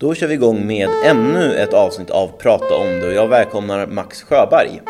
Då 0.00 0.14
kör 0.14 0.26
vi 0.26 0.34
igång 0.34 0.66
med 0.66 0.88
ännu 1.04 1.54
ett 1.54 1.72
avsnitt 1.72 2.10
av 2.10 2.28
Prata 2.28 2.74
om 2.74 2.86
det 2.86 3.06
och 3.06 3.12
jag 3.12 3.28
välkomnar 3.28 3.86
Max 3.86 4.22
Sjöberg. 4.22 4.82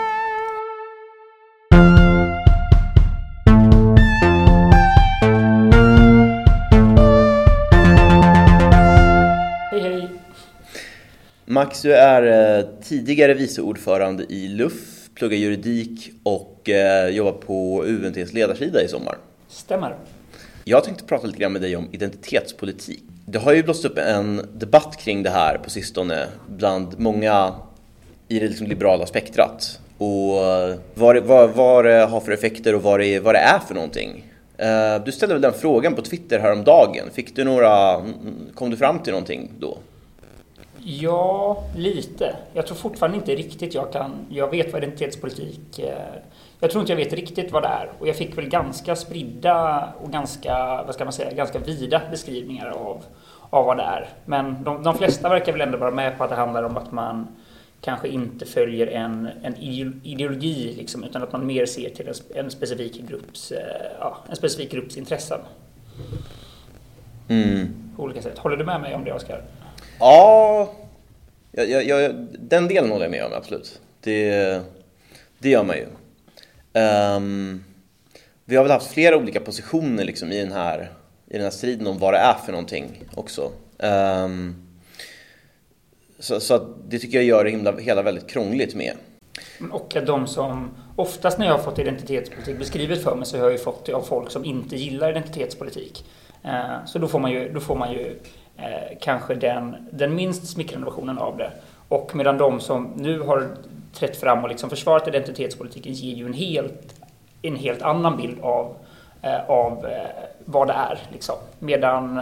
Hej 9.71 9.81
hej! 9.81 10.09
Max, 11.45 11.83
du 11.83 11.95
är 11.95 12.59
eh, 12.59 12.65
tidigare 12.83 13.35
vice 13.35 13.63
ordförande 13.63 14.25
i 14.29 14.49
LUF, 14.49 15.09
pluggar 15.15 15.37
juridik 15.37 16.11
och 16.23 16.69
eh, 16.69 17.09
jobbar 17.09 17.33
på 17.33 17.85
UNTs 17.85 18.33
ledarsida 18.33 18.83
i 18.83 18.89
sommar. 18.89 19.19
Stämmer. 19.49 19.97
Jag 20.65 20.85
tänkte 20.85 21.05
prata 21.05 21.27
lite 21.27 21.39
grann 21.39 21.53
med 21.53 21.63
dig 21.63 21.77
om 21.77 21.89
identitetspolitik. 21.93 23.05
Det 23.33 23.39
har 23.39 23.53
ju 23.53 23.63
blåst 23.63 23.85
upp 23.85 23.99
en 23.99 24.47
debatt 24.53 24.97
kring 24.97 25.23
det 25.23 25.31
här 25.31 25.59
på 25.59 25.71
sistone 25.71 26.27
bland 26.49 26.99
många 26.99 27.55
i 28.29 28.39
det 28.39 28.49
liksom 28.49 28.67
liberala 28.67 29.07
spektrat. 29.07 29.81
Och 29.99 30.37
eh, 30.37 30.77
vad 30.95 31.15
det, 31.15 31.21
vad, 31.21 31.51
vad 31.51 31.85
det 31.85 32.07
har 32.07 32.21
för 32.21 32.33
effekter 32.33 32.75
och 32.75 32.83
vad 32.83 33.01
det, 33.01 33.21
vad 33.21 33.35
det 33.35 33.39
är 33.39 33.59
för 33.59 33.75
någonting. 33.75 34.25
Eh, 34.57 35.05
du 35.05 35.13
ställde 35.13 35.35
väl 35.35 35.43
den 35.43 35.53
frågan 35.53 35.95
på 35.95 36.03
Twitter 36.03 36.39
häromdagen. 36.39 37.11
Fick 37.13 37.37
du 37.37 37.45
några, 37.45 38.05
kom 38.55 38.71
du 38.71 38.77
fram 38.77 38.99
till 38.99 39.13
någonting 39.13 39.51
då? 39.59 39.79
Ja, 40.85 41.65
lite. 41.77 42.37
Jag 42.53 42.67
tror 42.67 42.77
fortfarande 42.77 43.17
inte 43.17 43.35
riktigt 43.35 43.75
jag 43.75 43.93
kan... 43.93 44.27
Jag 44.29 44.51
vet 44.51 44.73
vad 44.73 44.83
identitetspolitik... 44.83 45.79
är. 45.79 46.23
Jag 46.61 46.71
tror 46.71 46.81
inte 46.81 46.93
jag 46.93 46.97
vet 46.97 47.13
riktigt 47.13 47.53
vad 47.53 47.63
det 47.63 47.69
är. 47.69 47.91
Och 47.99 48.09
jag 48.09 48.17
fick 48.17 48.39
väl 48.39 48.49
ganska 48.49 48.97
spridda 48.97 49.89
och 50.03 50.13
ganska, 50.13 50.83
vad 50.87 50.95
ska 50.95 51.05
man 51.05 51.13
säga, 51.13 51.33
ganska 51.33 51.59
vida 51.59 52.03
beskrivningar 52.11 52.71
av, 52.71 53.03
av 53.51 53.67
vad 53.67 53.77
det 53.77 53.83
är. 53.83 54.09
Men 54.25 54.65
de, 54.65 54.83
de 54.83 54.99
flesta 54.99 55.29
verkar 55.29 55.53
väl 55.53 55.61
ändå 55.61 55.79
vara 55.79 55.91
med 55.91 56.19
på 56.19 56.25
att 56.25 56.31
det 56.31 56.37
handlar 56.37 56.63
om 56.63 56.77
att 56.77 56.93
man 56.93 57.27
kanske 57.81 58.09
inte 58.09 58.47
följer 58.47 58.87
en, 58.87 59.29
en 59.43 59.57
ide- 59.57 60.01
ideologi, 60.03 60.75
liksom, 60.79 61.05
utan 61.05 61.23
att 61.23 61.33
man 61.33 61.47
mer 61.47 61.67
ser 61.67 61.91
till 61.91 62.09
en, 62.09 62.15
en, 62.45 62.51
specifik, 62.51 63.03
grupps, 63.09 63.53
eh, 63.53 63.59
ja, 64.01 64.17
en 64.31 64.37
specifik 64.37 64.71
grupps 64.73 64.97
intressen 64.97 65.39
Mm. 67.29 67.69
på 67.97 68.03
olika 68.03 68.23
sätt. 68.23 68.39
Håller 68.39 68.57
du 68.57 68.65
med 68.65 68.81
mig 68.81 68.95
om 68.95 69.05
det, 69.05 69.13
Oskar? 69.13 69.43
Ja, 69.99 70.73
jag, 71.53 71.71
jag, 71.71 71.85
jag, 71.85 72.15
den 72.39 72.69
delen 72.69 72.91
håller 72.91 73.05
jag 73.05 73.11
med 73.11 73.25
om, 73.25 73.33
absolut. 73.33 73.81
Det, 74.01 74.61
det 75.39 75.49
gör 75.49 75.65
man 75.65 75.77
ju. 75.77 75.87
Ehm, 76.73 77.65
vi 78.45 78.57
har 78.57 78.63
väl 78.65 78.73
haft 78.73 78.91
flera 78.91 79.17
olika 79.17 79.41
positioner 79.41 80.05
liksom 80.05 80.33
i, 80.33 80.41
den 80.41 80.53
här, 80.53 80.91
i 81.31 81.35
den 81.35 81.43
här 81.43 81.51
striden 81.51 81.87
om 81.87 81.99
vad 81.99 82.15
det 82.15 82.19
är 82.19 82.35
för 82.35 82.53
någonting 82.53 83.05
också. 83.15 83.51
Um, 83.79 84.67
så 86.19 86.41
så 86.41 86.55
att 86.55 86.63
det 86.89 86.99
tycker 86.99 87.19
jag 87.19 87.25
gör 87.25 87.45
det 87.45 87.51
himla, 87.51 87.77
hela 87.77 88.03
väldigt 88.03 88.31
krångligt 88.31 88.75
med. 88.75 88.93
Och 89.73 89.97
de 90.07 90.27
som, 90.27 90.71
oftast 90.97 91.39
när 91.39 91.47
jag 91.47 91.53
har 91.53 91.63
fått 91.63 91.79
identitetspolitik 91.79 92.59
beskrivet 92.59 93.03
för 93.03 93.15
mig 93.15 93.27
så 93.27 93.37
har 93.37 93.45
jag 93.45 93.53
ju 93.53 93.59
fått 93.59 93.87
det 93.87 93.93
av 93.93 94.03
folk 94.03 94.31
som 94.31 94.45
inte 94.45 94.77
gillar 94.77 95.11
identitetspolitik. 95.11 96.05
Uh, 96.45 96.85
Så 96.87 96.99
då 96.99 97.09
får 97.09 97.19
man 97.19 97.33
ju, 97.33 97.53
då 97.53 97.61
får 97.61 97.77
man 97.77 97.93
ju 97.93 98.19
eh, 98.57 98.99
kanske 99.01 99.35
den, 99.35 99.89
den 99.93 100.15
minst 100.15 100.47
smickrande 100.47 100.85
versionen 100.85 101.19
av 101.19 101.37
det. 101.37 101.51
Och 101.89 102.15
medan 102.15 102.39
de 102.39 102.61
som 102.61 102.93
nu 102.97 103.21
har 103.21 103.49
trätt 103.93 104.17
fram 104.17 104.43
och 104.43 104.49
liksom 104.49 104.71
försvarat 104.71 105.09
identitetspolitiken 105.09 105.93
ger 105.93 106.17
ju 106.17 106.27
en 106.27 106.33
helt, 106.33 106.95
en 107.43 107.57
helt 107.57 107.83
annan 107.83 108.17
bild 108.17 108.41
av, 108.41 108.77
eh, 109.23 109.51
av 109.51 109.87
eh, 109.87 110.30
vad 110.45 110.69
det 110.69 110.73
är. 110.73 110.99
Liksom. 111.13 111.37
Medan 111.59 112.21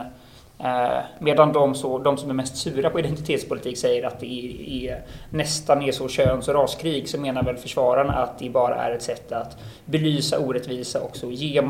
Eh, 0.60 0.98
medan 1.18 1.52
de, 1.52 1.74
så, 1.74 1.98
de 1.98 2.16
som 2.16 2.30
är 2.30 2.34
mest 2.34 2.56
sura 2.56 2.90
på 2.90 2.98
identitetspolitik 2.98 3.78
säger 3.78 4.06
att 4.06 4.20
det 4.20 4.26
är, 4.26 4.90
är, 4.90 5.02
nästan 5.30 5.82
är 5.82 5.92
så 5.92 6.08
köns 6.08 6.48
och 6.48 6.54
raskrig 6.54 7.08
så 7.08 7.20
menar 7.20 7.42
väl 7.42 7.56
försvararna 7.56 8.12
att 8.12 8.38
det 8.38 8.50
bara 8.50 8.74
är 8.74 8.92
ett 8.92 9.02
sätt 9.02 9.32
att 9.32 9.56
belysa 9.84 10.38
orättvisa 10.38 11.00
och 11.00 11.16
så 11.16 11.30
ge 11.30 11.62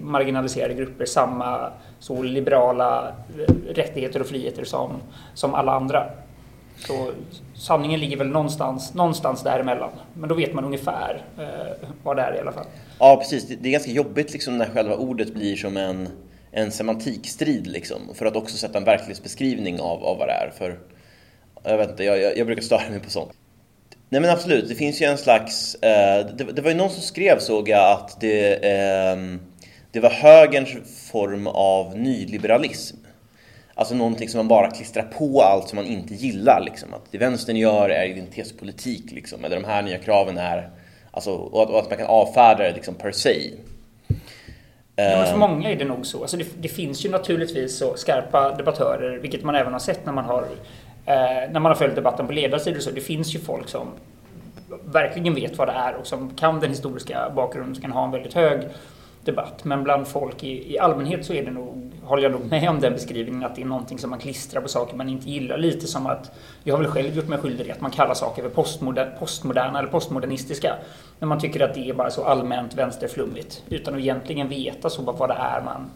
marginaliserade 0.00 0.74
grupper 0.74 1.04
samma 1.04 1.70
så 1.98 2.22
liberala 2.22 3.08
eh, 3.08 3.74
rättigheter 3.74 4.20
och 4.20 4.26
friheter 4.26 4.64
som, 4.64 4.92
som 5.34 5.54
alla 5.54 5.72
andra. 5.72 6.06
Så 6.86 7.12
sanningen 7.54 8.00
ligger 8.00 8.16
väl 8.16 8.28
någonstans, 8.28 8.94
någonstans 8.94 9.42
däremellan. 9.42 9.90
Men 10.14 10.28
då 10.28 10.34
vet 10.34 10.54
man 10.54 10.64
ungefär 10.64 11.24
eh, 11.38 11.88
vad 12.02 12.16
det 12.16 12.22
är 12.22 12.36
i 12.36 12.38
alla 12.40 12.52
fall. 12.52 12.66
Ja, 12.98 13.16
precis. 13.16 13.46
Det, 13.60 13.68
är 13.68 13.72
ganska 13.72 13.90
jobbigt 13.90 14.32
liksom 14.32 14.58
när 14.58 14.66
själva 14.66 14.96
ordet 14.96 15.34
blir 15.34 15.56
som 15.56 15.76
en, 15.76 16.08
en 16.52 16.70
semantikstrid 16.70 17.66
liksom. 17.66 18.00
För 18.14 18.26
att 18.26 18.36
också 18.36 18.56
sätta 18.56 18.78
en 18.78 18.84
verklighetsbeskrivning 18.84 19.80
av, 19.80 20.04
av 20.04 20.18
vad 20.18 20.28
det 20.28 20.32
är. 20.32 20.52
För, 20.58 20.78
jag 21.64 21.78
vet 21.78 21.90
inte, 21.90 22.04
jag, 22.04 22.20
jag, 22.20 22.38
jag 22.38 22.46
brukar 22.46 22.62
störa 22.62 22.90
mig 22.90 23.00
på 23.00 23.10
sånt. 23.10 23.32
Nej 24.08 24.20
men 24.20 24.30
absolut, 24.30 24.68
det 24.68 24.74
finns 24.74 25.02
ju 25.02 25.06
en 25.06 25.18
slags... 25.18 25.74
Eh, 25.74 26.26
det, 26.26 26.44
det 26.44 26.62
var 26.62 26.70
ju 26.70 26.76
någon 26.76 26.90
som 26.90 27.02
skrev 27.02 27.38
såg 27.38 27.68
jag 27.68 27.92
att 27.92 28.20
det, 28.20 28.54
eh, 28.54 29.16
det 29.92 30.00
var 30.00 30.10
högerns 30.10 30.70
form 31.12 31.46
av 31.46 31.98
nyliberalism. 31.98 32.96
Alltså 33.78 33.94
någonting 33.94 34.28
som 34.28 34.38
man 34.38 34.48
bara 34.48 34.70
klistrar 34.70 35.02
på 35.02 35.42
allt 35.42 35.68
som 35.68 35.76
man 35.76 35.86
inte 35.86 36.14
gillar. 36.14 36.60
Liksom. 36.60 36.94
Att 36.94 37.12
det 37.12 37.18
vänstern 37.18 37.56
gör 37.56 37.88
är 37.88 38.06
identitetspolitik. 38.06 39.12
Liksom. 39.12 39.44
Eller 39.44 39.56
de 39.56 39.64
här 39.64 39.82
nya 39.82 39.98
kraven 39.98 40.38
är... 40.38 40.70
Alltså, 41.10 41.30
och, 41.30 41.62
att, 41.62 41.70
och 41.70 41.78
att 41.78 41.90
man 41.90 41.98
kan 41.98 42.06
avfärda 42.06 42.64
det 42.64 42.72
liksom, 42.72 42.94
per 42.94 43.12
se. 43.12 43.50
Men 44.96 45.26
för 45.26 45.32
Eh, 45.32 45.38
många 45.38 45.70
är 45.70 45.76
det 45.76 45.84
nog 45.84 46.06
så. 46.06 46.20
Alltså 46.20 46.36
det, 46.36 46.46
det 46.58 46.68
finns 46.68 47.04
ju 47.04 47.10
naturligtvis 47.10 47.78
så 47.78 47.96
skarpa 47.96 48.56
debattörer, 48.56 49.18
vilket 49.18 49.44
man 49.44 49.54
även 49.54 49.72
har 49.72 49.80
sett 49.80 50.06
när 50.06 50.12
man 50.12 50.24
har, 50.24 50.42
eh, 51.06 51.50
när 51.50 51.60
man 51.60 51.64
har 51.64 51.74
följt 51.74 51.94
debatten 51.94 52.26
på 52.26 52.32
ledarsidor. 52.32 52.80
Så 52.80 52.90
det 52.90 53.00
finns 53.00 53.34
ju 53.34 53.38
folk 53.38 53.68
som 53.68 53.88
verkligen 54.84 55.34
vet 55.34 55.58
vad 55.58 55.68
det 55.68 55.72
är 55.72 55.94
och 55.94 56.06
som 56.06 56.30
kan 56.30 56.60
den 56.60 56.70
historiska 56.70 57.32
bakgrunden, 57.36 57.74
som 57.74 57.82
kan 57.82 57.92
ha 57.92 58.04
en 58.04 58.10
väldigt 58.10 58.34
hög 58.34 58.60
debatt. 59.24 59.64
Men 59.64 59.84
bland 59.84 60.08
folk 60.08 60.44
i, 60.44 60.74
i 60.74 60.78
allmänhet 60.78 61.24
så 61.24 61.32
är 61.32 61.44
det 61.44 61.50
nog, 61.50 61.77
håller 62.08 62.22
jag 62.22 62.32
nog 62.32 62.50
med 62.50 62.68
om 62.70 62.80
den 62.80 62.92
beskrivningen, 62.92 63.44
att 63.44 63.56
det 63.56 63.62
är 63.62 63.66
någonting 63.66 63.98
som 63.98 64.10
man 64.10 64.18
klistrar 64.18 64.60
på 64.60 64.68
saker 64.68 64.96
man 64.96 65.08
inte 65.08 65.30
gillar. 65.30 65.58
Lite 65.58 65.86
som 65.86 66.06
att, 66.06 66.30
jag 66.64 66.74
har 66.74 66.82
väl 66.82 66.92
själv 66.92 67.16
gjort 67.16 67.28
mig 67.28 67.38
skyldig 67.38 67.70
att 67.70 67.80
man 67.80 67.90
kallar 67.90 68.14
saker 68.14 68.42
för 68.42 68.48
postmoder, 68.48 69.16
postmoderna 69.18 69.78
eller 69.78 69.88
postmodernistiska. 69.88 70.74
När 71.18 71.28
man 71.28 71.40
tycker 71.40 71.60
att 71.60 71.74
det 71.74 71.90
är 71.90 71.94
bara 71.94 72.10
så 72.10 72.24
allmänt 72.24 72.74
vänsterflummigt. 72.74 73.62
Utan 73.68 73.94
att 73.94 74.00
egentligen 74.00 74.48
veta 74.48 74.90
så 74.90 75.02
vad 75.02 75.30
det 75.30 75.34
är 75.34 75.62
man, 75.62 75.90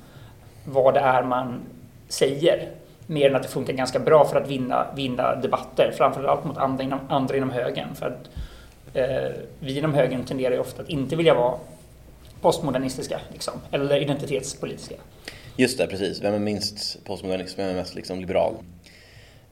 vad 0.64 0.94
det 0.94 1.00
är 1.00 1.22
man 1.22 1.60
säger. 2.08 2.68
Mer 3.06 3.30
än 3.30 3.36
att 3.36 3.42
det 3.42 3.48
funkar 3.48 3.72
ganska 3.72 3.98
bra 3.98 4.24
för 4.24 4.40
att 4.40 4.48
vinna, 4.48 4.86
vinna 4.96 5.34
debatter. 5.34 5.92
Framförallt 5.96 6.44
mot 6.44 6.58
andra 6.58 6.84
inom, 6.84 7.00
andra 7.08 7.36
inom 7.36 7.50
högern. 7.50 7.94
För 7.94 8.06
att 8.06 8.30
eh, 8.96 9.42
vi 9.60 9.78
inom 9.78 9.94
högern 9.94 10.24
tenderar 10.24 10.54
ju 10.54 10.60
ofta 10.60 10.82
att 10.82 10.88
inte 10.88 11.16
vilja 11.16 11.34
vara 11.34 11.54
postmodernistiska. 12.40 13.20
Liksom, 13.32 13.54
eller 13.70 13.96
identitetspolitiska. 13.96 14.94
Just 15.56 15.78
det, 15.78 15.86
precis. 15.86 16.22
Vem 16.22 16.34
är 16.34 16.38
minst 16.38 17.04
postmodernist? 17.04 17.58
Vem 17.58 17.68
är 17.68 17.74
mest 17.74 17.94
liksom, 17.94 18.20
liberal? 18.20 18.54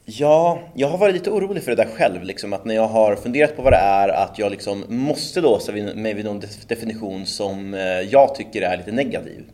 Ja, 0.04 0.58
jag 0.74 0.88
har 0.88 0.98
varit 0.98 1.14
lite 1.14 1.30
orolig 1.30 1.62
för 1.62 1.76
det 1.76 1.82
där 1.82 1.90
själv. 1.90 2.22
Liksom, 2.22 2.52
att 2.52 2.64
när 2.64 2.74
jag 2.74 2.86
har 2.86 3.16
funderat 3.16 3.56
på 3.56 3.62
vad 3.62 3.72
det 3.72 3.76
är, 3.76 4.08
att 4.08 4.38
jag 4.38 4.50
liksom 4.50 4.84
måste 4.88 5.40
låsa 5.40 5.72
mig 5.72 6.14
vid 6.14 6.24
någon 6.24 6.42
definition 6.66 7.26
som 7.26 7.74
eh, 7.74 7.80
jag 7.80 8.34
tycker 8.34 8.62
är 8.62 8.76
lite 8.76 8.92
negativ. 8.92 9.44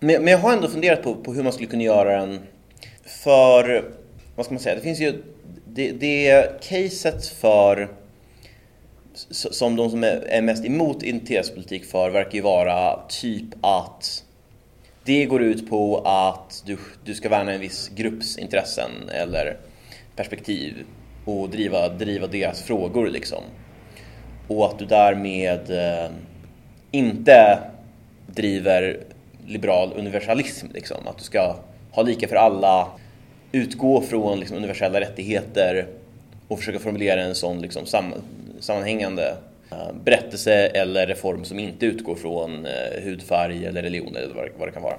Men, 0.00 0.24
men 0.24 0.32
jag 0.32 0.38
har 0.38 0.52
ändå 0.52 0.68
funderat 0.68 1.02
på, 1.02 1.14
på 1.14 1.32
hur 1.32 1.42
man 1.42 1.52
skulle 1.52 1.68
kunna 1.68 1.82
göra 1.82 2.20
den 2.20 2.40
för, 3.04 3.84
vad 4.36 4.46
ska 4.46 4.54
man 4.54 4.62
säga, 4.62 4.74
det 4.74 4.80
finns 4.80 5.00
ju, 5.00 5.22
det, 5.66 5.92
det 5.92 6.62
caset 6.62 7.26
för 7.26 7.88
som 9.30 9.76
de 9.76 9.90
som 9.90 10.04
är 10.04 10.24
är 10.28 10.42
mest 10.42 10.64
emot 10.64 11.02
identitetspolitik 11.02 11.84
för 11.84 12.10
verkar 12.10 12.32
ju 12.32 12.40
vara 12.40 13.00
typ 13.08 13.44
att 13.60 14.24
det 15.08 15.24
går 15.24 15.42
ut 15.42 15.70
på 15.70 15.98
att 16.04 16.62
du, 16.66 16.78
du 17.04 17.14
ska 17.14 17.28
värna 17.28 17.52
en 17.52 17.60
viss 17.60 17.90
grupps 17.94 18.38
intressen 18.38 18.90
eller 19.08 19.56
perspektiv 20.16 20.74
och 21.24 21.50
driva, 21.50 21.88
driva 21.88 22.26
deras 22.26 22.62
frågor 22.62 23.08
liksom. 23.10 23.42
Och 24.48 24.66
att 24.66 24.78
du 24.78 24.86
därmed 24.86 25.70
eh, 25.70 26.10
inte 26.90 27.58
driver 28.26 29.00
liberal 29.46 29.92
universalism 29.96 30.66
liksom. 30.74 30.96
Att 31.06 31.18
du 31.18 31.24
ska 31.24 31.56
ha 31.90 32.02
lika 32.02 32.28
för 32.28 32.36
alla, 32.36 32.88
utgå 33.52 34.00
från 34.00 34.40
liksom, 34.40 34.56
universella 34.56 35.00
rättigheter 35.00 35.86
och 36.48 36.58
försöka 36.58 36.78
formulera 36.78 37.22
en 37.22 37.34
sån 37.34 37.60
liksom, 37.60 37.86
sam, 37.86 38.14
sammanhängande 38.60 39.36
berättelse 40.04 40.52
eller 40.52 41.06
reform 41.06 41.44
som 41.44 41.58
inte 41.58 41.86
utgår 41.86 42.14
från 42.14 42.66
eh, 42.66 43.02
hudfärg 43.04 43.66
eller 43.66 43.82
religion 43.82 44.16
eller 44.16 44.34
vad, 44.58 44.68
det- 44.68 44.72
kan 44.72 44.82
vara. 44.82 44.96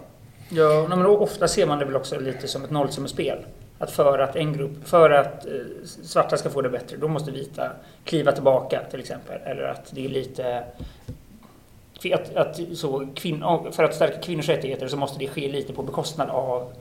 Ja, 0.50 0.86
men 0.89 1.06
ofta 1.06 1.48
ser 1.48 1.66
man 1.66 1.80
det 1.80 1.86
väl 1.86 1.95
också 1.95 2.19
lite 2.19 2.48
som 2.48 2.63
ett 2.63 2.69
nollsummespel. 2.71 3.38
Att 3.80 3.92
för 3.92 4.19
att 4.19 4.36
en 4.36 4.54
grupp, 4.54 4.88
för 4.88 5.10
att 5.10 5.45
eh, 5.45 5.51
svarta 5.83 6.38
ska 6.38 6.50
få 6.50 6.62
det 6.62 6.69
bättre, 6.69 6.98
då 6.98 7.07
måste 7.07 7.31
vita 7.31 7.71
kliva 8.04 8.31
tillbaka 8.31 8.81
till 8.92 9.00
exempel. 9.00 9.42
Eller 9.45 9.63
att 9.63 9.92
det 9.92 10.06
är 10.06 10.10
lite... 10.10 10.63
Att, 12.13 12.36
att, 12.36 12.60
så, 12.74 13.07
kvinn, 13.15 13.44
för 13.72 13.83
att 13.83 13.95
stärka 13.95 14.22
kvinnors 14.22 14.50
rättigheter 14.50 14.88
så 14.88 14.98
måste 14.98 15.19
det 15.19 15.27
ske 15.27 15.48
lite 15.51 15.74
på 15.74 15.83
bekostnad 15.83 16.30
av, 16.30 16.72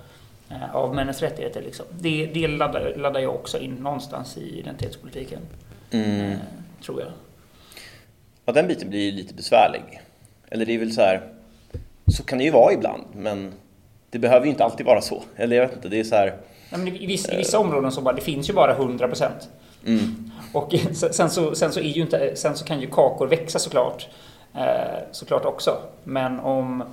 eh, 0.51 0.75
av 0.77 0.95
männens 0.95 1.23
rättigheter. 1.23 1.63
Liksom. 1.63 1.87
Det, 1.91 2.27
det 2.35 2.49
laddar, 2.49 2.95
laddar 2.97 3.21
jag 3.21 3.35
också 3.35 3.59
in 3.59 3.75
någonstans 3.75 4.37
i 4.39 4.59
identitetspolitiken. 4.59 5.41
Mm. 5.91 6.21
Eh, 6.33 6.39
tror 6.85 7.01
jag. 7.01 7.09
Ja, 8.49 8.53
den 8.53 8.69
biten 8.69 8.91
blir 8.91 9.01
ju 9.01 9.11
lite 9.11 9.35
besvärlig. 9.35 10.01
Eller 10.51 10.67
det 10.67 10.75
är 10.75 10.79
väl 10.79 10.93
så 10.93 11.01
här, 11.01 11.21
så 12.07 12.23
kan 12.23 12.39
det 12.39 12.45
ju 12.45 12.51
vara 12.51 12.73
ibland, 12.73 13.03
men 13.13 13.53
det 14.11 14.19
behöver 14.19 14.47
ju 14.47 14.51
inte 14.51 14.65
alltid 14.65 14.87
vara 14.87 15.01
så. 15.01 15.23
Eller 15.37 15.57
jag 15.57 15.67
vet 15.67 15.77
inte, 15.77 15.89
det 15.89 16.01
är 16.01 16.05
så 16.05 16.15
här... 16.15 16.37
Nej, 16.71 17.05
i, 17.05 17.07
vissa, 17.07 17.35
I 17.35 17.37
vissa 17.37 17.59
områden 17.59 17.93
så 17.93 18.01
bara, 18.01 18.15
det 18.15 18.21
finns 18.21 18.51
ju 18.51 18.55
bara 18.55 18.73
100 18.73 19.09
procent. 19.09 19.49
Mm. 19.87 20.31
Och 20.53 20.75
sen 21.11 21.31
så, 21.31 21.55
sen, 21.55 21.73
så 21.73 21.81
inte, 21.81 22.37
sen 22.37 22.57
så 22.57 22.65
kan 22.65 22.81
ju 22.81 22.87
kakor 22.87 23.27
växa 23.27 23.59
såklart. 23.59 24.09
Eh, 24.55 24.99
såklart 25.11 25.45
också. 25.45 25.77
Men 26.05 26.41
om, 26.41 26.85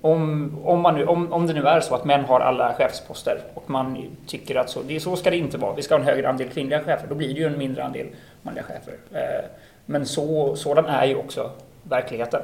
om, 0.00 0.56
om, 0.64 0.80
man 0.80 0.94
nu, 0.94 1.06
om, 1.06 1.32
om 1.32 1.46
det 1.46 1.52
nu 1.52 1.66
är 1.66 1.80
så 1.80 1.94
att 1.94 2.04
män 2.04 2.24
har 2.24 2.40
alla 2.40 2.74
chefsposter 2.74 3.40
och 3.54 3.70
man 3.70 4.16
tycker 4.26 4.56
att 4.56 4.70
så, 4.70 4.82
det, 4.82 5.00
så 5.00 5.16
ska 5.16 5.30
det 5.30 5.36
inte 5.36 5.58
vara, 5.58 5.74
vi 5.74 5.82
ska 5.82 5.94
ha 5.94 6.00
en 6.00 6.06
högre 6.06 6.28
andel 6.28 6.48
kvinnliga 6.48 6.80
chefer, 6.80 7.06
då 7.08 7.14
blir 7.14 7.34
det 7.34 7.40
ju 7.40 7.46
en 7.46 7.58
mindre 7.58 7.84
andel 7.84 8.06
manliga 8.42 8.64
chefer. 8.64 8.94
Eh, 9.12 9.44
men 9.90 10.06
så, 10.06 10.56
sådan 10.56 10.86
är 10.86 11.06
ju 11.06 11.14
också 11.14 11.50
verkligheten. 11.82 12.42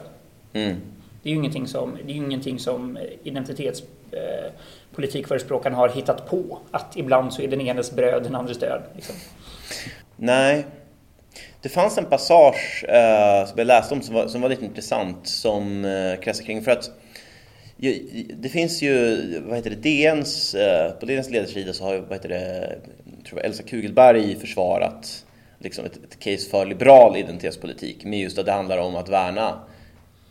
Mm. 0.53 0.77
Det 1.23 1.29
är 1.29 1.31
ju 1.31 1.37
ingenting 1.39 1.67
som, 1.67 1.99
det 2.07 2.13
är 2.13 2.17
ingenting 2.17 2.59
som 2.59 2.99
identitetspolitikförespråkarna 3.23 5.77
eh, 5.77 5.81
har 5.81 5.89
hittat 5.89 6.31
på. 6.31 6.59
Att 6.71 6.97
ibland 6.97 7.33
så 7.33 7.43
är 7.43 7.49
den 7.49 7.61
enes 7.61 7.93
bröd 7.93 8.23
den 8.23 8.35
andres 8.35 8.59
död. 8.59 8.83
Liksom. 8.95 9.15
Nej. 10.17 10.67
Det 11.63 11.69
fanns 11.69 11.99
en 11.99 12.05
passage 12.05 12.85
eh, 12.89 13.47
som 13.47 13.59
jag 13.59 13.67
läste 13.67 13.95
om 13.95 14.03
som 14.03 14.15
var, 14.15 14.29
som 14.29 14.41
var 14.41 14.49
lite 14.49 14.65
intressant 14.65 15.29
som 15.29 15.85
eh, 15.85 16.17
kretsar 16.21 16.45
kring 16.45 16.63
för 16.63 16.71
att 16.71 16.91
det 18.35 18.49
finns 18.49 18.83
ju, 18.83 19.17
vad 19.41 19.57
heter 19.57 19.71
det, 19.71 19.77
DNs, 19.77 20.55
eh, 20.55 20.93
på 20.93 21.07
DNs 21.07 21.31
ledarsida 21.31 21.73
så 21.73 21.85
har 21.85 21.99
vad 21.99 22.13
heter 22.13 22.29
det, 22.29 22.79
tror 23.29 23.41
jag 23.41 23.47
Elsa 23.47 23.63
Kugelberg 23.63 24.37
försvarat 24.37 25.26
liksom 25.59 25.85
ett, 25.85 25.97
ett 25.97 26.19
case 26.19 26.51
för 26.51 26.67
liberal 26.67 27.17
identitetspolitik 27.17 28.05
med 28.05 28.21
just 28.21 28.39
att 28.39 28.47
det 28.47 28.53
handlar 28.53 28.79
om 28.79 28.97
att 28.97 29.09
värna 29.09 29.61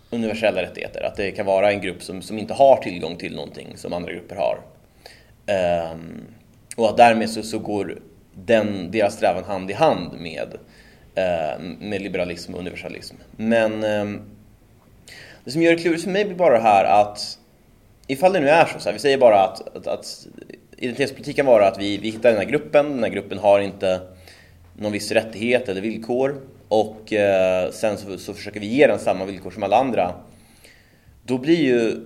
universella 0.10 0.62
rättigheter. 0.62 1.04
Att 1.04 1.16
det 1.16 1.32
kan 1.32 1.46
vara 1.46 1.72
en 1.72 1.82
grupp 1.82 2.04
som, 2.04 2.22
som 2.22 2.40
inte 2.40 2.54
har 2.54 2.78
tillgång 2.78 3.16
till 3.16 3.36
någonting 3.36 3.74
som 3.76 3.94
andra 3.94 4.12
grupper 4.12 4.36
har. 4.36 4.60
Um, 5.92 6.24
och 6.76 6.90
att 6.90 6.98
därmed 6.98 7.30
så, 7.30 7.44
så 7.44 7.60
går 7.60 8.00
den, 8.34 8.92
deras 8.92 9.16
strävan 9.16 9.44
hand 9.44 9.72
i 9.72 9.74
hand 9.74 10.20
med, 10.20 10.54
uh, 11.18 11.64
med 11.80 12.02
liberalism 12.02 12.54
och 12.54 12.60
universalism. 12.60 13.16
Men 13.32 13.84
um, 13.84 14.22
det 15.44 15.52
som 15.52 15.62
gör 15.62 15.72
det 15.72 15.82
klurigt 15.82 16.04
för 16.04 16.12
mig 16.12 16.26
blir 16.26 16.36
bara 16.36 16.54
det 16.54 16.64
här 16.64 17.02
att 17.02 17.40
ifall 18.08 18.34
det 18.34 18.40
nu 18.40 18.50
är 18.50 18.66
så, 18.66 18.80
så 18.80 18.90
här, 18.90 18.94
vi 18.94 19.00
säger 19.00 19.18
bara 19.18 19.44
att, 19.44 19.76
att, 19.76 19.88
att 19.88 20.28
identitetspolitik 20.78 21.36
kan 21.36 21.46
vara 21.46 21.68
att 21.68 21.80
vi, 21.80 21.98
vi 21.98 22.10
hittar 22.10 22.30
den 22.30 22.38
här 22.38 22.46
gruppen, 22.46 22.90
den 22.90 23.04
här 23.04 23.10
gruppen 23.10 23.38
har 23.38 23.60
inte 23.60 24.02
någon 24.78 24.92
viss 24.92 25.12
rättighet 25.12 25.70
eller 25.70 25.82
villkor 25.82 26.42
och 26.68 27.14
eh, 27.14 27.72
sen 27.72 27.98
så, 27.98 28.18
så, 28.18 28.34
försöker 28.34 28.60
vi 28.60 28.66
ge 28.66 28.88
den 28.88 29.00
samma 29.00 29.26
villkor 29.26 29.52
som 29.52 29.64
alla 29.64 29.78
andra. 29.78 30.14
Då 31.24 31.38
blir 31.38 31.60
ju 31.60 32.02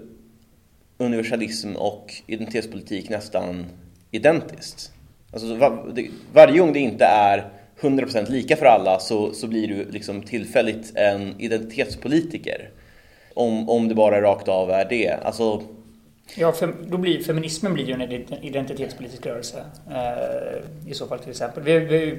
universalism 0.97 1.75
och 1.75 2.13
identitetspolitik 2.27 3.09
nästan 3.09 3.65
identiskt. 4.11 4.91
Alltså, 5.33 5.55
var, 5.55 5.91
det, 5.95 6.09
varje 6.33 6.59
gång 6.59 6.73
det 6.73 6.79
inte 6.79 7.05
är 7.05 7.49
100% 7.81 8.31
lika 8.31 8.55
för 8.55 8.65
alla 8.65 8.99
så, 8.99 9.33
så 9.33 9.47
blir 9.47 9.67
du 9.67 9.91
liksom 9.91 10.21
tillfälligt 10.21 10.91
en 10.95 11.41
identitetspolitiker. 11.41 12.69
Om, 13.33 13.69
om 13.69 13.87
det 13.87 13.95
bara 13.95 14.21
rakt 14.21 14.47
av 14.47 14.71
är 14.71 14.85
det. 14.89 15.11
Alltså, 15.23 15.63
Ja, 16.35 16.53
då 16.87 16.97
blir, 16.97 17.23
feminismen 17.23 17.73
blir 17.73 17.85
ju 17.85 17.93
en 17.93 18.01
identitetspolitisk 18.43 19.25
rörelse 19.25 19.65
eh, 19.91 20.89
i 20.91 20.93
så 20.93 21.07
fall 21.07 21.19
till 21.19 21.29
exempel. 21.29 21.63
Vi, 21.63 21.79
vi 21.79 21.97
har 21.97 22.05
ju 22.05 22.17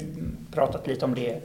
pratat 0.53 0.87
lite 0.87 1.05
om 1.05 1.15
det, 1.15 1.41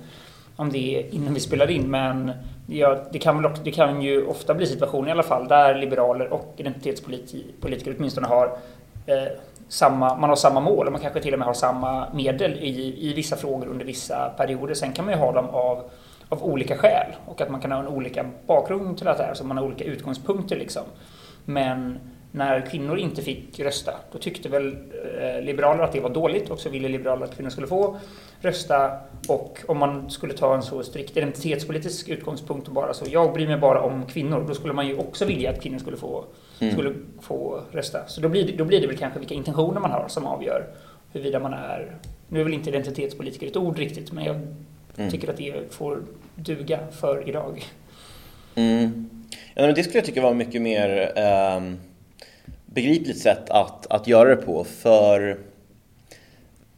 om 0.55 0.71
det 0.71 1.05
innan 1.11 1.33
vi 1.33 1.39
spelade 1.39 1.73
in 1.73 1.91
men 1.91 2.31
ja, 2.67 3.03
det, 3.11 3.19
kan 3.19 3.41
väl 3.41 3.51
det 3.63 3.71
kan 3.71 4.01
ju 4.01 4.25
ofta 4.25 4.53
bli 4.53 4.65
situationer 4.65 5.07
i 5.07 5.11
alla 5.11 5.23
fall 5.23 5.47
där 5.47 5.75
liberaler 5.75 6.33
och 6.33 6.53
identitetspolitiker 6.57 7.95
åtminstone 7.97 8.27
har 8.27 8.57
eh, 9.05 9.27
samma, 9.67 10.15
man 10.15 10.29
har 10.29 10.35
samma 10.35 10.59
mål 10.59 10.85
och 10.85 10.91
man 10.91 11.01
kanske 11.01 11.21
till 11.21 11.33
och 11.33 11.39
med 11.39 11.47
har 11.47 11.53
samma 11.53 12.13
medel 12.13 12.51
i, 12.53 13.09
i 13.09 13.13
vissa 13.13 13.35
frågor 13.35 13.67
under 13.67 13.85
vissa 13.85 14.29
perioder. 14.37 14.73
Sen 14.73 14.93
kan 14.93 15.05
man 15.05 15.13
ju 15.13 15.19
ha 15.19 15.31
dem 15.31 15.49
av, 15.49 15.83
av 16.29 16.43
olika 16.43 16.77
skäl 16.77 17.15
och 17.25 17.41
att 17.41 17.49
man 17.49 17.61
kan 17.61 17.71
ha 17.71 17.79
en 17.79 17.87
olika 17.87 18.25
bakgrund 18.47 18.97
till 18.97 19.05
det 19.05 19.15
här, 19.17 19.33
så 19.33 19.43
man 19.43 19.57
har 19.57 19.65
olika 19.65 19.83
utgångspunkter 19.83 20.55
liksom. 20.55 20.83
Men 21.45 21.99
när 22.35 22.65
kvinnor 22.65 22.97
inte 22.97 23.21
fick 23.21 23.59
rösta, 23.59 23.93
då 24.11 24.17
tyckte 24.17 24.49
väl 24.49 24.77
eh, 25.19 25.41
liberaler 25.43 25.83
att 25.83 25.91
det 25.91 25.99
var 25.99 26.09
dåligt 26.09 26.49
och 26.49 26.59
så 26.59 26.69
ville 26.69 26.87
liberaler 26.89 27.25
att 27.25 27.35
kvinnor 27.35 27.49
skulle 27.49 27.67
få 27.67 27.97
rösta. 28.41 28.91
Och 29.27 29.59
om 29.67 29.77
man 29.77 30.09
skulle 30.09 30.33
ta 30.33 30.55
en 30.55 30.63
så 30.63 30.83
strikt 30.83 31.17
identitetspolitisk 31.17 32.09
utgångspunkt 32.09 32.67
och 32.67 32.73
bara 32.73 32.93
så, 32.93 33.05
jag 33.09 33.33
bryr 33.33 33.47
mig 33.47 33.57
bara 33.57 33.81
om 33.81 34.05
kvinnor, 34.05 34.45
då 34.47 34.53
skulle 34.53 34.73
man 34.73 34.87
ju 34.87 34.97
också 34.97 35.25
vilja 35.25 35.49
att 35.49 35.61
kvinnor 35.61 35.79
skulle 35.79 35.97
få, 35.97 36.25
mm. 36.59 36.73
skulle 36.73 36.93
få 37.21 37.61
rösta. 37.71 38.07
Så 38.07 38.21
då 38.21 38.29
blir, 38.29 38.57
då 38.57 38.65
blir 38.65 38.81
det 38.81 38.87
väl 38.87 38.97
kanske 38.97 39.19
vilka 39.19 39.33
intentioner 39.33 39.79
man 39.79 39.91
har 39.91 40.05
som 40.07 40.25
avgör 40.25 40.65
huruvida 41.11 41.39
man 41.39 41.53
är, 41.53 41.95
nu 42.27 42.39
är 42.39 42.43
väl 42.43 42.53
inte 42.53 42.69
identitetspolitiker 42.69 43.47
ett 43.47 43.57
ord 43.57 43.77
riktigt, 43.77 44.11
men 44.11 44.23
jag 44.23 44.35
mm. 44.97 45.11
tycker 45.11 45.29
att 45.29 45.37
det 45.37 45.73
får 45.73 46.03
duga 46.35 46.79
för 46.91 47.29
idag. 47.29 47.65
Mm. 48.55 49.09
Ja, 49.53 49.61
men 49.61 49.75
det 49.75 49.83
skulle 49.83 49.97
jag 49.97 50.05
tycka 50.05 50.21
var 50.21 50.33
mycket 50.33 50.61
mer 50.61 51.11
um 51.57 51.79
begripligt 52.75 53.21
sätt 53.21 53.49
att, 53.49 53.87
att 53.87 54.07
göra 54.07 54.29
det 54.29 54.41
på. 54.41 54.63
För 54.63 55.39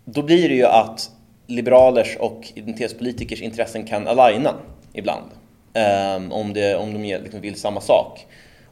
då 0.05 0.21
blir 0.21 0.49
det 0.49 0.55
ju 0.55 0.65
att 0.65 1.11
liberalers 1.47 2.17
och 2.19 2.51
identitetspolitikers 2.55 3.41
intressen 3.41 3.85
kan 3.85 4.07
aligna 4.07 4.55
ibland. 4.94 5.31
Um, 5.73 6.31
om, 6.31 6.53
det, 6.53 6.75
om 6.75 6.94
de 6.94 7.17
liksom 7.17 7.41
vill 7.41 7.55
samma 7.55 7.81
sak. 7.81 8.25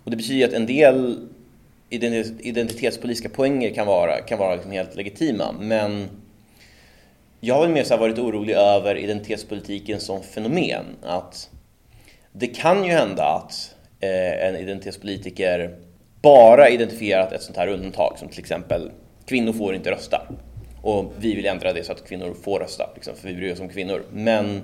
Och 0.04 0.12
det 0.12 0.18
betyder 0.18 0.48
att 0.48 0.54
en 0.54 0.66
del 0.66 1.27
identitetspolitiska 1.89 3.30
poänger 3.30 3.74
kan 3.74 3.88
vara, 3.88 4.22
kan 4.22 4.39
vara 4.39 4.54
liksom 4.54 4.72
helt 4.72 4.95
legitima. 4.95 5.56
Men 5.60 6.10
jag 7.39 7.56
har 7.56 7.62
väl 7.62 7.72
mer 7.72 7.83
så 7.83 7.98
varit 7.98 8.19
orolig 8.19 8.54
över 8.54 8.95
identitetspolitiken 8.95 10.00
som 10.00 10.24
fenomen. 10.24 10.86
Att 11.01 11.50
det 12.31 12.48
kan 12.48 12.83
ju 12.83 12.92
hända 12.92 13.24
att 13.24 13.75
eh, 14.00 14.48
en 14.48 14.56
identitetspolitiker 14.56 15.75
bara 16.25 16.69
identifierat 16.69 17.31
ett 17.31 17.44
sånt 17.44 17.57
här 17.57 17.68
undantag 17.68 18.19
som 18.19 18.30
till 18.30 18.39
exempel 18.39 18.92
kvinnor 19.25 19.54
får 19.54 19.75
inte 19.75 19.92
rösta. 19.92 20.27
Och 20.81 21.13
vi 21.18 21.36
vill 21.36 21.45
ändra 21.45 21.74
det 21.74 21.83
så 21.83 21.92
att 21.92 22.07
kvinnor 22.07 22.36
får 22.44 22.60
rösta, 22.60 22.89
liksom, 22.96 23.15
för 23.15 23.27
vi 23.27 23.36
bryr 23.36 23.53
oss 23.53 23.60
om 23.60 23.70
kvinnor. 23.70 24.05
Men 24.12 24.63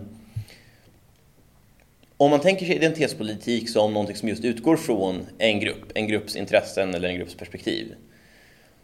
om 2.18 2.32
man 2.32 2.40
tänker 2.40 2.66
sig 2.66 2.76
identitetspolitik 2.76 3.70
som 3.70 3.94
någonting 3.94 4.16
som 4.16 4.30
just 4.30 4.46
utgår 4.46 4.78
från 4.78 5.28
en 5.38 5.60
grupp, 5.60 5.92
en 5.96 6.08
grupps 6.08 6.36
intressen 6.36 6.96
eller 6.96 7.10
en 7.10 7.16
grupps 7.16 7.36
perspektiv, 7.36 7.96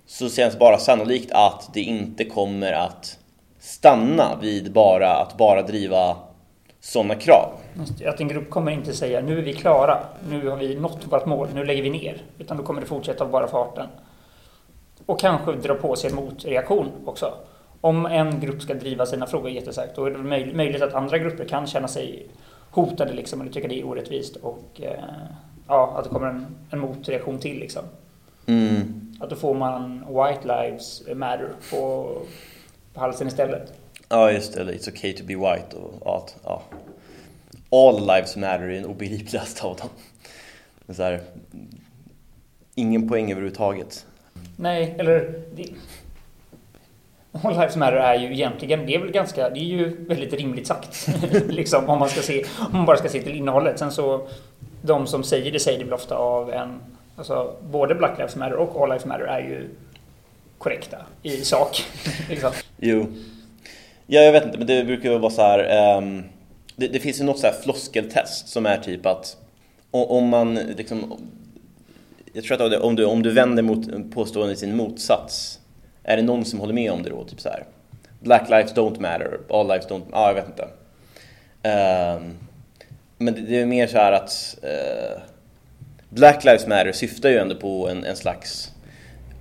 så 0.05 0.29
känns 0.29 0.59
bara 0.59 0.77
sannolikt 0.79 1.31
att 1.31 1.69
det 1.73 1.81
inte 1.81 2.25
kommer 2.25 2.71
att 2.71 3.19
stanna 3.59 4.39
vid 4.41 4.71
bara 4.71 5.09
att 5.09 5.37
bara 5.37 5.61
driva 5.61 6.17
sådana 6.87 7.15
krav. 7.15 7.53
Att 8.05 8.19
en 8.19 8.27
grupp 8.27 8.49
kommer 8.49 8.71
inte 8.71 8.93
säga 8.93 9.21
nu 9.21 9.37
är 9.37 9.41
vi 9.41 9.53
klara, 9.53 9.99
nu 10.29 10.49
har 10.49 10.57
vi 10.57 10.75
nått 10.75 11.07
vårt 11.11 11.25
mål, 11.25 11.47
nu 11.53 11.65
lägger 11.65 11.83
vi 11.83 11.89
ner. 11.89 12.21
Utan 12.37 12.57
då 12.57 12.63
kommer 12.63 12.81
det 12.81 12.87
fortsätta 12.87 13.23
av 13.23 13.31
bara 13.31 13.47
farten. 13.47 13.87
Och 15.05 15.19
kanske 15.19 15.51
dra 15.51 15.75
på 15.75 15.95
sig 15.95 16.09
en 16.09 16.15
motreaktion 16.15 16.91
också. 17.05 17.33
Om 17.81 18.05
en 18.05 18.39
grupp 18.39 18.61
ska 18.61 18.73
driva 18.73 19.05
sina 19.05 19.27
frågor 19.27 19.49
jättestarkt, 19.49 19.95
då 19.95 20.05
är 20.05 20.11
det 20.11 20.53
möjligt 20.53 20.81
att 20.81 20.93
andra 20.93 21.17
grupper 21.17 21.45
kan 21.45 21.67
känna 21.67 21.87
sig 21.87 22.27
hotade 22.71 23.13
liksom, 23.13 23.41
eller 23.41 23.51
tycka 23.51 23.67
det 23.67 23.79
är 23.79 23.85
orättvist. 23.85 24.35
Och 24.35 24.81
eh, 24.81 25.03
ja, 25.67 25.93
att 25.97 26.03
det 26.03 26.09
kommer 26.09 26.27
en, 26.27 26.45
en 26.69 26.79
motreaktion 26.79 27.39
till 27.39 27.59
liksom. 27.59 27.83
Mm. 28.45 29.17
Att 29.19 29.29
då 29.29 29.35
får 29.35 29.53
man 29.53 29.99
White 29.99 30.41
Lives 30.47 31.03
Matter 31.15 31.49
på, 31.71 32.15
på 32.93 32.99
halsen 32.99 33.27
istället. 33.27 33.73
Ja, 34.09 34.31
just 34.31 34.53
det. 34.53 34.61
Eller 34.61 34.73
It's 34.73 34.89
okay 34.89 35.13
to 35.13 35.23
be 35.23 35.35
white. 35.35 35.77
Och, 35.77 36.15
att, 36.15 36.35
ja. 36.43 36.61
All 37.69 37.99
lives 37.99 38.35
matter 38.35 38.63
är 38.63 38.73
den 38.73 38.85
obegripligaste 38.85 39.63
av 39.63 39.75
dem. 39.75 39.89
Så 40.95 41.03
här, 41.03 41.21
ingen 42.75 43.09
poäng 43.09 43.31
överhuvudtaget. 43.31 44.05
Nej, 44.55 44.95
eller... 44.97 45.43
Det, 45.55 45.69
All 47.43 47.53
lives 47.53 47.75
matter 47.75 47.97
är 47.97 48.15
ju 48.15 48.33
egentligen, 48.33 48.85
det 48.85 48.95
är 48.95 48.99
väl 48.99 49.11
ganska, 49.11 49.49
det 49.49 49.59
är 49.59 49.63
ju 49.63 50.05
väldigt 50.05 50.33
rimligt 50.33 50.67
sagt. 50.67 51.07
liksom, 51.47 51.89
om 51.89 51.99
man 51.99 52.09
ska 52.09 52.21
se, 52.21 52.45
om 52.59 52.77
man 52.77 52.85
bara 52.85 52.97
ska 52.97 53.09
se 53.09 53.21
till 53.21 53.35
innehållet. 53.35 53.79
Sen 53.79 53.91
så, 53.91 54.27
de 54.81 55.07
som 55.07 55.23
säger 55.23 55.51
det 55.51 55.59
säger 55.59 55.79
det 55.79 55.85
väl 55.85 55.93
ofta 55.93 56.15
av 56.15 56.53
en, 56.53 56.79
alltså 57.15 57.55
både 57.71 57.95
Black 57.95 58.17
Lives 58.17 58.35
Matter 58.35 58.55
och 58.55 58.81
All 58.81 58.89
Lives 58.89 59.05
Matter 59.05 59.25
är 59.25 59.39
ju 59.39 59.69
korrekta 60.57 60.97
i 61.23 61.37
sak. 61.37 61.85
liksom. 62.29 62.51
Jo. 62.77 63.05
Ja, 64.07 64.21
jag 64.21 64.31
vet 64.31 64.45
inte, 64.45 64.57
men 64.57 64.67
det 64.67 64.83
brukar 64.83 65.17
vara 65.17 65.31
så 65.31 65.41
här. 65.41 65.97
Um, 65.97 66.23
det, 66.75 66.87
det, 66.87 66.99
finns 66.99 67.19
ju 67.19 67.23
något 67.23 67.39
så 67.39 67.47
här 67.47 67.53
floskeltest 67.53 68.47
som 68.47 68.65
är 68.65 68.77
typ 68.77 69.05
att 69.05 69.37
om 69.91 70.27
man 70.29 70.55
liksom... 70.55 71.21
Jag 72.33 72.43
tror 72.43 72.61
att 72.61 72.81
om 72.81 72.95
du, 72.95 73.05
om 73.05 73.23
du 73.23 73.31
vänder 73.31 73.63
mot 73.63 74.13
påståendet 74.13 74.57
i 74.57 74.59
sin 74.59 74.75
motsats 74.75 75.59
är 76.03 76.17
det 76.17 76.23
någon 76.23 76.45
som 76.45 76.59
håller 76.59 76.73
med 76.73 76.91
om 76.91 77.03
det 77.03 77.09
då? 77.09 77.23
Typ 77.23 77.41
så 77.41 77.49
här. 77.49 77.63
Black 78.19 78.49
lives 78.49 78.73
don't 78.73 78.99
matter, 78.99 79.39
all 79.49 79.67
lives 79.67 79.87
don't... 79.87 80.03
Ja, 80.11 80.27
jag 80.27 80.33
vet 80.33 80.47
inte. 80.47 80.63
Um, 80.63 82.37
men 83.17 83.45
det 83.45 83.61
är 83.61 83.65
mer 83.65 83.87
så 83.87 83.97
här 83.97 84.11
att 84.11 84.57
uh, 84.63 85.21
Black 86.09 86.43
Lives 86.43 86.67
Matter 86.67 86.91
syftar 86.91 87.29
ju 87.29 87.37
ändå 87.37 87.55
på 87.55 87.89
en, 87.89 88.03
en 88.03 88.15
slags... 88.15 88.71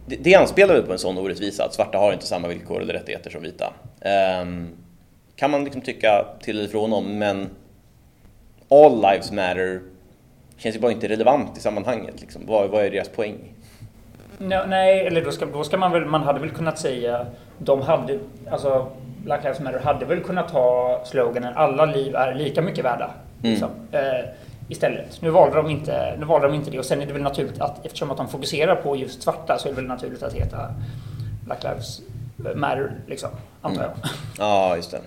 Det, 0.07 0.17
det 0.17 0.35
anspelar 0.35 0.75
väl 0.75 0.83
på 0.83 0.93
en 0.93 0.99
sån 0.99 1.19
orättvisa, 1.19 1.65
att 1.65 1.75
svarta 1.75 1.99
har 1.99 2.13
inte 2.13 2.27
samma 2.27 2.49
villkor 2.49 2.83
eller 2.83 2.95
rättigheter 2.95 3.31
som 3.31 3.43
vita. 3.43 3.73
Um, 4.43 4.69
kan 5.37 5.51
man 5.51 5.65
liksom 5.65 5.81
tycka 5.83 6.27
till 6.41 6.59
eller 6.59 6.69
från 6.69 6.93
om, 6.93 7.19
men 7.19 7.51
All 8.69 8.97
Lives 8.97 9.33
Matter 9.33 9.81
känns 10.57 10.77
ju 10.77 10.81
bara 10.81 10.93
inte 10.93 11.09
relevant 11.09 11.59
i 11.59 11.61
sammanhanget. 11.61 12.21
Liksom. 12.21 12.43
Vad, 12.47 12.71
vad 12.71 12.85
är 12.85 12.91
deras 12.91 13.09
poäng? 13.09 13.39
No, 14.39 14.65
nej, 14.67 15.07
eller 15.07 15.25
då 15.25 15.33
ska, 15.33 15.47
då 15.47 15.65
ska 15.65 15.77
man 15.77 15.93
väl, 15.93 16.05
man 16.05 16.23
hade 16.23 16.41
väl 16.41 16.51
kunnat 16.51 16.79
säga, 16.79 17.27
de 17.59 17.81
hade, 17.83 18.19
alltså 18.51 18.89
Black 19.25 19.43
Lives 19.45 19.61
Matter 19.61 19.79
hade 19.79 20.05
väl 20.05 20.21
kunnat 20.21 20.51
ha 20.51 21.01
sloganen 21.05 21.53
alla 21.57 21.85
liv 21.85 22.15
är 22.15 22.35
lika 22.35 22.63
mycket 22.63 22.85
värda. 22.85 23.11
Mm. 23.43 23.51
Liksom, 23.51 23.71
eh, 23.93 24.25
istället. 24.69 25.23
Nu 25.23 25.31
valde, 25.31 25.57
de 25.57 25.71
inte, 25.71 26.17
nu 26.19 26.27
valde 26.27 26.47
de 26.47 26.55
inte 26.55 26.71
det 26.71 26.79
och 26.79 26.85
sen 26.85 27.03
är 27.03 27.07
det 27.07 27.13
väl 27.13 27.23
naturligt 27.23 27.61
att 27.61 27.87
eftersom 27.87 28.11
att 28.11 28.17
de 28.17 28.29
fokuserar 28.29 28.77
på 28.77 28.97
just 28.97 29.23
svarta 29.23 29.59
så 29.59 29.69
är 29.69 29.73
det 29.73 29.77
väl 29.77 29.87
naturligt 29.87 30.23
att 30.23 30.33
heta 30.33 30.75
Black 31.45 31.63
Lives 31.63 32.01
Matter, 32.55 32.93
liksom, 33.07 33.31
antar 33.63 33.83
jag. 33.83 33.93
Mm. 33.93 34.09
Ja, 34.39 34.77
just 34.77 34.91
det. 34.91 35.01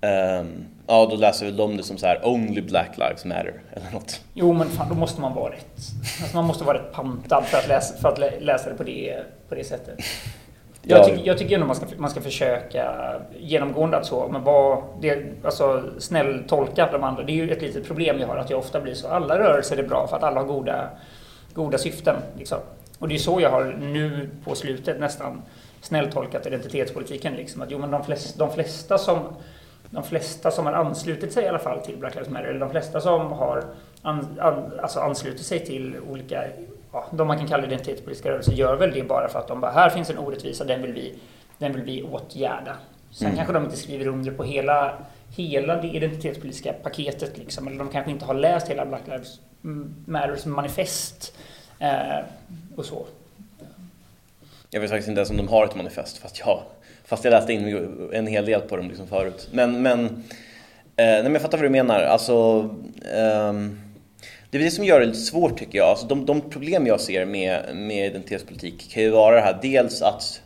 Um, 0.00 0.64
ja, 0.86 1.06
då 1.10 1.16
läser 1.16 1.46
väl 1.46 1.56
de 1.56 1.76
det 1.76 1.82
som 1.82 1.98
så 1.98 2.06
här 2.06 2.20
Only 2.26 2.60
Black 2.60 2.98
Lives 2.98 3.24
Matter 3.24 3.60
eller 3.72 3.90
något. 3.92 4.20
Jo, 4.34 4.52
men 4.52 4.68
fan, 4.68 4.88
då 4.88 4.94
måste 4.94 5.20
man 5.20 5.34
vara 5.34 5.52
rätt. 5.52 5.76
Alltså, 6.22 6.36
man 6.36 6.44
måste 6.44 6.64
vara 6.64 6.78
rätt 6.78 6.92
pantad 6.92 7.44
för 7.44 7.58
att 7.58 7.68
läsa, 7.68 7.96
för 7.96 8.08
att 8.08 8.42
läsa 8.42 8.70
det 8.70 8.76
på 8.76 8.82
det, 8.82 9.22
på 9.48 9.54
det 9.54 9.64
sättet. 9.64 9.98
Jag, 10.90 11.04
tycker, 11.04 11.26
jag 11.26 11.38
tycker 11.38 11.54
ändå 11.54 11.66
man 11.66 11.76
ska, 11.76 11.86
man 11.96 12.10
ska 12.10 12.20
försöka 12.20 13.14
genomgående 13.38 13.96
att 13.96 14.06
så, 14.06 14.28
men 14.28 14.44
vad, 14.44 14.82
det, 15.00 15.24
alltså 15.44 15.84
snäll 15.98 16.44
tolka 16.48 16.88
de 16.92 17.04
andra. 17.04 17.22
Det 17.22 17.32
är 17.32 17.34
ju 17.34 17.50
ett 17.52 17.62
litet 17.62 17.86
problem 17.86 18.20
jag 18.20 18.26
har, 18.26 18.36
att 18.36 18.50
jag 18.50 18.58
ofta 18.58 18.80
blir 18.80 18.94
så. 18.94 19.08
Alla 19.08 19.38
rörelser 19.38 19.76
är 19.76 19.82
bra 19.82 20.06
för 20.06 20.16
att 20.16 20.22
alla 20.22 20.40
har 20.40 20.46
goda, 20.46 20.88
goda 21.54 21.78
syften. 21.78 22.16
Liksom. 22.38 22.58
Och 22.98 23.08
det 23.08 23.14
är 23.14 23.18
så 23.18 23.40
jag 23.40 23.50
har 23.50 23.64
nu 23.64 24.30
på 24.44 24.54
slutet 24.54 25.00
nästan 25.00 25.42
snälltolkat 25.80 26.46
identitetspolitiken. 26.46 27.34
Liksom. 27.34 27.62
Att 27.62 27.70
jo, 27.70 27.78
men 27.78 27.90
de, 27.90 28.04
flesta, 28.04 28.44
de 28.44 28.54
flesta 28.54 28.98
som 28.98 29.18
de 29.90 30.02
flesta 30.02 30.50
som 30.50 30.66
har 30.66 30.72
anslutit 30.72 31.32
sig 31.32 31.44
i 31.44 31.48
alla 31.48 31.58
fall 31.58 31.80
till 31.80 31.96
Black 31.96 32.14
Lives 32.14 32.30
Matter, 32.30 32.48
eller 32.48 32.60
de 32.60 32.70
flesta 32.70 33.00
som 33.00 33.32
har 33.32 33.64
an, 34.02 34.26
an, 34.40 34.72
alltså 34.82 35.00
anslutit 35.00 35.46
sig 35.46 35.64
till 35.66 35.96
olika, 36.10 36.44
ja, 36.92 37.06
de 37.10 37.28
man 37.28 37.38
kan 37.38 37.46
kalla 37.46 37.66
identitetspolitiska 37.66 38.30
rörelser, 38.30 38.52
gör 38.52 38.76
väl 38.76 38.90
det 38.90 39.02
bara 39.02 39.28
för 39.28 39.38
att 39.38 39.48
de 39.48 39.60
bara, 39.60 39.70
här 39.70 39.90
finns 39.90 40.10
en 40.10 40.18
orättvisa, 40.18 40.64
den 40.64 40.82
vill 40.82 40.92
vi, 40.92 41.14
den 41.58 41.72
vill 41.72 41.82
vi 41.82 42.02
åtgärda. 42.02 42.76
Sen 43.10 43.26
mm. 43.26 43.36
kanske 43.36 43.52
de 43.52 43.64
inte 43.64 43.76
skriver 43.76 44.06
under 44.06 44.32
på 44.32 44.44
hela, 44.44 44.98
hela 45.36 45.76
det 45.76 45.88
identitetspolitiska 45.88 46.72
paketet, 46.72 47.38
liksom, 47.38 47.66
eller 47.66 47.78
de 47.78 47.88
kanske 47.88 48.10
inte 48.10 48.24
har 48.24 48.34
läst 48.34 48.68
hela 48.68 48.86
Black 48.86 49.06
Lives 49.06 49.40
Matters 50.06 50.46
manifest 50.46 51.36
eh, 51.78 52.18
och 52.76 52.84
så. 52.84 53.06
Jag 54.70 54.80
vet 54.80 54.90
faktiskt 54.90 55.08
inte 55.08 55.18
ens 55.18 55.30
om 55.30 55.36
de 55.36 55.48
har 55.48 55.64
ett 55.64 55.74
manifest, 55.74 56.18
fast 56.18 56.38
jag 56.38 56.62
Fast 57.08 57.24
jag 57.24 57.30
läste 57.30 57.52
in 57.52 58.10
en 58.12 58.26
hel 58.26 58.46
del 58.46 58.60
på 58.60 58.76
dem 58.76 58.88
liksom 58.88 59.06
förut. 59.06 59.48
Men, 59.52 59.82
men, 59.82 60.04
eh, 60.04 60.10
nej, 60.96 61.22
men 61.22 61.32
jag 61.32 61.42
fattar 61.42 61.58
vad 61.58 61.64
du 61.64 61.70
menar. 61.70 62.02
Alltså, 62.02 62.68
eh, 63.14 63.52
det 64.50 64.58
är 64.58 64.62
det 64.62 64.70
som 64.70 64.84
gör 64.84 65.00
det 65.00 65.06
lite 65.06 65.18
svårt 65.18 65.58
tycker 65.58 65.78
jag. 65.78 65.88
Alltså, 65.88 66.06
de, 66.06 66.26
de 66.26 66.40
problem 66.40 66.86
jag 66.86 67.00
ser 67.00 67.24
med, 67.24 67.76
med 67.76 68.06
identitetspolitik 68.06 68.90
kan 68.90 69.02
ju 69.02 69.10
vara 69.10 69.36
det 69.36 69.42
här. 69.42 69.58
Dels 69.62 70.02
att, 70.02 70.42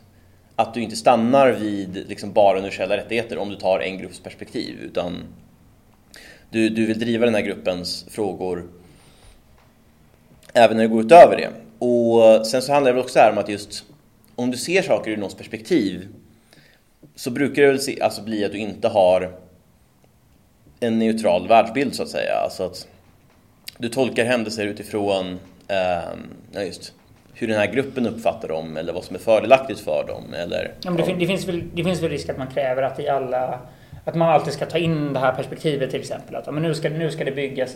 att 0.55 0.73
du 0.73 0.81
inte 0.81 0.95
stannar 0.95 1.51
vid 1.51 2.05
liksom 2.09 2.33
bara 2.33 2.57
universella 2.57 2.97
rättigheter 2.97 3.37
om 3.37 3.49
du 3.49 3.55
tar 3.55 3.79
en 3.79 3.97
grupps 3.97 4.19
perspektiv. 4.19 4.79
Utan 4.81 5.23
du, 6.49 6.69
du 6.69 6.85
vill 6.85 6.99
driva 6.99 7.25
den 7.25 7.35
här 7.35 7.41
gruppens 7.41 8.05
frågor 8.09 8.69
även 10.53 10.77
när 10.77 10.83
det 10.83 10.89
går 10.89 11.03
utöver 11.05 11.37
det. 11.37 11.49
Och 11.85 12.47
sen 12.47 12.61
så 12.61 12.73
handlar 12.73 12.91
det 12.91 12.95
väl 12.95 13.03
också 13.03 13.19
här 13.19 13.31
om 13.31 13.37
att 13.37 13.49
just 13.49 13.83
om 14.35 14.51
du 14.51 14.57
ser 14.57 14.81
saker 14.81 15.11
ur 15.11 15.17
någons 15.17 15.35
perspektiv 15.35 16.07
så 17.15 17.31
brukar 17.31 17.61
det 17.61 17.67
väl 17.67 17.79
se, 17.79 18.01
alltså 18.01 18.21
bli 18.21 18.45
att 18.45 18.51
du 18.51 18.57
inte 18.57 18.87
har 18.87 19.39
en 20.79 20.99
neutral 20.99 21.47
världsbild 21.47 21.95
så 21.95 22.03
att 22.03 22.09
säga. 22.09 22.35
Alltså 22.35 22.63
att 22.63 22.87
du 23.77 23.89
tolkar 23.89 24.25
händelser 24.25 24.65
utifrån 24.65 25.39
eh, 25.67 25.77
ja, 26.51 26.61
just, 26.61 26.93
hur 27.33 27.47
den 27.47 27.57
här 27.57 27.67
gruppen 27.67 28.07
uppfattar 28.07 28.47
dem 28.47 28.77
eller 28.77 28.93
vad 28.93 29.03
som 29.03 29.15
är 29.15 29.19
fördelaktigt 29.19 29.79
för 29.79 30.03
dem. 30.07 30.33
Eller, 30.33 30.73
ja, 30.81 30.89
men 30.91 30.97
det, 30.97 31.03
fin 31.03 31.19
det, 31.19 31.27
finns 31.27 31.47
väl, 31.47 31.63
det 31.73 31.83
finns 31.83 32.01
väl 32.01 32.09
risk 32.09 32.29
att 32.29 32.37
man 32.37 32.47
kräver 32.47 32.81
att 32.81 32.99
i 32.99 33.07
alla 33.07 33.59
att 34.05 34.15
man 34.15 34.29
alltid 34.29 34.53
ska 34.53 34.65
ta 34.65 34.77
in 34.77 35.13
det 35.13 35.19
här 35.19 35.35
perspektivet 35.35 35.91
till 35.91 35.99
exempel. 35.99 36.35
Att 36.35 36.53
men 36.53 36.63
nu, 36.63 36.75
ska, 36.75 36.89
nu 36.89 37.11
ska 37.11 37.23
det 37.23 37.31
byggas 37.31 37.75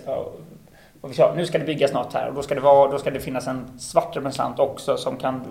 och 1.01 1.36
nu 1.36 1.46
ska 1.46 1.58
det 1.58 1.66
byggas 1.66 1.94
något 1.94 2.13
här 2.13 2.27
och 2.27 2.36
då 2.36 2.42
ska 2.42 2.56
det, 2.56 2.62
vara, 2.62 2.92
då 2.92 2.98
ska 2.98 3.12
det 3.12 3.20
finnas 3.20 3.48
en 3.48 3.80
svart 3.80 4.16
representant 4.16 4.60
också 4.60 4.98
som 4.98 5.18
kan 5.18 5.42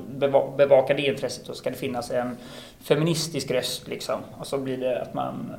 bevaka 0.56 0.94
det 0.94 1.02
intresset 1.02 1.48
och 1.48 1.56
ska 1.56 1.70
det 1.70 1.76
finnas 1.76 2.10
en 2.10 2.36
feministisk 2.80 3.50
röst 3.50 3.88
liksom. 3.88 4.20
Och 4.38 4.46
så 4.46 4.58
blir 4.58 4.76
det 4.76 5.02
att 5.02 5.14
man, 5.14 5.52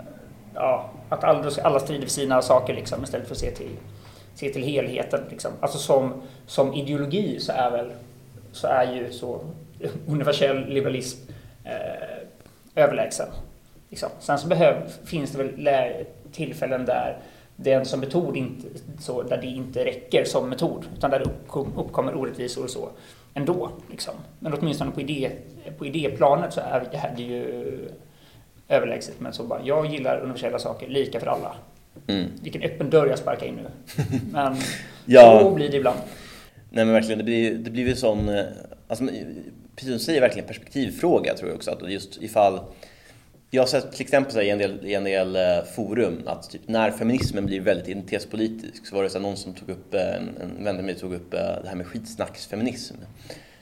ja, 0.55 0.89
att 1.09 1.23
alla, 1.23 1.51
alla 1.63 1.79
strider 1.79 2.03
för 2.03 2.11
sina 2.11 2.41
saker 2.41 2.73
liksom 2.73 3.03
istället 3.03 3.27
för 3.27 3.35
att 3.35 3.39
se 3.39 3.51
till, 3.51 3.77
se 4.37 4.49
till 4.49 4.63
helheten 4.63 5.21
liksom. 5.29 5.51
Alltså 5.59 5.77
som, 5.77 6.21
som 6.45 6.73
ideologi 6.73 7.39
så 7.39 7.51
är 7.51 7.71
väl, 7.71 7.91
så 8.51 8.67
är 8.67 8.93
ju 8.93 9.11
så 9.11 9.41
universell 10.07 10.69
liberalism 10.69 11.31
eh, 11.63 12.83
överlägsen. 12.83 13.27
Liksom. 13.89 14.09
Sen 14.19 14.39
så 14.39 14.47
behöv, 14.47 14.75
finns 15.05 15.31
det 15.31 15.43
väl 15.43 16.05
tillfällen 16.31 16.85
där 16.85 17.17
den 17.55 17.85
som 17.85 17.99
metod 17.99 18.37
inte, 18.37 18.67
så, 18.99 19.23
där 19.23 19.37
det 19.41 19.47
inte 19.47 19.85
räcker 19.85 20.25
som 20.25 20.49
metod, 20.49 20.85
utan 20.97 21.11
där 21.11 21.19
det 21.19 21.25
uppkommer 21.81 22.15
orättvisor 22.15 22.63
och 22.63 22.69
så 22.69 22.89
ändå. 23.33 23.69
Liksom. 23.91 24.13
Men 24.39 24.53
åtminstone 24.53 24.91
på, 24.91 25.01
idé, 25.01 25.31
på 25.77 25.85
idéplanet 25.85 26.53
så 26.53 26.61
är 26.61 27.13
det 27.17 27.23
ju 27.23 27.89
överlägset. 28.67 29.19
Men 29.19 29.33
så 29.33 29.43
bara, 29.43 29.61
jag 29.63 29.85
gillar 29.85 30.19
universella 30.19 30.59
saker, 30.59 30.87
lika 30.87 31.19
för 31.19 31.27
alla. 31.27 31.55
Mm. 32.07 32.25
Vilken 32.41 32.61
öppen 32.61 32.89
dörr 32.89 33.07
jag 33.07 33.19
sparkar 33.19 33.45
in 33.45 33.55
nu. 33.55 33.69
Men 34.31 34.55
ja. 35.05 35.39
så 35.41 35.51
blir 35.51 35.69
det 35.69 35.77
ibland. 35.77 35.99
Nej 36.69 36.85
men 36.85 36.93
verkligen, 36.93 37.17
det 37.17 37.23
blir, 37.23 37.53
det 37.53 37.69
blir 37.69 37.89
en 37.89 37.95
sån, 37.95 38.29
eh, 38.29 38.45
alltså, 38.87 39.05
precis 39.75 39.89
som 39.89 39.91
du 39.91 39.99
säger, 39.99 40.21
verkligen 40.21 40.47
perspektivfråga 40.47 41.33
tror 41.33 41.49
jag 41.49 41.55
också. 41.55 41.71
Att 41.71 41.91
just 41.91 42.23
ifall 42.23 42.59
jag 43.49 43.61
har 43.61 43.67
sett 43.67 43.91
till 43.91 44.01
exempel 44.01 44.41
i 44.41 44.49
en 44.49 44.57
del, 44.57 44.85
i 44.85 44.93
en 44.93 45.03
del 45.03 45.35
eh, 45.35 45.63
forum 45.75 46.23
att 46.25 46.49
typ, 46.49 46.61
när 46.65 46.91
feminismen 46.91 47.45
blir 47.45 47.61
väldigt 47.61 47.87
identitetspolitisk 47.87 48.87
så 48.87 48.95
var 48.95 49.03
det 49.03 49.09
så 49.09 49.19
någon 49.19 49.37
som 49.37 49.53
tog 49.53 49.69
upp, 49.69 49.93
eh, 49.93 50.15
en, 50.15 50.37
en 50.41 50.63
vän 50.63 50.75
till 50.75 50.85
mig 50.85 50.95
tog 50.95 51.13
upp 51.13 51.31
det 51.31 51.67
här 51.67 51.75
med 51.75 51.87
skitsnacksfeminism. 51.87 52.95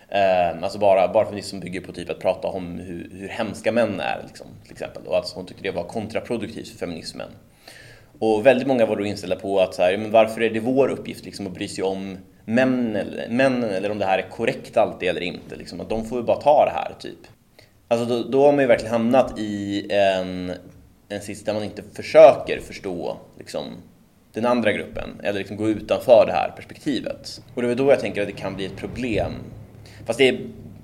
Eh, 0.10 0.64
alltså 0.64 0.80
bara, 0.80 1.14
bara 1.14 1.26
feminism 1.26 1.50
som 1.50 1.60
bygger 1.60 1.82
på 1.82 1.92
typ 1.92 2.10
att 2.10 2.20
prata 2.20 2.48
om 2.48 2.80
hur, 2.80 3.10
hur 3.12 3.28
hemska 3.28 3.72
män 3.72 4.00
är 4.00 4.24
liksom, 4.28 4.48
till 4.64 4.72
exempel. 4.72 5.04
Och 5.08 5.16
alltså 5.16 5.36
hon 5.36 5.46
tyckte 5.46 5.64
det 5.64 5.72
var 5.72 5.84
kontraproduktivt 5.84 6.68
för 6.68 6.78
feminismen. 6.78 7.30
Och 8.20 8.46
väldigt 8.46 8.68
många 8.68 8.86
var 8.86 8.96
då 8.96 9.06
inställda 9.06 9.36
på 9.36 9.60
att 9.60 9.76
så 9.76 9.82
här, 9.82 9.98
men 9.98 10.12
varför 10.12 10.42
är 10.42 10.50
det 10.50 10.60
vår 10.60 10.90
uppgift 10.90 11.26
liksom, 11.26 11.48
att 11.48 11.54
bry 11.54 11.68
sig 11.68 11.84
om 11.84 12.18
männen 12.46 12.96
eller, 12.96 13.30
männen 13.30 13.70
eller 13.70 13.92
om 13.92 14.00
det 14.00 14.06
här 14.06 14.18
är 14.18 14.30
korrekt 14.30 14.78
alltid 14.78 15.10
eller 15.10 15.22
inte. 15.22 15.56
Liksom, 15.56 15.82
att 15.82 15.90
de 15.90 16.06
får 16.06 16.18
ju 16.18 16.24
bara 16.24 16.42
ta 16.42 16.66
det 16.66 16.72
här 16.72 16.96
typ. 17.00 17.20
Alltså 17.88 18.06
då, 18.06 18.24
då 18.24 18.46
har 18.46 18.52
man 18.52 18.62
ju 18.62 18.68
verkligen 18.68 18.92
hamnat 18.92 19.40
i 19.40 19.86
en, 19.90 20.52
en 21.10 21.22
sits 21.22 21.44
där 21.44 21.54
man 21.54 21.64
inte 21.64 21.84
försöker 21.94 22.60
förstå 22.60 23.18
liksom, 23.38 23.64
den 24.34 24.46
andra 24.46 24.72
gruppen 24.72 25.10
eller 25.24 25.40
liksom 25.40 25.58
gå 25.58 25.70
utanför 25.70 26.24
det 26.28 26.34
här 26.34 26.54
perspektivet. 26.56 27.42
Och 27.54 27.62
det 27.62 27.72
är 27.72 27.76
då 27.76 27.90
jag 27.90 28.00
tänker 28.00 28.22
att 28.22 28.28
det 28.28 28.34
kan 28.34 28.56
bli 28.56 28.66
ett 28.66 28.76
problem. 28.76 29.32
Fast 30.06 30.20
det, 30.20 30.40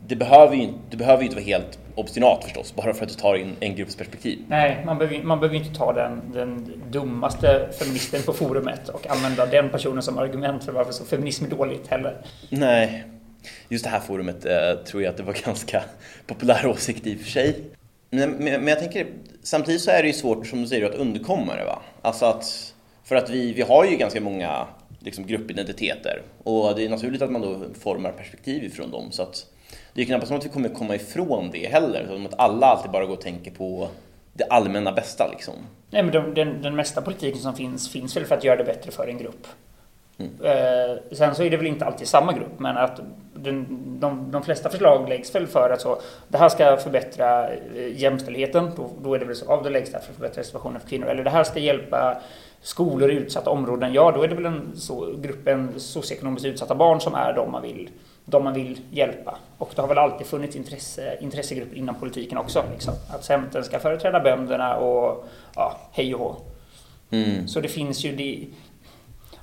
det 0.08 0.15
behöver 0.15 0.55
ju 0.55 0.74
det 0.89 0.98
behöver 0.98 1.24
inte 1.24 1.36
vara 1.36 1.46
helt 1.46 1.79
obstinat 1.96 2.43
förstås, 2.43 2.75
bara 2.75 2.93
för 2.93 3.03
att 3.03 3.10
du 3.10 3.15
tar 3.15 3.36
in 3.36 3.55
en 3.60 3.75
grupps 3.75 3.96
perspektiv. 3.96 4.39
Nej, 4.48 4.84
man 4.86 4.98
behöver, 4.98 5.24
man 5.24 5.39
behöver 5.39 5.58
inte 5.58 5.75
ta 5.75 5.93
den, 5.93 6.22
den 6.34 6.81
dummaste 6.91 7.70
feministen 7.79 8.22
på 8.22 8.34
forumet 8.34 8.89
och 8.89 9.08
använda 9.08 9.46
den 9.46 9.70
personen 9.70 10.03
som 10.03 10.17
argument 10.17 10.63
för 10.63 10.72
varför 10.72 10.91
så 10.93 11.05
feminism 11.05 11.46
är 11.46 11.50
dåligt 11.50 11.88
heller. 11.88 12.17
Nej, 12.50 13.03
just 13.70 13.84
det 13.84 13.89
här 13.89 14.00
forumet 14.00 14.46
eh, 14.46 14.74
tror 14.86 15.03
jag 15.03 15.10
att 15.10 15.17
det 15.17 15.24
var 15.24 15.34
ganska 15.46 15.84
populär 16.27 16.67
åsikt 16.67 17.08
i 17.08 17.15
och 17.15 17.20
för 17.20 17.31
sig. 17.31 17.63
Men, 18.10 18.31
men, 18.31 18.67
jag 18.67 18.79
tänker, 18.79 19.08
samtidigt 19.43 19.81
så 19.81 19.91
är 19.91 20.01
det 20.01 20.08
ju 20.08 20.13
svårt 20.13 20.48
som 20.48 20.62
du 20.62 20.67
säger 20.67 20.86
att 20.86 20.96
undkomma 20.96 21.55
det 21.55 21.65
va? 21.65 21.81
Alltså 22.01 22.25
att, 22.25 22.74
för 23.03 23.15
att 23.15 23.29
vi, 23.29 23.53
vi 23.53 23.62
har 23.62 23.86
ju 23.86 23.98
ganska 23.98 24.22
många 24.22 24.67
liksom, 25.00 25.27
gruppidentiteter 25.27 26.22
och 26.43 26.75
det 26.75 26.86
är 26.86 26.89
naturligt 26.89 27.22
att 27.22 27.31
man 27.31 27.41
då 27.41 27.60
formar 27.79 28.12
perspektiv 28.12 28.63
ifrån 28.63 28.91
dem 28.91 29.12
så 29.12 29.24
att 29.24 29.46
det 29.93 30.01
är 30.01 30.05
knappast 30.05 30.27
som 30.27 30.38
att 30.38 30.45
vi 30.45 30.50
kommer 30.50 30.69
komma 30.69 30.95
ifrån 30.95 31.50
det 31.51 31.67
heller, 31.67 32.07
som 32.07 32.25
att 32.25 32.39
alla 32.39 32.67
alltid 32.67 32.91
bara 32.91 33.05
går 33.05 33.13
och 33.13 33.21
tänker 33.21 33.51
på 33.51 33.88
det 34.33 34.43
allmänna 34.43 34.91
bästa 34.91 35.27
liksom. 35.27 35.53
Nej 35.89 36.03
men 36.03 36.12
den, 36.12 36.33
den, 36.33 36.62
den 36.62 36.75
mesta 36.75 37.01
politiken 37.01 37.41
som 37.41 37.55
finns, 37.55 37.89
finns 37.89 38.17
väl 38.17 38.25
för 38.25 38.36
att 38.36 38.43
göra 38.43 38.55
det 38.55 38.63
bättre 38.63 38.91
för 38.91 39.07
en 39.07 39.17
grupp. 39.17 39.48
Mm. 40.17 40.31
Eh, 40.43 40.98
sen 41.12 41.36
så 41.36 41.43
är 41.43 41.50
det 41.50 41.57
väl 41.57 41.67
inte 41.67 41.86
alltid 41.86 42.07
samma 42.07 42.33
grupp, 42.33 42.60
men 42.60 42.77
att 42.77 43.01
den, 43.36 43.65
de, 44.00 44.31
de 44.31 44.43
flesta 44.43 44.69
förslag 44.69 45.10
läggs 45.10 45.36
väl 45.36 45.48
för 45.48 45.69
att 45.69 45.81
så, 45.81 46.01
det 46.27 46.38
här 46.38 46.50
ska 46.50 46.77
förbättra 46.77 47.50
eh, 47.50 48.01
jämställdheten, 48.01 48.71
då, 48.75 48.89
då 49.03 49.13
är 49.13 49.19
det 49.19 49.25
väl 49.25 49.36
så, 49.36 49.45
ja, 49.48 49.62
då 49.63 49.69
läggs 49.69 49.91
det 49.91 50.00
för 50.00 50.10
att 50.10 50.15
förbättra 50.15 50.43
situationen 50.43 50.81
för 50.81 50.89
kvinnor. 50.89 51.07
Eller 51.07 51.24
det 51.24 51.29
här 51.29 51.43
ska 51.43 51.60
hjälpa 51.60 52.21
skolor 52.62 53.12
i 53.12 53.15
utsatta 53.15 53.50
områden, 53.50 53.93
ja 53.93 54.12
då 54.12 54.24
är 54.24 54.27
det 54.27 54.36
väl 54.36 54.45
en 54.45 54.71
så, 54.75 55.13
gruppen 55.21 55.74
socioekonomiskt 55.77 56.45
utsatta 56.45 56.75
barn 56.75 57.01
som 57.01 57.15
är 57.15 57.33
de 57.33 57.51
man 57.51 57.62
vill, 57.62 57.89
de 58.31 58.43
man 58.43 58.53
vill 58.53 58.79
hjälpa. 58.91 59.38
Och 59.57 59.71
det 59.75 59.81
har 59.81 59.88
väl 59.88 59.97
alltid 59.97 60.27
funnits 60.27 60.55
intresse, 60.55 61.17
intressegrupper 61.21 61.77
inom 61.77 61.95
politiken 61.95 62.38
också. 62.38 62.63
Liksom. 62.71 62.93
Att 63.09 63.23
Centern 63.23 63.63
ska 63.63 63.79
företräda 63.79 64.19
bönderna 64.19 64.77
och 64.77 65.27
ja, 65.55 65.77
hej 65.91 66.15
och 66.15 66.19
hå. 66.19 66.35
Mm. 67.09 67.47
Så 67.47 67.59
det 67.59 67.67
finns 67.67 68.05
ju, 68.05 68.15
det, 68.15 68.47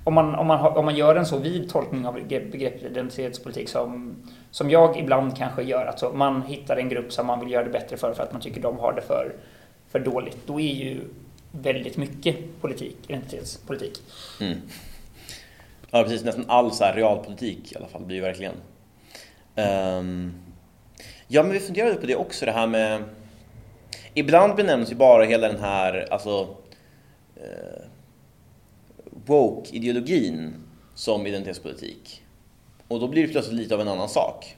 om 0.05 0.15
man, 0.15 0.35
om, 0.35 0.47
man, 0.47 0.77
om 0.77 0.85
man 0.85 0.97
gör 0.97 1.17
en 1.17 1.27
så 1.27 1.39
vid 1.39 1.71
tolkning 1.71 2.07
av 2.07 2.15
begreppet 2.15 2.83
identitetspolitik 2.83 3.69
som, 3.69 4.17
som 4.51 4.71
jag 4.71 4.99
ibland 4.99 5.37
kanske 5.37 5.63
gör, 5.63 5.87
alltså 5.87 6.13
man 6.13 6.43
hittar 6.43 6.77
en 6.77 6.89
grupp 6.89 7.13
som 7.13 7.27
man 7.27 7.41
vill 7.41 7.51
göra 7.51 7.65
det 7.65 7.71
bättre 7.71 7.97
för 7.97 8.15
för 8.15 8.23
att 8.23 8.33
man 8.33 8.43
tycker 8.43 8.61
de 8.61 8.79
har 8.79 8.93
det 8.93 9.03
för, 9.03 9.33
för 9.89 9.99
dåligt, 9.99 10.39
då 10.47 10.61
är 10.61 10.75
ju 10.75 11.01
väldigt 11.51 11.97
mycket 11.97 12.37
politik 12.61 12.97
identitetspolitik. 13.07 14.03
Mm. 14.41 14.59
Ja, 15.91 16.03
precis. 16.03 16.25
Nästan 16.25 16.45
all 16.49 16.73
så 16.73 16.85
här 16.85 16.95
realpolitik 16.95 17.73
i 17.73 17.77
alla 17.77 17.87
fall 17.87 18.05
blir 18.05 18.17
ju 18.17 18.23
verkligen. 18.23 18.55
Um, 19.59 20.35
ja, 21.29 21.43
men 21.43 21.53
vi 21.53 21.61
funderade 21.61 21.95
på 21.95 22.07
det 22.07 22.17
också, 22.17 22.47
det 22.47 22.53
här 22.53 22.67
med... 22.67 23.03
Ibland 24.15 24.57
benämns 24.57 24.91
ju 24.91 24.95
bara 24.95 25.25
hela 25.25 25.49
den 25.49 25.61
här, 25.61 26.07
alltså... 26.11 26.41
Uh, 27.37 27.85
woke-ideologin 29.27 30.55
som 30.95 31.27
identitetspolitik. 31.27 32.23
Och 32.89 33.01
då 33.01 33.09
blir 33.09 33.27
det 33.27 33.33
plötsligt 33.33 33.57
lite 33.57 33.75
av 33.75 33.81
en 33.81 33.89
annan 33.89 34.09
sak. 34.09 34.57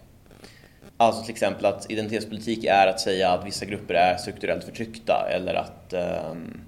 Alltså 0.96 1.22
till 1.22 1.32
exempel 1.32 1.66
att 1.66 1.90
identitetspolitik 1.90 2.64
är 2.64 2.86
att 2.86 3.00
säga 3.00 3.30
att 3.30 3.46
vissa 3.46 3.64
grupper 3.64 3.94
är 3.94 4.16
strukturellt 4.16 4.64
förtryckta 4.64 5.28
eller 5.30 5.54
att 5.54 5.94
um, 6.30 6.60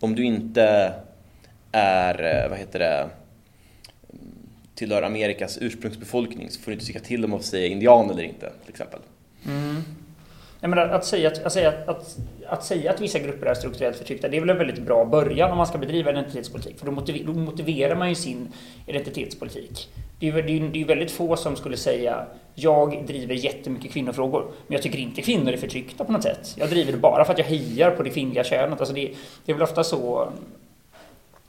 om 0.00 0.14
du 0.14 0.24
inte 0.24 0.94
är, 1.72 2.42
eh, 2.44 2.50
vad 2.50 2.58
heter 2.58 2.78
det, 2.78 3.08
tillhör 4.78 5.02
Amerikas 5.02 5.58
ursprungsbefolkning 5.60 6.50
så 6.50 6.60
får 6.60 6.70
du 6.70 6.72
inte 6.72 6.86
tycka 6.86 7.00
till 7.00 7.22
dem 7.22 7.34
att 7.34 7.44
säga 7.44 7.66
indian 7.66 8.10
eller 8.10 8.22
inte, 8.22 8.52
till 8.62 8.70
exempel. 8.70 9.00
Mm. 9.46 9.82
Jag 10.60 10.70
menar, 10.70 10.88
att, 10.88 11.04
säga 11.04 11.32
att, 11.44 11.52
säga 11.52 11.72
att, 11.86 12.16
att, 12.46 12.64
säga 12.64 12.90
att 12.90 13.00
vissa 13.00 13.18
grupper 13.18 13.46
är 13.46 13.54
strukturellt 13.54 13.96
förtryckta, 13.96 14.28
det 14.28 14.36
är 14.36 14.40
väl 14.40 14.50
en 14.50 14.58
väldigt 14.58 14.82
bra 14.82 15.04
början 15.04 15.50
om 15.50 15.56
man 15.56 15.66
ska 15.66 15.78
bedriva 15.78 16.10
identitetspolitik. 16.10 16.78
För 16.78 16.86
då, 16.86 16.92
motiver, 16.92 17.24
då 17.26 17.32
motiverar 17.32 17.94
man 17.94 18.08
ju 18.08 18.14
sin 18.14 18.52
identitetspolitik. 18.86 19.88
Det 20.20 20.28
är, 20.28 20.48
ju 20.48 20.68
det 20.68 20.80
är 20.80 20.84
väldigt 20.84 21.10
få 21.10 21.36
som 21.36 21.56
skulle 21.56 21.76
säga 21.76 22.26
jag 22.54 23.04
driver 23.06 23.34
jättemycket 23.34 23.92
kvinnofrågor, 23.92 24.42
men 24.66 24.74
jag 24.74 24.82
tycker 24.82 24.98
inte 24.98 25.22
kvinnor 25.22 25.52
är 25.52 25.56
förtryckta 25.56 26.04
på 26.04 26.12
något 26.12 26.22
sätt. 26.22 26.54
Jag 26.56 26.70
driver 26.70 26.92
det 26.92 26.98
bara 26.98 27.24
för 27.24 27.32
att 27.32 27.38
jag 27.38 27.46
hejar 27.46 27.90
på 27.90 28.02
det 28.02 28.10
kvinnliga 28.10 28.44
könet. 28.44 28.80
Alltså 28.80 28.94
det, 28.94 29.10
det 29.44 29.52
är 29.52 29.54
väl 29.54 29.62
ofta 29.62 29.84
så 29.84 30.32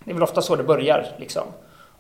det 0.04 0.12
är 0.12 0.14
väl 0.14 0.24
ofta 0.24 0.42
så 0.42 0.56
det 0.56 0.64
börjar. 0.64 1.08
Liksom. 1.18 1.44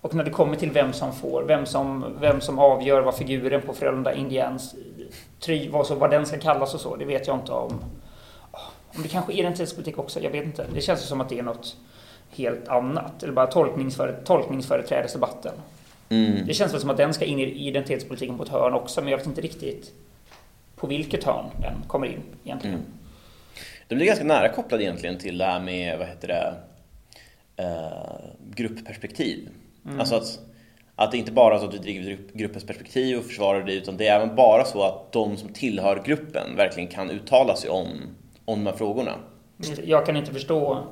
Och 0.02 0.16
när 0.16 0.24
det 0.24 0.32
kommer 0.32 0.56
till 0.56 0.72
vem 0.72 0.94
som 0.94 1.14
får, 1.14 1.44
vem 1.44 1.66
som, 1.66 2.16
vem 2.20 2.42
som 2.42 2.60
avgör 2.60 3.02
vad 3.02 3.16
figuren 3.16 3.62
på 3.62 3.74
Frölunda 3.74 4.14
Indians 4.14 4.76
try, 5.40 5.70
vad, 5.70 5.88
så, 5.88 5.96
vad 5.96 6.12
den 6.12 6.26
ska 6.26 6.40
kallas 6.40 6.74
och 6.74 6.80
så, 6.80 6.96
det 6.96 7.06
vet 7.06 7.28
jag 7.28 7.38
inte 7.38 7.52
om. 7.52 7.80
Om 8.96 9.04
det 9.04 9.10
kanske 9.10 9.34
är 9.34 9.38
identitetspolitik 9.38 9.98
också, 9.98 10.20
jag 10.20 10.32
vet 10.32 10.46
inte. 10.46 10.66
Det 10.74 10.82
känns 10.82 11.02
som 11.02 11.22
att 11.22 11.30
det 11.30 11.40
är 11.40 11.44
något 11.44 11.78
helt 12.30 12.68
annat. 12.68 13.24
Eller 13.24 13.34
bara 13.34 13.48
tolkningsföre, 13.48 14.16
tolkningsföreträdesdebatten. 14.26 15.54
Mm. 16.10 16.46
Det 16.48 16.54
känns 16.54 16.74
väl 16.74 16.82
som 16.82 16.90
att 16.90 16.98
den 16.98 17.14
ska 17.14 17.26
in 17.26 17.40
i 17.40 17.68
identitetspolitiken 17.68 18.38
på 18.38 18.44
ett 18.44 18.50
hörn 18.50 18.74
också, 18.74 19.02
men 19.02 19.12
jag 19.12 19.18
vet 19.18 19.28
inte 19.28 19.42
riktigt 19.42 19.94
på 20.76 20.88
vilket 20.88 21.24
hörn 21.24 21.46
den 21.62 21.74
kommer 21.88 22.08
in 22.08 22.22
egentligen. 22.44 22.76
Mm. 22.76 22.92
Den 23.88 23.98
blir 23.98 24.08
ganska 24.08 24.26
nära 24.26 24.50
kopplad 24.50 24.82
egentligen 24.82 25.18
till 25.18 25.38
det 25.38 25.46
här 25.46 25.60
med, 25.60 26.00
vad 26.00 26.08
heter 26.08 26.28
det, 26.28 26.54
uh, 27.64 28.20
gruppperspektiv. 28.50 29.50
Mm. 29.86 30.00
Alltså 30.00 30.16
att, 30.16 30.40
att 30.96 31.12
det 31.12 31.18
inte 31.18 31.32
bara 31.32 31.56
är 31.56 31.60
så 31.60 31.66
att 31.66 31.72
du 31.72 31.78
driver 31.78 32.18
gruppens 32.34 32.64
perspektiv 32.64 33.18
och 33.18 33.26
försvarar 33.26 33.64
det, 33.64 33.74
utan 33.74 33.98
det 33.98 34.08
är 34.08 34.16
även 34.16 34.36
bara 34.36 34.66
så 34.66 34.84
att 34.84 35.12
de 35.12 35.38
som 35.38 35.50
tillhör 35.50 36.04
gruppen 36.06 36.56
verkligen 36.56 36.90
kan 36.90 37.10
uttala 37.10 37.56
sig 37.56 37.70
om, 37.70 37.88
om 38.46 38.64
de 38.64 38.70
här 38.70 38.78
frågorna. 38.78 39.16
Jag 39.84 40.06
kan 40.06 40.18
inte 40.18 40.34
förstå 40.34 40.84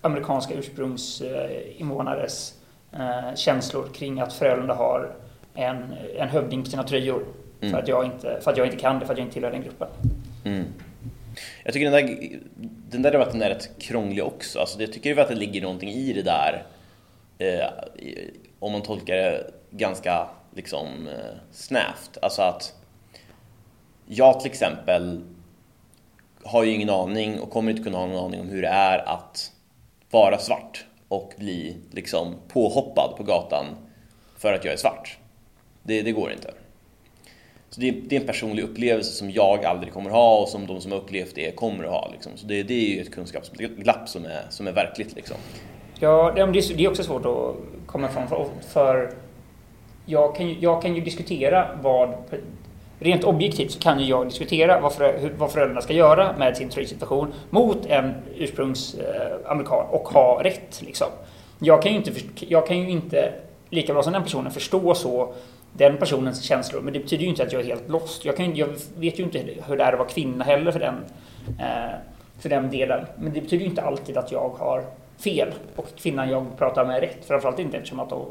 amerikanska 0.00 0.54
ursprungsinvånares 0.54 2.54
eh, 2.92 3.34
känslor 3.34 3.88
kring 3.94 4.20
att 4.20 4.32
Frölunda 4.32 4.74
har 4.74 5.14
en, 5.54 5.94
en 6.16 6.28
hövding 6.28 6.64
på 6.64 6.70
sina 6.70 6.82
tröjor. 6.82 7.24
Mm. 7.60 7.72
För, 7.72 7.82
att 7.82 7.88
jag 7.88 8.04
inte, 8.04 8.40
för 8.40 8.50
att 8.50 8.56
jag 8.56 8.66
inte 8.66 8.78
kan 8.78 8.98
det, 8.98 9.06
för 9.06 9.12
att 9.12 9.18
jag 9.18 9.24
inte 9.24 9.34
tillhör 9.34 9.50
den 9.50 9.62
gruppen. 9.62 9.88
Mm. 10.44 10.64
Jag 11.64 11.74
tycker 11.74 11.90
den 11.90 12.06
där, 12.06 12.28
den 12.90 13.02
där 13.02 13.10
debatten 13.10 13.42
är 13.42 13.48
rätt 13.48 13.70
krånglig 13.78 14.24
också. 14.24 14.58
Alltså, 14.58 14.80
jag 14.80 14.92
tycker 14.92 15.18
att 15.18 15.28
det 15.28 15.34
ligger 15.34 15.62
någonting 15.62 15.90
i 15.90 16.12
det 16.12 16.22
där 16.22 16.62
eh, 17.38 17.66
om 18.58 18.72
man 18.72 18.82
tolkar 18.82 19.16
det 19.16 19.50
ganska 19.70 20.28
liksom 20.54 21.08
eh, 21.08 21.36
snävt. 21.52 22.18
Alltså 22.22 22.42
att 22.42 22.74
jag 24.06 24.40
till 24.40 24.50
exempel 24.50 25.20
har 26.44 26.64
ju 26.64 26.72
ingen 26.72 26.90
aning 26.90 27.40
och 27.40 27.50
kommer 27.50 27.70
inte 27.70 27.82
kunna 27.82 27.98
ha 27.98 28.06
någon 28.06 28.24
aning 28.24 28.40
om 28.40 28.48
hur 28.48 28.62
det 28.62 28.68
är 28.68 28.98
att 29.08 29.52
vara 30.10 30.38
svart 30.38 30.86
och 31.08 31.32
bli 31.36 31.76
liksom 31.90 32.34
påhoppad 32.48 33.16
på 33.16 33.22
gatan 33.22 33.66
för 34.36 34.52
att 34.52 34.64
jag 34.64 34.74
är 34.74 34.78
svart. 34.78 35.18
Det, 35.82 36.02
det 36.02 36.12
går 36.12 36.32
inte. 36.32 36.54
Så 37.70 37.80
det, 37.80 37.90
det, 37.90 38.16
är 38.16 38.20
en 38.20 38.26
personlig 38.26 38.62
upplevelse 38.62 39.12
som 39.12 39.30
jag 39.30 39.64
aldrig 39.64 39.92
kommer 39.92 40.10
ha 40.10 40.40
och 40.40 40.48
som 40.48 40.66
de 40.66 40.80
som 40.80 40.92
har 40.92 40.98
upplevt 40.98 41.34
det 41.34 41.56
kommer 41.56 41.84
att 41.84 41.90
ha. 41.90 42.08
Liksom. 42.12 42.32
Så 42.36 42.46
det, 42.46 42.62
det 42.62 42.74
är 42.74 42.94
ju 42.94 43.00
ett 43.00 43.12
kunskapsglapp 43.12 44.08
som 44.08 44.24
är, 44.24 44.46
som 44.50 44.66
är 44.66 44.72
verkligt. 44.72 45.14
Liksom. 45.14 45.36
Ja, 46.00 46.32
det 46.34 46.40
är 46.40 46.88
också 46.88 47.02
svårt 47.02 47.26
att 47.26 47.56
komma 47.86 48.08
ifrån. 48.08 48.28
För, 48.28 48.46
för 48.72 49.10
jag, 50.06 50.36
kan 50.36 50.48
ju, 50.48 50.56
jag 50.60 50.82
kan 50.82 50.94
ju 50.94 51.00
diskutera 51.00 51.68
vad... 51.82 52.14
Rent 53.00 53.24
objektivt 53.24 53.70
så 53.70 53.80
kan 53.80 54.00
ju 54.00 54.06
jag 54.06 54.26
diskutera 54.26 54.80
vad, 54.80 54.92
för, 54.92 55.30
vad 55.38 55.52
föräldrarna 55.52 55.80
ska 55.80 55.92
göra 55.92 56.34
med 56.38 56.56
sin 56.56 56.70
situation 56.70 57.32
mot 57.50 57.86
en 57.86 58.14
ursprungsamerikan 58.36 59.78
eh, 59.78 59.90
och 59.90 60.08
ha 60.08 60.44
rätt. 60.44 60.82
Liksom. 60.86 61.06
Jag, 61.58 61.82
kan 61.82 61.92
ju 61.92 61.98
inte, 61.98 62.10
jag 62.34 62.66
kan 62.66 62.78
ju 62.78 62.90
inte, 62.90 63.32
lika 63.70 63.92
bra 63.92 64.02
som 64.02 64.12
den 64.12 64.22
personen, 64.22 64.52
förstå 64.52 64.94
så 64.94 65.34
den 65.72 65.96
personens 65.96 66.42
känslor. 66.42 66.80
Men 66.80 66.92
det 66.92 66.98
betyder 66.98 67.22
ju 67.22 67.28
inte 67.28 67.42
att 67.42 67.52
jag 67.52 67.62
är 67.62 67.66
helt 67.66 67.88
lost. 67.88 68.24
Jag, 68.24 68.36
kan, 68.36 68.56
jag 68.56 68.68
vet 68.96 69.18
ju 69.18 69.22
inte 69.22 69.44
hur 69.66 69.76
det 69.76 69.84
är 69.84 69.92
att 69.92 69.98
vara 69.98 70.08
kvinna 70.08 70.44
heller 70.44 70.72
för 70.72 70.80
den, 70.80 70.94
eh, 71.58 71.94
för 72.40 72.48
den 72.48 72.70
delen. 72.70 73.06
Men 73.18 73.32
det 73.32 73.40
betyder 73.40 73.64
ju 73.64 73.70
inte 73.70 73.82
alltid 73.82 74.16
att 74.16 74.32
jag 74.32 74.48
har 74.58 74.84
fel 75.18 75.54
och 75.76 75.86
kvinnan 75.96 76.30
jag 76.30 76.58
pratar 76.58 76.84
med 76.84 77.00
rätt. 77.00 77.24
Framförallt 77.24 77.58
inte 77.58 77.76
eftersom 77.76 78.00
att 78.00 78.10
då, 78.10 78.28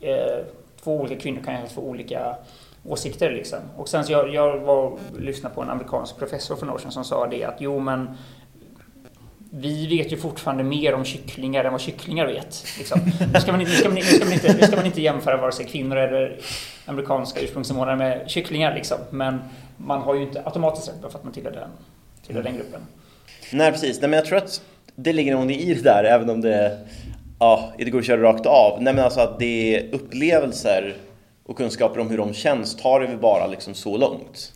eh, 0.00 0.44
två 0.84 1.00
olika 1.00 1.20
kvinnor 1.20 1.42
kan 1.42 1.54
ha 1.54 1.66
två 1.66 1.82
olika 1.82 2.36
åsikter. 2.84 3.30
Liksom. 3.30 3.58
Och 3.76 3.88
sen 3.88 4.04
så 4.04 4.12
jag, 4.12 4.34
jag 4.34 4.58
var 4.58 4.98
lyssnade 5.18 5.54
på 5.54 5.62
en 5.62 5.70
amerikansk 5.70 6.18
professor 6.18 6.56
för 6.56 6.66
några 6.66 6.74
år 6.74 6.80
sedan 6.80 6.92
som 6.92 7.04
sa 7.04 7.26
det 7.26 7.44
att 7.44 7.56
jo 7.58 7.80
men 7.80 8.16
vi 9.56 9.86
vet 9.86 10.12
ju 10.12 10.16
fortfarande 10.16 10.64
mer 10.64 10.94
om 10.94 11.04
kycklingar 11.04 11.64
än 11.64 11.72
vad 11.72 11.80
kycklingar 11.80 12.26
vet. 12.26 12.64
Liksom. 12.78 13.00
Nu, 13.34 13.40
ska 13.40 13.52
man 13.52 13.60
inte, 13.60 13.72
nu, 13.72 13.78
ska 13.78 13.88
man, 13.88 13.94
nu, 13.94 14.02
ska 14.02 14.24
man 14.24 14.32
inte, 14.32 14.54
nu 14.54 14.62
ska 14.62 14.76
man 14.76 14.86
inte 14.86 15.02
jämföra 15.02 15.36
vare 15.36 15.52
sig 15.52 15.66
kvinnor 15.66 15.96
eller 15.96 16.40
amerikanska 16.86 17.40
ursprungsinvånare 17.40 17.96
med 17.96 18.30
kycklingar. 18.30 18.74
Liksom. 18.74 18.98
Men 19.10 19.38
man 19.76 20.02
har 20.02 20.14
ju 20.14 20.22
inte 20.22 20.42
automatiskt 20.44 20.88
rätt 20.88 21.00
för 21.00 21.18
att 21.18 21.24
man 21.24 21.32
tillhör 21.32 21.52
den, 21.52 21.70
tillhör 22.26 22.42
den 22.42 22.56
gruppen. 22.56 22.74
Mm. 22.74 22.86
Nej, 23.52 23.72
precis. 23.72 24.00
Nej, 24.00 24.10
men 24.10 24.16
jag 24.16 24.26
tror 24.26 24.38
att 24.38 24.62
det 24.96 25.12
ligger 25.12 25.32
någonting 25.32 25.60
i 25.60 25.74
det 25.74 25.82
där, 25.82 26.04
även 26.04 26.30
om 26.30 26.40
det 26.40 26.78
ja, 27.38 27.72
inte 27.78 27.90
går 27.90 27.98
att 27.98 28.06
köra 28.06 28.22
rakt 28.22 28.46
av. 28.46 28.82
Nej, 28.82 28.94
men 28.94 29.04
alltså 29.04 29.20
att 29.20 29.38
det 29.38 29.76
är 29.76 29.94
upplevelser 29.94 30.94
och 31.44 31.56
kunskaper 31.56 32.00
om 32.00 32.10
hur 32.10 32.18
de 32.18 32.34
känns 32.34 32.76
tar 32.76 33.00
det 33.00 33.06
väl 33.06 33.18
bara 33.18 33.46
liksom 33.46 33.74
så 33.74 33.96
långt. 33.96 34.52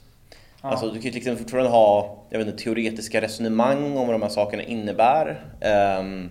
Ja. 0.62 0.68
Alltså, 0.68 0.86
du 0.86 1.00
kan 1.00 1.10
ju 1.10 1.18
exempel 1.18 1.42
fortfarande 1.42 1.70
ha 1.70 2.18
jag 2.30 2.38
vet 2.38 2.48
inte, 2.48 2.62
teoretiska 2.62 3.20
resonemang 3.20 3.96
om 3.96 4.06
vad 4.06 4.14
de 4.14 4.22
här 4.22 4.28
sakerna 4.28 4.62
innebär. 4.62 5.44
Um, 6.00 6.30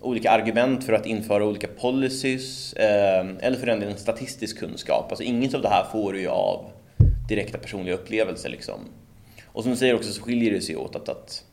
olika 0.00 0.30
argument 0.30 0.84
för 0.84 0.92
att 0.92 1.06
införa 1.06 1.44
olika 1.44 1.66
policies. 1.66 2.74
Um, 2.76 3.38
eller 3.40 3.56
för 3.56 3.66
den 3.66 3.80
delen 3.80 3.96
statistisk 3.96 4.58
kunskap. 4.58 5.06
Alltså 5.08 5.22
inget 5.22 5.54
av 5.54 5.62
det 5.62 5.68
här 5.68 5.84
får 5.92 6.12
du 6.12 6.20
ju 6.20 6.28
av 6.28 6.64
direkta 7.28 7.58
personliga 7.58 7.94
upplevelser. 7.94 8.48
Liksom. 8.48 8.80
Och 9.46 9.62
som 9.62 9.72
du 9.72 9.78
säger 9.78 9.94
också 9.94 10.12
så 10.12 10.22
skiljer 10.22 10.52
det 10.52 10.60
sig 10.60 10.76
åt 10.76 10.96
att, 10.96 11.08
att 11.08 11.44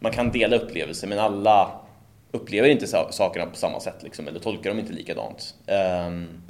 man 0.00 0.12
kan 0.12 0.30
dela 0.30 0.56
upplevelser 0.56 1.06
men 1.06 1.18
alla 1.18 1.70
upplever 2.32 2.68
inte 2.68 2.86
sakerna 3.10 3.46
på 3.46 3.56
samma 3.56 3.80
sätt 3.80 4.02
liksom, 4.02 4.28
eller 4.28 4.40
tolkar 4.40 4.70
dem 4.70 4.78
inte 4.78 4.92
likadant. 4.92 5.54
Um, 6.06 6.42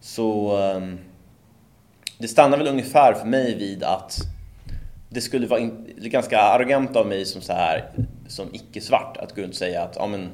så 0.00 0.58
um, 0.58 0.98
det 2.18 2.28
stannar 2.28 2.58
väl 2.58 2.68
ungefär 2.68 3.12
för 3.12 3.26
mig 3.26 3.54
vid 3.54 3.82
att 3.82 4.18
det 5.08 5.20
skulle 5.20 5.46
vara 5.46 5.60
in, 5.60 5.94
ganska 5.96 6.40
arrogant 6.40 6.96
av 6.96 7.06
mig 7.06 7.24
som 7.24 7.42
så 7.42 7.52
här 7.52 7.90
som 8.28 8.54
icke-svart 8.54 9.16
att 9.16 9.34
gå 9.34 9.42
runt 9.42 9.52
och 9.52 9.58
säga 9.58 9.82
att 9.82 9.96
ja, 9.96 10.06
men, 10.06 10.30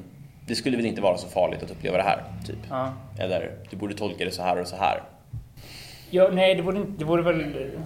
det 0.47 0.55
skulle 0.55 0.77
väl 0.77 0.85
inte 0.85 1.01
vara 1.01 1.17
så 1.17 1.27
farligt 1.27 1.63
att 1.63 1.71
uppleva 1.71 1.97
det 1.97 2.03
här, 2.03 2.23
typ. 2.47 2.57
Ja. 2.69 2.93
Eller, 3.19 3.51
du 3.69 3.77
borde 3.77 3.93
tolka 3.93 4.25
det 4.25 4.31
så 4.31 4.41
här 4.41 4.61
och 4.61 4.67
så 4.67 4.75
här. 4.75 5.03
Ja, 6.15 6.29
nej, 6.31 6.55
det 6.55 6.61
vore, 6.61 6.77
inte- 6.77 6.91
det 6.97 7.05
vore 7.05 7.21
väl... 7.21 7.39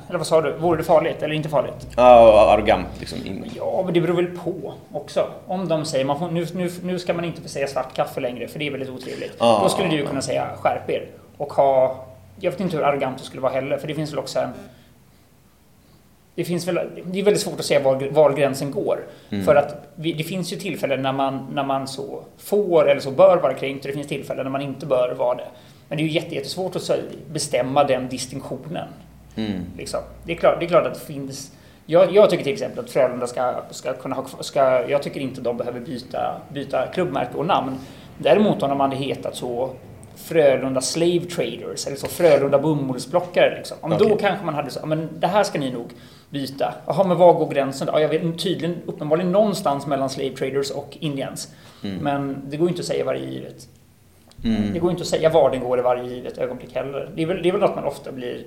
Eller 0.09 0.17
vad 0.17 0.27
sa 0.27 0.41
du? 0.41 0.51
Vore 0.51 0.77
det 0.77 0.83
farligt 0.83 1.23
eller 1.23 1.35
inte 1.35 1.49
farligt? 1.49 1.87
Ja, 1.97 2.53
arrogant 2.53 2.87
liksom. 2.99 3.19
In- 3.25 3.51
Ja, 3.55 3.81
men 3.85 3.93
det 3.93 4.01
beror 4.01 4.15
väl 4.15 4.25
på 4.37 4.73
också. 4.91 5.27
Om 5.47 5.67
de 5.67 5.85
säger 5.85 6.05
man 6.05 6.19
får, 6.19 6.31
nu, 6.31 6.47
nu, 6.53 6.69
nu 6.83 6.99
ska 6.99 7.13
man 7.13 7.25
inte 7.25 7.41
få 7.41 7.47
säga 7.47 7.67
svart 7.67 7.93
kaffe 7.95 8.19
längre 8.21 8.47
för 8.47 8.59
det 8.59 8.67
är 8.67 8.71
väldigt 8.71 8.89
otrevligt. 8.89 9.35
Ja, 9.39 9.59
Då 9.63 9.69
skulle 9.69 9.89
du 9.89 10.05
kunna 10.05 10.21
säga 10.21 10.47
skärp 10.61 10.89
er. 10.89 11.05
Och 11.37 11.53
ha... 11.53 12.05
Jag 12.39 12.51
vet 12.51 12.59
inte 12.59 12.77
hur 12.77 12.83
arrogant 12.83 13.17
det 13.17 13.23
skulle 13.23 13.41
vara 13.41 13.51
heller 13.53 13.77
för 13.77 13.87
det 13.87 13.95
finns 13.95 14.11
väl 14.11 14.19
också 14.19 14.39
en... 14.39 14.49
Det, 16.35 16.43
finns 16.45 16.67
väl, 16.67 16.79
det 17.05 17.19
är 17.19 17.23
väldigt 17.23 17.41
svårt 17.43 17.59
att 17.59 17.65
säga 17.65 17.79
var, 17.79 17.95
var 18.11 18.33
gränsen 18.33 18.71
går. 18.71 18.99
Mm. 19.29 19.45
För 19.45 19.55
att 19.55 19.75
vi, 19.95 20.13
det 20.13 20.23
finns 20.23 20.53
ju 20.53 20.57
tillfällen 20.57 21.01
när 21.01 21.11
man, 21.13 21.47
när 21.53 21.63
man 21.63 21.87
så 21.87 22.23
får 22.37 22.89
eller 22.89 23.01
så 23.01 23.11
bör 23.11 23.37
vara 23.37 23.53
kränkt 23.53 23.85
och 23.85 23.87
det 23.87 23.93
finns 23.93 24.07
tillfällen 24.07 24.43
när 24.43 24.51
man 24.51 24.61
inte 24.61 24.85
bör 24.85 25.15
vara 25.17 25.35
det. 25.35 25.47
Men 25.89 25.97
det 25.97 26.04
är 26.04 26.06
ju 26.08 26.12
jätte- 26.12 26.36
jättesvårt 26.36 26.76
att 26.76 26.89
bestämma 27.32 27.84
den 27.84 28.10
distinktionen. 28.10 28.88
Mm. 29.36 29.63
Liksom. 29.78 30.00
Det, 30.23 30.32
är 30.32 30.36
klart, 30.38 30.60
det 30.60 30.65
är 30.65 30.69
klart 30.69 30.86
att 30.86 30.93
det 30.93 31.00
finns... 31.13 31.52
Jag, 31.86 32.13
jag 32.15 32.30
tycker 32.30 32.43
till 32.43 32.54
exempel 32.54 32.84
att 32.84 32.89
Frölunda 32.89 33.28
ska, 33.28 33.62
ska 33.71 33.93
kunna 33.93 34.15
ha 34.15 34.26
ska, 34.39 34.89
Jag 34.89 35.04
tycker 35.04 35.19
inte 35.19 35.41
de 35.41 35.58
behöver 35.58 35.80
byta, 35.80 36.41
byta 36.54 36.88
klubbmärke 36.88 37.38
och 37.38 37.45
namn. 37.45 37.76
Däremot 38.17 38.63
om 38.63 38.69
de 38.69 38.80
hade 38.80 38.95
hetat 38.95 39.36
så 39.36 39.69
Frölunda 40.15 40.82
Slave 40.82 41.19
Traders 41.19 41.88
eller 41.88 41.97
så 41.97 42.08
Frölunda 42.08 42.60
Bomullsplockare. 42.60 43.58
Liksom. 43.58 43.78
Men 43.82 43.97
Då 43.97 44.15
kanske 44.15 44.45
man 44.45 44.54
hade 44.56 44.69
så, 44.69 44.86
men 44.86 45.10
det 45.19 45.28
här 45.28 45.43
ska 45.43 45.60
ni 45.60 45.71
nog 45.71 45.86
byta. 46.30 46.73
Jaha, 46.88 47.04
men 47.08 47.17
var 47.17 47.34
går 47.34 47.50
gränsen 47.50 47.88
då? 47.88 47.93
Ja, 47.93 48.00
jag 48.02 48.10
vet 48.10 48.39
tydligen, 48.39 48.76
uppenbarligen 48.86 49.32
någonstans 49.32 49.88
mellan 49.88 50.10
Slave 50.10 50.30
Traders 50.30 50.71
och 50.71 50.97
Indians. 51.00 51.54
Mm. 51.84 51.97
Men 51.97 52.41
det 52.50 52.58
går 52.58 52.69
inte 52.69 52.80
att 52.80 52.86
säga 52.86 53.06
varje 53.06 53.30
givet. 53.30 53.67
Mm. 54.55 54.73
Det 54.73 54.79
går 54.79 54.91
inte 54.91 55.01
att 55.01 55.07
säga 55.07 55.29
var 55.29 55.51
den 55.51 55.60
går 55.60 55.79
i 55.79 55.81
varje 55.81 56.13
givet 56.13 56.38
ögonblick 56.38 56.75
heller. 56.75 57.10
Det 57.15 57.21
är 57.21 57.25
väl, 57.25 57.43
det 57.43 57.49
är 57.49 57.51
väl 57.53 57.62
något 57.62 57.75
man 57.75 57.83
ofta 57.83 58.12
blir... 58.12 58.43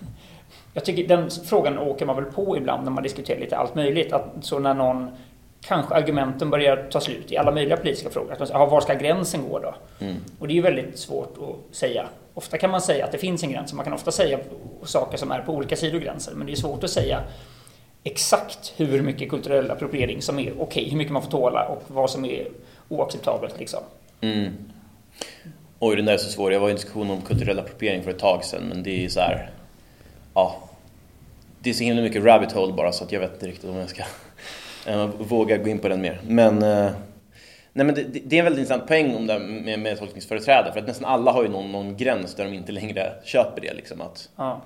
Jag 0.74 0.84
tycker 0.84 1.08
den 1.08 1.30
frågan 1.30 1.78
åker 1.78 2.06
man 2.06 2.16
väl 2.16 2.24
på 2.24 2.56
ibland 2.56 2.84
när 2.84 2.90
man 2.90 3.02
diskuterar 3.02 3.40
lite 3.40 3.56
allt 3.56 3.74
möjligt. 3.74 4.12
Att 4.12 4.24
så 4.40 4.58
när 4.58 4.74
någon... 4.74 5.10
Kanske 5.60 5.94
argumenten 5.94 6.50
börjar 6.50 6.88
ta 6.90 7.00
slut 7.00 7.32
i 7.32 7.36
alla 7.36 7.50
möjliga 7.50 7.76
politiska 7.76 8.10
frågor. 8.10 8.32
Att 8.32 8.38
man 8.38 8.48
säger, 8.48 8.60
"Ja, 8.60 8.66
var 8.66 8.80
ska 8.80 8.94
gränsen 8.94 9.48
gå 9.48 9.58
då? 9.58 9.74
Mm. 10.00 10.16
Och 10.38 10.46
det 10.48 10.52
är 10.52 10.54
ju 10.54 10.60
väldigt 10.62 10.98
svårt 10.98 11.34
att 11.38 11.76
säga. 11.76 12.06
Ofta 12.34 12.58
kan 12.58 12.70
man 12.70 12.80
säga 12.80 13.04
att 13.04 13.12
det 13.12 13.18
finns 13.18 13.42
en 13.42 13.52
gräns. 13.52 13.72
Man 13.72 13.84
kan 13.84 13.94
ofta 13.94 14.10
säga 14.10 14.38
saker 14.82 15.18
som 15.18 15.30
är 15.30 15.40
på 15.40 15.52
olika 15.52 15.76
sidor 15.76 15.98
gränsen. 15.98 16.34
Men 16.36 16.46
det 16.46 16.52
är 16.52 16.56
svårt 16.56 16.84
att 16.84 16.90
säga 16.90 17.20
exakt 18.04 18.72
hur 18.76 19.02
mycket 19.02 19.30
kulturell 19.30 19.70
appropriering 19.70 20.22
som 20.22 20.38
är 20.38 20.52
okej, 20.58 20.88
hur 20.90 20.96
mycket 20.96 21.12
man 21.12 21.22
får 21.22 21.30
tåla 21.30 21.64
och 21.64 21.82
vad 21.86 22.10
som 22.10 22.24
är 22.24 22.48
oacceptabelt. 22.88 23.58
Liksom. 23.58 23.80
Mm. 24.20 24.52
Oj, 25.80 25.96
den 25.96 26.04
där 26.04 26.12
är 26.12 26.18
så 26.18 26.30
svår. 26.30 26.52
Jag 26.52 26.60
var 26.60 26.68
i 26.68 26.70
en 26.70 26.76
diskussion 26.76 27.10
om 27.10 27.22
kulturell 27.22 27.58
appropriering 27.58 28.02
för 28.02 28.10
ett 28.10 28.18
tag 28.18 28.44
sedan, 28.44 28.62
men 28.68 28.82
det 28.82 29.04
är 29.04 29.08
så 29.08 29.20
här... 29.20 29.50
Ja. 30.34 30.56
Det 31.60 31.70
är 31.70 31.74
så 31.74 31.84
himla 31.84 32.02
mycket 32.02 32.24
rabbit 32.24 32.52
hole 32.52 32.72
bara, 32.72 32.92
så 32.92 33.04
att 33.04 33.12
jag 33.12 33.20
vet 33.20 33.32
inte 33.32 33.46
riktigt 33.46 33.70
om 33.70 33.76
jag 33.76 33.88
ska 33.90 34.02
eh, 34.86 35.06
våga 35.06 35.56
gå 35.56 35.68
in 35.68 35.78
på 35.78 35.88
den 35.88 36.00
mer. 36.00 36.20
Men... 36.26 36.62
eh, 36.62 36.90
Nej, 37.72 37.86
men 37.86 37.94
det, 37.94 38.02
det 38.02 38.36
är 38.36 38.38
en 38.38 38.44
väldigt 38.44 38.60
intressant 38.60 38.88
poäng 38.88 39.14
om 39.14 39.26
det 39.26 39.38
med, 39.38 39.78
med 39.78 39.98
tolkningsföreträde, 39.98 40.72
för 40.72 40.80
att 40.80 40.86
nästan 40.86 41.04
alla 41.10 41.32
har 41.32 41.42
ju 41.42 41.48
någon, 41.48 41.72
någon 41.72 41.96
gräns 41.96 42.34
där 42.34 42.44
de 42.44 42.54
inte 42.54 42.72
längre 42.72 43.12
köper 43.24 43.60
det. 43.60 43.74
Liksom, 43.74 44.00
att, 44.00 44.28
Ja. 44.36 44.60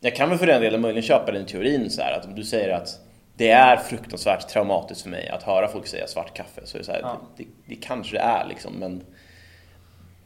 jag 0.00 0.16
kan 0.16 0.28
väl 0.28 0.38
för 0.38 0.46
den 0.46 0.62
delen 0.62 0.80
möjligen 0.80 1.02
köpa 1.02 1.32
den 1.32 1.46
teorin 1.46 1.90
så 1.90 2.02
här, 2.02 2.12
att 2.18 2.24
om 2.26 2.34
du 2.34 2.44
säger 2.44 2.74
att 2.74 3.00
det 3.36 3.50
är 3.50 3.76
fruktansvärt 3.76 4.48
traumatiskt 4.48 5.02
för 5.02 5.10
mig 5.10 5.28
att 5.28 5.42
höra 5.42 5.68
folk 5.68 5.86
säga 5.86 6.06
svart 6.06 6.36
kaffe, 6.36 6.60
så 6.64 6.76
är 6.76 6.78
det 6.78 6.84
så 6.84 6.92
här, 6.92 7.00
Ja. 7.02 7.20
det, 7.36 7.42
det, 7.44 7.48
det 7.66 7.74
kanske 7.74 8.16
det 8.16 8.20
är 8.22 8.46
liksom, 8.48 8.72
men 8.72 9.00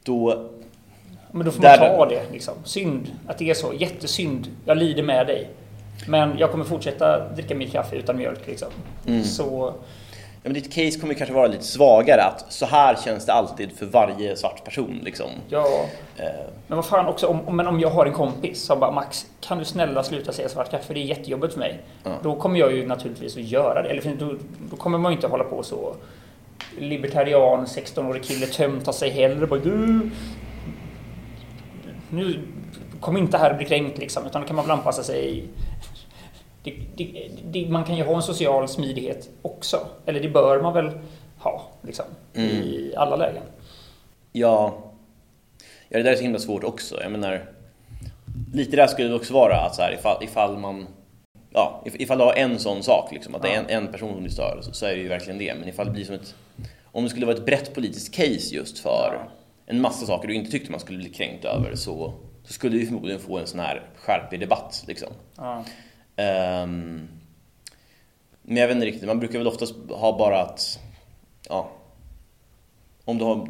då... 0.06 0.48
Men 1.32 1.44
då 1.46 1.52
får 1.52 1.62
man 1.62 1.70
Där- 1.78 1.96
ta 1.96 2.06
det. 2.06 2.22
Liksom. 2.32 2.54
Synd 2.64 3.12
att 3.26 3.38
det 3.38 3.50
är 3.50 3.54
så. 3.54 3.72
Jättesynd. 3.74 4.48
Jag 4.64 4.76
lider 4.78 5.02
med 5.02 5.26
dig. 5.26 5.50
Men 6.08 6.38
jag 6.38 6.50
kommer 6.50 6.64
fortsätta 6.64 7.28
dricka 7.28 7.54
mitt 7.54 7.72
kaffe 7.72 7.96
utan 7.96 8.16
mjölk. 8.16 8.46
Liksom. 8.46 8.68
Mm. 9.06 9.24
Så, 9.24 9.74
Ja, 10.42 10.48
men 10.48 10.54
ditt 10.54 10.72
case 10.74 11.00
kommer 11.00 11.14
kanske 11.14 11.34
vara 11.34 11.46
lite 11.46 11.64
svagare, 11.64 12.22
att 12.22 12.52
så 12.52 12.66
här 12.66 12.96
känns 13.04 13.26
det 13.26 13.32
alltid 13.32 13.72
för 13.72 13.86
varje 13.86 14.36
svart 14.36 14.64
person. 14.64 15.00
Liksom. 15.04 15.26
ja. 15.48 15.66
Eh, 16.16 16.24
Men 16.66 16.76
vad 16.76 16.84
fan 16.86 17.06
också, 17.06 17.26
om, 17.26 17.56
men 17.56 17.66
om 17.66 17.80
jag 17.80 17.90
har 17.90 18.06
en 18.06 18.12
kompis 18.12 18.62
som 18.62 18.80
bara 18.80 18.90
Max, 18.90 19.26
kan 19.40 19.58
du 19.58 19.64
snälla 19.64 20.02
sluta 20.02 20.32
säga 20.32 20.48
svart 20.48 20.70
kaffe? 20.70 20.94
Det 20.94 21.00
är 21.00 21.04
jättejobbigt 21.04 21.52
för 21.52 21.60
mig. 21.60 21.80
Ja. 22.04 22.10
Då 22.22 22.36
kommer 22.36 22.58
jag 22.58 22.72
ju 22.72 22.86
naturligtvis 22.86 23.36
att 23.36 23.42
göra 23.42 23.82
det. 23.82 23.88
Eller 23.88 24.14
då, 24.18 24.34
då 24.70 24.76
kommer 24.76 24.98
man 24.98 25.12
ju 25.12 25.16
inte 25.16 25.26
hålla 25.28 25.44
på 25.44 25.62
så 25.62 25.96
libertarian, 26.78 27.66
16-årig 27.66 28.24
kille 28.24 28.46
tömta 28.46 28.92
sig 28.92 29.10
hellre. 29.10 29.46
Bara, 29.46 29.60
du, 29.60 30.10
nu, 32.10 32.42
kom 33.00 33.16
inte 33.16 33.38
här 33.38 33.50
och 33.50 33.56
bli 33.56 33.66
kränkt 33.66 33.98
liksom. 33.98 34.26
Utan 34.26 34.42
då 34.42 34.46
kan 34.46 34.56
man 34.56 34.64
väl 34.64 34.78
anpassa 34.78 35.02
sig. 35.02 35.44
Det, 36.62 36.74
det, 36.96 37.30
det, 37.44 37.68
man 37.68 37.84
kan 37.84 37.96
ju 37.96 38.04
ha 38.04 38.16
en 38.16 38.22
social 38.22 38.68
smidighet 38.68 39.28
också. 39.42 39.86
Eller 40.06 40.20
det 40.20 40.28
bör 40.28 40.62
man 40.62 40.74
väl 40.74 40.90
ha 41.38 41.62
liksom, 41.82 42.04
i 42.34 42.92
alla 42.96 43.16
lägen. 43.16 43.42
ja, 44.32 44.78
ja, 45.88 45.98
det 45.98 46.02
där 46.02 46.12
är 46.12 46.16
så 46.16 46.22
himla 46.22 46.38
svårt 46.38 46.64
också. 46.64 47.02
Jag 47.02 47.12
menar, 47.12 47.44
lite 48.52 48.76
där 48.76 48.86
skulle 48.86 49.08
det 49.08 49.14
också 49.14 49.34
vara 49.34 49.56
att 49.56 49.74
så 49.74 49.82
här, 49.82 49.94
ifall, 49.94 50.24
ifall 50.24 50.58
man 50.58 50.86
Ja, 51.58 51.82
if- 51.84 51.96
ifall 51.98 52.18
du 52.18 52.24
har 52.24 52.32
en 52.34 52.58
sån 52.58 52.82
sak, 52.82 53.12
liksom, 53.12 53.34
att 53.34 53.42
det 53.42 53.48
är 53.48 53.58
en, 53.58 53.84
en 53.84 53.92
person 53.92 54.14
som 54.14 54.24
du 54.24 54.30
stör, 54.30 54.58
så, 54.62 54.72
så 54.72 54.86
är 54.86 54.90
det 54.90 55.00
ju 55.02 55.08
verkligen 55.08 55.38
det. 55.38 55.54
Men 55.54 55.68
ifall 55.68 55.86
det 55.86 55.92
blir 55.92 56.04
som 56.04 56.14
ett... 56.14 56.34
Om 56.84 57.04
det 57.04 57.10
skulle 57.10 57.26
vara 57.26 57.36
ett 57.36 57.46
brett 57.46 57.74
politiskt 57.74 58.14
case 58.14 58.54
just 58.54 58.78
för 58.78 59.28
en 59.66 59.80
massa 59.80 60.06
saker 60.06 60.28
du 60.28 60.34
inte 60.34 60.50
tyckte 60.50 60.70
man 60.70 60.80
skulle 60.80 60.98
bli 60.98 61.08
kränkt 61.08 61.44
över 61.44 61.74
så, 61.74 62.12
så 62.44 62.52
skulle 62.52 62.78
vi 62.78 62.86
förmodligen 62.86 63.20
få 63.20 63.38
en 63.38 63.46
sån 63.46 63.60
här 63.60 63.82
skärpig 63.96 64.40
debatt. 64.40 64.84
Liksom. 64.86 65.08
Ehm, 66.16 67.08
men 68.42 68.56
jag 68.56 68.66
vet 68.68 68.74
inte 68.74 68.86
riktigt, 68.86 69.06
man 69.06 69.18
brukar 69.18 69.38
väl 69.38 69.46
oftast 69.48 69.74
ha 69.90 70.18
bara 70.18 70.42
att... 70.42 70.78
Ja, 71.48 71.68
om 73.04 73.18
du 73.18 73.24
har, 73.24 73.48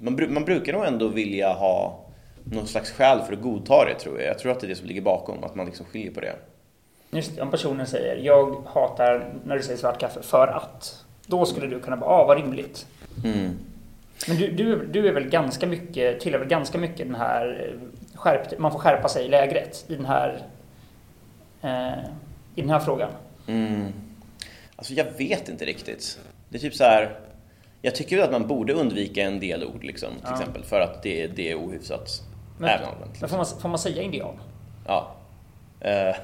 man, 0.00 0.32
man 0.34 0.44
brukar 0.44 0.72
nog 0.72 0.84
ändå 0.84 1.08
vilja 1.08 1.52
ha 1.52 2.04
någon 2.44 2.66
slags 2.66 2.90
skäl 2.90 3.20
för 3.22 3.32
att 3.32 3.40
godta 3.42 3.84
det 3.84 3.94
tror 4.00 4.20
jag. 4.20 4.28
Jag 4.30 4.38
tror 4.38 4.52
att 4.52 4.60
det 4.60 4.66
är 4.66 4.68
det 4.68 4.76
som 4.76 4.86
ligger 4.86 5.02
bakom, 5.02 5.44
att 5.44 5.54
man 5.54 5.66
liksom 5.66 5.86
skiljer 5.86 6.10
på 6.12 6.20
det. 6.20 6.36
Just 7.14 7.38
om 7.38 7.50
personen 7.50 7.86
säger 7.86 8.16
jag 8.16 8.62
hatar 8.66 9.34
när 9.44 9.56
du 9.56 9.62
säger 9.62 9.78
svart 9.78 10.00
kaffe 10.00 10.22
för 10.22 10.46
att. 10.46 11.04
Då 11.26 11.46
skulle 11.46 11.66
du 11.66 11.80
kunna 11.80 11.96
bara, 11.96 12.10
ah 12.10 12.24
vad 12.26 12.36
rimligt. 12.36 12.86
Mm. 13.24 13.58
Men 14.28 14.36
du, 14.36 14.50
du, 14.50 14.86
du 14.86 15.08
är 15.08 15.12
väl 15.12 15.28
ganska 15.28 15.66
mycket, 15.66 16.20
tillhör 16.20 16.38
väl 16.38 16.48
ganska 16.48 16.78
mycket 16.78 17.06
den 17.06 17.14
här 17.14 17.68
eh, 17.70 18.18
skärpt, 18.18 18.58
man 18.58 18.72
får 18.72 18.78
skärpa 18.78 19.08
sig 19.08 19.24
i 19.24 19.28
lägret 19.28 19.84
i 19.88 19.94
den 19.94 20.04
här 20.06 20.42
eh, 21.62 22.04
i 22.54 22.60
den 22.60 22.70
här 22.70 22.78
frågan. 22.80 23.10
Mm. 23.46 23.92
Alltså 24.76 24.92
jag 24.94 25.06
vet 25.18 25.48
inte 25.48 25.64
riktigt. 25.64 26.18
Det 26.48 26.56
är 26.56 26.60
typ 26.60 26.74
så 26.74 26.84
här. 26.84 27.18
Jag 27.82 27.94
tycker 27.94 28.18
att 28.18 28.32
man 28.32 28.46
borde 28.46 28.72
undvika 28.72 29.22
en 29.22 29.40
del 29.40 29.64
ord 29.64 29.84
liksom, 29.84 30.10
till 30.10 30.20
Ja. 30.24 30.32
exempel 30.34 30.64
för 30.64 30.80
att 30.80 31.02
det, 31.02 31.26
det 31.26 31.50
är 31.50 31.54
ohyfsat 31.54 32.08
Men, 32.58 32.80
men 33.20 33.28
får, 33.28 33.36
man, 33.36 33.46
får 33.46 33.68
man 33.68 33.78
säga 33.78 34.02
indian? 34.02 34.34
Ja. 34.86 35.14
Eh, 35.80 36.16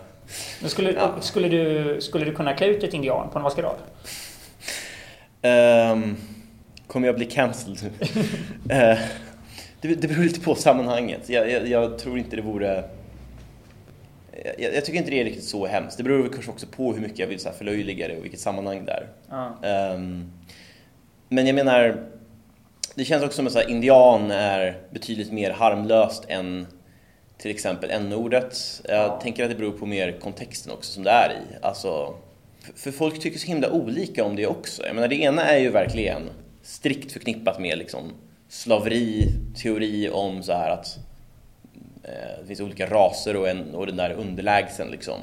Men 0.60 0.70
skulle, 0.70 0.92
Ja. 0.92 1.20
skulle, 1.20 1.48
du, 1.48 2.00
skulle 2.00 2.24
du 2.24 2.34
kunna 2.34 2.52
klä 2.54 2.66
ut 2.66 2.82
ett 2.84 2.94
indian 2.94 3.30
på 3.30 3.38
en 3.38 3.42
maskerad? 3.42 3.76
Ehm, 5.42 6.16
kommer 6.86 7.06
jag 7.06 7.16
bli 7.16 7.26
cancelled 7.26 7.78
nu? 7.82 7.90
Eh, 8.74 8.98
det, 9.80 9.94
det 9.94 10.08
beror 10.08 10.22
lite 10.22 10.40
på 10.40 10.54
sammanhanget. 10.54 11.28
Jag, 11.28 11.50
jag, 11.50 11.68
jag 11.68 11.98
tror 11.98 12.18
inte 12.18 12.36
det 12.36 12.42
vore... 12.42 12.84
Jag, 14.58 14.74
jag 14.74 14.84
tycker 14.84 14.98
inte 14.98 15.10
det 15.10 15.20
är 15.20 15.24
riktigt 15.24 15.44
så 15.44 15.66
hemskt. 15.66 15.96
Det 15.96 16.02
beror 16.02 16.28
kanske 16.28 16.50
också 16.50 16.66
på 16.66 16.92
hur 16.92 17.00
mycket 17.00 17.18
jag 17.18 17.26
vill 17.26 17.40
så 17.40 17.48
här 17.48 17.56
förlöjliga 17.56 18.08
det 18.08 18.16
och 18.16 18.24
vilket 18.24 18.40
sammanhang 18.40 18.84
det 18.84 18.92
är. 18.92 19.08
Ja. 19.30 19.58
Ehm, 19.68 20.30
men 21.28 21.46
jag 21.46 21.54
menar, 21.54 22.06
det 22.94 23.04
känns 23.04 23.22
också 23.24 23.36
som 23.36 23.46
att 23.46 23.68
indian 23.68 24.30
är 24.30 24.78
betydligt 24.90 25.32
mer 25.32 25.50
harmlöst 25.50 26.24
än 26.28 26.66
till 27.40 27.50
exempel 27.50 27.90
n-ordet. 27.90 28.82
Jag 28.88 28.96
Ja. 28.98 29.20
tänker 29.22 29.44
att 29.44 29.50
det 29.50 29.56
beror 29.56 29.72
på 29.72 29.86
mer 29.86 30.12
kontexten 30.20 30.72
också 30.72 30.92
som 30.92 31.02
det 31.04 31.10
är 31.10 31.30
i. 31.30 31.56
Alltså, 31.62 32.14
för- 32.76 32.90
folk 32.90 33.20
tycker 33.20 33.38
så 33.38 33.46
himla 33.46 33.70
olika 33.70 34.24
om 34.24 34.36
det 34.36 34.46
också. 34.46 34.86
Jag 34.86 34.94
menar, 34.94 35.08
det 35.08 35.16
ena 35.20 35.42
är 35.44 35.58
ju 35.58 35.70
verkligen 35.70 36.22
strikt 36.62 37.12
förknippat 37.12 37.60
med 37.60 37.78
liksom 37.78 38.12
slaveri, 38.48 39.26
teori 39.62 40.10
om 40.12 40.42
så 40.42 40.52
här 40.52 40.70
att 40.70 40.98
eh, 42.04 42.40
det 42.40 42.46
finns 42.46 42.60
olika 42.60 42.86
raser 42.86 43.36
och, 43.36 43.48
en, 43.48 43.74
och 43.74 43.86
den 43.86 43.96
där 43.96 44.12
underlägsen 44.12 44.88
liksom. 44.90 45.20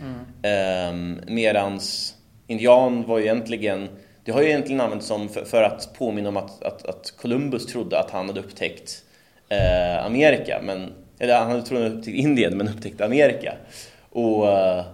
Mm. 0.00 0.90
Um, 0.94 1.20
medans 1.34 2.14
indian 2.46 3.04
var 3.06 3.18
ju 3.18 3.24
egentligen, 3.24 3.88
det 4.24 4.32
har 4.32 4.42
ju 4.42 4.48
egentligen 4.48 4.80
använts 4.80 5.06
som 5.06 5.28
för, 5.28 5.44
för 5.44 5.62
att 5.62 5.94
påminna 5.98 6.28
om 6.28 6.36
att, 6.36 6.62
att, 6.62 6.86
att 6.86 7.14
Columbus 7.16 7.66
trodde 7.66 7.98
att 8.00 8.10
han 8.10 8.26
hade 8.26 8.40
upptäckt 8.40 9.02
eh, 9.48 10.04
Amerika, 10.06 10.60
men, 10.64 10.92
eller 11.20 11.38
han 11.38 11.50
hade 11.50 11.62
han 11.68 11.82
hade 11.82 11.94
upptäckt 11.94 12.16
Indien 12.16 12.56
men 12.56 12.68
upptäckte 12.68 13.04
Amerika. 13.04 13.54
Och, 14.10 14.48
eh, 14.48 14.84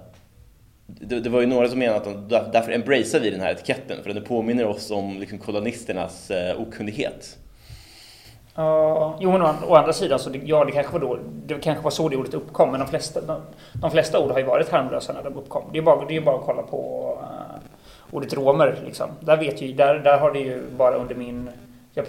det, 0.87 1.21
det, 1.21 1.31
var 1.31 1.41
ju 1.41 1.47
några 1.47 1.69
som 1.69 1.79
menade 1.79 1.97
att 1.97 2.29
de, 2.29 2.51
därför 2.53 2.73
embracear 2.73 3.21
vi 3.21 3.31
den 3.31 3.41
här 3.41 3.53
etiketten, 3.53 4.03
för 4.03 4.15
den 4.15 4.25
påminner 4.25 4.67
oss 4.67 4.91
om 4.91 5.19
liksom 5.19 5.39
kolonisternas 5.39 6.31
eh, 6.31 6.61
okunnighet. 6.61 7.39
Uh, 8.59 9.17
jo, 9.21 9.33
men 9.33 9.43
å, 9.43 9.51
å 9.69 9.75
andra 9.77 9.93
sidan, 9.93 10.19
så 10.19 10.31
det, 10.31 10.41
ja, 10.49 10.65
det 10.65 10.73
kanske 10.73 10.93
var 10.93 11.01
då, 11.01 11.19
det 11.47 11.59
kanske 11.61 11.85
var 11.85 11.91
så 11.91 12.09
det 12.09 12.17
ordet 12.17 12.35
uppkom, 12.35 12.71
men 12.71 12.81
de 12.81 12.89
flesta, 12.89 13.21
de, 13.21 13.41
de 13.83 13.91
flesta 13.91 14.21
ord 14.21 14.31
har 14.31 14.39
ju 14.39 14.45
varit 14.45 14.69
harmlösa 14.69 15.13
när 15.13 15.23
de 15.23 15.37
uppkom. 15.37 15.65
Det 15.73 15.79
är 15.79 15.83
bara, 15.83 16.05
det 16.05 16.17
är 16.17 16.21
bara 16.21 16.37
att 16.37 16.45
kolla 16.45 16.63
på 16.63 17.13
uh, 17.21 18.17
ordet 18.17 18.35
romer, 18.35 18.79
liksom. 18.87 19.11
Där 19.21 19.37
vet 19.37 19.63
ju, 19.63 19.73
där, 19.73 19.95
där 19.99 20.19
har 20.19 20.33
det 20.33 20.39
ju 20.39 20.63
bara 20.77 20.95
under 20.95 21.15
min... 21.15 21.51
Jag, 21.95 22.07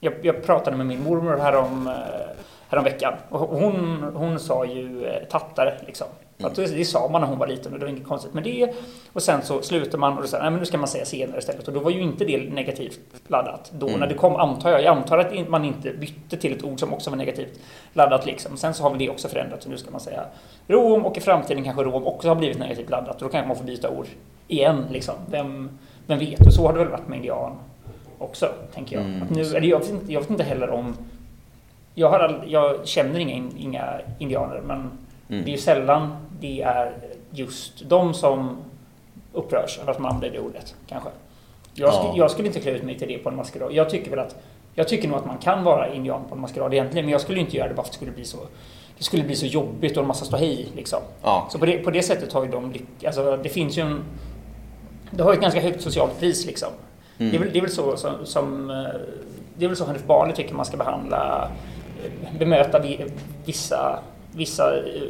jag, 0.00 0.14
jag 0.22 0.42
pratade 0.42 0.76
med 0.76 0.86
min 0.86 1.02
mormor 1.02 1.36
härom, 1.36 1.86
uh, 1.86 1.92
eh, 1.92 2.36
häromveckan 2.68 3.12
och 3.28 3.40
hon, 3.40 4.02
hon 4.14 4.38
sa 4.40 4.64
ju 4.64 5.06
uh, 5.06 5.12
tattare, 5.30 5.74
liksom. 5.86 6.06
Mm. 6.38 6.50
Att 6.50 6.56
det 6.56 6.84
sa 6.84 7.08
man 7.08 7.20
när 7.20 7.28
hon 7.28 7.38
var 7.38 7.46
liten 7.46 7.72
och 7.72 7.78
det 7.78 7.84
var 7.84 7.92
inget 7.92 8.06
konstigt 8.06 8.34
med 8.34 8.42
det. 8.42 8.74
Och 9.12 9.22
sen 9.22 9.42
så 9.42 9.62
slutar 9.62 9.98
man 9.98 10.16
och 10.16 10.22
då 10.22 10.28
säger 10.28 10.42
nej 10.42 10.50
men 10.50 10.60
nu 10.60 10.66
ska 10.66 10.78
man 10.78 10.88
säga 10.88 11.04
senare 11.04 11.38
istället. 11.38 11.68
Och 11.68 11.74
då 11.74 11.80
var 11.80 11.90
ju 11.90 12.02
inte 12.02 12.24
det 12.24 12.38
negativt 12.38 13.00
laddat. 13.28 13.72
Då 13.74 13.88
mm. 13.88 14.00
när 14.00 14.06
det 14.06 14.14
kom, 14.14 14.36
antar 14.36 14.70
jag, 14.70 14.82
jag 14.82 14.96
antar 14.96 15.18
att 15.18 15.48
man 15.48 15.64
inte 15.64 15.92
bytte 15.92 16.36
till 16.36 16.52
ett 16.52 16.64
ord 16.64 16.80
som 16.80 16.92
också 16.94 17.10
var 17.10 17.16
negativt 17.16 17.60
laddat 17.92 18.26
liksom. 18.26 18.56
Sen 18.56 18.74
så 18.74 18.82
har 18.82 18.90
väl 18.90 18.98
det 18.98 19.10
också 19.10 19.28
förändrats 19.28 19.64
och 19.64 19.70
nu 19.70 19.78
ska 19.78 19.90
man 19.90 20.00
säga 20.00 20.24
Rom 20.66 21.06
och 21.06 21.16
i 21.16 21.20
framtiden 21.20 21.64
kanske 21.64 21.82
Rom 21.82 22.06
också 22.06 22.28
har 22.28 22.34
blivit 22.34 22.58
negativt 22.58 22.90
laddat. 22.90 23.16
Och 23.16 23.22
då 23.22 23.28
kanske 23.28 23.48
man 23.48 23.56
får 23.56 23.64
byta 23.64 23.90
ord 23.90 24.06
igen 24.48 24.84
liksom. 24.90 25.14
Vem, 25.30 25.70
vem 26.06 26.18
vet? 26.18 26.46
Och 26.46 26.52
så 26.52 26.66
har 26.66 26.72
det 26.72 26.78
väl 26.78 26.88
varit 26.88 27.08
med 27.08 27.16
indian 27.16 27.52
också, 28.18 28.48
tänker 28.74 28.96
jag. 28.96 29.04
Mm. 29.04 29.22
Att 29.22 29.30
nu, 29.30 29.42
eller 29.42 29.68
jag, 29.68 29.78
vet 29.78 29.90
inte, 29.90 30.12
jag 30.12 30.20
vet 30.20 30.30
inte 30.30 30.44
heller 30.44 30.70
om... 30.70 30.96
Jag, 31.98 32.10
har 32.10 32.20
all, 32.20 32.42
jag 32.46 32.86
känner 32.88 33.20
inga, 33.20 33.50
inga 33.58 34.00
indianer 34.18 34.60
men 34.60 34.78
mm. 34.78 35.44
det 35.44 35.50
är 35.50 35.52
ju 35.52 35.58
sällan 35.58 36.16
det 36.40 36.62
är 36.62 36.92
just 37.30 37.88
de 37.88 38.14
som 38.14 38.56
upprörs 39.32 39.78
över 39.78 39.92
att 39.92 39.98
man 39.98 40.12
använder 40.12 40.38
det 40.38 40.44
ordet, 40.44 40.74
kanske. 40.86 41.08
Jag, 41.74 41.88
ja. 41.88 42.14
jag, 42.16 42.30
skulle 42.30 42.48
inte 42.48 42.60
klä 42.60 42.70
ut 42.70 42.82
mig 42.82 42.98
till 42.98 43.08
det 43.08 43.18
på 43.18 43.28
en 43.28 43.36
maskerad. 43.36 43.72
Jag 43.72 43.90
tycker 43.90 44.10
väl 44.10 44.18
att 44.18 44.36
jag 44.74 44.88
tycker 44.88 45.08
nog 45.08 45.18
att 45.18 45.26
man 45.26 45.38
kan 45.38 45.64
vara 45.64 45.94
indian 45.94 46.24
på 46.28 46.34
en 46.34 46.40
maskerad 46.40 46.74
egentligen, 46.74 47.04
men 47.04 47.12
jag 47.12 47.20
skulle 47.20 47.40
inte 47.40 47.56
göra 47.56 47.68
det 47.68 47.74
bara 47.74 47.82
för 47.82 47.88
att 47.88 47.92
det 47.92 47.96
skulle 47.96 48.12
bli 48.12 48.24
så 48.24 48.38
det 48.98 49.04
skulle 49.04 49.22
bli 49.22 49.36
så 49.36 49.46
jobbigt 49.46 49.96
och 49.96 50.02
en 50.02 50.08
massa 50.08 50.24
ståhej 50.24 50.68
liksom. 50.76 50.98
Ja. 51.22 51.48
Så 51.50 51.58
på 51.58 51.66
det, 51.66 51.78
på 51.78 51.90
det 51.90 52.02
sättet 52.02 52.32
har 52.32 52.44
ju 52.44 52.50
de 52.50 52.72
lyckats. 52.72 53.18
Alltså, 53.18 53.36
det 53.42 53.48
finns 53.48 53.78
ju 53.78 53.82
en... 53.82 54.04
Det 55.10 55.22
har 55.22 55.30
ju 55.30 55.34
ett 55.34 55.42
ganska 55.42 55.60
högt 55.60 55.82
socialt 55.82 56.18
pris 56.18 56.46
liksom. 56.46 56.68
Mm. 57.18 57.30
Det, 57.30 57.36
är 57.36 57.40
väl, 57.40 57.52
det 57.52 57.58
är 57.58 57.60
väl 57.60 57.70
så 57.70 57.96
som, 57.96 58.12
som 58.24 58.70
eh, 58.70 58.76
det 59.58 59.64
är 59.64 59.68
väl 59.68 59.76
så 59.76 59.84
Hanif 59.84 60.04
Bali 60.04 60.32
tycker 60.32 60.54
man 60.54 60.64
ska 60.64 60.76
behandla, 60.76 61.42
eh, 61.42 61.48
bemöta 62.38 62.82
vissa, 63.44 63.98
vissa 64.32 64.76
eh, 64.76 65.02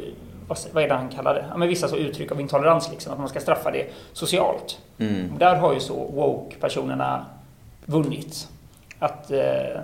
vad 0.47 0.83
är 0.83 0.87
det 0.87 0.93
han 0.93 1.09
kallar 1.09 1.33
det? 1.33 1.45
Ja, 1.49 1.57
men 1.57 1.67
vissa 1.67 1.87
så 1.87 1.95
uttryck 1.95 2.31
av 2.31 2.41
intolerans, 2.41 2.89
liksom, 2.91 3.13
att 3.13 3.19
man 3.19 3.29
ska 3.29 3.39
straffa 3.39 3.71
det 3.71 3.85
socialt. 4.13 4.79
Mm. 4.99 5.37
Där 5.37 5.55
har 5.55 5.73
ju 5.73 5.79
så 5.79 5.93
woke-personerna 5.93 7.25
vunnit. 7.85 8.47
Att 8.99 9.31
eh, 9.31 9.81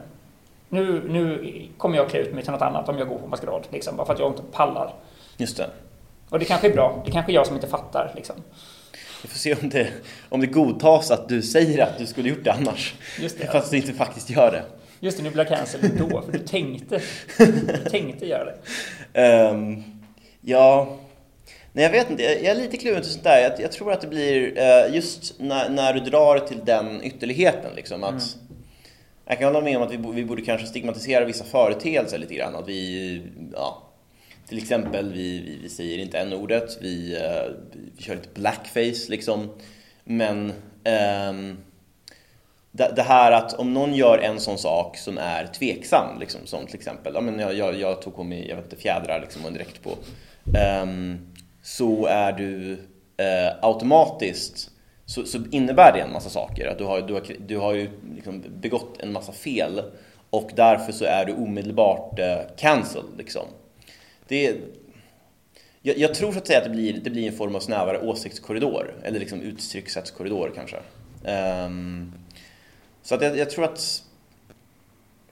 nu, 0.69 1.03
nu 1.09 1.51
kommer 1.77 1.97
jag 1.97 2.09
klä 2.09 2.19
ut 2.19 2.33
mig 2.33 2.43
till 2.43 2.51
något 2.51 2.61
annat 2.61 2.89
om 2.89 2.97
jag 2.97 3.07
går 3.07 3.17
på 3.17 3.27
maskerad, 3.27 3.67
liksom, 3.69 3.97
bara 3.97 4.05
för 4.05 4.13
att 4.13 4.19
jag 4.19 4.31
inte 4.31 4.43
pallar. 4.51 4.93
Just 5.37 5.57
det. 5.57 5.69
Och 6.29 6.39
det 6.39 6.45
kanske 6.45 6.67
är 6.67 6.73
bra. 6.73 7.01
Det 7.05 7.11
kanske 7.11 7.31
är 7.31 7.33
jag 7.33 7.47
som 7.47 7.55
inte 7.55 7.67
fattar. 7.67 8.11
Liksom. 8.15 8.35
Vi 9.21 9.29
får 9.29 9.37
se 9.37 9.55
om 9.55 9.69
det, 9.69 9.87
om 10.29 10.41
det 10.41 10.47
godtas 10.47 11.11
att 11.11 11.29
du 11.29 11.41
säger 11.41 11.83
att 11.83 11.97
du 11.97 12.05
skulle 12.05 12.29
gjort 12.29 12.43
det 12.43 12.51
annars. 12.51 12.95
Just 13.19 13.39
det, 13.39 13.47
Fast 13.47 13.71
du 13.71 13.77
inte 13.77 13.93
faktiskt 13.93 14.29
gör 14.29 14.51
det. 14.51 14.63
Just 15.03 15.17
det, 15.17 15.23
nu 15.23 15.29
blir 15.29 15.45
jag 15.49 15.57
cancelled 15.57 15.91
då, 16.09 16.21
för 16.21 16.31
du 16.31 16.39
tänkte, 16.39 17.01
du 17.37 17.89
tänkte 17.89 18.25
göra 18.25 18.45
det. 18.45 19.49
Um, 19.49 19.83
Ja, 20.45 20.97
nej 21.71 21.83
jag 21.83 21.91
vet 21.91 22.09
inte. 22.09 22.23
Jag 22.23 22.45
är 22.45 22.55
lite 22.55 22.77
kluven 22.77 23.01
till 23.01 23.11
sånt 23.11 23.23
där. 23.23 23.41
Jag, 23.41 23.61
jag 23.61 23.71
tror 23.71 23.91
att 23.91 24.01
det 24.01 24.07
blir 24.07 24.41
uh, 24.41 24.95
just 24.95 25.39
när, 25.39 25.69
när, 25.69 25.93
du 25.93 25.99
drar 25.99 26.39
till 26.39 26.59
den 26.65 27.03
ytterligheten 27.03 27.75
liksom 27.75 28.03
att 28.03 28.09
mm. 28.11 28.57
Jag 29.25 29.39
kan 29.39 29.53
hålla 29.53 29.65
med 29.65 29.77
om 29.77 29.83
att 29.83 29.91
vi, 29.91 29.97
vi 30.13 30.25
borde 30.25 30.41
kanske 30.41 30.67
stigmatisera 30.67 31.25
vissa 31.25 31.43
företeelser 31.43 32.17
lite 32.17 32.33
grann. 32.33 32.55
Att 32.55 32.67
vi, 32.67 33.21
ja, 33.53 33.83
till 34.47 34.57
exempel, 34.57 35.13
vi, 35.13 35.39
vi, 35.39 35.59
vi 35.63 35.69
säger 35.69 35.97
inte 35.97 36.19
n-ordet, 36.19 36.77
vi, 36.81 37.15
uh, 37.15 37.55
vi 37.97 38.03
kör 38.03 38.15
lite 38.15 38.29
blackface 38.33 39.09
liksom. 39.09 39.49
Men 40.03 40.53
um, 41.29 41.57
det, 42.75 43.01
här 43.01 43.31
att 43.31 43.53
om 43.53 43.73
någon 43.73 43.93
gör 43.93 44.17
en 44.17 44.39
sån 44.39 44.57
sak 44.57 44.97
som 44.97 45.17
är 45.17 45.47
tveksam, 45.47 46.19
liksom, 46.19 46.41
som 46.45 46.65
till 46.65 46.75
exempel, 46.75 47.13
ja, 47.15 47.21
men 47.21 47.39
jag, 47.39 47.53
jag, 47.53 47.79
jag 47.79 48.01
tog 48.01 48.15
på 48.15 48.23
mig 48.23 48.47
jag 48.47 48.55
vet 48.55 48.65
inte, 48.65 48.75
fjädrar 48.75 49.21
liksom, 49.21 49.41
och 49.41 49.47
en 49.47 49.53
dräkt 49.53 49.83
på 49.83 49.89
um, 50.83 51.33
så 51.63 52.05
är 52.05 52.31
du 52.31 52.71
uh, 52.71 53.57
automatiskt 53.61 54.69
så, 55.05 55.25
så, 55.25 55.37
innebär 55.51 55.93
det 55.93 55.99
en 55.99 56.11
massa 56.11 56.29
saker. 56.29 56.67
Att 56.67 56.77
du 56.77 56.83
har, 56.83 57.01
du 57.01 57.13
har, 57.13 57.23
du 57.47 57.57
har 57.57 57.73
ju 57.73 57.89
liksom 58.15 58.43
begått 58.61 59.01
en 59.01 59.11
massa 59.11 59.31
fel 59.31 59.81
och 60.29 60.51
därför 60.55 60.91
så 60.91 61.05
är 61.05 61.25
du 61.25 61.33
omedelbart 61.33 62.19
uh, 62.19 62.55
cancelled. 62.57 63.17
Liksom. 63.17 63.45
Det, 64.27 64.55
jag, 65.81 65.97
jag, 65.97 66.13
tror 66.13 66.31
så 66.31 66.37
att 66.37 66.47
säga 66.47 66.59
att 66.59 66.65
det 66.65 66.69
blir, 66.69 66.99
det 67.03 67.09
blir 67.09 67.27
en 67.27 67.37
form 67.37 67.55
av 67.55 67.59
snävare 67.59 67.99
åsiktskorridor 67.99 68.95
eller 69.03 69.19
liksom 69.19 69.41
uttryckssättskorridor 69.41 70.51
kanske. 70.55 70.77
Um, 71.65 72.13
så 73.03 73.15
att 73.15 73.21
jag, 73.21 73.37
jag 73.37 73.49
tror 73.49 73.65
att 73.65 74.03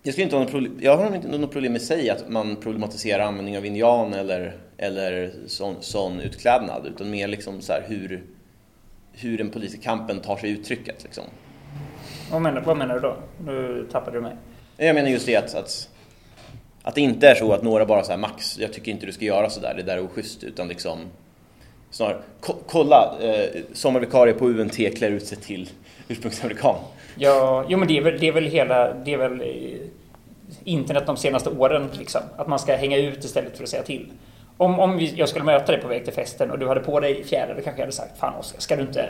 jag, 0.03 0.13
skulle 0.13 0.23
inte 0.23 0.35
ha 0.35 0.45
problem, 0.45 0.79
jag 0.81 0.97
har 0.97 1.15
inte 1.15 1.27
något 1.27 1.51
problem 1.51 1.71
med 1.71 1.81
sig 1.81 2.09
att 2.09 2.29
man 2.29 2.55
problematiserar 2.55 3.23
användning 3.23 3.57
av 3.57 3.65
indian 3.65 4.13
eller, 4.13 4.57
eller 4.77 5.33
sån, 5.47 5.75
sån 5.79 6.19
utklädnad 6.19 6.85
utan 6.87 7.09
mer 7.09 7.27
liksom 7.27 7.61
så 7.61 7.73
hur, 7.73 8.23
hur 9.13 9.37
den 9.37 9.49
politiska 9.49 9.81
kampen 9.81 10.19
tar 10.19 10.37
sig 10.37 10.51
uttrycket. 10.51 11.03
Liksom. 11.03 11.23
Vad, 12.31 12.41
menar, 12.41 12.61
vad 12.61 12.77
menar 12.77 12.95
du 12.95 13.01
då? 13.01 13.17
Nu 13.45 13.87
tappade 13.91 14.17
du 14.17 14.21
mig. 14.21 14.35
Jag 14.77 14.95
menar 14.95 15.09
just 15.09 15.25
det 15.25 15.35
att, 15.35 15.55
att, 15.55 15.89
att 16.83 16.95
det 16.95 17.01
inte 17.01 17.27
är 17.27 17.35
så 17.35 17.53
att 17.53 17.63
några 17.63 17.85
bara 17.85 18.03
säger 18.03 18.19
Max, 18.19 18.59
jag 18.59 18.73
tycker 18.73 18.91
inte 18.91 19.05
du 19.05 19.11
ska 19.11 19.25
göra 19.25 19.49
sådär, 19.49 19.73
det 19.77 19.83
där 19.83 19.97
är 19.97 20.05
oschysst. 20.05 20.43
Utan 20.43 20.67
liksom 20.67 20.99
snarare, 21.89 22.21
kolla, 22.67 23.17
eh, 23.21 23.61
sommarvikarie 23.73 24.33
på 24.33 24.49
UNT 24.49 24.75
klär 24.97 25.11
ut 25.11 25.25
sig 25.25 25.37
till 25.37 25.69
ursprungsamerikan. 26.07 26.75
Ja, 27.15 27.65
jo 27.67 27.77
men 27.77 27.87
det 27.87 27.97
är 27.97 28.01
väl, 28.01 28.19
det 28.19 28.27
är 28.27 28.31
väl 28.31 28.45
hela, 28.45 28.93
det 28.93 29.13
är 29.13 29.17
väl 29.17 29.41
eh, 29.41 29.47
internet 30.63 31.03
de 31.05 31.17
senaste 31.17 31.49
åren 31.49 31.89
liksom. 31.91 32.21
Att 32.37 32.47
man 32.47 32.59
ska 32.59 32.75
hänga 32.75 32.97
ut 32.97 33.23
istället 33.23 33.57
för 33.57 33.63
att 33.63 33.69
säga 33.69 33.83
till. 33.83 34.11
Om, 34.57 34.79
om 34.79 34.99
jag 35.15 35.29
skulle 35.29 35.45
möta 35.45 35.71
dig 35.71 35.81
på 35.81 35.87
väg 35.87 36.03
till 36.03 36.13
festen 36.13 36.51
och 36.51 36.59
du 36.59 36.67
hade 36.67 36.79
på 36.79 36.99
dig 36.99 37.23
fjäder, 37.23 37.55
då 37.55 37.61
kanske 37.61 37.81
jag 37.81 37.85
hade 37.85 37.95
sagt 37.95 38.19
Fan 38.19 38.33
Oskar, 38.35 38.59
ska 38.59 38.75
du 38.75 38.81
inte 38.81 39.09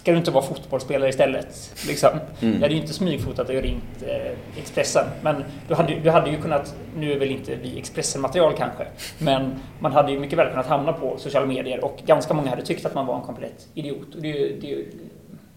Ska 0.00 0.12
du 0.12 0.18
inte 0.18 0.30
vara 0.30 0.44
fotbollsspelare 0.44 1.08
istället? 1.08 1.74
Liksom. 1.86 2.10
Mm. 2.40 2.54
Jag 2.54 2.60
hade 2.60 2.74
ju 2.74 2.80
inte 2.80 2.92
smygfotat 2.92 3.48
och 3.48 3.54
ringt 3.54 4.02
eh, 4.06 4.58
Expressen. 4.58 5.04
Men 5.22 5.44
du 5.68 5.74
hade, 5.74 5.94
du 5.94 6.10
hade 6.10 6.30
ju 6.30 6.40
kunnat, 6.40 6.74
nu 6.96 7.12
är 7.12 7.18
väl 7.18 7.30
inte 7.30 7.56
vi 7.56 7.78
Expressen-material 7.78 8.54
kanske, 8.58 8.86
men 9.18 9.60
man 9.78 9.92
hade 9.92 10.12
ju 10.12 10.18
mycket 10.18 10.38
väl 10.38 10.50
kunnat 10.50 10.66
hamna 10.66 10.92
på 10.92 11.18
sociala 11.18 11.46
medier 11.46 11.84
och 11.84 12.02
ganska 12.06 12.34
många 12.34 12.50
hade 12.50 12.62
tyckt 12.62 12.86
att 12.86 12.94
man 12.94 13.06
var 13.06 13.16
en 13.16 13.22
komplett 13.22 13.68
idiot. 13.74 14.14
Och 14.14 14.22
det, 14.22 14.32
det, 14.60 14.84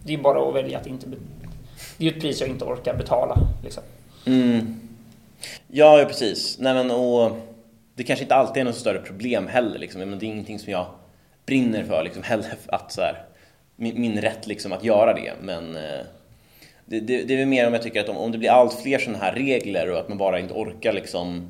det 0.04 0.14
är 0.14 0.18
bara 0.18 0.50
att 0.50 0.56
välja 0.56 0.80
att 0.80 0.88
inte... 0.88 1.06
Det 1.98 2.06
är 2.06 2.12
ju 2.12 2.18
ett 2.18 2.22
pris 2.22 2.42
jag 2.42 2.50
inte 2.50 2.66
orkar 2.66 2.94
betala. 2.94 3.38
Liksom. 3.64 3.84
Mm. 4.26 4.80
Ja, 5.68 6.00
ja, 6.00 6.06
precis. 6.06 6.58
Nej, 6.60 6.74
men, 6.74 6.92
och 6.92 7.32
det 7.96 8.04
kanske 8.04 8.24
inte 8.24 8.36
alltid 8.36 8.62
är 8.62 8.66
något 8.66 8.76
större 8.76 9.00
problem 9.00 9.48
heller. 9.48 9.80
Liksom. 9.80 10.02
Men 10.02 10.20
det 10.20 10.26
är 10.26 10.28
ingenting 10.28 10.60
som 10.60 10.72
jag 10.72 10.86
brinner 11.46 11.84
för 11.84 12.04
liksom, 12.04 12.24
heller. 12.24 12.54
Att, 12.68 12.92
så 12.92 13.02
här, 13.02 13.24
min, 13.76 14.02
min 14.02 14.22
rätt 14.22 14.48
liksom, 14.48 14.72
att 14.72 14.84
göra 14.84 15.14
det. 15.14 15.34
Men 15.42 15.76
eh, 15.76 16.06
det, 16.86 17.00
det, 17.00 17.24
det, 17.24 17.34
är 17.34 17.38
väl 17.38 17.48
mer 17.48 17.68
om 17.68 17.74
jag 17.74 17.82
tycker 17.82 18.02
att 18.02 18.10
om, 18.10 18.18
om 18.18 18.32
det 18.32 18.38
blir 18.38 18.50
allt 18.50 18.82
fler 18.82 19.00
sådana 19.00 19.24
här 19.24 19.34
regler 19.34 19.92
och 19.92 20.00
att 20.00 20.10
man 20.10 20.18
bara 20.18 20.40
inte 20.40 20.54
orkar 20.54 20.94
liksom, 20.94 21.48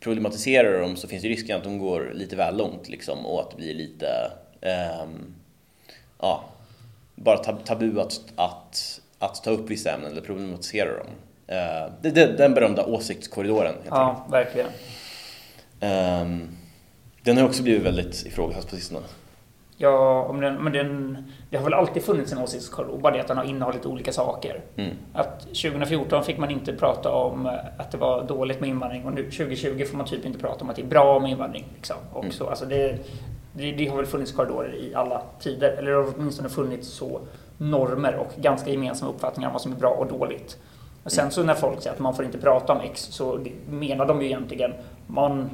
problematisera 0.00 0.80
dem 0.80 0.96
så 0.96 1.08
finns 1.08 1.22
det 1.22 1.28
risken 1.28 1.56
att 1.56 1.64
de 1.64 1.78
går 1.78 2.12
lite 2.14 2.36
väl 2.36 2.56
långt 2.56 2.88
liksom, 2.88 3.26
och 3.26 3.40
att 3.40 3.50
det 3.50 3.56
blir 3.56 3.74
lite 3.74 4.06
Um, 4.66 5.34
ja, 6.20 6.44
bara 7.16 7.38
tabu 7.38 8.00
att, 8.00 8.20
att, 8.36 9.00
att 9.18 9.44
ta 9.44 9.50
upp 9.50 9.70
vissa 9.70 9.92
ämnen 9.92 10.12
eller 10.12 10.22
problematisera 10.22 10.90
dem. 10.96 11.06
Uh, 11.50 11.92
det, 12.02 12.10
det, 12.10 12.26
den 12.26 12.54
berömda 12.54 12.84
åsiktskorridoren. 12.84 13.74
Ja, 13.88 14.08
enkelt. 14.08 14.32
verkligen. 14.32 14.68
Um, 15.80 16.48
den 17.22 17.36
har 17.36 17.44
också 17.44 17.62
blivit 17.62 17.82
väldigt 17.82 18.26
ifrågasatt 18.26 18.70
på 18.70 18.76
sistone. 18.76 19.06
Ja, 19.78 20.22
om 20.22 20.40
den, 20.40 20.54
men 20.54 20.72
den, 20.72 21.24
det 21.50 21.56
har 21.56 21.64
väl 21.64 21.74
alltid 21.74 22.02
funnits 22.02 22.32
en 22.32 22.38
åsiktskorridor, 22.38 22.98
bara 22.98 23.14
det 23.14 23.20
att 23.20 23.28
den 23.28 23.36
har 23.36 23.44
innehållit 23.44 23.86
olika 23.86 24.12
saker. 24.12 24.60
Mm. 24.76 24.96
Att 25.12 25.40
2014 25.40 26.24
fick 26.24 26.38
man 26.38 26.50
inte 26.50 26.72
prata 26.72 27.10
om 27.10 27.46
att 27.78 27.90
det 27.90 27.98
var 27.98 28.24
dåligt 28.24 28.60
med 28.60 28.68
invandring 28.68 29.04
och 29.04 29.12
nu 29.12 29.22
2020 29.22 29.84
får 29.84 29.96
man 29.96 30.06
typ 30.06 30.26
inte 30.26 30.38
prata 30.38 30.64
om 30.64 30.70
att 30.70 30.76
det 30.76 30.82
är 30.82 30.86
bra 30.86 31.20
med 31.20 31.30
invandring. 31.30 31.64
Liksom. 31.74 31.96
Och 32.12 32.24
mm. 32.24 32.32
så, 32.32 32.48
alltså 32.48 32.64
det, 32.64 32.98
det, 33.56 33.72
det, 33.72 33.86
har 33.86 33.96
väl 33.96 34.06
funnits 34.06 34.32
korridorer 34.32 34.74
i 34.74 34.94
alla 34.94 35.22
tider, 35.40 35.70
eller 35.70 35.90
det 35.90 35.96
har 35.96 36.12
åtminstone 36.16 36.48
funnits 36.48 36.88
så 36.88 37.20
normer 37.58 38.14
och 38.16 38.32
ganska 38.36 38.70
gemensamma 38.70 39.12
uppfattningar 39.12 39.48
om 39.48 39.52
vad 39.52 39.62
som 39.62 39.72
är 39.72 39.76
bra 39.76 39.90
och 39.90 40.06
dåligt. 40.06 40.58
Och 41.02 41.12
sen 41.12 41.30
så 41.30 41.42
när 41.42 41.54
folk 41.54 41.80
säger 41.80 41.94
att 41.94 42.00
man 42.00 42.14
får 42.14 42.24
inte 42.24 42.38
prata 42.38 42.72
om 42.72 42.80
X 42.80 43.08
så 43.10 43.44
menar 43.70 44.06
de 44.06 44.20
ju 44.20 44.26
egentligen 44.26 44.72
man, 45.06 45.50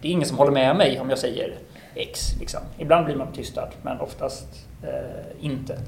det 0.00 0.08
är 0.08 0.12
ingen 0.12 0.28
som 0.28 0.38
håller 0.38 0.52
med 0.52 0.76
mig 0.76 1.00
om 1.00 1.10
jag 1.10 1.18
säger 1.18 1.58
X. 1.94 2.20
Liksom. 2.40 2.60
Ibland 2.78 3.04
blir 3.04 3.16
man 3.16 3.32
tystad, 3.32 3.68
men 3.82 4.00
oftast 4.00 4.66
eh, 4.82 5.44
inte. 5.44 5.78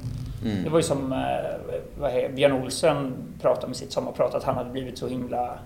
Mm. 0.44 0.64
Det 0.64 0.70
var 0.70 0.79
ju 0.79 0.83
som 0.83 1.12
eh, 1.12 2.31
Björn 2.35 2.52
Olsen 2.52 3.14
pratade 3.40 3.66
med 3.66 3.76
sitt 3.76 3.92
sommarprat, 3.92 4.35
att 4.35 4.44
han 4.44 4.57
hade 4.57 4.70
blivit 4.70 4.98
så 4.98 5.09
himla 5.09 5.59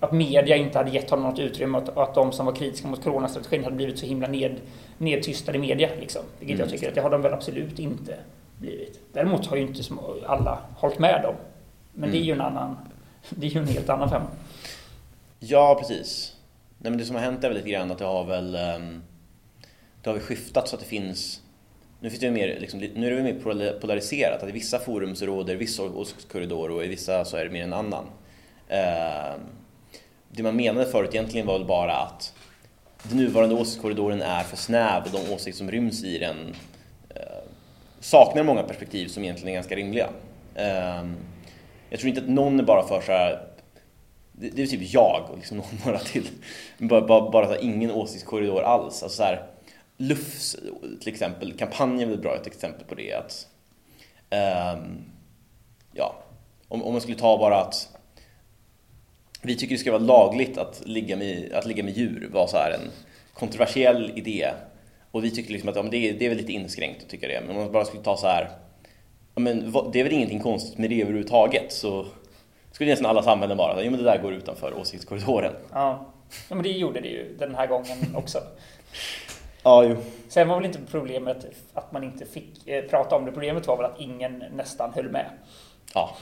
att 0.00 0.12
media 0.12 0.56
inte 0.56 0.78
hade 0.78 0.90
gett 0.90 1.10
honom 1.10 1.30
något 1.30 1.38
utrymme 1.38 1.78
och 1.78 2.02
att 2.02 2.14
de 2.14 2.32
som 2.32 2.46
var 2.46 2.54
kritiska 2.54 2.88
mot 2.88 3.04
coronastrategin 3.04 3.64
hade 3.64 3.76
blivit 3.76 3.98
så 3.98 4.06
himla 4.06 4.26
ned, 4.26 4.56
nedtystade 4.98 5.58
i 5.58 5.60
media. 5.60 5.88
Liksom. 6.00 6.22
Vilket 6.38 6.54
mm. 6.54 6.60
jag 6.60 6.70
tycker 6.70 6.88
att 6.88 6.94
det 6.94 7.00
har 7.00 7.10
de 7.10 7.22
väl 7.22 7.32
absolut 7.32 7.78
inte 7.78 8.14
blivit. 8.58 9.00
Däremot 9.12 9.46
har 9.46 9.56
ju 9.56 9.62
inte 9.62 9.82
alla 10.26 10.58
hållit 10.76 10.98
med 10.98 11.22
dem. 11.22 11.34
Men 11.92 12.08
mm. 12.08 12.12
det 12.12 12.24
är 12.24 12.26
ju 12.26 12.32
en 12.32 12.40
annan, 12.40 12.76
det 13.30 13.46
är 13.46 13.50
ju 13.50 13.60
en 13.60 13.68
helt 13.68 13.88
annan 13.88 14.10
femma. 14.10 14.26
Ja, 15.38 15.76
precis. 15.80 16.36
Nej, 16.78 16.90
men 16.90 16.98
det 16.98 17.04
som 17.04 17.16
har 17.16 17.22
hänt 17.22 17.44
är 17.44 17.48
väl 17.48 17.56
lite 17.56 17.70
grann 17.70 17.90
att 17.90 17.98
det 17.98 18.04
har 18.04 18.24
väl 18.24 18.46
um, 18.46 19.02
det 20.02 20.10
har 20.10 20.14
väl 20.14 20.22
skiftat 20.22 20.68
så 20.68 20.76
att 20.76 20.82
det 20.82 20.88
finns 20.88 21.42
nu, 22.00 22.10
finns 22.10 22.20
det 22.20 22.30
mer, 22.30 22.60
liksom, 22.60 22.80
nu 22.80 23.06
är 23.06 23.16
det 23.16 23.22
mer 23.22 23.78
polariserat, 23.80 24.42
att 24.42 24.48
i 24.48 24.52
vissa 24.52 24.78
forum 24.78 25.16
så 25.16 25.26
råder 25.26 25.56
viss 25.56 25.78
åsiktskorridor 25.78 26.70
och 26.70 26.84
i 26.84 26.88
vissa 26.88 27.24
så 27.24 27.36
är 27.36 27.44
det 27.44 27.50
mer 27.50 27.62
en 27.62 27.72
annan. 27.72 28.04
Det 30.28 30.42
man 30.42 30.56
menade 30.56 30.86
förut 30.86 31.14
egentligen 31.14 31.46
var 31.46 31.58
väl 31.58 31.66
bara 31.66 31.96
att 31.96 32.34
den 33.02 33.16
nuvarande 33.18 33.54
åsiktskorridoren 33.54 34.22
är 34.22 34.42
för 34.42 34.56
snäv 34.56 35.02
och 35.04 35.10
de 35.10 35.34
åsikter 35.34 35.58
som 35.58 35.70
ryms 35.70 36.04
i 36.04 36.18
den 36.18 36.54
eh, 37.14 37.22
saknar 38.00 38.42
många 38.42 38.62
perspektiv 38.62 39.08
som 39.08 39.24
egentligen 39.24 39.48
är 39.48 39.54
ganska 39.54 39.76
rimliga. 39.76 40.08
Eh, 40.54 41.04
jag 41.90 42.00
tror 42.00 42.08
inte 42.08 42.20
att 42.20 42.28
någon 42.28 42.60
är 42.60 42.64
bara 42.64 42.88
för 42.88 43.00
så 43.00 43.12
här, 43.12 43.48
det, 44.32 44.50
det 44.50 44.62
är 44.62 44.66
typ 44.66 44.92
jag 44.94 45.28
och 45.30 45.36
liksom 45.36 45.62
några 45.84 45.98
till. 45.98 46.28
Bara, 46.78 47.00
bara, 47.00 47.30
bara 47.30 47.46
så 47.46 47.52
här, 47.52 47.64
ingen 47.64 47.90
åsiktskorridor 47.90 48.62
alls. 48.62 49.02
Alltså 49.02 49.16
så 49.16 49.22
här, 49.22 49.46
Lufs 49.96 50.56
till 51.00 51.12
exempel, 51.12 51.52
kampanjen 51.58 52.08
är 52.08 52.12
väl 52.12 52.22
bra 52.22 52.34
ett 52.34 52.46
exempel 52.46 52.84
på 52.84 52.94
det. 52.94 53.12
Att, 53.12 53.46
eh, 54.30 54.82
ja, 55.92 56.14
om, 56.68 56.82
om 56.82 56.92
man 56.92 57.00
skulle 57.00 57.18
ta 57.18 57.38
bara 57.38 57.60
att 57.60 57.97
vi 59.42 59.56
tycker 59.56 59.74
det 59.74 59.78
ska 59.78 59.92
vara 59.92 60.02
lagligt 60.02 60.58
att 60.58 60.82
ligga 60.86 61.16
med, 61.16 61.52
att 61.52 61.66
ligga 61.66 61.84
med 61.84 61.96
djur 61.96 62.28
var 62.32 62.46
så 62.46 62.56
här 62.56 62.70
en 62.70 62.90
kontroversiell 63.34 64.12
idé. 64.18 64.50
Och 65.10 65.24
vi 65.24 65.30
tycker 65.30 65.52
liksom 65.52 65.68
att 65.68 65.76
ja, 65.76 65.82
det, 65.82 66.08
är, 66.08 66.12
det 66.12 66.24
är 66.24 66.28
väl 66.28 66.38
lite 66.38 66.52
inskränkt 66.52 67.02
att 67.02 67.08
tycka 67.08 67.28
det. 67.28 67.40
Men 67.46 67.56
om 67.56 67.62
man 67.62 67.72
bara 67.72 67.84
skulle 67.84 68.02
ta 68.02 68.16
så 68.16 68.26
här, 68.26 68.50
ja, 69.34 69.40
men 69.40 69.72
det 69.92 70.00
är 70.00 70.04
väl 70.04 70.12
ingenting 70.12 70.40
konstigt 70.40 70.78
med 70.78 70.90
det 70.90 71.02
överhuvudtaget. 71.02 71.72
Så 71.72 72.06
skulle 72.72 72.90
nästan 72.90 73.10
alla 73.10 73.22
samhällen 73.22 73.56
bara, 73.56 73.84
ja 73.84 73.90
men 73.90 73.98
det 73.98 74.04
där 74.04 74.18
går 74.22 74.32
utanför 74.32 74.78
åsiktskorridoren. 74.78 75.52
Ja. 75.72 76.06
ja, 76.48 76.54
men 76.54 76.62
det 76.62 76.68
gjorde 76.68 77.00
det 77.00 77.08
ju 77.08 77.36
den 77.38 77.54
här 77.54 77.66
gången 77.66 78.16
också. 78.16 78.38
ja, 79.62 79.84
jo. 79.84 79.96
Sen 80.28 80.48
var 80.48 80.56
väl 80.56 80.64
inte 80.64 80.80
problemet 80.90 81.46
att 81.74 81.92
man 81.92 82.04
inte 82.04 82.26
fick 82.26 82.68
eh, 82.68 82.84
prata 82.84 83.16
om 83.16 83.24
det. 83.24 83.32
Problemet 83.32 83.66
var 83.66 83.76
väl 83.76 83.86
att 83.86 84.00
ingen 84.00 84.44
nästan 84.56 84.92
höll 84.94 85.10
med. 85.10 85.26
Ja. 85.94 86.16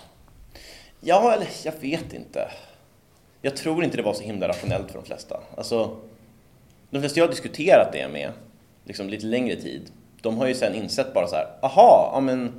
Ja, 1.00 1.32
eller 1.32 1.48
jag 1.64 1.72
vet 1.80 2.12
inte. 2.12 2.50
Jag 3.42 3.56
tror 3.56 3.84
inte 3.84 3.96
det 3.96 4.02
var 4.02 4.14
så 4.14 4.22
himla 4.22 4.48
rationellt 4.48 4.90
för 4.90 4.98
de 4.98 5.04
flesta. 5.04 5.40
Alltså, 5.56 5.96
de 6.90 7.00
flesta 7.00 7.20
jag 7.20 7.26
har 7.26 7.30
diskuterat 7.30 7.92
det 7.92 8.08
med, 8.08 8.30
liksom 8.84 9.08
lite 9.08 9.26
längre 9.26 9.56
tid, 9.56 9.90
de 10.22 10.38
har 10.38 10.46
ju 10.46 10.54
sen 10.54 10.74
insett 10.74 11.14
bara 11.14 11.26
så 11.26 11.36
här, 11.36 11.46
aha, 11.62 12.10
ja 12.14 12.20
men 12.20 12.52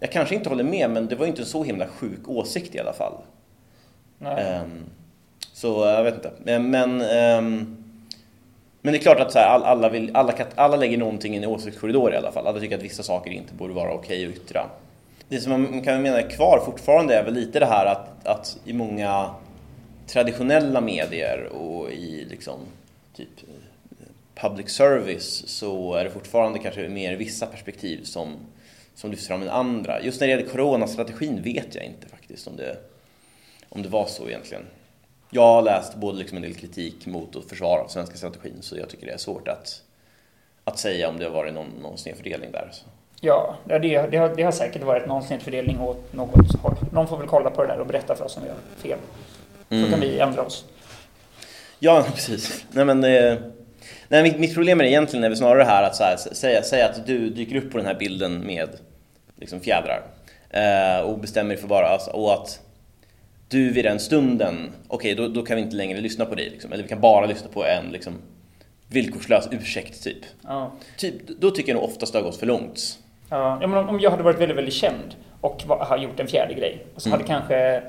jag 0.00 0.12
kanske 0.12 0.34
inte 0.34 0.48
håller 0.48 0.64
med, 0.64 0.90
men 0.90 1.06
det 1.06 1.16
var 1.16 1.26
inte 1.26 1.42
en 1.42 1.46
så 1.46 1.64
himla 1.64 1.86
sjuk 1.86 2.28
åsikt 2.28 2.74
i 2.74 2.78
alla 2.78 2.92
fall. 2.92 3.14
Um, 4.20 4.84
så 5.52 5.86
jag 5.86 6.04
vet 6.04 6.14
inte. 6.14 6.32
Men, 6.58 7.00
um, 7.00 7.76
men 8.80 8.92
det 8.92 8.98
är 8.98 9.02
klart 9.02 9.20
att 9.20 9.32
så 9.32 9.38
här, 9.38 9.60
alla, 9.60 9.88
vill, 9.88 10.10
alla, 10.16 10.34
alla 10.54 10.76
lägger 10.76 10.98
någonting 10.98 11.34
i 11.34 11.36
en 11.36 11.44
åsiktskorridor 11.44 12.12
i 12.12 12.16
alla 12.16 12.32
fall. 12.32 12.46
Alla 12.46 12.60
tycker 12.60 12.76
att 12.76 12.82
vissa 12.82 13.02
saker 13.02 13.30
inte 13.30 13.54
borde 13.54 13.74
vara 13.74 13.94
okej 13.94 14.26
att 14.26 14.36
yttra. 14.36 14.66
Det 15.28 15.40
som 15.40 15.52
man 15.52 15.82
kan 15.82 16.02
mena 16.02 16.20
är 16.20 16.30
kvar 16.30 16.62
fortfarande 16.64 17.14
är 17.14 17.24
väl 17.24 17.34
lite 17.34 17.60
det 17.60 17.66
här 17.66 17.86
att, 17.86 18.26
att 18.26 18.58
i 18.64 18.72
många 18.72 19.30
traditionella 20.08 20.80
medier 20.80 21.44
och 21.44 21.92
i 21.92 22.24
liksom 22.30 22.58
typ 23.16 23.28
public 24.34 24.70
service 24.70 25.44
så 25.46 25.94
är 25.94 26.04
det 26.04 26.10
fortfarande 26.10 26.58
kanske 26.58 26.88
mer 26.88 27.16
vissa 27.16 27.46
perspektiv 27.46 28.04
som, 28.04 28.34
som 28.94 29.10
lyfts 29.10 29.26
fram 29.26 29.42
än 29.42 29.48
andra. 29.48 30.02
Just 30.02 30.20
när 30.20 30.28
det 30.28 30.34
gäller 30.34 30.48
coronastrategin 30.48 31.42
vet 31.42 31.74
jag 31.74 31.84
inte 31.84 32.08
faktiskt 32.08 32.46
om 32.46 32.56
det 32.56 32.76
om 33.68 33.82
det 33.82 33.88
var 33.88 34.06
så 34.06 34.28
egentligen. 34.28 34.62
Jag 35.30 35.42
har 35.42 35.62
läst 35.62 35.94
både 35.94 36.18
liksom 36.18 36.36
en 36.36 36.42
del 36.42 36.54
kritik 36.54 37.06
mot 37.06 37.36
och 37.36 37.44
försvar 37.44 37.78
av 37.78 37.88
svenska 37.88 38.16
strategin 38.16 38.56
så 38.60 38.76
jag 38.76 38.88
tycker 38.88 39.06
det 39.06 39.12
är 39.12 39.18
svårt 39.18 39.48
att, 39.48 39.82
att 40.64 40.78
säga 40.78 41.08
om 41.08 41.18
det 41.18 41.24
har 41.24 41.32
varit 41.32 41.54
någon, 41.54 41.70
någon 41.82 41.98
snedfördelning 41.98 42.52
där. 42.52 42.68
Så. 42.72 42.84
Ja, 43.20 43.56
det, 43.64 43.78
det, 43.78 44.16
har, 44.16 44.28
det 44.36 44.42
har 44.42 44.52
säkert 44.52 44.82
varit 44.82 45.06
någon 45.06 45.22
snedfördelning 45.22 45.80
åt 45.80 46.12
något 46.12 46.60
håll. 46.62 46.74
Någon 46.92 47.08
får 47.08 47.18
väl 47.18 47.26
kolla 47.26 47.50
på 47.50 47.62
det 47.62 47.68
där 47.68 47.80
och 47.80 47.86
berätta 47.86 48.14
för 48.14 48.24
oss 48.24 48.36
om 48.36 48.42
vi 48.42 48.48
har 48.48 48.58
fel. 48.76 48.98
Så 49.68 49.74
mm. 49.74 49.90
kan 49.90 50.00
vi 50.00 50.18
ändra 50.18 50.42
oss. 50.42 50.64
Ja, 51.78 52.06
precis. 52.14 52.64
Nej, 52.70 52.84
men, 52.84 53.04
eh, 53.04 53.34
nej, 54.08 54.22
mitt, 54.22 54.38
mitt, 54.38 54.54
problem 54.54 54.80
är 54.80 54.84
egentligen 54.84 55.24
är 55.24 55.34
snarare 55.34 55.58
det 55.58 55.64
här 55.64 55.82
att 55.82 55.96
så 55.96 56.04
här, 56.04 56.16
säga, 56.16 56.62
säga 56.62 56.88
att 56.88 57.06
du 57.06 57.30
dyker 57.30 57.56
upp 57.56 57.72
på 57.72 57.78
den 57.78 57.86
här 57.86 57.94
bilden 57.94 58.46
med 58.46 58.68
liksom, 59.36 59.60
fjädrar 59.60 60.02
eh, 60.50 61.00
och 61.00 61.18
bestämmer 61.18 61.48
dig 61.48 61.60
för 61.60 61.68
bara, 61.68 61.86
alltså, 61.86 62.10
och 62.10 62.32
att 62.32 62.60
du 63.48 63.72
vid 63.72 63.84
den 63.84 64.00
stunden, 64.00 64.72
okej 64.88 65.12
okay, 65.12 65.26
då, 65.26 65.34
då 65.34 65.46
kan 65.46 65.56
vi 65.56 65.62
inte 65.62 65.76
längre 65.76 66.00
lyssna 66.00 66.24
på 66.24 66.34
dig. 66.34 66.50
Liksom. 66.50 66.72
Eller 66.72 66.82
vi 66.82 66.88
kan 66.88 67.00
bara 67.00 67.26
lyssna 67.26 67.48
på 67.48 67.64
en 67.64 67.92
liksom, 67.92 68.14
villkorslös 68.88 69.48
ursäkt 69.50 70.04
typ. 70.04 70.24
Ja. 70.42 70.72
typ. 70.96 71.14
Då 71.40 71.50
tycker 71.50 71.72
jag 71.72 71.80
nog 71.80 71.90
oftast 71.90 72.12
det 72.12 72.18
har 72.18 72.24
gått 72.24 72.36
för 72.36 72.46
långt. 72.46 72.98
Ja, 73.28 73.58
men 73.60 73.74
om 73.74 74.00
jag 74.00 74.10
hade 74.10 74.22
varit 74.22 74.40
väldigt, 74.40 74.56
väldigt 74.56 74.74
känd 74.74 75.14
och 75.40 75.62
var, 75.66 75.84
har 75.84 75.98
gjort 75.98 76.20
en 76.20 76.26
fjärde 76.26 76.54
grej. 76.54 76.86
Och 76.94 77.02
så 77.02 77.08
mm. 77.08 77.18
hade 77.18 77.28
kanske 77.28 77.82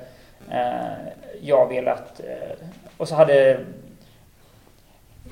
jag 1.41 1.69
velat... 1.69 2.19
Eh, 2.19 2.65
och 2.97 3.07
så 3.07 3.15
hade... 3.15 3.59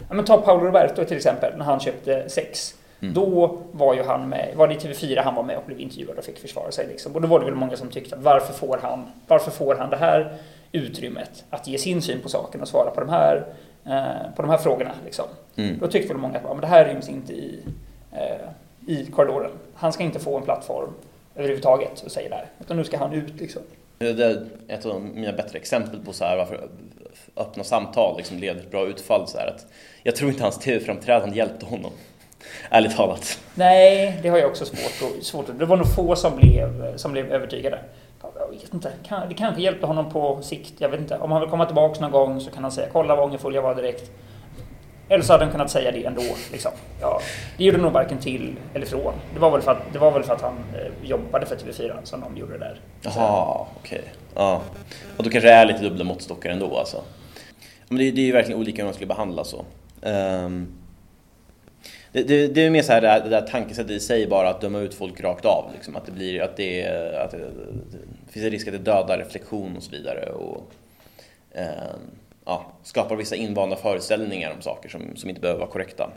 Ja, 0.07 0.13
men 0.13 0.25
ta 0.25 0.41
Paolo 0.41 0.65
Roberto 0.65 1.05
till 1.05 1.17
exempel, 1.17 1.57
när 1.57 1.65
han 1.65 1.79
köpte 1.79 2.29
sex. 2.29 2.75
Mm. 2.99 3.13
Då 3.13 3.57
var 3.71 3.93
ju 3.93 4.03
han 4.03 4.29
med, 4.29 4.53
var 4.55 4.67
det 4.67 4.73
i 4.73 4.77
TV4 4.77 5.21
han 5.23 5.35
var 5.35 5.43
med 5.43 5.57
och 5.57 5.63
blev 5.65 5.79
intervjuad 5.79 6.17
och 6.17 6.23
fick 6.23 6.39
försvara 6.39 6.71
sig. 6.71 6.87
Liksom. 6.87 7.15
Och 7.15 7.21
då 7.21 7.27
var 7.27 7.39
det 7.39 7.45
väl 7.45 7.55
många 7.55 7.77
som 7.77 7.89
tyckte 7.89 8.15
att 8.15 8.21
varför 8.21 8.53
får 8.53 8.79
han, 8.81 9.11
varför 9.27 9.51
får 9.51 9.75
han 9.75 9.89
det 9.89 9.97
här 9.97 10.37
utrymmet 10.71 11.45
att 11.49 11.67
ge 11.67 11.77
sin 11.77 12.01
syn 12.01 12.21
på 12.21 12.29
saken 12.29 12.61
och 12.61 12.67
svara 12.67 12.91
på 12.91 12.99
de 12.99 13.09
här, 13.09 13.45
eh, 13.85 14.35
på 14.35 14.41
de 14.41 14.49
här 14.49 14.57
frågorna. 14.57 14.91
Liksom. 15.05 15.25
Mm. 15.55 15.77
Då 15.79 15.87
tyckte 15.87 16.13
väl 16.13 16.17
många 16.17 16.37
att 16.37 16.43
ja, 16.43 16.53
men 16.53 16.61
det 16.61 16.67
här 16.67 16.85
ryms 16.85 17.09
inte 17.09 17.33
i, 17.33 17.59
eh, 18.11 18.49
i 18.87 19.05
korridoren. 19.05 19.51
Han 19.75 19.93
ska 19.93 20.03
inte 20.03 20.19
få 20.19 20.37
en 20.37 20.43
plattform 20.43 20.89
överhuvudtaget 21.35 22.01
och 22.05 22.11
säga 22.11 22.29
det 22.29 22.35
här. 22.35 22.45
Utan 22.59 22.77
nu 22.77 22.83
ska 22.83 22.97
han 22.97 23.13
ut 23.13 23.35
liksom. 23.39 23.61
Det 23.97 24.23
är 24.23 24.45
ett 24.67 24.85
av 24.85 25.01
mina 25.01 25.31
bättre 25.31 25.59
exempel 25.59 25.99
på 25.99 26.13
så 26.13 26.25
här, 26.25 26.37
varför 26.37 26.69
öppna 27.37 27.63
samtal 27.63 28.17
liksom 28.17 28.37
leder 28.37 28.59
till 28.59 28.69
bra 28.69 28.87
utfall. 28.87 29.27
Så 29.27 29.37
här, 29.37 29.47
att 29.47 29.65
jag 30.03 30.15
tror 30.15 30.29
inte 30.29 30.43
hans 30.43 30.59
tv-framträdande 30.59 31.37
hjälpte 31.37 31.65
honom. 31.65 31.91
Ärligt 32.69 32.95
talat. 32.95 33.39
Nej, 33.55 34.19
det 34.21 34.29
har 34.29 34.37
jag 34.37 34.49
också 34.49 34.65
svårt, 34.65 35.23
svårt 35.23 35.45
Det 35.59 35.65
var 35.65 35.77
nog 35.77 35.95
få 35.95 36.15
som 36.15 36.35
blev, 36.35 36.97
som 36.97 37.11
blev 37.11 37.31
övertygade. 37.31 37.79
Jag 38.21 38.49
vet 38.49 38.73
inte. 38.73 38.91
Det 39.29 39.33
kanske 39.33 39.61
hjälpte 39.61 39.85
honom 39.85 40.09
på 40.09 40.41
sikt. 40.41 40.73
Jag 40.77 40.89
vet 40.89 40.99
inte. 40.99 41.17
Om 41.17 41.31
han 41.31 41.41
vill 41.41 41.49
komma 41.49 41.65
tillbaka 41.65 42.01
någon 42.01 42.11
gång 42.11 42.41
så 42.41 42.51
kan 42.51 42.63
han 42.63 42.71
säga 42.71 42.87
kolla 42.91 43.15
vad 43.15 43.25
ångerfull 43.25 43.55
jag 43.55 43.61
var 43.61 43.75
direkt. 43.75 44.11
Eller 45.09 45.23
så 45.23 45.33
hade 45.33 45.43
han 45.43 45.51
kunnat 45.51 45.71
säga 45.71 45.91
det 45.91 46.05
ändå. 46.05 46.21
Liksom. 46.51 46.71
Ja, 47.01 47.21
det 47.57 47.63
gjorde 47.63 47.77
nog 47.77 47.91
varken 47.91 48.17
till 48.17 48.55
eller 48.73 48.85
från. 48.85 49.13
Det 49.33 49.39
var 49.39 49.51
väl 49.51 49.61
för 49.61 49.71
att, 49.71 49.93
det 49.93 49.99
var 49.99 50.11
väl 50.11 50.23
för 50.23 50.33
att 50.33 50.41
han 50.41 50.55
eh, 50.73 51.09
jobbade 51.09 51.45
för 51.45 51.55
TV4 51.55 52.03
som 52.03 52.21
de 52.21 52.37
gjorde 52.37 52.53
det 52.53 52.59
där. 52.59 52.79
Jaha, 53.01 53.67
okej. 53.79 53.99
Okay. 53.99 54.11
Ja. 54.35 54.61
Och 55.17 55.23
då 55.23 55.29
kanske 55.29 55.49
det 55.49 55.53
är 55.53 55.65
lite 55.65 55.79
dubbla 55.79 56.03
måttstockar 56.03 56.49
ändå 56.49 56.77
alltså. 56.77 57.03
Men 57.87 57.97
det, 57.97 58.11
det 58.11 58.21
är 58.21 58.25
ju 58.25 58.31
verkligen 58.31 58.59
olika 58.59 58.81
hur 58.81 58.87
man 58.87 58.93
skulle 58.93 59.07
behandla 59.07 59.43
så. 59.43 59.65
Um, 60.01 60.67
det, 62.11 62.23
det, 62.23 62.47
det, 62.47 62.65
är 62.65 62.69
mer 62.69 62.81
så 62.81 62.91
här 62.91 63.01
det, 63.01 63.07
där, 63.07 63.23
det 63.23 63.29
där 63.29 63.41
tankesättet 63.41 63.91
i 63.91 63.99
sig 63.99 64.27
bara 64.27 64.49
att 64.49 64.61
döma 64.61 64.79
ut 64.79 64.93
folk 64.93 65.21
rakt 65.21 65.45
av. 65.45 65.71
Liksom. 65.73 65.95
Att 65.95 66.05
det 66.05 66.11
blir 66.11 66.41
att 66.41 66.57
det, 66.57 66.87
att 67.23 67.31
det, 67.31 67.37
det 67.37 68.31
finns 68.31 68.45
en 68.45 68.51
risk 68.51 68.67
att 68.67 68.73
det 68.73 68.79
dödar 68.79 69.17
reflektion 69.17 69.77
och 69.77 69.83
så 69.83 69.91
vidare. 69.91 70.29
Och, 70.29 70.71
um, 71.55 72.17
ja, 72.47 72.65
skapar 72.83 73.15
vissa 73.15 73.35
invanda 73.35 73.75
föreställningar 73.75 74.53
om 74.55 74.61
saker 74.61 74.89
som, 74.89 75.01
som 75.15 75.29
inte 75.29 75.41
behöver 75.41 75.59
vara 75.59 75.69
korrekta. 75.69 76.09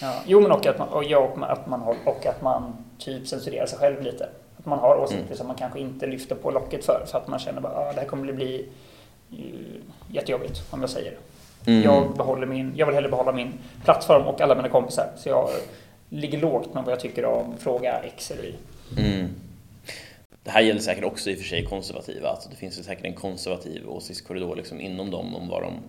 Ja, 0.00 0.14
jo, 0.26 0.40
men 0.40 0.52
och 0.52 0.66
att 0.66 0.78
man, 0.78 0.88
och, 0.88 1.04
ja, 1.04 1.36
att 1.40 1.66
man, 1.66 1.80
har, 1.80 1.96
och 2.04 2.26
att 2.26 2.42
man 2.42 2.72
typ 2.98 3.28
censurerar 3.28 3.66
sig 3.66 3.78
själv 3.78 4.02
lite. 4.02 4.28
Att 4.58 4.66
man 4.66 4.78
har 4.78 4.96
åsikter 4.96 5.24
mm. 5.24 5.36
som 5.36 5.46
man 5.46 5.56
kanske 5.56 5.80
inte 5.80 6.06
lyfter 6.06 6.34
på 6.34 6.50
locket 6.50 6.84
för, 6.84 7.04
för 7.06 7.18
att 7.18 7.28
man 7.28 7.38
känner 7.38 7.58
att 7.58 7.76
ah, 7.76 7.92
det 7.92 8.00
här 8.00 8.08
kommer 8.08 8.32
bli 8.32 8.68
uh, 9.32 9.38
jättejobbigt 10.10 10.62
om 10.70 10.80
jag 10.80 10.90
säger 10.90 11.10
det. 11.10 11.70
Mm. 11.70 11.82
Jag, 11.82 12.16
behåller 12.16 12.46
min, 12.46 12.72
jag 12.76 12.86
vill 12.86 12.94
hellre 12.94 13.08
behålla 13.08 13.32
min 13.32 13.52
plattform 13.84 14.22
och 14.22 14.40
alla 14.40 14.54
mina 14.54 14.68
kompisar. 14.68 15.10
Så 15.16 15.28
jag 15.28 15.48
ligger 16.08 16.38
lågt 16.38 16.74
med 16.74 16.84
vad 16.84 16.92
jag 16.92 17.00
tycker 17.00 17.24
om 17.24 17.54
fråga 17.58 17.98
X 17.98 18.30
eller 18.30 18.44
Y. 18.44 18.54
Mm. 18.98 19.28
Det 20.46 20.52
här 20.52 20.60
gäller 20.60 20.80
säkert 20.80 21.04
också 21.04 21.30
i 21.30 21.34
och 21.34 21.38
för 21.38 21.44
sig 21.44 21.64
konservativa. 21.64 22.28
Alltså 22.28 22.48
det 22.48 22.56
finns 22.56 22.84
säkert 22.84 23.04
en 23.04 23.14
konservativ 23.14 23.88
åsiktskorridor 23.88 24.56
liksom 24.56 24.80
inom 24.80 25.10
dem 25.10 25.34
om 25.34 25.48
vad 25.48 25.62
de 25.62 25.82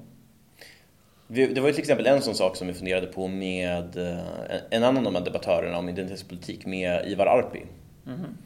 Det 1.27 1.59
var 1.61 1.67
ju 1.67 1.73
till 1.73 1.81
exempel 1.81 2.07
en 2.07 2.21
sån 2.21 2.35
sak 2.35 2.55
som 2.55 2.67
vi 2.67 2.73
funderade 2.73 3.07
på 3.07 3.27
med 3.27 3.97
eh, 3.97 4.57
en 4.69 4.83
annan 4.83 4.97
av 4.97 5.13
de 5.13 5.15
här 5.15 5.25
debattörerna 5.25 5.77
om 5.77 5.89
identitetspolitik 5.89 6.65
med 6.65 7.07
Ivar 7.07 7.25
Arpi. 7.25 7.61
Mm. 8.05 8.37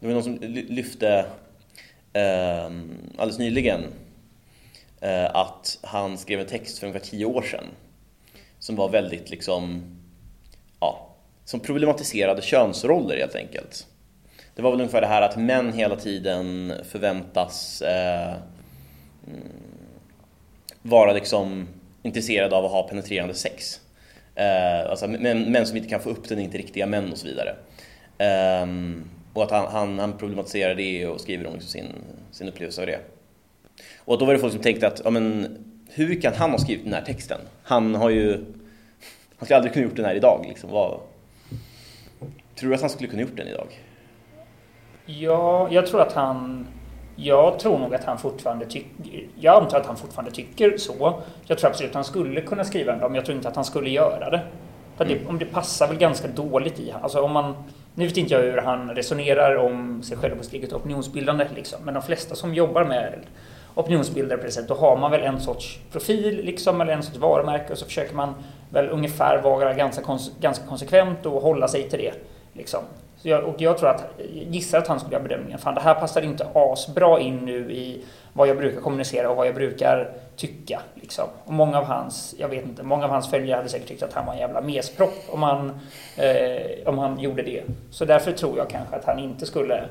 Det 0.00 0.06
var 0.06 0.12
någon 0.12 0.22
som 0.22 0.38
lyfte 0.68 1.24
alldeles 3.16 3.38
nyligen 3.38 3.80
att 5.28 5.78
han 5.82 6.18
skrev 6.18 6.40
en 6.40 6.46
text 6.46 6.78
för 6.78 6.86
ungefär 6.86 7.06
tio 7.06 7.24
år 7.24 7.42
sedan 7.42 7.64
som 8.58 8.76
var 8.76 8.88
väldigt 8.88 9.30
liksom, 9.30 9.82
ja, 10.80 11.08
som 11.44 11.60
problematiserade 11.60 12.42
könsroller 12.42 13.16
helt 13.16 13.34
enkelt. 13.34 13.86
Det 14.54 14.62
var 14.62 14.70
väl 14.70 14.80
ungefär 14.80 15.00
det 15.00 15.06
här 15.06 15.22
att 15.22 15.36
män 15.36 15.72
hela 15.72 15.96
tiden 15.96 16.72
förväntas 16.90 17.82
eh, 17.82 18.34
vara 20.82 21.12
liksom 21.12 21.68
intresserade 22.02 22.56
av 22.56 22.64
att 22.64 22.70
ha 22.70 22.88
penetrerande 22.88 23.34
sex. 23.34 23.80
Eh, 24.34 24.90
alltså 24.90 25.08
män, 25.08 25.52
män, 25.52 25.66
som 25.66 25.76
inte 25.76 25.88
kan 25.88 26.00
få 26.00 26.10
upp 26.10 26.28
den, 26.28 26.38
inte 26.38 26.58
riktiga 26.58 26.86
män 26.86 27.12
och 27.12 27.18
så 27.18 27.26
vidare. 27.26 27.54
Eh, 28.18 28.66
och 29.32 29.42
att 29.42 29.50
han, 29.50 29.66
han, 29.72 29.98
han, 29.98 30.18
problematiserar 30.18 30.74
det 30.74 31.06
och 31.06 31.20
skriver 31.20 31.46
om 31.46 31.52
liksom 31.52 31.70
sin, 31.70 31.92
sin 32.30 32.48
upplevelse 32.48 32.80
av 32.80 32.86
det. 32.86 33.00
Och 33.98 34.18
då 34.18 34.24
var 34.24 34.32
det 34.32 34.38
folk 34.38 34.52
som 34.52 34.62
tänkte 34.62 34.86
att, 34.86 35.00
ja 35.04 35.10
men 35.10 35.58
hur 35.90 36.20
kan 36.20 36.34
han 36.34 36.50
ha 36.50 36.58
skrivit 36.58 36.84
den 36.84 36.94
här 36.94 37.02
texten? 37.02 37.40
Han 37.62 37.94
har 37.94 38.10
ju, 38.10 38.32
han 39.36 39.46
skulle 39.46 39.56
aldrig 39.56 39.72
kunna 39.72 39.86
gjort 39.86 39.96
den 39.96 40.04
här 40.04 40.14
idag 40.14 40.44
liksom. 40.48 40.70
Vad, 40.70 41.00
tror 42.54 42.68
du 42.68 42.74
att 42.74 42.80
han 42.80 42.90
skulle 42.90 43.08
kunna 43.08 43.22
gjort 43.22 43.36
den 43.36 43.48
idag? 43.48 43.66
Ja, 45.06 45.68
jag 45.70 45.86
tror 45.86 46.00
att 46.00 46.12
han... 46.12 46.66
Jag 47.16 47.58
tror 47.58 47.78
nog 47.78 47.94
att 47.94 48.04
han 48.04 48.18
fortfarande 48.18 48.66
tycker... 48.66 49.26
Jag 49.40 49.62
antar 49.62 49.80
att 49.80 49.86
han 49.86 49.96
fortfarande 49.96 50.30
tycker 50.30 50.76
så. 50.76 51.20
Jag 51.46 51.58
tror 51.58 51.70
absolut 51.70 51.90
att 51.90 51.94
han 51.94 52.04
skulle 52.04 52.40
kunna 52.40 52.64
skriva 52.64 52.92
en 52.92 52.98
men 52.98 53.14
jag 53.14 53.24
tror 53.24 53.36
inte 53.36 53.48
att 53.48 53.56
han 53.56 53.64
skulle 53.64 53.90
göra 53.90 54.30
det. 54.30 54.42
För 54.96 55.04
det, 55.04 55.14
mm. 55.14 55.28
om 55.28 55.38
det 55.38 55.44
passar 55.44 55.88
väl 55.88 55.96
ganska 55.96 56.28
dåligt 56.28 56.80
i 56.80 56.94
alltså 57.02 57.20
om 57.20 57.32
man 57.32 57.54
Nu 57.94 58.06
vet 58.06 58.16
inte 58.16 58.34
jag 58.34 58.40
hur 58.40 58.58
han 58.58 58.90
resonerar 58.90 59.56
om 59.56 60.02
sig 60.02 60.16
själv 60.16 60.36
på 60.36 60.44
sitt 60.44 60.52
eget 60.52 60.72
opinionsbildande 60.72 61.46
liksom, 61.54 61.78
men 61.84 61.94
de 61.94 62.02
flesta 62.02 62.34
som 62.34 62.54
jobbar 62.54 62.84
med 62.84 63.18
opinionsbildare 63.74 64.38
på 64.38 64.44
det 64.44 64.50
sättet, 64.50 64.68
då 64.68 64.74
har 64.74 64.96
man 64.96 65.10
väl 65.10 65.20
en 65.20 65.40
sorts 65.40 65.78
profil 65.92 66.44
liksom, 66.44 66.80
eller 66.80 66.92
en 66.92 67.02
sorts 67.02 67.18
varumärke 67.18 67.72
och 67.72 67.78
så 67.78 67.84
försöker 67.84 68.14
man 68.14 68.34
väl 68.70 68.88
ungefär 68.90 69.42
vara 69.42 69.74
ganska, 69.74 70.02
kons 70.02 70.32
ganska 70.40 70.66
konsekvent 70.66 71.26
och 71.26 71.42
hålla 71.42 71.68
sig 71.68 71.90
till 71.90 71.98
det. 71.98 72.12
Liksom. 72.52 72.80
Jag, 73.22 73.44
och 73.44 73.60
jag 73.60 73.78
tror 73.78 73.90
att, 73.90 74.04
gissar 74.32 74.78
att 74.78 74.88
han 74.88 75.00
skulle 75.00 75.14
göra 75.14 75.22
bedömningen, 75.22 75.58
fan 75.58 75.74
det 75.74 75.80
här 75.80 75.94
passar 75.94 76.22
inte 76.22 76.46
asbra 76.54 77.20
in 77.20 77.36
nu 77.36 77.72
i 77.72 78.04
vad 78.32 78.48
jag 78.48 78.56
brukar 78.56 78.80
kommunicera 78.80 79.30
och 79.30 79.36
vad 79.36 79.46
jag 79.46 79.54
brukar 79.54 80.10
tycka. 80.36 80.80
Liksom. 80.94 81.24
Och 81.44 81.52
många 81.52 81.78
av 81.78 81.84
hans, 81.84 82.34
jag 82.38 82.48
vet 82.48 82.64
inte, 82.64 82.82
många 82.82 83.04
av 83.04 83.10
hans 83.10 83.30
följare 83.30 83.56
hade 83.56 83.68
säkert 83.68 83.88
tyckt 83.88 84.02
att 84.02 84.12
han 84.12 84.26
var 84.26 84.32
en 84.32 84.38
jävla 84.38 84.60
mespropp 84.60 85.24
om 85.28 85.42
han, 85.42 85.80
eh, 86.16 86.88
om 86.88 86.98
han 86.98 87.20
gjorde 87.20 87.42
det. 87.42 87.62
Så 87.90 88.04
därför 88.04 88.32
tror 88.32 88.58
jag 88.58 88.70
kanske 88.70 88.96
att 88.96 89.04
han 89.04 89.18
inte 89.18 89.46
skulle, 89.46 89.84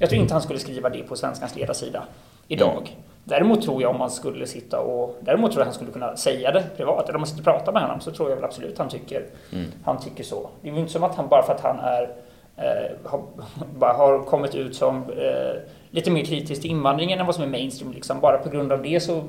jag 0.00 0.10
tror 0.10 0.22
inte 0.22 0.34
han 0.34 0.42
skulle 0.42 0.58
skriva 0.58 0.88
det 0.88 1.02
på 1.02 1.16
Svenskans 1.16 1.56
ledarsida 1.56 2.04
idag. 2.48 2.78
Mm. 2.78 3.02
Däremot 3.24 3.62
tror 3.62 3.82
jag 3.82 3.90
om 3.90 3.98
man 3.98 4.10
skulle 4.10 4.46
sitta 4.46 4.80
och... 4.80 5.16
Däremot 5.20 5.52
tror 5.52 5.60
jag 5.60 5.66
han 5.66 5.74
skulle 5.74 5.90
kunna 5.90 6.16
säga 6.16 6.52
det 6.52 6.64
privat. 6.76 7.04
Eller 7.04 7.14
om 7.14 7.20
man 7.20 7.26
sitter 7.26 7.40
och 7.40 7.44
pratar 7.44 7.72
med 7.72 7.82
honom 7.82 8.00
så 8.00 8.10
tror 8.10 8.28
jag 8.28 8.36
väl 8.36 8.44
absolut 8.44 8.78
han 8.78 8.88
tycker, 8.88 9.26
mm. 9.52 9.66
han 9.84 10.00
tycker 10.00 10.24
så. 10.24 10.50
Det 10.62 10.68
är 10.68 10.72
ju 10.72 10.78
inte 10.78 10.92
som 10.92 11.04
att 11.04 11.14
han 11.14 11.28
bara 11.28 11.42
för 11.42 11.54
att 11.54 11.60
han 11.60 11.78
är 11.78 12.10
Eh, 12.56 12.96
har, 13.04 13.92
har 13.94 14.24
kommit 14.24 14.54
ut 14.54 14.76
som 14.76 14.96
eh, 14.96 15.60
lite 15.90 16.10
mer 16.10 16.24
kritisk 16.24 16.62
till 16.62 16.70
invandringen 16.70 17.20
än 17.20 17.26
vad 17.26 17.34
som 17.34 17.44
är 17.44 17.48
mainstream. 17.48 17.92
Liksom. 17.92 18.20
Bara 18.20 18.38
på 18.38 18.48
grund 18.48 18.72
av 18.72 18.82
det 18.82 19.00
så 19.00 19.24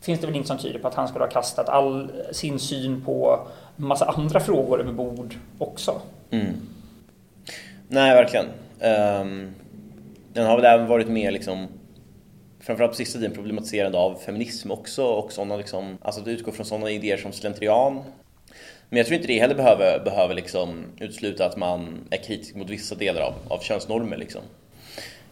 finns 0.00 0.20
det 0.20 0.26
väl 0.26 0.36
inget 0.36 0.46
som 0.46 0.58
tyder 0.58 0.78
på 0.78 0.88
att 0.88 0.94
han 0.94 1.08
skulle 1.08 1.24
ha 1.24 1.30
kastat 1.30 1.68
all 1.68 2.10
sin 2.32 2.58
syn 2.58 3.02
på 3.04 3.46
massa 3.76 4.04
andra 4.04 4.40
frågor 4.40 4.80
över 4.80 4.92
bord 4.92 5.34
också. 5.58 6.00
Mm. 6.30 6.54
Nej, 7.88 8.14
verkligen. 8.14 8.46
Um, 8.80 9.54
den 10.32 10.46
har 10.46 10.56
väl 10.56 10.64
även 10.64 10.86
varit 10.86 11.08
mer 11.08 11.30
liksom 11.30 11.66
framförallt 12.60 12.92
på 12.92 12.96
sista 12.96 13.18
tiden 13.18 13.34
problematiserande 13.34 13.98
av 13.98 14.14
feminism 14.14 14.70
också 14.70 15.04
och 15.04 15.32
sådana 15.32 15.56
liksom, 15.56 15.98
alltså 16.02 16.20
att 16.20 16.28
utgå 16.28 16.52
från 16.52 16.66
sådana 16.66 16.90
idéer 16.90 17.16
som 17.16 17.32
slentrian. 17.32 18.02
Men 18.88 18.96
jag 18.96 19.06
tror 19.06 19.16
inte 19.16 19.28
det 19.28 19.38
heller 19.38 19.54
behöver, 19.54 20.00
behöver 20.04 20.34
liksom 20.34 20.84
utesluta 20.98 21.46
att 21.46 21.56
man 21.56 22.04
är 22.10 22.16
kritisk 22.16 22.54
mot 22.54 22.70
vissa 22.70 22.94
delar 22.94 23.20
av, 23.20 23.34
av 23.48 23.58
könsnormer 23.58 24.16
liksom. 24.16 24.42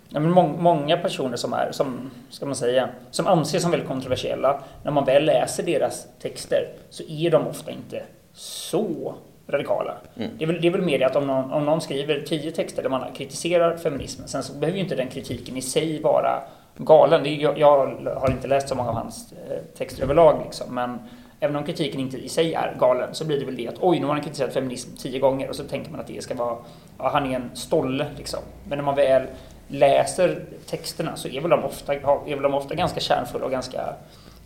Ja, 0.08 0.20
men 0.20 0.30
må 0.30 0.42
många 0.42 0.96
personer 0.96 1.36
som 1.36 1.52
är, 1.52 1.72
som, 1.72 2.10
ska 2.30 2.46
man 2.46 2.56
säga, 2.56 2.88
som 3.10 3.26
anses 3.26 3.62
som 3.62 3.70
väldigt 3.70 3.88
kontroversiella, 3.88 4.62
när 4.82 4.92
man 4.92 5.04
väl 5.04 5.24
läser 5.24 5.62
deras 5.62 6.06
texter 6.22 6.68
så 6.90 7.02
är 7.02 7.30
de 7.30 7.46
ofta 7.46 7.70
inte 7.70 8.02
så 8.32 9.14
radikala. 9.48 9.94
Mm. 10.16 10.30
Det, 10.38 10.44
är 10.44 10.46
väl, 10.46 10.60
det 10.60 10.66
är 10.66 10.72
väl 10.72 10.82
mer 10.82 10.98
det 10.98 11.06
att 11.06 11.16
om 11.16 11.26
någon, 11.26 11.52
om 11.52 11.64
någon 11.64 11.80
skriver 11.80 12.20
tio 12.20 12.50
texter 12.50 12.82
där 12.82 12.90
man 12.90 13.14
kritiserar 13.14 13.76
feminismen, 13.76 14.28
sen 14.28 14.42
så 14.42 14.52
behöver 14.52 14.78
ju 14.78 14.84
inte 14.84 14.96
den 14.96 15.08
kritiken 15.08 15.56
i 15.56 15.62
sig 15.62 16.02
vara 16.02 16.42
galen. 16.76 17.40
Jag, 17.40 17.58
jag 17.58 17.86
har 18.16 18.30
inte 18.30 18.48
läst 18.48 18.68
så 18.68 18.74
många 18.74 18.88
av 18.88 18.94
hans 18.94 19.32
eh, 19.32 19.58
texter 19.78 20.02
överlag, 20.02 20.40
liksom, 20.44 20.74
men 20.74 20.98
även 21.40 21.56
om 21.56 21.64
kritiken 21.64 22.00
inte 22.00 22.18
i 22.18 22.28
sig 22.28 22.54
är 22.54 22.76
galen 22.78 23.14
så 23.14 23.24
blir 23.24 23.40
det 23.40 23.46
väl 23.46 23.56
det 23.56 23.68
att 23.68 23.78
oj, 23.80 24.00
nu 24.00 24.06
har 24.06 24.12
han 24.12 24.22
kritiserat 24.22 24.52
feminism 24.52 24.96
tio 24.96 25.18
gånger 25.18 25.48
och 25.48 25.56
så 25.56 25.64
tänker 25.64 25.90
man 25.90 26.00
att 26.00 26.06
det 26.06 26.22
ska 26.22 26.34
vara, 26.34 26.56
ja, 26.98 27.08
han 27.08 27.32
är 27.32 27.36
en 27.36 27.50
stolle 27.54 28.06
liksom. 28.16 28.40
Men 28.68 28.78
när 28.78 28.84
man 28.84 28.94
väl 28.94 29.26
läser 29.68 30.44
texterna 30.66 31.16
så 31.16 31.28
är 31.28 31.40
väl 31.40 31.50
de 31.50 31.64
ofta, 31.64 31.94
är 31.94 32.34
väl 32.34 32.42
de 32.42 32.54
ofta 32.54 32.74
ganska 32.74 33.00
kärnfulla 33.00 33.44
och 33.44 33.50
ganska, 33.50 33.94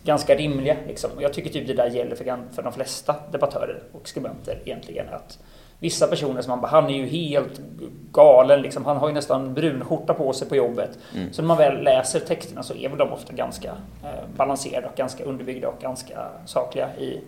ganska 0.03 0.35
rimliga. 0.35 0.77
Liksom. 0.87 1.11
Och 1.15 1.23
jag 1.23 1.33
tycker 1.33 1.49
typ 1.49 1.67
det 1.67 1.73
där 1.73 1.89
gäller 1.89 2.15
för, 2.15 2.53
för 2.55 2.63
de 2.63 2.73
flesta 2.73 3.15
debattörer 3.31 3.83
och 3.91 4.07
skribenter 4.07 4.59
egentligen. 4.65 5.09
Att 5.09 5.39
vissa 5.81 6.07
personer 6.07 6.41
som 6.41 6.49
man 6.49 6.61
bara, 6.61 6.67
han 6.67 6.89
är 6.89 6.93
ju 6.93 7.05
helt 7.05 7.61
galen 8.11 8.61
liksom. 8.61 8.85
Han 8.85 8.97
har 8.97 9.07
ju 9.07 9.13
nästan 9.13 9.53
brunskjorta 9.53 10.13
på 10.13 10.33
sig 10.33 10.49
på 10.49 10.55
jobbet. 10.55 10.99
Mm. 11.15 11.33
Så 11.33 11.41
när 11.41 11.47
man 11.47 11.57
väl 11.57 11.83
läser 11.83 12.19
texterna 12.19 12.63
så 12.63 12.75
är 12.75 12.89
väl 12.89 12.97
de 12.97 13.13
ofta 13.13 13.33
ganska 13.33 13.69
eh, 14.03 14.35
balanserade 14.37 14.87
och 14.87 14.95
ganska 14.95 15.23
underbyggda 15.23 15.67
och 15.67 15.81
ganska 15.81 16.27
sakliga 16.45 16.89
i, 16.97 17.21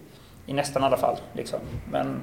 i 0.45 0.53
nästan 0.53 0.83
alla 0.83 0.97
fall. 0.97 1.15
Liksom. 1.33 1.59
Men 1.91 2.21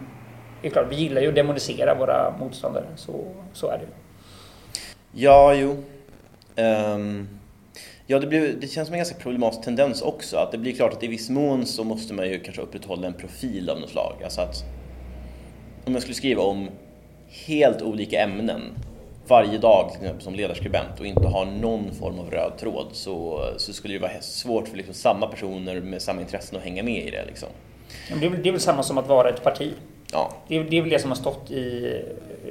det 0.63 0.69
är 0.69 0.73
klart, 0.73 0.87
vi 0.91 0.97
gillar 0.97 1.23
ju 1.23 1.29
att 1.29 1.35
demonisera 1.35 1.95
våra 1.95 2.35
motståndare. 2.39 2.87
Så, 2.97 3.13
så 3.53 3.67
är 3.67 3.79
det 3.79 3.85
ju. 3.85 3.91
Ja, 5.13 5.55
jo. 5.55 5.71
Um, 6.57 7.29
ja, 8.07 8.19
det, 8.19 8.27
blir, 8.27 8.57
det 8.61 8.69
känns 8.69 8.89
som 8.89 8.95
en 8.95 8.99
ganska 8.99 9.19
problematisk 9.19 9.65
tendens 9.65 10.03
också. 10.03 10.37
Att 10.37 10.53
det 10.53 10.59
blir 10.59 10.73
klart 10.73 10.93
att 10.93 11.03
i 11.03 11.07
viss 11.07 11.31
mån 11.31 11.67
så 11.67 11.85
måste 11.85 12.15
man 12.15 12.29
ju 12.29 12.41
kanske 12.41 12.63
upprätthålla 12.63 13.07
en 13.07 13.15
profil 13.15 13.71
av 13.71 13.81
något 13.81 13.91
slag. 13.91 14.15
Alltså 14.25 14.41
att 14.41 14.65
om 15.85 15.93
jag 15.93 16.03
skulle 16.03 16.15
skriva 16.15 16.43
om 16.43 16.69
helt 17.47 17.83
olika 17.83 18.21
ämnen 18.21 18.63
varje 19.29 19.59
dag 19.59 19.91
som 20.19 20.35
ledarskribent 20.35 21.01
och 21.01 21.07
inte 21.07 21.27
ha 21.29 21.45
någon 21.45 21.95
form 21.95 22.19
av 22.19 22.31
röd 22.31 22.53
tråd 22.59 22.87
så, 22.93 23.45
så 23.57 23.73
skulle 23.73 23.95
det 23.95 24.01
vara 24.01 24.21
svårt 24.21 24.69
för 24.69 24.77
liksom 24.77 24.95
samma 24.95 25.27
personer 25.27 25.81
med 25.81 26.03
samma 26.03 26.21
intressen 26.21 26.59
att 26.59 26.65
hänga 26.65 26.83
med 26.83 27.07
i 27.07 27.11
det. 27.11 27.25
Liksom. 27.27 27.49
Det, 28.21 28.27
är 28.27 28.31
väl, 28.31 28.43
det 28.43 28.49
är 28.49 28.53
väl 28.53 28.61
samma 28.61 28.83
som 28.83 28.99
att 28.99 29.09
vara 29.09 29.29
ett 29.29 29.43
parti. 29.43 29.73
Ja. 30.13 30.33
Det, 30.49 30.57
är, 30.57 30.65
det 30.65 30.79
är 30.79 30.81
väl 30.81 30.91
det 30.91 30.99
som 30.99 31.11
har 31.11 31.17
stått 31.17 31.51
i 31.51 31.95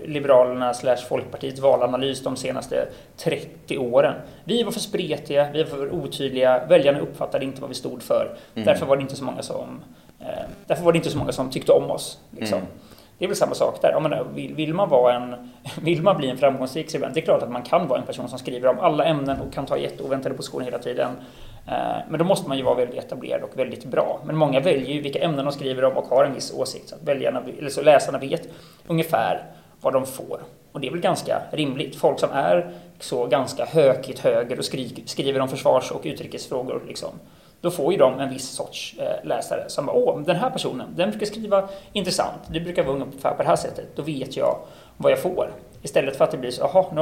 Liberalerna 0.05 0.73
slash 0.73 0.97
Folkpartiets 1.09 1.59
valanalys 1.59 2.23
de 2.23 2.35
senaste 2.35 2.87
30 3.17 3.77
åren. 3.77 4.13
Vi 4.43 4.63
var 4.63 4.71
för 4.71 4.79
spretiga, 4.79 5.51
vi 5.53 5.63
var 5.63 5.69
för 5.69 5.93
otydliga, 5.93 6.65
väljarna 6.65 6.99
uppfattade 6.99 7.45
inte 7.45 7.61
vad 7.61 7.69
vi 7.69 7.75
stod 7.75 8.03
för. 8.03 8.37
Mm. 8.55 8.65
Därför 8.65 8.85
var 8.85 8.95
det 8.95 9.01
inte 9.01 9.15
så 9.15 9.23
många 9.23 9.41
som, 9.41 9.81
eh, 10.19 10.27
därför 10.67 10.83
var 10.83 10.91
det 10.91 10.97
inte 10.97 11.09
så 11.09 11.17
många 11.17 11.31
som 11.31 11.49
tyckte 11.49 11.71
om 11.71 11.91
oss. 11.91 12.19
Liksom. 12.31 12.57
Mm. 12.57 12.71
Det 13.19 13.25
är 13.25 13.27
väl 13.27 13.37
samma 13.37 13.55
sak 13.55 13.81
där. 13.81 13.99
Menar, 13.99 14.17
eh, 14.17 14.23
vill, 14.23 14.53
vill, 14.53 14.73
man 14.73 14.89
vara 14.89 15.13
en, 15.13 15.35
vill 15.81 16.01
man 16.01 16.17
bli 16.17 16.29
en 16.29 16.37
framgångsrik 16.37 16.89
skribent, 16.89 17.13
det 17.13 17.19
är 17.19 17.25
klart 17.25 17.43
att 17.43 17.51
man 17.51 17.61
kan 17.61 17.87
vara 17.87 17.99
en 17.99 18.05
person 18.05 18.29
som 18.29 18.39
skriver 18.39 18.67
om 18.67 18.79
alla 18.79 19.05
ämnen 19.05 19.41
och 19.41 19.53
kan 19.53 19.65
ta 19.65 19.77
jätteoväntade 19.77 20.35
positioner 20.35 20.65
hela 20.65 20.79
tiden. 20.79 21.11
Eh, 21.67 21.97
men 22.09 22.19
då 22.19 22.25
måste 22.25 22.49
man 22.49 22.57
ju 22.57 22.63
vara 22.63 22.75
väldigt 22.75 23.03
etablerad 23.03 23.43
och 23.43 23.59
väldigt 23.59 23.85
bra. 23.85 24.21
Men 24.25 24.35
många 24.35 24.59
väljer 24.59 24.93
ju 24.93 25.01
vilka 25.01 25.19
ämnen 25.19 25.45
de 25.45 25.51
skriver 25.51 25.85
om 25.85 25.97
och 25.97 26.05
har 26.05 26.25
en 26.25 26.33
viss 26.33 26.53
åsikt. 26.53 26.89
Så 26.89 26.95
att 26.95 27.03
väljarna, 27.03 27.41
eller 27.59 27.69
så 27.69 27.81
läsarna 27.81 28.17
vet 28.17 28.49
ungefär 28.87 29.45
vad 29.81 29.93
de 29.93 30.05
får. 30.05 30.39
Och 30.71 30.79
det 30.79 30.87
är 30.87 30.91
väl 30.91 31.01
ganska 31.01 31.41
rimligt. 31.51 31.95
Folk 31.95 32.19
som 32.19 32.29
är 32.31 32.71
så 32.99 33.25
ganska 33.25 33.65
hökigt 33.65 34.19
höger 34.19 34.59
och 34.59 34.65
skriver 35.05 35.39
om 35.39 35.47
försvars 35.47 35.91
och 35.91 36.01
utrikesfrågor 36.03 36.83
liksom, 36.87 37.09
då 37.61 37.71
får 37.71 37.91
ju 37.91 37.99
de 37.99 38.19
en 38.19 38.29
viss 38.29 38.49
sorts 38.49 38.95
eh, 38.99 39.27
läsare 39.27 39.63
som 39.67 39.85
bara, 39.85 39.95
åh, 39.95 40.21
den 40.21 40.35
här 40.35 40.49
personen, 40.49 40.87
den 40.95 41.09
brukar 41.09 41.25
skriva 41.25 41.69
intressant, 41.93 42.41
det 42.47 42.59
brukar 42.59 42.83
vara 42.83 42.95
ungefär 42.95 43.33
på 43.33 43.43
det 43.43 43.49
här 43.49 43.55
sättet, 43.55 43.95
då 43.95 44.01
vet 44.01 44.37
jag 44.37 44.57
vad 44.97 45.11
jag 45.11 45.21
får. 45.21 45.51
Istället 45.81 46.15
för 46.15 46.23
att 46.23 46.31
det 46.31 46.37
blir 46.37 46.51
så, 46.51 46.61
jaha, 46.73 46.85
nu 46.93 47.01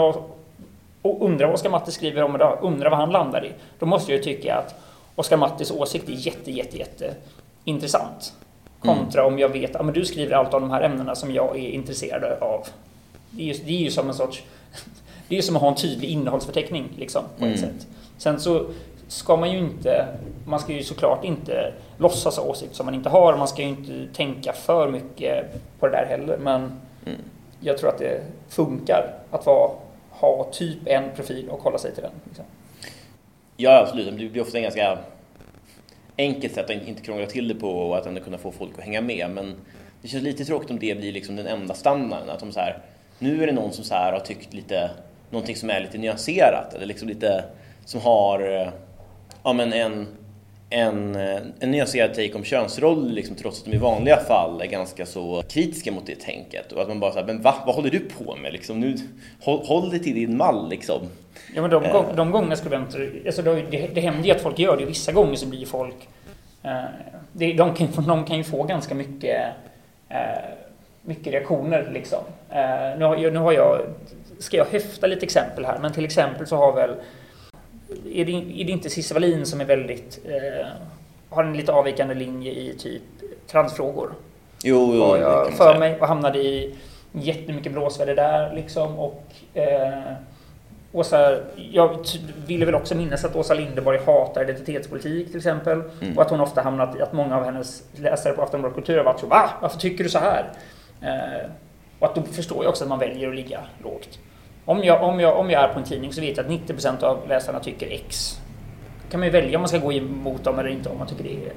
och 1.01 1.25
undrar 1.25 1.45
vad 1.45 1.55
Oskar 1.55 1.69
Matte 1.69 1.91
skriver 1.91 2.23
om 2.23 2.35
idag, 2.35 2.59
undrar 2.61 2.89
vad 2.89 2.99
han 2.99 3.09
landar 3.09 3.45
i. 3.45 3.51
Då 3.79 3.85
måste 3.85 4.11
jag 4.11 4.17
ju 4.17 4.23
tycka 4.23 4.55
att 4.55 4.75
Oskar 5.15 5.37
Mattes 5.37 5.71
åsikt 5.71 6.09
är 6.09 6.13
jätte, 6.13 6.51
jätte, 6.51 6.77
jätte 6.77 7.15
intressant. 7.63 8.33
Kontra 8.79 9.21
mm. 9.21 9.33
om 9.33 9.39
jag 9.39 9.49
vet 9.49 9.75
att 9.75 9.85
ja, 9.85 9.91
du 9.91 10.05
skriver 10.05 10.35
allt 10.35 10.53
om 10.53 10.61
de 10.61 10.71
här 10.71 10.81
ämnena 10.81 11.15
som 11.15 11.31
jag 11.31 11.55
är 11.55 11.69
intresserad 11.69 12.23
av. 12.23 12.67
Det 13.31 13.49
är 13.49 13.53
ju, 13.53 13.63
det 13.65 13.71
är 13.71 13.79
ju 13.79 13.91
som 13.91 14.07
en 14.07 14.13
sorts... 14.13 14.43
Det 15.27 15.35
är 15.35 15.37
ju 15.37 15.41
som 15.41 15.55
att 15.55 15.61
ha 15.61 15.69
en 15.69 15.75
tydlig 15.75 16.09
innehållsförteckning 16.09 16.89
liksom, 16.97 17.23
på 17.37 17.45
ett 17.45 17.57
mm. 17.57 17.57
sätt. 17.57 17.87
Sen 18.17 18.39
så 18.39 18.65
ska 19.07 19.35
man 19.35 19.51
ju 19.51 19.57
inte, 19.57 20.07
man 20.45 20.59
ska 20.59 20.73
ju 20.73 20.83
såklart 20.83 21.23
inte 21.23 21.73
låtsas 21.97 22.39
åsikt 22.39 22.75
som 22.75 22.85
man 22.85 22.95
inte 22.95 23.09
har. 23.09 23.37
Man 23.37 23.47
ska 23.47 23.61
ju 23.61 23.67
inte 23.67 24.07
tänka 24.13 24.53
för 24.53 24.91
mycket 24.91 25.45
på 25.79 25.87
det 25.87 25.91
där 25.91 26.05
heller. 26.05 26.37
Men 26.37 26.61
mm. 27.05 27.19
jag 27.59 27.77
tror 27.77 27.89
att 27.89 27.97
det 27.97 28.21
funkar 28.49 29.13
att 29.31 29.45
vara, 29.45 29.71
ha 30.09 30.47
typ 30.51 30.77
en 30.85 31.03
profil 31.15 31.49
och 31.49 31.59
hålla 31.59 31.77
sig 31.77 31.93
till 31.93 32.03
den. 32.03 32.11
Liksom. 32.23 32.45
Ja, 33.57 33.79
absolut. 33.79 34.05
Det 34.05 34.29
blir 34.29 34.41
ofta 34.41 34.57
en 34.57 34.63
ganska 34.63 34.97
enkelt 36.17 36.53
sätt 36.53 36.65
att 36.65 36.87
inte 36.87 37.01
krångla 37.01 37.25
till 37.25 37.47
det 37.47 37.55
på 37.55 37.69
och 37.69 37.97
att 37.97 38.05
ändå 38.05 38.21
kunna 38.21 38.37
få 38.37 38.51
folk 38.51 38.71
att 38.77 38.83
hänga 38.83 39.01
med. 39.01 39.29
Men 39.29 39.55
det 40.01 40.07
känns 40.07 40.23
lite 40.23 40.45
tråkigt 40.45 40.69
om 40.69 40.79
det 40.79 40.97
blir 40.97 41.13
liksom 41.13 41.35
den 41.35 41.47
enda 41.47 41.73
standarden. 41.73 42.29
Att 42.29 42.39
de 42.39 42.51
så 42.51 42.59
här, 42.59 42.77
nu 43.19 43.43
är 43.43 43.47
det 43.47 43.53
någon 43.53 43.73
som 43.73 43.83
så 43.83 43.93
här 43.95 44.11
har 44.11 44.19
tyckt 44.19 44.53
lite, 44.53 44.89
någonting 45.29 45.55
som 45.55 45.69
är 45.69 45.79
lite 45.79 45.97
nyanserat 45.97 46.73
eller 46.73 46.85
liksom 46.85 47.07
lite 47.07 47.43
som 47.85 48.01
har 48.01 48.61
eh, 48.61 48.67
ja, 49.47 49.53
men 49.53 49.73
en, 49.73 50.07
en, 50.69 51.15
eh, 51.15 51.41
en 51.59 51.71
nyanserad 51.71 52.13
take 52.13 52.33
om 52.33 52.43
könsroller 52.43 53.13
liksom, 53.13 53.35
trots 53.35 53.59
att 53.59 53.65
de 53.65 53.73
i 53.73 53.77
vanliga 53.77 54.17
fall 54.17 54.61
är 54.61 54.65
ganska 54.65 55.05
så 55.05 55.43
kritiska 55.49 55.91
mot 55.91 56.05
det 56.05 56.15
tänket. 56.15 56.71
Och 56.71 56.81
att 56.81 56.87
man 56.87 56.99
bara 56.99 57.11
säger, 57.11 57.25
men 57.27 57.41
va? 57.41 57.55
Vad 57.65 57.75
håller 57.75 57.89
du 57.89 57.99
på 57.99 58.35
med? 58.35 58.53
Liksom, 58.53 58.79
nu, 58.79 58.95
håll, 59.41 59.65
håll 59.65 59.89
dig 59.89 59.99
till 59.99 60.15
din 60.15 60.37
mall 60.37 60.69
liksom. 60.69 61.01
Ja 61.55 61.61
men 61.61 61.71
de, 61.71 61.83
uh, 61.83 62.15
de 62.15 62.31
gånger 62.31 62.55
skribenter, 62.55 63.21
alltså 63.25 63.41
det, 63.41 63.89
det 63.93 64.01
händer 64.01 64.23
ju 64.23 64.31
att 64.31 64.41
folk 64.41 64.59
gör 64.59 64.77
det. 64.77 64.85
Vissa 64.85 65.11
gånger 65.11 65.35
så 65.35 65.45
blir 65.45 65.65
folk, 65.65 66.07
det, 67.31 67.53
de, 67.53 67.75
kan, 67.75 67.87
de 68.07 68.25
kan 68.25 68.37
ju 68.37 68.43
få 68.43 68.63
ganska 68.63 68.95
mycket 68.95 69.45
uh, 70.11 70.17
mycket 71.01 71.33
reaktioner 71.33 71.89
liksom. 71.93 72.19
nu, 72.97 73.05
har, 73.05 73.31
nu 73.31 73.39
har 73.39 73.51
jag, 73.51 73.81
ska 74.39 74.57
jag 74.57 74.65
höfta 74.65 75.07
lite 75.07 75.25
exempel 75.25 75.65
här, 75.65 75.79
men 75.79 75.93
till 75.93 76.05
exempel 76.05 76.47
så 76.47 76.55
har 76.55 76.73
väl 76.73 76.95
är 78.13 78.25
det, 78.25 78.31
är 78.31 78.65
det 78.65 78.71
inte 78.71 78.89
Cissi 78.89 79.13
Wallin 79.13 79.45
som 79.45 79.61
är 79.61 79.65
väldigt, 79.65 80.19
eh, 80.25 80.67
har 81.29 81.43
en 81.43 81.57
lite 81.57 81.71
avvikande 81.71 82.13
linje 82.13 82.51
i 82.51 82.73
typ 82.79 83.01
transfrågor? 83.47 84.13
Jo, 84.63 84.91
jo 84.95 85.01
och 85.01 85.17
jag 85.17 85.53
för 85.53 85.79
mig 85.79 85.99
och 85.99 86.07
hamnade 86.07 86.39
i 86.39 86.75
jättemycket 87.11 87.71
blåsväder 87.71 88.15
där 88.15 88.55
liksom 88.55 88.99
och 88.99 89.23
eh, 89.53 90.13
Åsa, 90.91 91.37
jag 91.71 91.99
ville 92.47 92.65
väl 92.65 92.75
också 92.75 92.95
minnas 92.95 93.25
att 93.25 93.35
Åsa 93.35 93.53
Linderborg 93.53 93.99
hatar 94.05 94.43
identitetspolitik 94.43 95.27
till 95.27 95.37
exempel. 95.37 95.81
Mm. 96.01 96.17
Och 96.17 96.21
att 96.21 96.29
hon 96.29 96.39
ofta 96.39 96.61
hamnat 96.61 96.95
i 96.95 97.01
att 97.01 97.13
många 97.13 97.37
av 97.37 97.43
hennes 97.43 97.83
läsare 97.95 98.33
på 98.33 98.41
Aftonbladet 98.41 98.75
Kultur 98.75 98.97
har 98.97 99.03
varit 99.03 99.19
så 99.19 99.27
Va? 99.27 99.49
Varför 99.61 99.79
tycker 99.79 100.03
du 100.03 100.09
så 100.09 100.19
här? 100.19 100.51
Eh, 101.01 101.49
och 101.99 102.07
att 102.07 102.15
då 102.15 102.21
förstår 102.21 102.63
jag 102.63 102.69
också 102.69 102.83
att 102.83 102.89
man 102.89 102.99
väljer 102.99 103.29
att 103.29 103.35
ligga 103.35 103.59
lågt. 103.83 104.19
Om 104.67 104.83
jag, 104.83 105.03
om, 105.03 105.19
jag, 105.19 105.39
om 105.39 105.49
jag 105.49 105.63
är 105.63 105.67
på 105.67 105.79
en 105.79 105.85
tidning 105.85 106.13
så 106.13 106.21
vet 106.21 106.37
jag 106.37 106.45
att 106.45 106.51
90% 106.51 107.03
av 107.03 107.27
läsarna 107.27 107.59
tycker 107.59 107.87
X. 107.91 108.39
Då 109.03 109.11
kan 109.11 109.19
man 109.19 109.27
ju 109.27 109.31
välja 109.31 109.57
om 109.57 109.61
man 109.61 109.69
ska 109.69 109.77
gå 109.77 109.93
emot 109.93 110.43
dem 110.43 110.59
eller 110.59 110.69
inte 110.69 110.89
om 110.89 110.97
man 110.97 111.07
tycker 111.07 111.23
det 111.23 111.29
är, 111.29 111.53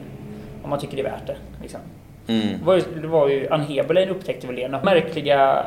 om 0.62 0.70
man 0.70 0.80
tycker 0.80 0.96
det 0.96 1.02
är 1.02 1.10
värt 1.10 1.26
det. 1.26 1.36
Liksom. 1.62 1.80
Mm. 2.26 2.58
Det, 2.58 2.64
var 2.64 2.74
ju, 2.74 2.82
det 3.00 3.08
var 3.08 3.28
ju 3.28 3.48
Ann 3.48 3.60
Heberlein 3.60 4.08
upptäckte 4.08 4.46
väl 4.46 4.56
det. 4.56 4.68
Märkliga 4.68 5.66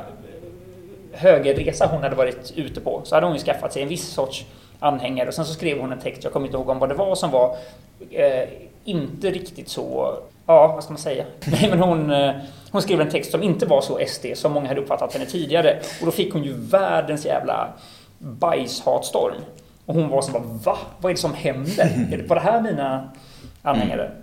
högerresa 1.11 1.87
hon 1.91 2.03
hade 2.03 2.15
varit 2.15 2.53
ute 2.55 2.81
på 2.81 3.01
så 3.03 3.15
hade 3.15 3.27
hon 3.27 3.35
ju 3.35 3.41
skaffat 3.41 3.73
sig 3.73 3.81
en 3.81 3.89
viss 3.89 4.07
sorts 4.07 4.45
anhängare 4.79 5.27
och 5.27 5.33
sen 5.33 5.45
så 5.45 5.53
skrev 5.53 5.79
hon 5.79 5.91
en 5.91 5.99
text, 5.99 6.23
jag 6.23 6.33
kommer 6.33 6.47
inte 6.47 6.57
ihåg 6.57 6.69
om 6.69 6.79
vad 6.79 6.89
det 6.89 6.95
var 6.95 7.15
som 7.15 7.31
var 7.31 7.57
eh, 8.11 8.49
inte 8.83 9.29
riktigt 9.29 9.69
så, 9.69 10.17
ja 10.45 10.67
vad 10.67 10.83
ska 10.83 10.93
man 10.93 11.01
säga? 11.01 11.25
Nej 11.45 11.69
men 11.69 11.79
hon, 11.79 12.11
eh, 12.11 12.31
hon 12.71 12.81
skrev 12.81 13.01
en 13.01 13.09
text 13.09 13.31
som 13.31 13.43
inte 13.43 13.65
var 13.65 13.81
så 13.81 13.99
SD 14.07 14.25
som 14.35 14.51
många 14.51 14.67
hade 14.67 14.81
uppfattat 14.81 15.13
henne 15.13 15.25
tidigare. 15.25 15.79
Och 15.99 16.05
då 16.05 16.11
fick 16.11 16.33
hon 16.33 16.43
ju 16.43 16.53
världens 16.53 17.25
jävla 17.25 17.73
bajshatstorm. 18.17 19.35
Och 19.85 19.95
hon 19.95 20.09
var 20.09 20.21
så 20.21 20.31
bara 20.31 20.43
va? 20.43 20.77
Vad 20.99 21.09
är 21.09 21.13
det 21.13 21.21
som 21.21 21.33
händer? 21.33 22.07
Är 22.11 22.17
det 22.17 22.23
på 22.23 22.35
det 22.35 22.41
här 22.41 22.61
mina 22.61 23.09
anhängare? 23.61 24.05
Mm. 24.05 24.17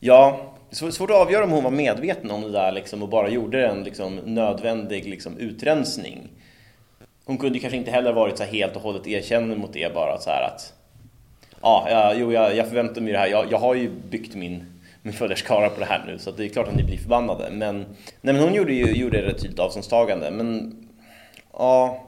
Ja, 0.00 0.40
svårt 0.70 1.10
att 1.10 1.16
avgöra 1.16 1.44
om 1.44 1.50
hon 1.50 1.64
var 1.64 1.70
medveten 1.70 2.30
om 2.30 2.42
det 2.42 2.50
där 2.50 2.72
liksom, 2.72 3.02
och 3.02 3.08
bara 3.08 3.28
gjorde 3.28 3.66
en 3.66 3.82
liksom, 3.82 4.16
nödvändig 4.16 5.08
liksom, 5.08 5.38
utrensning. 5.38 6.28
Hon 7.24 7.38
kunde 7.38 7.58
kanske 7.58 7.76
inte 7.76 7.90
heller 7.90 8.12
varit 8.12 8.38
så 8.38 8.44
helt 8.44 8.76
och 8.76 8.82
hållet 8.82 9.06
erkännande 9.06 9.56
mot 9.56 9.72
det 9.72 9.94
bara 9.94 10.18
så 10.18 10.30
här 10.30 10.42
att 10.42 10.72
ja, 11.62 11.86
ja 11.90 12.14
jo, 12.14 12.32
jag, 12.32 12.56
jag 12.56 12.68
förväntar 12.68 13.00
mig 13.00 13.12
det 13.12 13.18
här. 13.18 13.26
Jag, 13.26 13.52
jag 13.52 13.58
har 13.58 13.74
ju 13.74 13.90
byggt 14.10 14.34
min, 14.34 14.75
min 15.06 15.14
följarskara 15.14 15.68
på 15.68 15.80
det 15.80 15.86
här 15.86 16.04
nu 16.06 16.18
så 16.18 16.30
det 16.30 16.44
är 16.44 16.48
klart 16.48 16.68
att 16.68 16.76
ni 16.76 16.82
blir 16.82 16.98
förbannade. 16.98 17.50
Men, 17.50 17.78
nej, 18.20 18.34
men 18.34 18.38
hon 18.38 18.54
gjorde 18.54 18.72
ju 18.72 18.92
gjorde 18.92 19.18
ett 19.18 19.42
tydligt 19.42 19.58
avståndstagande. 19.58 20.30
Men 20.30 20.76
ja, 21.52 22.02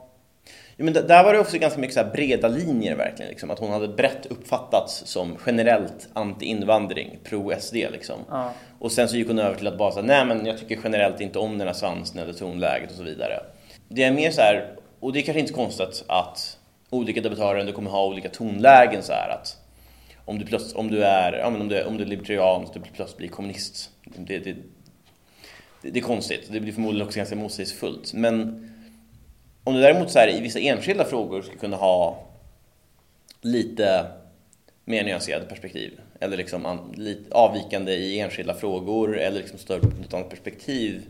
Ja, 0.77 0.85
men 0.85 0.93
där 0.93 1.25
var 1.25 1.33
det 1.33 1.39
också 1.39 1.59
ganska 1.59 1.81
mycket 1.81 1.95
så 1.95 2.05
breda 2.05 2.49
linjer 2.49 2.97
verkligen. 2.97 3.31
Liksom. 3.31 3.51
Att 3.51 3.59
hon 3.59 3.71
hade 3.71 3.89
brett 3.89 4.27
uppfattats 4.27 5.07
som 5.07 5.37
generellt 5.47 6.09
anti-invandring, 6.13 7.19
pro-SD. 7.25 7.75
Liksom. 7.75 8.17
Ja. 8.31 8.53
Och 8.79 8.93
sen 8.93 9.09
så 9.09 9.17
gick 9.17 9.29
hon 9.29 9.39
över 9.39 9.57
till 9.57 9.67
att 9.67 9.79
bara 9.79 9.93
säga, 9.93 10.07
nej 10.07 10.25
men 10.25 10.47
jag 10.47 10.59
tycker 10.59 10.79
generellt 10.85 11.21
inte 11.21 11.39
om 11.39 11.59
den 11.59 11.67
här 11.67 11.75
svansen 11.75 12.19
eller 12.19 12.33
tonläget 12.33 12.91
och 12.91 12.97
så 12.97 13.03
vidare. 13.03 13.41
Det 13.89 14.05
är 14.05 14.13
mer 14.13 14.31
så 14.31 14.41
här, 14.41 14.75
och 15.01 15.13
det 15.13 15.19
är 15.19 15.23
kanske 15.23 15.41
inte 15.41 15.53
så 15.53 15.59
konstigt 15.59 16.05
att 16.07 16.59
olika 16.91 17.21
debattörer 17.21 17.61
ändå 17.61 17.73
kommer 17.73 17.91
ha 17.91 18.07
olika 18.07 18.29
tonlägen 18.29 19.03
så 19.03 19.13
här 19.13 19.29
att 19.29 19.57
om 20.29 20.39
du, 20.39 20.45
plöts, 20.45 20.75
om 20.75 20.91
du 20.91 21.05
är, 21.05 21.33
ja, 21.33 21.51
men 21.51 21.61
om 21.61 21.69
du, 21.69 21.85
om 21.85 21.97
du 21.97 22.05
är 22.05 22.09
libertarian 22.09 22.67
så 22.67 22.73
du 22.73 22.81
plötsligt 22.81 23.19
blir 23.19 23.29
kommunist. 23.29 23.91
Det, 24.05 24.39
det, 24.39 24.53
det, 25.83 25.91
det 25.91 25.99
är 25.99 26.03
konstigt. 26.03 26.49
Det 26.53 26.61
blir 26.61 26.73
förmodligen 26.73 27.07
också 27.07 27.19
ganska 27.19 27.37
motsägelsefullt. 27.37 28.15
Men 28.15 28.71
om 29.65 29.75
du 29.75 29.81
däremot 29.81 30.11
så 30.11 30.19
här, 30.19 30.29
i 30.29 30.41
vissa 30.41 30.59
enskilda 30.59 31.05
frågor 31.05 31.43
ska 31.43 31.57
kunna 31.57 31.77
ha 31.77 32.27
lite 33.41 34.07
mer 34.85 35.05
nyanserade 35.05 35.47
perspektiv 35.47 36.01
eller 36.21 36.37
liksom 36.37 36.67
an, 36.67 36.95
lite 36.97 37.35
avvikande 37.35 37.93
i 37.93 38.21
enskilda 38.21 38.55
frågor 38.55 39.19
eller 39.19 39.39
liksom 39.39 39.59
större 39.59 39.81
på 39.81 39.87
något 39.87 40.15
annat 40.15 40.31
perspektiv. 40.31 41.07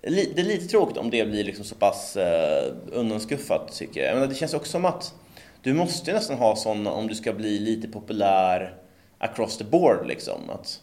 Det 0.00 0.08
är 0.38 0.44
lite 0.44 0.66
tråkigt 0.66 0.96
om 0.96 1.10
det 1.10 1.24
blir 1.24 1.44
liksom 1.44 1.64
så 1.64 1.74
pass 1.74 2.16
uh, 2.16 2.74
undanskuffat 2.92 3.72
tycker 3.72 4.00
jag. 4.00 4.08
jag 4.08 4.14
menar, 4.14 4.28
det 4.28 4.34
känns 4.34 4.54
också 4.54 4.70
som 4.70 4.84
att 4.84 5.14
du 5.62 5.72
måste 5.74 6.12
nästan 6.12 6.38
ha 6.38 6.56
sådana 6.56 6.90
om 6.90 7.08
du 7.08 7.14
ska 7.14 7.32
bli 7.32 7.58
lite 7.58 7.88
populär 7.88 8.74
across 9.18 9.58
the 9.58 9.64
board 9.64 10.06
liksom. 10.06 10.50
Att 10.50 10.80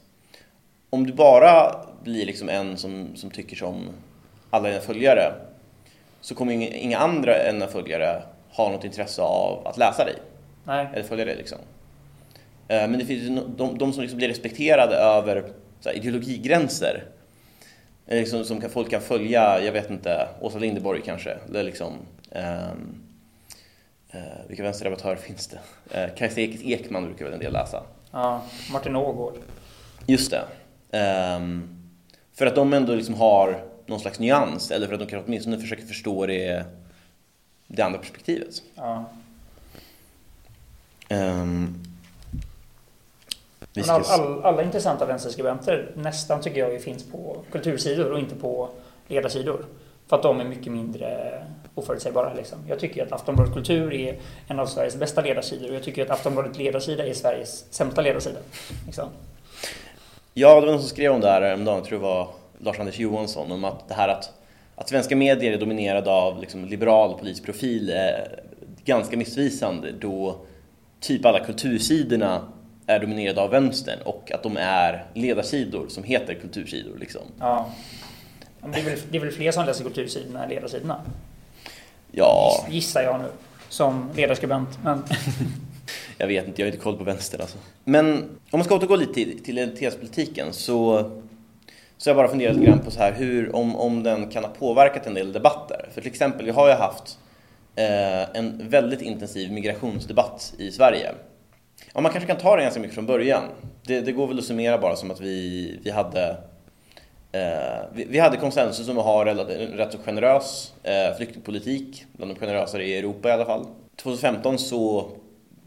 om 0.90 1.08
du 1.08 1.14
bara 1.14 1.86
blir 2.04 2.26
liksom 2.26 2.50
en 2.50 2.78
som, 2.78 3.16
som 3.16 3.30
tycker 3.32 3.56
som 3.56 3.90
alla 4.50 4.70
dina 4.70 4.82
följare 4.82 5.34
så 6.22 6.36
kommer 6.36 6.54
inga 6.76 6.98
andra 6.98 7.36
än 7.36 7.54
dina 7.54 7.68
följare 7.68 8.24
ha 8.52 8.70
något 8.70 8.84
intresse 8.84 9.22
av 9.22 9.68
att 9.68 9.78
läsa 9.78 10.06
dig. 10.06 10.16
Nej. 10.64 10.88
Eller 10.94 11.04
följa 11.04 11.26
dig 11.26 11.36
liksom. 11.36 11.58
Eh, 12.68 12.88
men 12.88 13.00
det 13.00 13.06
finns 13.06 13.42
de, 13.58 13.78
de 13.78 13.94
som 13.94 14.02
liksom 14.02 14.18
blir 14.18 14.28
respekterade 14.28 14.96
över 14.96 15.54
här, 15.86 15.94
ideologigränser. 15.94 17.04
Liksom, 18.06 18.44
som 18.44 18.62
kan, 18.62 18.70
folk 18.70 18.90
kan 18.90 19.02
följa, 19.02 19.64
jag 19.64 19.72
vet 19.72 19.90
inte, 19.90 20.28
Åsa 20.42 20.60
Linderborg 20.60 21.02
kanske. 21.06 21.38
Eller 21.50 21.64
liksom, 21.64 21.94
um, 22.32 23.09
uh, 24.16 24.22
vilka 24.48 24.64
vänsterdebattörer 24.64 25.16
finns 25.16 25.48
det? 25.48 25.60
Uh, 26.08 26.16
Kajsa 26.16 26.42
Ekman 26.42 27.06
brukar 27.06 27.26
väl 27.26 27.34
en 27.34 27.40
del 27.40 27.54
läsa. 27.54 27.84
Ja, 28.12 28.42
Martin 28.72 28.96
Ågård. 28.96 29.34
Just 30.06 30.32
det. 30.32 30.44
Um, 31.38 31.70
för 32.34 32.46
att 32.46 32.56
de 32.56 32.74
ändå 32.74 32.96
liksom 32.96 33.16
har 33.16 33.64
någon 33.86 34.00
slags 34.00 34.20
nyans, 34.20 34.72
eller 34.72 34.88
för 34.88 34.94
att 34.94 35.00
de 35.00 35.06
kan 35.06 35.24
åtminstone 35.26 35.60
försöka 35.60 35.86
förstå 35.86 36.26
det, 36.26 36.66
det 37.68 37.82
andra 37.82 38.00
perspektivet. 38.00 38.62
Ja. 38.76 39.06
Um, 41.10 41.84
all, 43.90 44.04
all, 44.06 44.44
alla 44.44 44.64
intressanta 44.64 45.06
vänsterskribenter 45.06 45.92
nästan 45.96 46.42
tycker 46.42 46.60
jag 46.60 46.82
finns 46.82 47.04
på 47.12 47.42
kultursidor 47.52 48.12
och 48.12 48.20
inte 48.20 48.36
på 48.36 48.70
ledarsidor. 49.08 49.66
För 50.08 50.16
att 50.16 50.24
de 50.24 50.40
är 50.40 50.46
mycket 50.46 50.72
mindre 50.72 51.42
oförutsägbara. 51.80 52.34
Liksom. 52.34 52.60
Jag 52.68 52.80
tycker 52.80 53.06
att 53.06 53.12
Aftonbladet 53.12 53.54
Kultur 53.54 53.94
är 53.94 54.16
en 54.48 54.60
av 54.60 54.66
Sveriges 54.66 54.96
bästa 54.96 55.22
ledarsidor 55.22 55.70
och 55.70 55.76
jag 55.76 55.84
tycker 55.84 56.06
att 56.06 56.10
Aftonbladet 56.10 56.58
Ledarsida 56.58 57.08
är 57.08 57.14
Sveriges 57.14 57.74
sämsta 57.74 58.02
ledarsida. 58.02 58.40
Liksom. 58.86 59.10
Ja, 60.34 60.56
det 60.56 60.62
var 60.62 60.68
någon 60.68 60.80
som 60.80 60.90
skrev 60.90 61.12
om 61.12 61.22
det 61.22 61.28
här 61.28 61.42
häromdagen, 61.42 61.78
jag 61.78 61.86
tror 61.86 62.00
det 62.00 62.06
var 62.06 62.28
Lars-Anders 62.58 63.00
Johansson, 63.00 63.52
om 63.52 63.64
att 63.64 63.88
det 63.88 63.94
här 63.94 64.08
att, 64.08 64.32
att 64.76 64.90
svenska 64.90 65.16
medier 65.16 65.54
är 65.54 65.58
dominerade 65.58 66.12
av 66.12 66.42
liksom, 66.42 66.66
liberal 66.66 67.18
politisk 67.20 67.46
profil 67.46 67.90
är 67.90 68.40
ganska 68.86 69.18
missvisande 69.18 69.92
då 69.92 70.38
typ 71.00 71.26
alla 71.26 71.40
kultursidorna 71.40 72.42
är 72.88 73.00
dominerade 73.00 73.42
av 73.42 73.50
vänstern 73.50 74.00
och 74.06 74.32
att 74.32 74.44
de 74.44 74.58
är 74.58 75.06
ledarsidor 75.14 75.88
som 75.88 76.04
heter 76.04 76.34
kultursidor. 76.34 76.98
Liksom. 76.98 77.22
Ja. 77.40 77.70
Det 78.62 78.80
är, 78.80 78.84
väl, 78.84 79.00
det 79.12 79.18
är 79.18 79.22
väl 79.22 79.32
fler 79.32 79.52
som 79.52 79.66
läser 79.66 79.84
kultursidorna 79.84 80.44
än 80.44 80.50
ledarsidorna? 80.50 81.02
Ja. 82.12 82.66
Gissar 82.70 83.02
jag 83.02 83.20
nu, 83.20 83.28
som 83.70 84.10
ledarskribent. 84.16 84.70
Men... 84.84 85.04
jag 86.18 86.28
vet 86.28 86.48
inte, 86.48 86.62
jag 86.62 86.68
har 86.68 86.72
inte 86.72 86.84
koll 86.84 86.98
på 86.98 87.04
vänster 87.04 87.42
alltså. 87.42 87.58
Men 87.84 88.18
om 88.52 88.60
man 88.60 88.64
ska 88.64 88.76
återgå 88.76 88.96
lite 88.96 89.14
till, 89.14 89.44
till 89.44 89.58
identitetspolitiken 89.58 90.54
så 90.54 91.10
så 92.00 92.10
jag 92.10 92.18
bara 92.18 92.28
funderat 92.28 92.56
lite 92.56 92.68
grann 92.68 92.80
på 92.80 92.92
så 92.92 93.00
här, 93.00 93.14
hur, 93.14 93.56
om, 93.56 93.76
om 93.76 94.04
den 94.04 94.30
kan 94.30 94.44
ha 94.44 94.52
påverkat 94.52 95.08
en 95.08 95.14
del 95.14 95.34
debatter. 95.34 95.90
För 95.94 96.02
till 96.02 96.12
exempel, 96.12 96.46
vi 96.46 96.52
har 96.52 96.68
ju 96.68 96.74
haft 96.74 97.18
eh, 97.76 98.38
en 98.38 98.70
väldigt 98.70 99.02
intensiv 99.02 99.52
migrationsdebatt 99.52 100.54
i 100.58 100.72
Sverige. 100.72 101.12
Ja, 101.94 102.02
man 102.02 102.12
kanske 102.12 102.28
kan 102.28 102.38
ta 102.38 102.56
det 102.56 102.62
ganska 102.62 102.80
mycket 102.80 102.96
från 102.96 103.06
början. 103.06 103.44
Det, 103.86 104.02
det 104.02 104.12
går 104.12 104.28
väl 104.28 104.40
att 104.40 104.46
summera 104.46 104.78
bara 104.78 104.96
som 104.96 105.12
att 105.12 105.22
vi, 105.22 105.80
vi 105.84 105.92
hade 105.92 106.38
Eh, 107.32 107.86
vi, 107.94 108.20
hade 108.20 108.38
konsensus 108.38 108.90
om 108.90 108.98
att 108.98 109.06
ha 109.06 109.30
en 109.30 109.38
rätt 109.78 109.92
så 109.92 109.98
generös 109.98 110.74
eh, 110.84 111.18
flyktingpolitik, 111.18 112.06
bland 112.14 112.32
de 112.32 112.40
generösare 112.40 112.86
i 112.86 112.98
Europa 112.98 113.30
i 113.30 113.32
alla 113.32 113.46
fall. 113.46 113.66
2015 113.96 114.58
så 114.58 115.12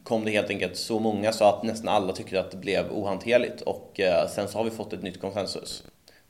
kom 0.04 0.24
det 0.24 0.30
helt 0.30 0.50
enkelt 0.50 0.76
så 0.76 0.98
många 0.98 1.32
så 1.32 1.44
att 1.44 1.62
nästan 1.62 1.88
alla 1.88 2.12
tyckte 2.12 2.40
att 2.40 2.50
det 2.50 2.56
blev 2.56 2.92
ohanterligt 2.92 3.60
och 3.60 4.00
eh, 4.00 4.28
sen 4.28 4.48
så 4.48 4.58
har 4.58 4.64
vi 4.64 4.70
fått 4.70 4.92
ett 4.92 5.02
nytt 5.02 5.20
konsensus. 5.20 5.84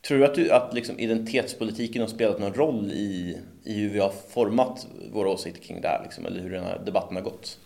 Tror 0.09 0.19
du 0.19 0.25
att, 0.25 0.35
du, 0.35 0.51
att 0.51 0.75
liksom 0.75 0.99
identitetspolitiken 0.99 2.03
har 2.03 2.09
spelat 2.09 2.39
någon 2.39 2.55
roll 2.55 2.93
i, 2.93 3.39
i 3.65 3.75
hur 3.75 3.91
vi 3.91 3.99
har 3.99 4.13
format 4.29 4.87
våra 5.13 5.29
åsikter 5.29 5.63
kring 5.63 5.81
det 5.81 5.89
här, 5.89 6.03
liksom, 6.03 6.27
eller 6.27 6.41
hur 6.41 6.51
den 6.51 6.65
här 6.65 6.81
debatten 6.85 7.17
har 7.17 7.23
gått? 7.23 7.59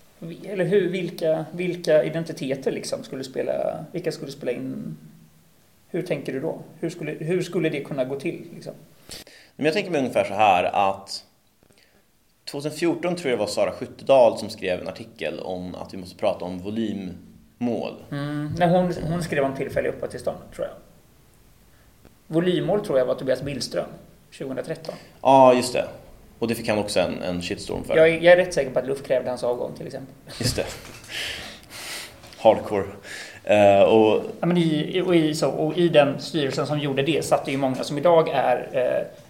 Eller 0.45 0.65
hur, 0.65 0.91
vilka, 0.91 1.45
vilka 1.53 2.05
identiteter 2.05 2.73
liksom 2.73 3.05
skulle 3.05 3.25
spela, 3.25 3.85
vilka 3.93 4.13
skulle 4.13 4.33
spela 4.33 4.53
in? 4.53 4.97
Hur 5.89 6.03
tänker 6.03 6.33
du 6.33 6.41
då? 6.41 6.63
Hur 6.81 6.91
skulle, 6.91 7.13
hur 7.13 7.43
skulle 7.43 7.69
det 7.69 7.81
kunna 7.81 8.05
gå 8.05 8.21
till? 8.21 8.47
Liksom? 8.55 8.75
Men 9.57 9.67
jag 9.67 9.75
tänker 9.75 9.91
mig 9.91 10.01
ungefär 10.01 10.25
så 10.25 10.35
här 10.35 10.65
att 10.65 11.25
2014 12.51 13.17
tror 13.17 13.31
jag 13.31 13.39
det 13.39 13.41
var 13.41 13.47
Sara 13.47 13.73
Skyttedal 13.73 14.39
som 14.39 14.51
skrev 14.51 14.81
en 14.81 14.89
artikel 14.89 15.41
om 15.41 15.75
att 15.75 15.95
vi 15.95 15.99
måste 15.99 16.17
prata 16.17 16.45
om 16.45 16.59
volymmål. 16.59 17.95
Mm, 18.11 18.55
nej, 18.59 18.69
hon, 18.69 18.93
hon 19.03 19.23
skrev 19.23 19.45
om 19.45 19.55
tillfälliga 19.55 19.93
uppehållstillstånd, 19.93 20.39
tror 20.55 20.67
jag. 20.67 20.75
Volymmål 22.27 22.87
tror 22.87 22.99
jag 22.99 23.07
var 23.07 23.15
Tobias 23.15 23.43
Billström 23.43 23.89
2013. 24.39 24.95
Ja, 25.23 25.55
just 25.55 25.73
det. 25.73 25.89
Och 26.39 26.49
det 26.49 26.55
fick 26.55 26.69
han 26.69 26.79
också 26.79 27.01
en, 27.01 27.23
en 27.23 27.43
shitstorm 27.43 27.85
för. 27.85 27.97
Jag, 27.97 28.09
jag 28.09 28.33
är 28.33 28.37
rätt 28.37 28.55
säker 28.55 28.71
på 28.71 28.79
att 28.79 28.87
Luft 28.87 29.07
krävde 29.07 29.29
hans 29.31 29.45
avgång 29.45 29.73
till 29.77 29.87
exempel. 29.87 30.15
Just 30.41 30.57
det. 30.57 30.67
Hardcore. 32.39 32.87
Uh, 33.51 33.83
och... 33.83 34.23
Ja, 34.41 34.47
men 34.47 34.57
i, 34.57 35.03
och, 35.07 35.17
i, 35.17 35.35
så, 35.35 35.51
och 35.51 35.79
i 35.79 35.89
den 35.89 36.21
styrelsen 36.21 36.67
som 36.67 36.79
gjorde 36.79 37.03
det 37.03 37.25
satt 37.25 37.45
det 37.45 37.51
ju 37.51 37.59
många 37.59 37.85
som 37.85 37.99
idag 37.99 38.29
är 38.29 38.69
eh, 38.73 39.21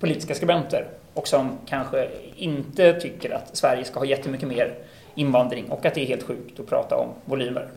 politiska 0.00 0.34
skribenter 0.34 0.86
och 1.14 1.28
som 1.28 1.50
kanske 1.66 2.08
inte 2.36 3.00
tycker 3.00 3.30
att 3.30 3.56
Sverige 3.56 3.84
ska 3.84 3.98
ha 3.98 4.06
jättemycket 4.06 4.48
mer 4.48 4.74
invandring 5.14 5.70
och 5.70 5.86
att 5.86 5.94
det 5.94 6.00
är 6.00 6.06
helt 6.06 6.22
sjukt 6.22 6.60
att 6.60 6.66
prata 6.66 6.96
om 6.96 7.08
volymer. 7.24 7.68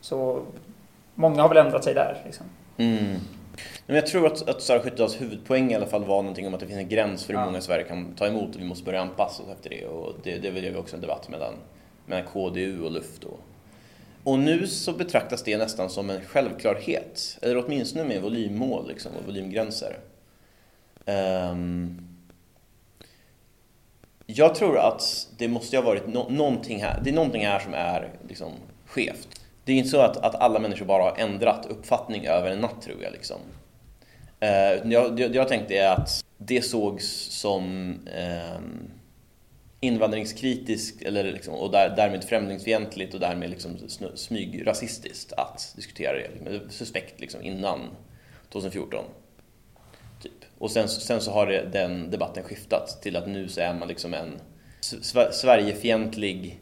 Så 0.00 0.42
många 1.14 1.42
har 1.42 1.48
väl 1.48 1.66
ändrat 1.66 1.84
sig 1.84 1.94
där. 1.94 2.16
Liksom. 2.24 2.46
Mm. 2.76 3.16
Men 3.86 3.96
jag 3.96 4.06
tror 4.06 4.26
att, 4.26 4.48
att 4.48 4.62
Sara 4.62 4.80
Skyttedals 4.80 5.20
huvudpoäng 5.20 5.72
i 5.72 5.74
alla 5.74 5.86
fall 5.86 6.04
var 6.04 6.22
någonting 6.22 6.46
om 6.46 6.54
att 6.54 6.60
det 6.60 6.66
finns 6.66 6.78
en 6.78 6.88
gräns 6.88 7.24
för 7.24 7.32
hur 7.32 7.40
ja. 7.40 7.46
många 7.46 7.60
Sverige 7.60 7.84
kan 7.84 8.14
ta 8.14 8.26
emot 8.26 8.54
och 8.54 8.60
vi 8.60 8.64
måste 8.64 8.84
börja 8.84 9.00
anpassa 9.00 9.42
oss 9.42 9.48
efter 9.48 9.70
det. 9.70 9.86
Och 9.86 10.12
det, 10.22 10.38
det 10.38 10.50
blev 10.50 10.76
också 10.76 10.96
en 10.96 11.02
debatt 11.02 11.28
mellan, 11.28 11.54
mellan 12.06 12.26
KDU 12.26 12.82
och 12.82 12.90
Luft. 12.90 13.24
Och, 13.24 13.40
och 14.24 14.38
nu 14.38 14.66
så 14.66 14.92
betraktas 14.92 15.42
det 15.42 15.56
nästan 15.56 15.90
som 15.90 16.10
en 16.10 16.20
självklarhet, 16.20 17.38
eller 17.42 17.64
åtminstone 17.64 18.04
med 18.04 18.22
volymmål 18.22 18.88
liksom, 18.88 19.12
och 19.16 19.24
volymgränser. 19.26 19.98
Um, 21.06 22.08
jag 24.26 24.54
tror 24.54 24.78
att 24.78 25.28
det 25.38 25.48
måste 25.48 25.76
ha 25.76 25.84
varit 25.84 26.06
no 26.06 26.26
någonting 26.30 26.82
här, 26.82 27.00
det 27.04 27.10
är 27.10 27.14
någonting 27.14 27.46
här 27.46 27.58
som 27.58 27.74
är 27.74 28.12
liksom 28.28 28.52
skevt. 28.86 29.40
Det 29.64 29.72
är 29.72 29.76
inte 29.76 29.88
så 29.88 30.00
att, 30.00 30.16
att 30.16 30.34
alla 30.34 30.58
människor 30.58 30.86
bara 30.86 31.02
har 31.02 31.16
ändrat 31.18 31.66
uppfattning 31.66 32.26
över 32.26 32.50
en 32.50 32.58
natt 32.58 32.82
tror 32.82 33.02
jag. 33.02 33.12
Liksom. 33.12 33.40
Uh, 34.42 34.92
jag, 34.92 35.16
det 35.16 35.34
jag 35.34 35.48
tänkte 35.48 35.90
att 35.90 36.24
det 36.38 36.62
sågs 36.62 37.06
som 37.30 37.64
um, 38.56 38.90
invandringskritiskt 39.84 41.02
eller 41.02 41.24
liksom, 41.24 41.54
och 41.54 41.70
där, 41.70 41.94
därmed 41.96 42.24
främlingsfientligt 42.24 43.14
och 43.14 43.20
därmed 43.20 43.50
liksom 43.50 43.78
smygrasistiskt 44.14 45.32
att 45.32 45.72
diskutera 45.76 46.12
det. 46.12 46.50
Liksom, 46.50 46.70
suspekt 46.70 47.20
liksom, 47.20 47.42
innan 47.42 47.80
2014. 48.52 49.04
Typ. 50.22 50.32
Och 50.58 50.70
sen, 50.70 50.88
sen 50.88 51.20
så 51.20 51.30
har 51.30 51.46
det, 51.46 51.68
den 51.72 52.10
debatten 52.10 52.44
skiftat 52.44 53.02
till 53.02 53.16
att 53.16 53.28
nu 53.28 53.48
så 53.48 53.60
är 53.60 53.74
man 53.74 53.88
liksom 53.88 54.14
en 54.14 54.40
Sverigefientlig, 55.30 56.60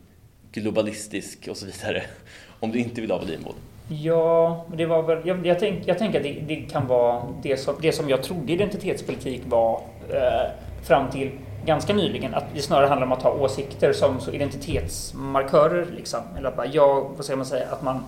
globalistisk 0.53 1.49
och 1.49 1.57
så 1.57 1.67
vidare. 1.67 2.03
Om 2.61 2.71
du 2.73 2.79
inte 2.79 3.01
vill 3.01 3.11
ha 3.11 3.19
volymmål. 3.19 3.55
Ja, 3.89 4.67
det 4.77 4.87
var 4.87 5.03
väl, 5.03 5.19
jag, 5.25 5.47
jag, 5.47 5.59
tänk, 5.59 5.89
jag 5.89 5.99
tänker 5.99 6.19
att 6.19 6.25
det, 6.25 6.41
det, 6.47 6.57
kan 6.57 6.87
vara 6.87 7.23
det 7.43 7.57
som, 7.57 7.75
det 7.83 7.93
som 7.93 8.09
jag 8.09 8.23
trodde 8.23 8.53
identitetspolitik 8.53 9.43
var 9.45 9.83
eh, 10.11 10.51
fram 10.83 11.11
till 11.11 11.31
ganska 11.65 11.95
nyligen. 11.95 12.35
Att 12.35 12.45
det 12.55 12.63
snarare 12.63 12.87
handlar 12.87 13.07
om 13.07 13.13
att 13.13 13.23
ha 13.23 13.31
åsikter 13.31 13.93
som 13.93 14.21
så 14.21 14.31
identitetsmarkörer. 14.31 15.87
Liksom. 15.97 16.21
Eller 16.39 16.49
att 16.49 16.57
bara, 16.57 16.67
ja, 16.67 17.09
vad 17.17 17.25
ska 17.25 17.37
man 17.37 17.47
säga, 17.47 17.67
att 17.71 17.83
man 17.83 18.05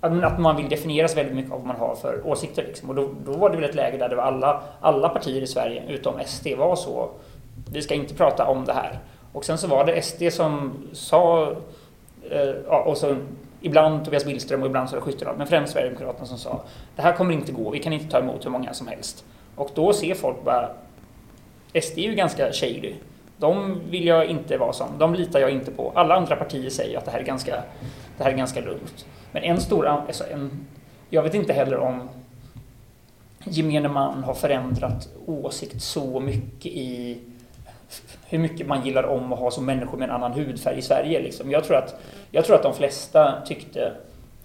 att 0.00 0.38
man 0.38 0.56
vill 0.56 0.68
definieras 0.68 1.16
väldigt 1.16 1.34
mycket 1.34 1.52
av 1.52 1.58
vad 1.58 1.66
man 1.66 1.76
har 1.76 1.94
för 1.94 2.26
åsikter. 2.26 2.62
Liksom. 2.62 2.88
Och 2.88 2.94
då, 2.94 3.10
då 3.24 3.32
var 3.32 3.50
det 3.50 3.56
väl 3.56 3.70
ett 3.70 3.74
läge 3.74 3.98
där 3.98 4.08
det 4.08 4.16
var 4.16 4.22
alla, 4.22 4.62
alla 4.80 5.08
partier 5.08 5.42
i 5.42 5.46
Sverige 5.46 5.82
utom 5.88 6.14
SD 6.26 6.46
var 6.58 6.76
så. 6.76 7.10
Vi 7.72 7.82
ska 7.82 7.94
inte 7.94 8.14
prata 8.14 8.46
om 8.46 8.64
det 8.64 8.72
här. 8.72 8.98
Och 9.32 9.44
sen 9.44 9.58
så 9.58 9.66
var 9.66 9.84
det 9.84 10.02
SD 10.02 10.22
som 10.30 10.72
sa, 10.92 11.52
eh, 12.30 12.70
och 12.70 12.96
så 12.96 13.16
ibland 13.60 14.04
Tobias 14.04 14.24
Billström 14.24 14.60
och 14.60 14.66
ibland 14.66 14.90
Sara 14.90 15.00
Skyttedal, 15.00 15.36
men 15.36 15.46
främst 15.46 15.72
Sverigedemokraterna 15.72 16.26
som 16.26 16.38
sa 16.38 16.62
det 16.96 17.02
här 17.02 17.12
kommer 17.12 17.34
inte 17.34 17.52
gå, 17.52 17.70
vi 17.70 17.78
kan 17.78 17.92
inte 17.92 18.10
ta 18.10 18.18
emot 18.18 18.44
hur 18.44 18.50
många 18.50 18.74
som 18.74 18.86
helst. 18.86 19.24
Och 19.56 19.70
då 19.74 19.92
ser 19.92 20.14
folk 20.14 20.44
bara, 20.44 20.70
SD 21.82 21.98
är 21.98 22.02
ju 22.02 22.14
ganska 22.14 22.52
shady. 22.52 22.94
De 23.36 23.80
vill 23.90 24.06
jag 24.06 24.26
inte 24.26 24.56
vara 24.56 24.72
som, 24.72 24.88
de 24.98 25.14
litar 25.14 25.40
jag 25.40 25.50
inte 25.50 25.70
på. 25.70 25.92
Alla 25.94 26.14
andra 26.14 26.36
partier 26.36 26.70
säger 26.70 26.98
att 26.98 27.04
det 27.04 27.10
här 27.10 27.18
är 27.18 27.24
ganska, 27.24 27.62
det 28.16 28.24
här 28.24 28.30
är 28.30 28.36
ganska 28.36 28.60
lugnt. 28.60 29.06
Men 29.32 29.42
en 29.42 29.60
stor, 29.60 29.86
alltså 29.86 30.24
en, 30.32 30.66
jag 31.10 31.22
vet 31.22 31.34
inte 31.34 31.52
heller 31.52 31.78
om 31.78 32.08
gemene 33.44 33.88
man 33.88 34.24
har 34.24 34.34
förändrat 34.34 35.08
åsikt 35.26 35.82
så 35.82 36.20
mycket 36.20 36.72
i 36.72 37.18
hur 38.26 38.38
mycket 38.38 38.66
man 38.66 38.84
gillar 38.84 39.02
om 39.02 39.32
att 39.32 39.38
ha 39.38 39.50
som 39.50 39.66
människor 39.66 39.98
med 39.98 40.08
en 40.08 40.14
annan 40.14 40.32
hudfärg 40.32 40.78
i 40.78 40.82
Sverige. 40.82 41.22
Liksom. 41.22 41.50
Jag, 41.50 41.64
tror 41.64 41.76
att, 41.76 42.00
jag 42.30 42.44
tror 42.44 42.56
att 42.56 42.62
de 42.62 42.74
flesta 42.74 43.42
tyckte 43.46 43.92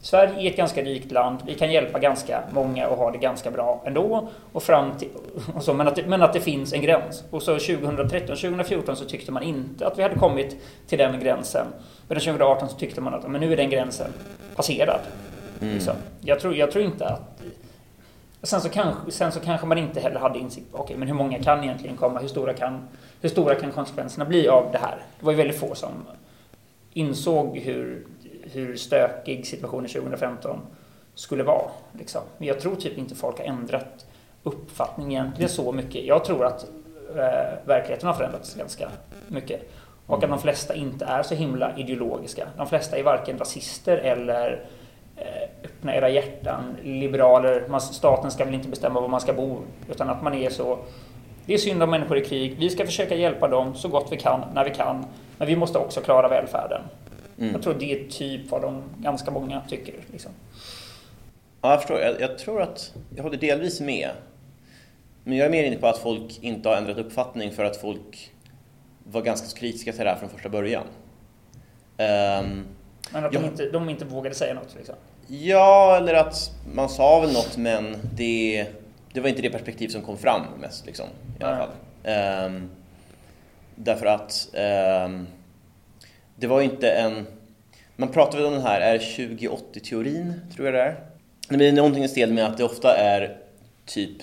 Sverige 0.02 0.47
är 0.47 0.52
ett 0.52 0.58
ganska 0.58 0.82
rikt 0.82 1.12
land, 1.12 1.39
vi 1.45 1.56
kan 1.56 1.72
hjälpa 1.72 2.00
ganska 2.00 2.43
många 2.52 2.88
och 2.88 2.97
ha 2.97 3.12
det 3.12 3.18
ganska 3.18 3.52
bra 3.52 3.82
ändå. 3.86 4.30
Och 4.52 4.64
fram 4.64 4.97
till, 4.97 5.10
och 5.56 5.64
så, 5.64 5.74
men, 5.74 5.88
att 5.88 5.95
det, 5.95 6.08
men 6.08 6.22
att 6.22 6.34
det 6.34 6.39
finns 6.39 6.74
en 6.74 6.82
gräns. 6.82 7.24
Och 7.30 7.43
så 7.43 7.54
2013, 7.54 8.36
2014 8.36 8.95
så 8.95 9.06
tyckte 9.06 9.32
man 9.32 9.43
inte 9.43 9.88
att 9.88 10.00
vi 10.00 10.04
hade 10.04 10.16
kommit 10.16 10.58
till 10.88 10.97
den 10.97 11.20
gränsen. 11.20 11.68
Men 12.08 12.20
2018 12.20 12.70
så 12.70 12.76
tyckte 12.76 13.02
man 13.02 13.14
att 13.14 13.28
men 13.28 13.41
nu 13.41 13.54
är 13.54 13.58
den 13.58 13.70
gränsen 13.70 14.14
passerad. 14.56 15.00
Mm. 15.62 15.74
Liksom. 15.74 15.93
Jag, 16.22 16.39
tror, 16.39 16.56
jag 16.56 16.72
tror 16.72 16.84
inte 16.84 17.08
att... 17.08 17.41
Sen 18.43 18.62
så, 18.62 18.70
kanske, 18.70 19.12
sen 19.12 19.32
så 19.32 19.39
kanske 19.39 19.68
man 19.68 19.78
inte 19.78 20.00
heller 20.00 20.20
hade 20.20 20.39
insikt 20.39 20.68
okej 20.72 20.84
okay, 20.84 20.97
men 20.97 21.08
hur 21.08 21.16
många 21.16 21.43
kan 21.43 21.64
egentligen 21.64 21.97
komma? 21.97 22.20
Hur 22.20 22.28
stora 22.28 22.54
kan, 22.54 22.88
hur 23.22 23.30
stora 23.30 23.56
kan 23.56 23.72
konsekvenserna 23.72 24.26
bli 24.26 24.47
av 24.47 24.70
det 24.72 24.78
här? 24.78 24.97
Det 25.20 25.26
var 25.26 25.32
ju 25.32 25.38
väldigt 25.38 25.60
få 25.60 25.76
som 25.76 25.91
insåg 26.93 27.58
hur 27.58 28.06
hur 28.52 28.76
stökig 28.76 29.47
situationen 29.47 29.89
2015 29.89 30.60
skulle 31.16 31.43
vara. 31.43 31.72
Liksom. 31.97 32.22
Men 32.38 32.47
jag 32.47 32.60
tror 32.60 32.76
typ 32.76 32.97
inte 32.97 33.16
folk 33.16 33.38
har 33.38 33.45
ändrat 33.45 34.06
uppfattning 34.43 35.12
egentligen 35.12 35.50
så 35.50 35.72
mycket. 35.72 36.06
Jag 36.06 36.26
tror 36.26 36.45
att 36.45 36.64
eh, 37.10 37.68
verkligheten 37.68 38.08
har 38.08 38.14
förändrats 38.14 38.56
ganska 38.56 38.89
mycket. 39.28 39.62
Och 40.06 40.24
att 40.24 40.30
de 40.30 40.39
flesta 40.39 40.76
inte 40.76 41.06
är 41.06 41.24
så 41.24 41.36
himla 41.36 41.78
ideologiska. 41.78 42.47
De 42.58 42.68
flesta 42.68 42.97
är 42.97 43.04
varken 43.04 43.38
rasister 43.38 43.97
eller 43.97 44.66
eh, 45.16 45.50
öppna 45.64 45.95
era 45.95 46.10
hjärtan, 46.10 46.78
liberaler. 46.84 47.68
Man, 47.70 47.82
staten 47.82 48.32
ska 48.32 48.45
väl 48.45 48.54
inte 48.54 48.70
bestämma 48.70 49.02
var 49.02 49.08
man 49.08 49.22
ska 49.22 49.34
bo. 49.34 49.58
Utan 49.89 50.10
att 50.10 50.24
man 50.24 50.34
är 50.34 50.50
så 50.50 50.80
det 51.50 51.54
är 51.54 51.58
synd 51.58 51.84
om 51.84 51.89
människor 51.89 52.18
i 52.18 52.26
krig. 52.26 52.56
Vi 52.60 52.70
ska 52.70 52.86
försöka 52.86 53.16
hjälpa 53.16 53.47
dem 53.47 53.76
så 53.76 53.88
gott 53.88 54.08
vi 54.12 54.18
kan, 54.18 54.41
när 54.54 54.64
vi 54.64 54.70
kan. 54.70 55.06
Men 55.38 55.47
vi 55.47 55.56
måste 55.56 55.78
också 55.78 56.02
klara 56.02 56.28
välfärden. 56.28 56.82
Mm. 57.39 57.51
Jag 57.53 57.61
tror 57.61 57.73
det 57.73 57.91
är 57.91 58.09
typ 58.09 58.51
vad 58.51 58.61
de 58.61 58.83
ganska 58.97 59.31
många 59.31 59.61
tycker. 59.69 59.93
Liksom. 60.11 60.31
Ja, 61.61 61.71
jag 61.71 61.79
förstår. 61.79 61.99
Jag, 61.99 62.21
jag, 62.21 62.37
tror 62.37 62.61
att 62.61 62.93
jag 63.15 63.23
håller 63.23 63.37
delvis 63.37 63.81
med. 63.81 64.09
Men 65.23 65.37
jag 65.37 65.45
är 65.45 65.51
mer 65.51 65.63
inne 65.63 65.75
på 65.75 65.87
att 65.87 65.97
folk 65.97 66.39
inte 66.41 66.69
har 66.69 66.75
ändrat 66.75 66.97
uppfattning 66.97 67.51
för 67.51 67.63
att 67.63 67.77
folk 67.77 68.31
var 69.03 69.21
ganska 69.21 69.59
kritiska 69.59 69.91
till 69.91 70.03
det 70.03 70.09
här 70.09 70.17
från 70.17 70.29
första 70.29 70.49
början. 70.49 70.83
Um, 71.97 72.65
men 73.11 73.25
att 73.25 73.33
jag, 73.33 73.43
de, 73.43 73.45
inte, 73.45 73.69
de 73.69 73.89
inte 73.89 74.05
vågade 74.05 74.35
säga 74.35 74.53
något? 74.53 74.75
Liksom. 74.77 74.95
Ja, 75.27 75.97
eller 75.97 76.13
att 76.13 76.51
man 76.73 76.89
sa 76.89 77.19
väl 77.19 77.33
något 77.33 77.57
men 77.57 77.97
det, 78.13 78.67
det 79.13 79.19
var 79.21 79.29
inte 79.29 79.41
det 79.41 79.49
perspektiv 79.49 79.87
som 79.87 80.01
kom 80.01 80.17
fram 80.17 80.41
mest. 80.61 80.85
Liksom, 80.85 81.05
i 81.39 81.43
alla 81.43 81.57
fall. 81.57 81.69
Um, 82.45 82.69
därför 83.75 84.05
att 84.05 84.49
um, 85.05 85.27
det 86.39 86.47
var 86.47 86.61
inte 86.61 86.91
en... 86.91 87.27
Man 87.95 88.09
pratar 88.09 88.37
väl 88.37 88.47
om 88.47 88.53
den 88.53 88.61
här 88.61 88.97
R2080-teorin, 88.97 90.33
tror 90.55 90.67
jag 90.67 90.73
det 90.75 90.81
är. 90.81 90.95
Det 91.49 91.57
blir 91.57 91.73
någonting 91.73 92.03
i 92.03 92.07
stil 92.07 92.33
med 92.33 92.45
att 92.45 92.57
det 92.57 92.63
ofta 92.63 92.97
är 92.97 93.37
typ 93.85 94.17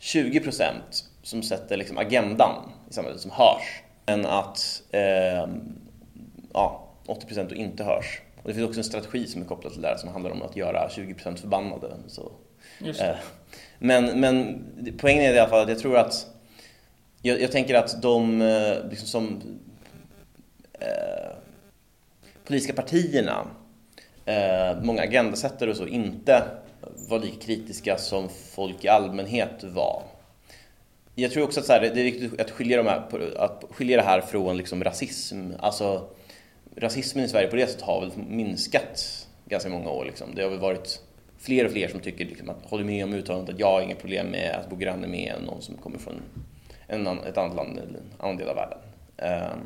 20% 0.00 0.70
som 1.22 1.42
sätter 1.42 1.76
liksom 1.76 1.98
agendan 1.98 2.54
i 2.90 2.92
samhället, 2.92 3.20
som 3.20 3.30
hörs. 3.30 3.82
Men 4.06 4.26
att 4.26 4.82
eh, 4.90 5.48
ja, 6.52 6.88
80% 7.06 7.46
och 7.46 7.56
inte 7.56 7.84
hörs. 7.84 8.20
Och 8.42 8.48
det 8.48 8.54
finns 8.54 8.68
också 8.68 8.80
en 8.80 8.84
strategi 8.84 9.26
som 9.26 9.42
är 9.42 9.46
kopplad 9.46 9.72
till 9.72 9.82
det 9.82 9.88
här 9.88 9.96
som 9.96 10.08
handlar 10.08 10.30
om 10.30 10.42
att 10.42 10.56
göra 10.56 10.88
20% 10.88 11.36
förbannade. 11.36 11.96
Så, 12.06 12.32
eh, 12.80 13.16
men, 13.78 14.20
men 14.20 14.64
poängen 14.98 15.24
är 15.24 15.34
i 15.34 15.38
alla 15.38 15.50
fall 15.50 15.62
att 15.62 15.68
jag 15.68 15.78
tror 15.78 15.96
att 15.96 16.26
jag, 17.22 17.40
jag 17.40 17.52
tänker 17.52 17.74
att 17.74 18.02
de 18.02 18.42
eh, 18.42 18.90
liksom 18.90 19.08
som 19.08 19.42
eh, 20.84 21.36
politiska 22.44 22.72
partierna, 22.72 23.46
eh, 24.24 24.82
många 24.82 25.02
agendasättare 25.02 25.70
och 25.70 25.76
så, 25.76 25.86
inte 25.86 26.42
var 27.08 27.18
lika 27.18 27.40
kritiska 27.40 27.98
som 27.98 28.28
folk 28.28 28.84
i 28.84 28.88
allmänhet 28.88 29.64
var. 29.64 30.02
Jag 31.14 31.30
tror 31.30 31.44
också 31.44 31.60
att 31.60 31.66
så 31.66 31.72
här, 31.72 31.80
det 31.80 32.00
är 32.00 32.04
viktigt 32.04 32.40
att 32.40 32.50
skilja, 32.50 32.76
de 32.76 32.86
här, 32.86 33.02
att 33.36 33.64
skilja 33.70 33.96
det 33.96 34.02
här 34.02 34.20
från 34.20 34.56
liksom 34.56 34.84
rasism. 34.84 35.50
Alltså, 35.58 36.08
rasismen 36.76 37.24
i 37.24 37.28
Sverige 37.28 37.48
på 37.48 37.56
det 37.56 37.66
sättet 37.66 37.82
har 37.82 38.00
väl 38.00 38.10
minskat 38.28 39.26
ganska 39.44 39.70
många 39.70 39.90
år. 39.90 40.04
Liksom. 40.04 40.34
Det 40.34 40.42
har 40.42 40.50
väl 40.50 40.58
varit 40.58 41.00
fler 41.38 41.64
och 41.64 41.72
fler 41.72 41.88
som 41.88 42.00
tycker, 42.00 42.24
liksom, 42.24 42.50
att, 42.50 42.56
håller 42.62 42.84
med 42.84 43.04
om 43.04 43.14
uttalandet 43.14 43.54
att 43.54 43.60
jag 43.60 43.72
har 43.72 43.80
inga 43.80 43.94
problem 43.94 44.26
med 44.26 44.50
att 44.50 44.70
bo 44.70 44.76
granne 44.76 45.06
med 45.06 45.34
någon 45.46 45.62
som 45.62 45.76
kommer 45.76 45.98
från 45.98 46.22
en, 46.86 47.06
ett 47.06 47.38
annat 47.38 47.56
land 47.56 47.78
eller 47.78 47.98
en 47.98 48.12
annan 48.18 48.36
del 48.36 48.48
av 48.48 48.56
världen. 48.56 48.78
Um, 49.52 49.58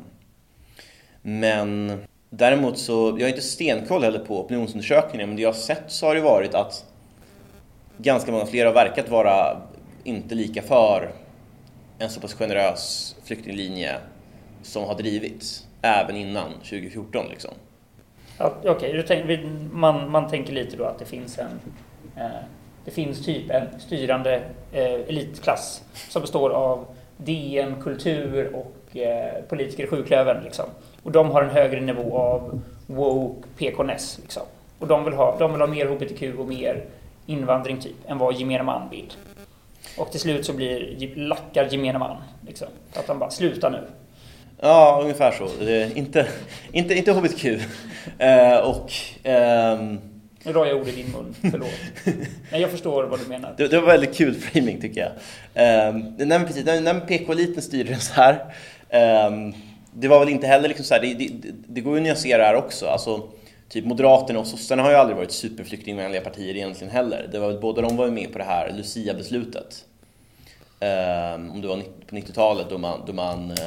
men 1.21 2.01
däremot 2.29 2.77
så, 2.77 3.15
jag 3.17 3.25
har 3.25 3.29
inte 3.29 3.41
stenkoll 3.41 4.03
heller 4.03 4.19
på 4.19 4.39
opinionsundersökningar, 4.39 5.27
men 5.27 5.35
det 5.35 5.41
jag 5.41 5.49
har 5.49 5.53
sett 5.53 5.83
så 5.87 6.05
har 6.05 6.15
det 6.15 6.21
varit 6.21 6.55
att 6.55 6.85
ganska 7.97 8.31
många 8.31 8.45
fler 8.45 8.65
har 8.65 8.73
verkat 8.73 9.09
vara 9.09 9.61
inte 10.03 10.35
lika 10.35 10.61
för 10.61 11.11
en 11.97 12.09
så 12.09 12.21
pass 12.21 12.33
generös 12.33 13.15
flyktinglinje 13.23 13.95
som 14.61 14.83
har 14.83 14.95
drivits 14.95 15.67
även 15.81 16.15
innan 16.15 16.53
2014 16.53 17.25
liksom. 17.29 17.51
Ja, 18.37 18.53
Okej, 18.65 18.99
okay. 18.99 19.39
man, 19.71 20.11
man 20.11 20.29
tänker 20.29 20.53
lite 20.53 20.77
då 20.77 20.83
att 20.83 20.99
det 20.99 21.05
finns 21.05 21.39
en 21.39 21.59
eh, 22.15 22.43
det 22.85 22.91
finns 22.91 23.25
typ 23.25 23.51
en 23.51 23.79
styrande 23.79 24.41
eh, 24.71 24.93
elitklass 24.93 25.83
som 26.09 26.21
består 26.21 26.49
av 26.49 26.85
DN, 27.17 27.81
kultur 27.81 28.55
och 28.55 28.97
eh, 28.97 29.43
politiker 29.49 29.83
i 29.83 29.87
sjuklövern. 29.87 30.43
Liksom. 30.43 30.65
Och 31.03 31.11
de 31.11 31.31
har 31.31 31.43
en 31.43 31.49
högre 31.49 31.81
nivå 31.81 32.17
av 32.17 32.61
woke 32.87 33.47
PKNS. 33.57 34.19
Liksom. 34.21 34.43
Och 34.79 34.87
de 34.87 35.05
vill, 35.05 35.13
ha, 35.13 35.35
de 35.39 35.51
vill 35.51 35.61
ha 35.61 35.67
mer 35.67 35.85
HBTQ 35.85 36.39
och 36.39 36.47
mer 36.47 36.85
invandring 37.25 37.79
typ 37.79 37.95
än 38.07 38.17
vad 38.17 38.35
gemene 38.35 38.63
man 38.63 38.89
vill. 38.89 39.13
Och 39.97 40.11
till 40.11 40.19
slut 40.19 40.45
så 40.45 40.53
blir 40.53 41.15
lackar 41.15 41.67
gemene 41.71 41.99
man. 41.99 42.17
Liksom. 42.47 42.67
Att 42.93 43.07
de 43.07 43.19
bara, 43.19 43.29
sluta 43.29 43.69
nu. 43.69 43.87
Ja, 44.61 44.99
ungefär 45.03 45.31
så. 45.31 45.63
inte, 45.95 46.27
inte, 46.71 46.93
inte 46.93 47.11
HBTQ. 47.11 47.45
Eh, 48.17 48.57
och... 48.57 48.91
Ehm... 49.23 49.99
Nu 50.43 50.53
drar 50.53 50.65
jag 50.65 50.77
ord 50.77 50.87
i 50.87 50.91
din 50.91 51.11
mun, 51.11 51.35
förlåt. 51.51 51.69
Men 52.51 52.61
jag 52.61 52.71
förstår 52.71 53.03
vad 53.03 53.19
du 53.19 53.25
menar. 53.25 53.53
Det, 53.57 53.67
det 53.67 53.79
var 53.79 53.87
väldigt 53.87 54.15
kul 54.15 54.35
framing 54.35 54.81
tycker 54.81 55.01
jag. 55.01 55.11
Um, 55.89 56.15
när, 56.17 56.45
precis, 56.45 56.65
när, 56.65 56.81
när 56.81 56.99
PK-eliten 56.99 57.61
styrde 57.61 57.89
den 57.89 57.99
så 57.99 58.13
här. 58.13 58.33
Um, 59.27 59.53
det 59.99 60.07
var 60.07 60.19
väl 60.19 60.29
inte 60.29 60.47
heller 60.47 60.67
liksom 60.67 60.85
så 60.85 60.93
här, 60.93 61.01
det, 61.01 61.13
det, 61.13 61.51
det, 61.67 61.81
går 61.81 61.93
ju 61.93 61.99
att 61.99 62.03
nyansera 62.03 62.43
här 62.43 62.55
också. 62.55 62.87
Alltså, 62.87 63.29
typ 63.69 63.85
Moderaterna 63.85 64.39
och 64.39 64.47
sossarna 64.47 64.83
har 64.83 64.89
ju 64.89 64.95
aldrig 64.95 65.17
varit 65.17 65.31
superflyktingvänliga 65.31 66.21
partier 66.21 66.55
egentligen 66.55 66.93
heller. 66.93 67.29
Det 67.31 67.39
var 67.39 67.47
väl, 67.47 67.59
båda 67.59 67.81
de 67.81 67.97
var 67.97 68.05
ju 68.05 68.11
med 68.11 68.31
på 68.31 68.37
det 68.37 68.43
här 68.43 68.73
Lucia-beslutet. 68.77 69.85
Um, 70.81 71.51
om 71.51 71.61
det 71.61 71.67
var 71.67 71.77
på 72.07 72.15
90-talet 72.15 72.69
då 72.69 72.77
man, 72.77 73.01
då 73.07 73.13
man 73.13 73.51
uh, 73.51 73.57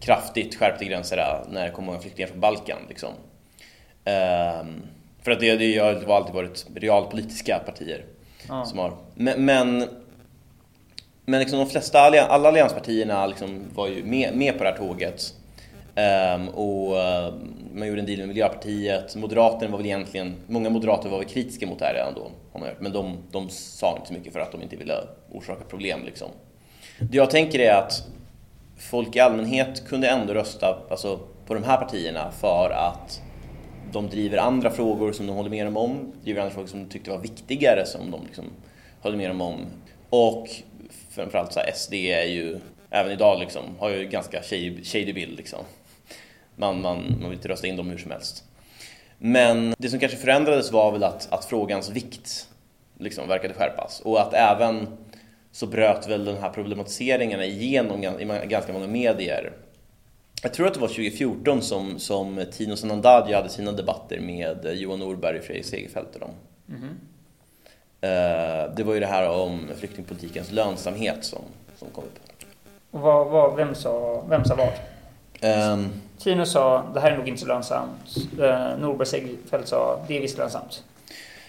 kraftigt 0.00 0.54
skärpte 0.54 0.84
gränserna 0.84 1.44
när 1.50 1.64
det 1.64 1.70
kom 1.70 1.84
många 1.84 1.98
flyktingar 1.98 2.28
från 2.28 2.40
Balkan. 2.40 2.78
Liksom. 2.88 3.08
Um, 3.08 4.82
för 5.22 5.30
att 5.30 5.40
det, 5.40 5.56
det 5.56 5.78
har 5.78 6.16
alltid 6.16 6.34
varit 6.34 6.66
realpolitiska 6.74 7.58
partier. 7.58 8.04
Ja. 8.48 8.64
Som 8.64 8.78
har, 8.78 8.92
men, 9.14 9.44
men, 9.44 9.88
men 11.24 11.40
liksom 11.40 11.58
de 11.58 11.66
flesta, 11.66 12.00
alla 12.00 12.48
allianspartierna 12.48 13.26
liksom 13.26 13.64
var 13.74 13.88
ju 13.88 14.04
med, 14.04 14.36
med 14.36 14.58
på 14.58 14.64
det 14.64 14.70
här 14.70 14.76
tåget. 14.76 15.34
Um, 15.96 16.48
och 16.48 16.92
uh, 16.92 17.34
man 17.74 17.88
gjorde 17.88 18.00
en 18.00 18.06
deal 18.06 18.18
med 18.18 18.28
Miljöpartiet. 18.28 19.16
Moderaterna 19.16 19.70
var 19.70 19.78
väl 19.78 19.86
egentligen, 19.86 20.34
många 20.46 20.70
moderater 20.70 21.08
var 21.08 21.18
väl 21.18 21.28
kritiska 21.28 21.66
mot 21.66 21.78
det 21.78 21.84
här 21.84 21.94
redan 21.94 22.14
då. 22.14 22.30
Har 22.52 22.60
man 22.60 22.68
hört. 22.68 22.80
Men 22.80 22.92
de, 22.92 23.16
de 23.30 23.48
sa 23.48 23.96
inte 23.96 24.08
så 24.08 24.12
mycket 24.14 24.32
för 24.32 24.40
att 24.40 24.52
de 24.52 24.62
inte 24.62 24.76
ville 24.76 24.94
orsaka 25.32 25.64
problem. 25.64 26.00
Liksom. 26.04 26.28
Det 26.98 27.16
jag 27.16 27.30
tänker 27.30 27.58
är 27.58 27.74
att 27.74 28.06
folk 28.78 29.16
i 29.16 29.20
allmänhet 29.20 29.88
kunde 29.88 30.08
ändå 30.08 30.34
rösta 30.34 30.78
alltså, 30.90 31.20
på 31.46 31.54
de 31.54 31.64
här 31.64 31.76
partierna 31.76 32.30
för 32.30 32.70
att 32.70 33.20
de 33.92 34.08
driver 34.08 34.38
andra 34.38 34.70
frågor 34.70 35.12
som 35.12 35.26
de 35.26 35.36
håller 35.36 35.50
med 35.50 35.66
dem 35.66 35.76
om, 35.76 36.12
driver 36.22 36.40
andra 36.40 36.54
frågor 36.54 36.68
som 36.68 36.84
de 36.84 36.90
tyckte 36.90 37.10
var 37.10 37.18
viktigare 37.18 37.86
som 37.86 38.10
de 38.10 38.20
liksom 38.26 38.44
håller 39.00 39.16
med 39.16 39.30
dem 39.30 39.40
om. 39.40 39.56
Och 40.10 40.48
framförallt 41.10 41.52
så 41.52 41.60
här, 41.60 41.72
SD 41.72 41.94
är 41.94 42.24
ju, 42.24 42.58
även 42.90 43.12
idag 43.12 43.40
liksom, 43.40 43.62
har 43.78 43.90
ju 43.90 44.04
ganska 44.04 44.42
shady 44.82 45.12
bild 45.12 45.36
liksom. 45.36 45.64
Man, 46.56 46.80
man, 46.80 47.16
man 47.20 47.30
vill 47.30 47.38
inte 47.38 47.48
rösta 47.48 47.66
in 47.66 47.76
dem 47.76 47.90
hur 47.90 47.98
som 47.98 48.10
helst. 48.10 48.44
Men 49.18 49.74
det 49.78 49.88
som 49.88 49.98
kanske 49.98 50.18
förändrades 50.18 50.72
var 50.72 50.92
väl 50.92 51.04
att, 51.04 51.32
att 51.32 51.44
frågans 51.44 51.90
vikt 51.90 52.48
liksom 52.98 53.28
verkade 53.28 53.54
skärpas 53.54 54.00
och 54.00 54.20
att 54.20 54.34
även 54.34 54.86
så 55.52 55.66
bröt 55.66 56.08
väl 56.08 56.24
den 56.24 56.36
här 56.36 56.50
problematiseringen 56.50 57.42
igenom 57.42 58.04
i 58.04 58.46
ganska 58.48 58.72
många 58.72 58.86
medier. 58.86 59.52
Jag 60.42 60.54
tror 60.54 60.66
att 60.66 60.74
det 60.74 60.80
var 60.80 60.88
2014 60.88 61.62
som, 61.62 61.98
som 61.98 62.44
Tino 62.52 62.76
Sanandaji 62.76 63.34
hade 63.34 63.48
sina 63.48 63.72
debatter 63.72 64.20
med 64.20 64.74
Johan 64.74 64.98
Norberg 64.98 65.38
och 65.38 65.44
Fredrik 65.44 65.66
Segerfeldt 65.66 66.14
och 66.14 66.20
dem. 66.20 66.30
Mm. 66.68 66.88
Det 68.76 68.82
var 68.84 68.94
ju 68.94 69.00
det 69.00 69.06
här 69.06 69.30
om 69.30 69.68
flyktingpolitikens 69.78 70.52
lönsamhet 70.52 71.24
som, 71.24 71.42
som 71.78 71.88
kom 71.90 72.04
upp. 72.04 72.18
Och 72.90 73.00
vad, 73.00 73.26
vad, 73.26 73.56
vem, 73.56 73.74
sa, 73.74 74.22
vem 74.28 74.44
sa 74.44 74.54
vad? 74.54 74.68
Um, 75.72 75.92
Tino 76.18 76.46
sa 76.46 76.82
det 76.94 77.00
här 77.00 77.12
är 77.12 77.16
nog 77.16 77.28
inte 77.28 77.40
så 77.40 77.46
lönsamt. 77.46 78.16
Uh, 78.38 78.78
Norberg 78.78 79.06
Segerfeldt 79.06 79.68
sa 79.68 80.00
det 80.08 80.16
är 80.16 80.20
visst 80.20 80.38
lönsamt. 80.38 80.84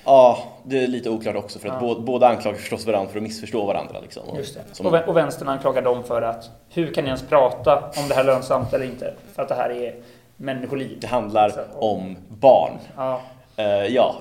Ja, 0.05 0.43
det 0.63 0.83
är 0.83 0.87
lite 0.87 1.09
oklart 1.09 1.35
också 1.35 1.59
för 1.59 1.69
att 1.69 1.81
ja. 1.81 1.95
båda 1.99 2.27
anklagar 2.27 2.57
förstås 2.57 2.85
varandra 2.85 3.09
för 3.11 3.17
att 3.17 3.23
missförstå 3.23 3.65
varandra. 3.65 3.99
Liksom. 3.99 4.23
Just 4.37 4.55
det. 4.55 4.61
Som... 4.71 4.85
Och 4.85 5.17
vänstern 5.17 5.47
anklagar 5.47 5.81
dem 5.81 6.03
för 6.03 6.21
att 6.21 6.49
hur 6.69 6.93
kan 6.93 7.03
ni 7.03 7.07
ens 7.07 7.23
prata 7.23 7.91
om 7.97 8.07
det 8.07 8.15
här 8.15 8.21
är 8.21 8.25
lönsamt 8.25 8.73
eller 8.73 8.85
inte? 8.85 9.13
För 9.35 9.41
att 9.41 9.49
det 9.49 9.55
här 9.55 9.69
är 9.69 9.95
människoliv. 10.37 10.97
Det 10.99 11.07
handlar 11.07 11.49
Så, 11.49 11.61
och... 11.75 11.91
om 11.91 12.17
barn. 12.27 12.71
Ja. 12.97 13.21
Uh, 13.59 13.65
ja. 13.65 14.15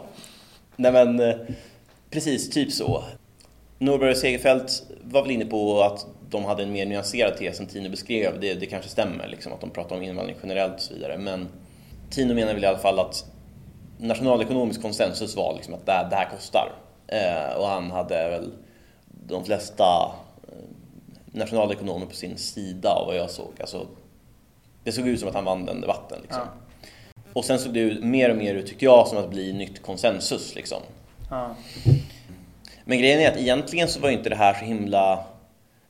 Nej 0.76 0.92
men 0.92 1.20
precis, 2.10 2.50
typ 2.50 2.72
så. 2.72 3.04
Norberg 3.78 4.10
och 4.10 4.16
Segerfeldt 4.16 4.82
var 5.02 5.22
väl 5.22 5.30
inne 5.30 5.44
på 5.44 5.82
att 5.82 6.06
de 6.30 6.44
hade 6.44 6.62
en 6.62 6.72
mer 6.72 6.86
nyanserad 6.86 7.36
tes 7.36 7.60
än 7.60 7.66
Tino 7.66 7.90
beskrev. 7.90 8.40
Det, 8.40 8.54
det 8.54 8.66
kanske 8.66 8.90
stämmer, 8.90 9.28
liksom, 9.28 9.52
att 9.52 9.60
de 9.60 9.70
pratar 9.70 9.96
om 9.96 10.02
invandring 10.02 10.36
generellt 10.42 10.74
och 10.74 10.80
så 10.80 10.94
vidare. 10.94 11.18
Men 11.18 11.48
Tino 12.10 12.34
menar 12.34 12.54
väl 12.54 12.64
i 12.64 12.66
alla 12.66 12.78
fall 12.78 12.98
att 12.98 13.24
nationalekonomisk 13.98 14.82
konsensus 14.82 15.36
var 15.36 15.54
liksom 15.54 15.74
att 15.74 15.86
det 15.86 15.92
här, 15.92 16.10
det 16.10 16.16
här 16.16 16.30
kostar. 16.30 16.72
Eh, 17.06 17.56
och 17.58 17.66
han 17.66 17.90
hade 17.90 18.30
väl 18.30 18.52
de 19.26 19.44
flesta 19.44 20.12
eh, 20.42 20.54
nationalekonomer 21.26 22.06
på 22.06 22.14
sin 22.14 22.36
sida 22.36 22.90
av 22.90 23.06
vad 23.06 23.16
jag 23.16 23.30
såg. 23.30 23.52
Alltså, 23.60 23.86
det 24.84 24.92
såg 24.92 25.08
ut 25.08 25.20
som 25.20 25.28
att 25.28 25.34
han 25.34 25.44
vann 25.44 25.66
den 25.66 25.80
debatten. 25.80 26.18
Liksom. 26.22 26.42
Ja. 26.42 26.90
Och 27.32 27.44
sen 27.44 27.58
såg 27.58 27.74
det 27.74 27.80
ut, 27.80 28.04
mer 28.04 28.30
och 28.30 28.36
mer 28.36 28.54
ut, 28.54 28.66
tyckte 28.66 28.84
jag, 28.84 29.08
som 29.08 29.18
att 29.18 29.30
bli 29.30 29.52
nytt 29.52 29.82
konsensus. 29.82 30.54
Liksom. 30.54 30.82
Ja. 31.30 31.56
Men 32.84 32.98
grejen 32.98 33.20
är 33.20 33.28
att 33.28 33.36
egentligen 33.36 33.88
så 33.88 34.00
var 34.00 34.10
inte 34.10 34.28
det 34.28 34.36
här 34.36 34.54
så 34.54 34.64
himla 34.64 35.24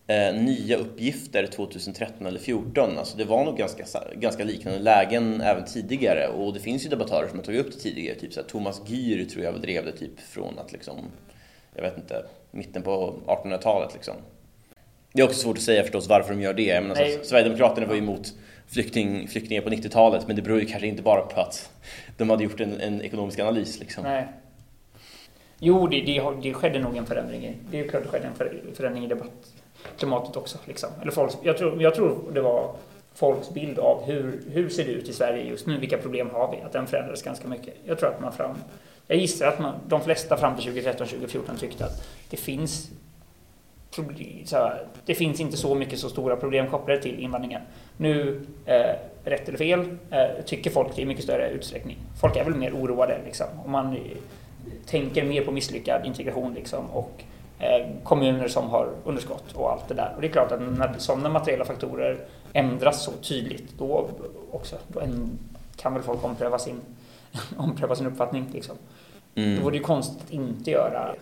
eh, 0.07 0.35
nya 0.35 0.77
uppgifter 0.77 1.47
2013 1.47 2.27
eller 2.27 2.39
2014. 2.39 2.99
Alltså 2.99 3.17
det 3.17 3.25
var 3.25 3.45
nog 3.45 3.57
ganska, 3.57 3.85
ganska 4.15 4.45
liknande 4.45 4.79
lägen 4.79 5.41
även 5.41 5.65
tidigare 5.65 6.29
och 6.29 6.55
det 6.55 6.61
finns 6.61 6.85
ju 6.85 6.89
debattörer 6.89 7.29
som 7.29 7.39
har 7.39 7.45
tagit 7.45 7.67
upp 7.67 7.73
det 7.73 7.79
tidigare. 7.79 8.19
Typ 8.19 8.33
så 8.33 8.41
här, 8.41 8.49
Thomas 8.49 8.83
Gyr 8.87 9.25
tror 9.25 9.45
jag 9.45 9.61
drev 9.61 9.85
det 9.85 9.93
typ 9.93 10.21
från 10.21 10.59
att 10.59 10.73
liksom, 10.73 10.97
jag 11.75 11.83
vet 11.83 11.97
inte, 11.97 12.25
mitten 12.51 12.83
på 12.83 13.15
1800-talet 13.27 13.95
liksom. 13.95 14.15
Det 15.13 15.23
är 15.23 15.27
också 15.27 15.41
svårt 15.41 15.57
att 15.57 15.63
säga 15.63 15.83
förstås 15.83 16.09
varför 16.09 16.35
de 16.35 16.43
gör 16.43 16.55
det. 16.55 16.81
Men 16.81 16.91
alltså, 16.91 17.25
Sverigedemokraterna 17.25 17.87
var 17.87 17.95
ju 17.95 18.01
emot 18.01 18.35
flykting, 18.67 19.29
flyktingar 19.29 19.63
på 19.63 19.71
90-tatalet 19.71 20.27
men 20.27 20.37
det 20.37 20.43
beror 20.43 20.61
ju 20.61 20.67
kanske 20.67 20.87
inte 20.87 21.03
bara 21.03 21.21
på 21.21 21.41
att 21.41 21.71
de 22.17 22.31
hade 22.31 22.45
gjort 22.45 22.61
en, 22.61 22.81
en 22.81 23.03
ekonomisk 23.03 23.39
analys. 23.39 23.81
Liksom. 23.81 24.05
Nej. 24.05 24.27
Jo, 25.63 25.87
det, 25.87 26.01
det, 26.01 26.23
det 26.43 26.55
skedde 26.55 26.79
nog 26.79 26.97
en 26.97 27.07
förändring. 27.07 27.57
Det 27.71 27.81
är 27.81 27.89
klart 27.89 28.03
det 28.03 28.09
skedde 28.09 28.27
en 28.27 28.75
förändring 28.75 29.05
i 29.05 29.09
debattklimatet 29.09 30.37
också. 30.37 30.59
Liksom. 30.65 30.91
Eller 31.03 31.13
folks, 31.13 31.37
jag, 31.43 31.59
tror, 31.59 31.83
jag 31.83 31.95
tror 31.95 32.19
det 32.33 32.41
var 32.41 32.75
folks 33.15 33.51
bild 33.51 33.79
av 33.79 34.05
hur, 34.07 34.43
hur 34.51 34.69
ser 34.69 34.85
det 34.85 34.91
ut 34.91 35.09
i 35.09 35.13
Sverige 35.13 35.45
just 35.45 35.67
nu, 35.67 35.79
vilka 35.79 35.99
problem 35.99 36.31
har 36.31 36.51
vi? 36.51 36.63
Att 36.63 36.73
den 36.73 36.87
förändrades 36.87 37.23
ganska 37.23 37.49
mycket. 37.49 37.75
Jag 37.85 37.99
tror 37.99 38.09
att 38.09 38.21
man 38.21 38.33
fram... 38.33 38.57
Jag 39.07 39.19
gissar 39.19 39.47
att 39.47 39.59
man, 39.59 39.75
de 39.89 40.01
flesta 40.01 40.37
fram 40.37 40.57
till 40.57 40.73
2013-2014 40.73 41.59
tyckte 41.59 41.85
att 41.85 42.09
det 42.31 42.37
finns 42.37 42.91
så 44.45 44.57
här, 44.57 44.87
det 45.07 45.15
finns 45.15 45.41
inte 45.41 45.57
så 45.57 45.75
mycket 45.75 45.99
så 45.99 46.09
stora 46.09 46.37
problem 46.37 46.67
kopplade 46.67 47.03
till 47.03 47.19
invandringen. 47.19 47.63
Nu, 47.97 48.41
eh, 48.67 48.95
rätt 49.25 49.49
eller 49.49 49.59
fel, 49.59 49.81
eh, 50.11 50.45
tycker 50.47 50.71
folk 50.71 50.97
det 50.97 51.03
i 51.03 51.05
mycket 51.05 51.25
större 51.25 51.51
utsträckning. 51.51 51.97
Folk 52.21 52.37
är 52.37 52.45
väl 52.45 52.55
mer 52.55 52.73
oroade 52.73 53.19
liksom. 53.25 53.47
Om 53.65 53.71
man 53.71 53.97
tänker 54.87 55.25
mer 55.25 55.45
på 55.45 55.53
misslyckad 55.53 56.07
integration 56.07 56.55
liksom, 56.55 56.87
och 56.87 57.23
eh, 57.59 57.87
kommuner 58.03 58.49
som 58.49 58.71
har 58.71 58.89
underskott 59.05 59.53
och 59.53 59.73
allt 59.73 59.89
det 59.89 59.95
där. 59.95 60.13
Och 60.17 60.21
det 60.21 60.27
är 60.27 60.33
klart 60.33 60.53
att 60.53 60.61
när 60.61 60.95
sådana 60.99 61.29
materiella 61.29 61.65
faktorer 61.65 62.19
ändras 62.53 63.05
så 63.05 63.13
tydligt, 63.13 63.79
då 63.79 64.09
också 64.51 64.77
då 64.89 65.03
kan 65.77 65.95
väl 65.95 66.03
folk 66.03 66.25
ompröva 66.25 66.59
sin, 66.59 66.81
ompröva 67.57 67.97
sin 67.97 68.07
uppfattning. 68.07 68.51
Liksom. 68.53 68.77
Mm. 69.35 69.57
Då 69.57 69.63
vore 69.63 69.73
det 69.73 69.79
ju 69.79 69.85
konstigt 69.85 70.23
att 70.25 70.31
inte 70.31 70.71
göra 70.71 71.15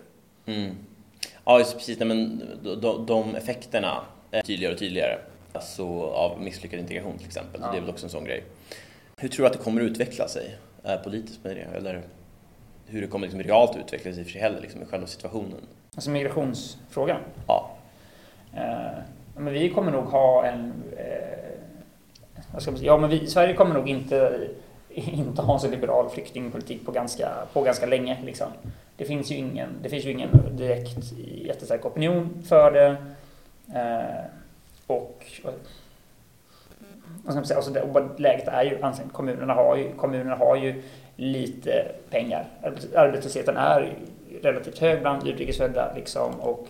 mm. 0.45 0.75
Ja, 1.45 1.59
just 1.59 1.77
precis. 1.77 1.99
Nej, 1.99 2.07
men 2.07 2.41
de, 2.81 3.05
de 3.05 3.35
effekterna 3.35 4.01
är 4.31 4.41
tydligare 4.41 4.73
och 4.73 4.79
tydligare. 4.79 5.17
Alltså 5.53 5.85
av 6.03 6.41
misslyckad 6.41 6.79
integration 6.79 7.17
till 7.17 7.27
exempel. 7.27 7.61
Ja. 7.63 7.71
Det 7.71 7.77
är 7.77 7.81
väl 7.81 7.89
också 7.89 8.05
en 8.05 8.09
sån 8.09 8.25
grej. 8.25 8.43
Hur 9.17 9.29
tror 9.29 9.43
du 9.43 9.47
att 9.47 9.53
det 9.53 9.63
kommer 9.63 9.81
att 9.81 9.87
utveckla 9.91 10.27
sig 10.27 10.57
eh, 10.83 10.95
politiskt 10.95 11.43
med 11.43 11.55
det? 11.55 11.77
Eller 11.77 12.01
hur 12.89 13.01
det 13.01 13.07
kommer 13.07 13.27
liksom 13.27 13.43
realt 13.43 13.77
utveckla 13.77 14.13
sig 14.13 14.21
i 14.21 14.23
för 14.23 14.31
sig 14.31 14.41
heller, 14.41 14.61
liksom, 14.61 14.81
i 14.81 14.85
själva 14.85 15.07
situationen? 15.07 15.59
Alltså 15.95 16.09
migrationsfrågan? 16.09 17.19
Ja. 17.47 17.71
Eh, 18.53 18.99
men 19.37 19.53
vi 19.53 19.69
kommer 19.69 19.91
nog 19.91 20.03
ha 20.03 20.45
en... 20.45 20.73
Eh, 20.97 21.49
vad 22.53 22.61
ska 22.61 22.71
man 22.71 22.79
säga? 22.79 22.91
Ja, 22.91 22.97
men 22.97 23.09
vi, 23.09 23.27
Sverige 23.27 23.53
kommer 23.53 23.73
nog 23.73 23.89
inte, 23.89 24.47
inte 24.89 25.41
ha 25.41 25.53
en 25.53 25.59
så 25.59 25.67
liberal 25.67 26.09
flyktingpolitik 26.09 26.85
på 26.85 26.91
ganska, 26.91 27.29
på 27.53 27.61
ganska 27.61 27.85
länge. 27.85 28.17
Liksom. 28.25 28.47
Det 28.97 29.05
finns 29.05 29.31
ju 29.31 29.35
ingen, 29.35 29.69
det 29.81 29.89
finns 29.89 30.05
ju 30.05 30.11
ingen 30.11 30.29
direkt 30.51 31.11
jättestark 31.43 31.85
opinion 31.85 32.43
för 32.47 32.71
det. 32.71 32.95
Eh, 33.79 34.25
och 34.87 35.25
vad 37.29 37.45
ska 37.45 37.55
man 37.57 37.69
säga, 37.71 37.81
alltså 37.81 38.11
det, 38.17 38.21
läget 38.23 38.47
är 38.47 38.63
ju 38.63 38.81
ansträngt. 38.81 39.13
Kommunerna 39.13 39.53
har 39.53 39.75
ju, 39.77 39.93
kommunerna 39.93 40.35
har 40.35 40.55
ju 40.55 40.83
lite 41.15 41.91
pengar. 42.09 42.45
Arbetslösheten 42.95 43.57
är 43.57 43.97
relativt 44.41 44.79
hög 44.79 45.01
bland 45.01 45.27
utrikesfödda 45.27 45.93
liksom, 45.95 46.39
och 46.39 46.67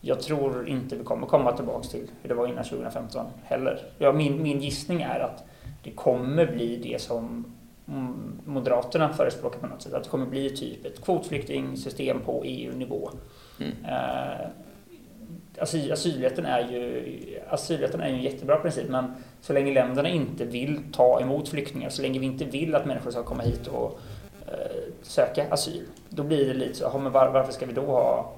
jag 0.00 0.20
tror 0.20 0.68
inte 0.68 0.96
vi 0.96 1.04
kommer 1.04 1.26
komma 1.26 1.52
tillbaka 1.52 1.88
till 1.88 2.10
hur 2.22 2.28
det 2.28 2.34
var 2.34 2.46
innan 2.46 2.64
2015 2.64 3.26
heller. 3.44 3.78
Ja, 3.98 4.12
min, 4.12 4.42
min 4.42 4.60
gissning 4.60 5.02
är 5.02 5.20
att 5.20 5.44
det 5.82 5.90
kommer 5.90 6.46
bli 6.46 6.76
det 6.76 7.00
som 7.00 7.44
Moderaterna 8.44 9.12
förespråkar 9.12 9.58
på 9.58 9.66
något 9.66 9.82
sätt. 9.82 9.94
Att 9.94 10.04
det 10.04 10.10
kommer 10.10 10.26
bli 10.26 10.56
typ 10.56 10.86
ett 10.86 11.04
kvotflyktingsystem 11.04 12.20
på 12.20 12.42
EU-nivå. 12.44 13.10
Mm. 13.60 13.72
Uh, 13.72 14.46
asyl, 15.58 15.92
asylrätten, 15.92 16.46
är 16.46 16.60
ju, 16.60 17.40
asylrätten 17.48 18.00
är 18.00 18.08
ju 18.08 18.14
en 18.14 18.22
jättebra 18.22 18.56
princip 18.56 18.88
men 18.88 19.14
så 19.40 19.52
länge 19.52 19.72
länderna 19.72 20.08
inte 20.08 20.44
vill 20.44 20.80
ta 20.92 21.20
emot 21.20 21.48
flyktingar, 21.48 21.88
så 21.88 22.02
länge 22.02 22.18
vi 22.18 22.26
inte 22.26 22.44
vill 22.44 22.74
att 22.74 22.86
människor 22.86 23.10
ska 23.10 23.22
komma 23.22 23.42
hit 23.42 23.66
och 23.66 24.00
uh, 24.48 24.92
söka 25.02 25.46
asyl, 25.50 25.86
då 26.08 26.22
blir 26.22 26.46
det 26.46 26.54
lite 26.54 26.74
så, 26.74 26.98
men 26.98 27.12
var, 27.12 27.28
varför 27.28 27.52
ska 27.52 27.66
vi 27.66 27.72
då 27.72 27.86
ha 27.86 28.32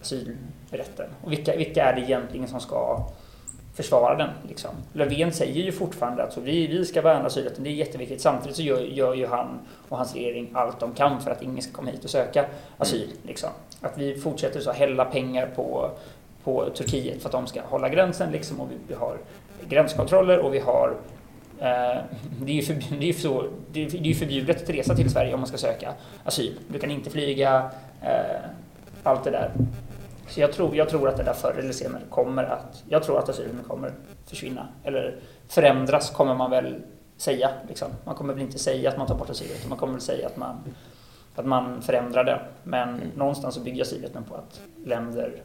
asylrätten? 0.00 1.10
Och 1.22 1.32
vilka, 1.32 1.56
vilka 1.56 1.84
är 1.84 1.94
det 1.94 2.00
egentligen 2.00 2.48
som 2.48 2.60
ska 2.60 3.08
försvara 3.78 4.14
den. 4.14 4.30
Liksom. 4.48 4.70
Löfven 4.92 5.32
säger 5.32 5.62
ju 5.62 5.72
fortfarande 5.72 6.22
att 6.22 6.32
så 6.32 6.40
vi, 6.40 6.66
vi 6.66 6.84
ska 6.84 7.02
värna 7.02 7.26
asylrätten, 7.26 7.64
det 7.64 7.70
är 7.70 7.74
jätteviktigt. 7.74 8.20
Samtidigt 8.20 8.56
så 8.56 8.62
gör, 8.62 8.80
gör 8.80 9.14
ju 9.14 9.26
han 9.26 9.58
och 9.88 9.96
hans 9.96 10.14
regering 10.14 10.50
allt 10.54 10.80
de 10.80 10.94
kan 10.94 11.20
för 11.20 11.30
att 11.30 11.42
ingen 11.42 11.62
ska 11.62 11.72
komma 11.72 11.90
hit 11.90 12.04
och 12.04 12.10
söka 12.10 12.46
asyl. 12.78 13.04
Mm. 13.04 13.16
Liksom. 13.22 13.50
Att 13.80 13.98
vi 13.98 14.14
fortsätter 14.14 14.60
så 14.60 14.72
hälla 14.72 15.04
pengar 15.04 15.46
på, 15.46 15.90
på 16.44 16.70
Turkiet 16.70 17.22
för 17.22 17.28
att 17.28 17.32
de 17.32 17.46
ska 17.46 17.62
hålla 17.62 17.88
gränsen 17.88 18.32
liksom, 18.32 18.60
och 18.60 18.68
vi, 18.88 18.94
har 18.94 19.18
gränskontroller 19.68 20.38
och 20.38 20.54
vi 20.54 20.58
har 20.58 20.96
eh, 21.58 22.02
det 22.40 22.58
är 22.58 22.62
ju 22.62 22.80
det 23.00 23.08
är 23.08 23.12
så, 23.12 23.44
det 23.72 23.82
är 23.82 24.14
förbjudet 24.14 24.62
att 24.62 24.70
resa 24.70 24.94
till 24.94 25.10
Sverige 25.10 25.34
om 25.34 25.40
man 25.40 25.46
ska 25.46 25.58
söka 25.58 25.92
asyl. 26.24 26.58
Du 26.68 26.78
kan 26.78 26.90
inte 26.90 27.10
flyga, 27.10 27.70
eh, 28.02 28.40
allt 29.02 29.24
det 29.24 29.30
där. 29.30 29.52
Så 30.28 30.40
jag 30.40 30.52
tror, 30.52 30.76
jag 30.76 30.88
tror 30.88 31.08
att 31.08 31.16
det 31.16 31.22
där 31.22 31.32
förr 31.32 31.54
eller 31.58 31.72
senare 31.72 32.02
kommer 32.10 32.44
att, 32.44 32.84
jag 32.88 33.02
tror 33.02 33.18
att 33.18 33.28
asylen 33.28 33.64
kommer 33.68 33.92
försvinna. 34.26 34.68
Eller 34.84 35.16
förändras 35.48 36.10
kommer 36.10 36.34
man 36.34 36.50
väl 36.50 36.82
säga. 37.16 37.50
Liksom. 37.68 37.88
Man 38.04 38.14
kommer 38.14 38.34
väl 38.34 38.42
inte 38.42 38.58
säga 38.58 38.90
att 38.90 38.98
man 38.98 39.06
tar 39.06 39.14
bort 39.14 39.30
asylrätten, 39.30 39.68
man 39.68 39.78
kommer 39.78 39.92
väl 39.92 40.02
säga 40.02 40.26
att 40.26 40.36
man, 40.36 40.56
att 41.34 41.46
man 41.46 41.82
förändrar 41.82 42.24
det. 42.24 42.40
Men 42.62 42.88
mm. 42.88 43.08
någonstans 43.16 43.54
så 43.54 43.60
bygger 43.60 43.82
asylrätten 43.82 44.24
på 44.24 44.34
att 44.34 44.60
länder 44.84 45.42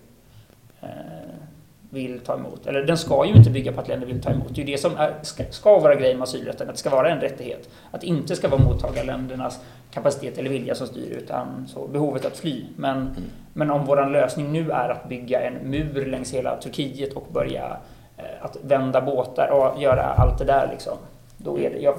vill 1.93 2.19
ta 2.19 2.34
emot. 2.34 2.67
Eller 2.67 2.84
den 2.84 2.97
ska 2.97 3.25
ju 3.25 3.34
inte 3.34 3.49
bygga 3.49 3.71
på 3.71 3.81
att 3.81 3.88
länder 3.88 4.07
vill 4.07 4.21
ta 4.21 4.29
emot. 4.29 4.47
Det 4.55 4.61
är 4.61 4.65
ju 4.65 4.71
det 4.71 4.77
som 4.77 4.97
är, 4.97 5.13
ska, 5.21 5.43
ska 5.49 5.79
vara 5.79 5.95
grejen 5.95 6.17
med 6.17 6.23
asylrätten, 6.23 6.69
att 6.69 6.75
det 6.75 6.79
ska 6.79 6.89
vara 6.89 7.09
en 7.09 7.19
rättighet. 7.19 7.69
Att 7.91 8.01
det 8.01 8.07
inte 8.07 8.36
ska 8.36 8.47
vara 8.47 8.61
mottagarländernas 8.61 9.59
kapacitet 9.91 10.38
eller 10.38 10.49
vilja 10.49 10.75
som 10.75 10.88
styr 10.88 11.11
utan 11.11 11.67
så 11.67 11.88
behovet 11.88 12.25
att 12.25 12.38
fly. 12.38 12.65
Men, 12.75 12.97
mm. 12.97 13.13
men 13.53 13.71
om 13.71 13.86
vår 13.86 14.09
lösning 14.09 14.51
nu 14.51 14.71
är 14.71 14.89
att 14.89 15.09
bygga 15.09 15.41
en 15.41 15.53
mur 15.53 16.05
längs 16.05 16.34
hela 16.34 16.57
Turkiet 16.57 17.13
och 17.13 17.27
börja 17.34 17.77
eh, 18.17 18.45
att 18.45 18.57
vända 18.61 19.01
båtar 19.01 19.49
och 19.51 19.81
göra 19.81 20.03
allt 20.03 20.39
det 20.39 20.45
där 20.45 20.69
liksom. 20.71 20.97
Då, 21.38 21.59
är 21.59 21.69
det, 21.69 21.79
jag, 21.79 21.95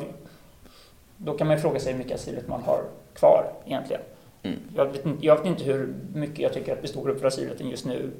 då 1.17 1.33
kan 1.33 1.47
man 1.47 1.59
fråga 1.59 1.81
sig 1.81 1.93
hur 1.93 1.99
mycket 1.99 2.15
asylrätt 2.15 2.49
man 2.49 2.63
har 2.63 2.81
kvar 3.15 3.45
egentligen. 3.67 4.03
Mm. 4.43 4.59
Jag, 4.77 4.87
vet, 4.87 5.05
jag 5.21 5.37
vet 5.37 5.47
inte 5.47 5.65
hur 5.65 5.95
mycket 6.15 6.39
jag 6.39 6.53
tycker 6.53 6.73
att 6.73 6.85
vi 6.85 6.89
står 6.89 7.09
upp 7.09 7.21
för 7.21 7.27
asylrätten 7.27 7.69
just 7.69 7.87
nu. 7.87 8.11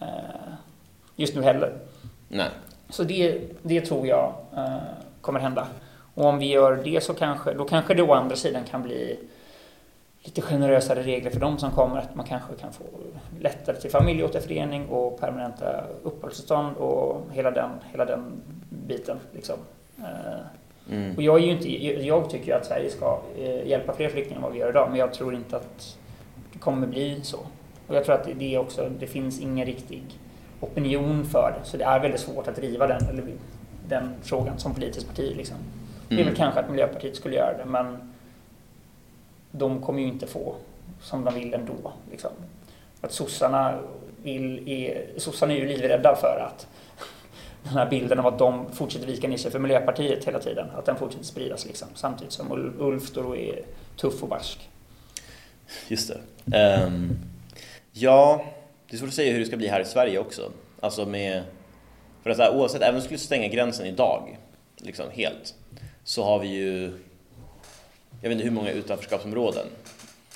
Eh, 0.00 0.54
just 1.16 1.34
nu 1.34 1.42
heller. 1.42 1.72
Nej. 2.28 2.48
Så 2.88 3.04
det, 3.04 3.40
det 3.62 3.80
tror 3.80 4.06
jag 4.06 4.34
eh, 4.56 4.76
kommer 5.20 5.40
hända. 5.40 5.66
Och 6.14 6.24
om 6.24 6.38
vi 6.38 6.46
gör 6.46 6.80
det 6.84 7.02
så 7.02 7.14
kanske, 7.14 7.54
då 7.54 7.64
kanske 7.64 7.94
det 7.94 8.02
å 8.02 8.12
andra 8.12 8.36
sidan 8.36 8.64
kan 8.64 8.82
bli 8.82 9.18
lite 10.22 10.42
generösare 10.42 11.02
regler 11.02 11.30
för 11.30 11.40
de 11.40 11.58
som 11.58 11.70
kommer. 11.70 11.98
Att 11.98 12.14
man 12.14 12.26
kanske 12.26 12.54
kan 12.54 12.72
få 12.72 12.84
lättare 13.40 13.76
till 13.76 13.90
familjeåterförening 13.90 14.86
och 14.86 15.20
permanenta 15.20 15.84
uppehållstillstånd 16.02 16.76
och 16.76 17.22
hela 17.32 17.50
den, 17.50 17.70
hela 17.90 18.04
den 18.04 18.42
biten. 18.68 19.18
Liksom. 19.32 19.56
Eh, 19.98 20.92
mm. 20.92 21.16
Och 21.16 21.22
jag, 21.22 21.36
är 21.36 21.46
ju 21.46 21.50
inte, 21.50 21.86
jag 22.06 22.30
tycker 22.30 22.54
att 22.54 22.66
Sverige 22.66 22.90
ska 22.90 23.20
hjälpa 23.64 23.92
fler 23.92 24.08
flyktingar 24.08 24.36
än 24.36 24.42
vad 24.42 24.52
vi 24.52 24.58
gör 24.58 24.70
idag, 24.70 24.88
men 24.90 24.98
jag 24.98 25.14
tror 25.14 25.34
inte 25.34 25.56
att 25.56 25.98
det 26.52 26.58
kommer 26.58 26.86
bli 26.86 27.20
så. 27.22 27.38
Och 27.86 27.94
jag 27.94 28.04
tror 28.04 28.14
att 28.14 28.28
det, 28.38 28.54
är 28.54 28.58
också, 28.58 28.90
det 28.98 29.06
finns 29.06 29.40
ingen 29.40 29.66
riktig 29.66 30.02
opinion 30.60 31.24
för 31.24 31.58
det, 31.58 31.68
så 31.68 31.76
det 31.76 31.84
är 31.84 32.00
väldigt 32.00 32.20
svårt 32.20 32.48
att 32.48 32.56
driva 32.56 32.86
den, 32.86 33.06
eller 33.08 33.24
den 33.88 34.14
frågan 34.22 34.58
som 34.58 34.74
politiskt 34.74 35.08
parti. 35.08 35.36
Liksom. 35.36 35.56
Det 36.08 36.14
är 36.14 36.18
väl 36.18 36.26
mm. 36.26 36.36
kanske 36.36 36.60
att 36.60 36.70
Miljöpartiet 36.70 37.16
skulle 37.16 37.36
göra 37.36 37.58
det, 37.58 37.64
men 37.64 38.12
de 39.50 39.82
kommer 39.82 40.00
ju 40.00 40.06
inte 40.06 40.26
få 40.26 40.54
som 41.00 41.24
de 41.24 41.34
vill 41.34 41.54
ändå. 41.54 41.92
Liksom. 42.10 42.30
Att 43.00 43.12
sossarna, 43.12 43.78
vill, 44.22 44.68
är, 44.68 45.06
sossarna 45.16 45.52
är 45.52 45.56
ju 45.56 45.66
livrädda 45.66 46.16
för 46.16 46.46
att 46.48 46.66
den 47.62 47.72
här 47.72 47.90
bilden 47.90 48.18
av 48.18 48.26
att 48.26 48.38
de 48.38 48.72
fortsätter 48.72 49.06
vika 49.06 49.28
ner 49.28 49.36
sig 49.36 49.50
för 49.50 49.58
Miljöpartiet 49.58 50.24
hela 50.24 50.38
tiden, 50.38 50.66
att 50.76 50.84
den 50.84 50.96
fortsätter 50.96 51.24
spridas 51.24 51.66
liksom. 51.66 51.88
Samtidigt 51.94 52.32
som 52.32 52.74
Ulf 52.78 53.12
då 53.12 53.36
är 53.36 53.62
tuff 53.96 54.22
och 54.22 54.28
barsk. 54.28 54.70
Just 55.88 56.12
det. 56.44 56.84
Um, 56.84 57.18
ja, 57.98 58.44
det 58.88 58.96
är 58.96 58.98
svårt 58.98 59.08
att 59.08 59.14
säga 59.14 59.32
hur 59.32 59.40
det 59.40 59.46
ska 59.46 59.56
bli 59.56 59.68
här 59.68 59.80
i 59.80 59.84
Sverige 59.84 60.18
också. 60.18 60.52
Alltså 60.80 61.06
med, 61.06 61.42
för 62.22 62.30
att 62.30 62.36
så 62.36 62.42
här, 62.42 62.56
oavsett, 62.56 62.82
även 62.82 62.94
om 62.94 63.00
vi 63.00 63.04
skulle 63.04 63.18
stänga 63.18 63.48
gränsen 63.48 63.86
idag, 63.86 64.38
liksom 64.76 65.10
helt, 65.10 65.54
så 66.04 66.24
har 66.24 66.38
vi 66.38 66.48
ju, 66.48 66.82
jag 68.22 68.28
vet 68.28 68.32
inte 68.32 68.44
hur 68.44 68.50
många 68.50 68.70
utanförskapsområden. 68.70 69.66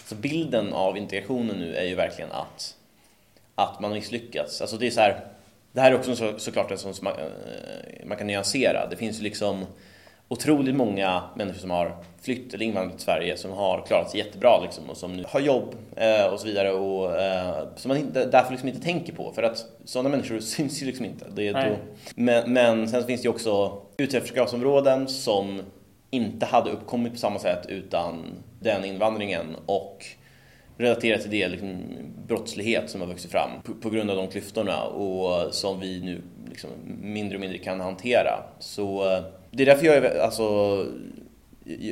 Så 0.05 0.15
bilden 0.15 0.73
av 0.73 0.97
integrationen 0.97 1.57
nu 1.57 1.75
är 1.75 1.85
ju 1.85 1.95
verkligen 1.95 2.33
att, 2.33 2.77
att 3.55 3.81
man 3.81 3.91
har 3.91 3.99
misslyckats. 3.99 4.61
Alltså 4.61 4.77
det 4.77 4.87
är 4.87 4.91
så 4.91 5.01
här, 5.01 5.21
det 5.73 5.81
här 5.81 5.93
är 5.93 5.99
också 5.99 6.17
så, 6.17 6.39
såklart 6.39 6.71
en 6.71 6.79
sån 6.79 6.95
som 6.95 7.05
man, 7.05 7.15
eh, 7.19 8.07
man 8.07 8.19
kan 8.19 8.27
nyansera. 8.27 8.87
Det 8.91 8.97
finns 8.97 9.19
ju 9.19 9.23
liksom 9.23 9.67
otroligt 10.33 10.75
många 10.75 11.23
människor 11.35 11.59
som 11.59 11.71
har 11.71 11.97
flytt 12.23 12.55
eller 12.55 12.67
invandrat 12.67 12.97
till 12.97 13.05
Sverige 13.05 13.37
som 13.37 13.53
har 13.53 13.87
klarat 13.87 14.11
sig 14.11 14.21
jättebra 14.21 14.61
liksom, 14.63 14.91
och 14.91 14.97
som 14.97 15.13
nu 15.13 15.25
har 15.29 15.41
jobb 15.41 15.75
eh, 15.97 16.33
och 16.33 16.41
så 16.41 16.47
vidare 16.47 16.73
och 16.73 17.21
eh, 17.21 17.69
som 17.77 17.89
man 17.89 17.97
inte, 17.97 18.27
därför 18.27 18.51
liksom 18.51 18.69
inte 18.69 18.81
tänker 18.81 19.13
på 19.13 19.33
för 19.33 19.43
att 19.43 19.67
sådana 19.85 20.09
människor 20.09 20.41
syns 20.41 20.83
ju 20.83 20.87
liksom 20.87 21.05
inte. 21.05 21.27
Det 21.35 21.49
är 21.49 21.71
då, 21.71 21.77
men, 22.15 22.53
men 22.53 22.89
sen 22.89 23.05
finns 23.05 23.21
det 23.23 23.27
ju 23.27 23.31
också 23.31 23.83
utanförskapsområden 23.97 25.09
som 25.09 25.63
inte 26.11 26.47
hade 26.47 26.71
uppkommit 26.71 27.13
på 27.13 27.19
samma 27.19 27.39
sätt 27.39 27.67
utan 27.69 28.25
den 28.61 28.85
invandringen 28.85 29.57
och 29.67 30.07
relaterat 30.79 31.21
till 31.21 31.31
det 31.31 31.49
liksom, 31.49 31.83
brottslighet 32.27 32.91
som 32.91 33.01
har 33.01 33.09
vuxit 33.09 33.31
fram 33.31 33.51
på, 33.65 33.75
på, 33.75 33.91
grund 33.91 34.11
av 34.11 34.17
de 34.17 34.29
klyftorna 34.29 34.83
och 34.83 35.55
som 35.55 35.81
vi 35.81 36.01
nu 36.01 36.23
liksom, 36.49 36.71
mindre 37.01 37.37
och 37.37 37.41
mindre 37.41 37.59
kan 37.59 37.81
hantera. 37.81 38.43
Så 38.59 39.13
eh, 39.13 39.23
det 39.51 39.63
är 39.63 39.67
därför 39.67 39.87
jag 39.87 39.97
är, 39.97 40.21
alltså, 40.21 40.43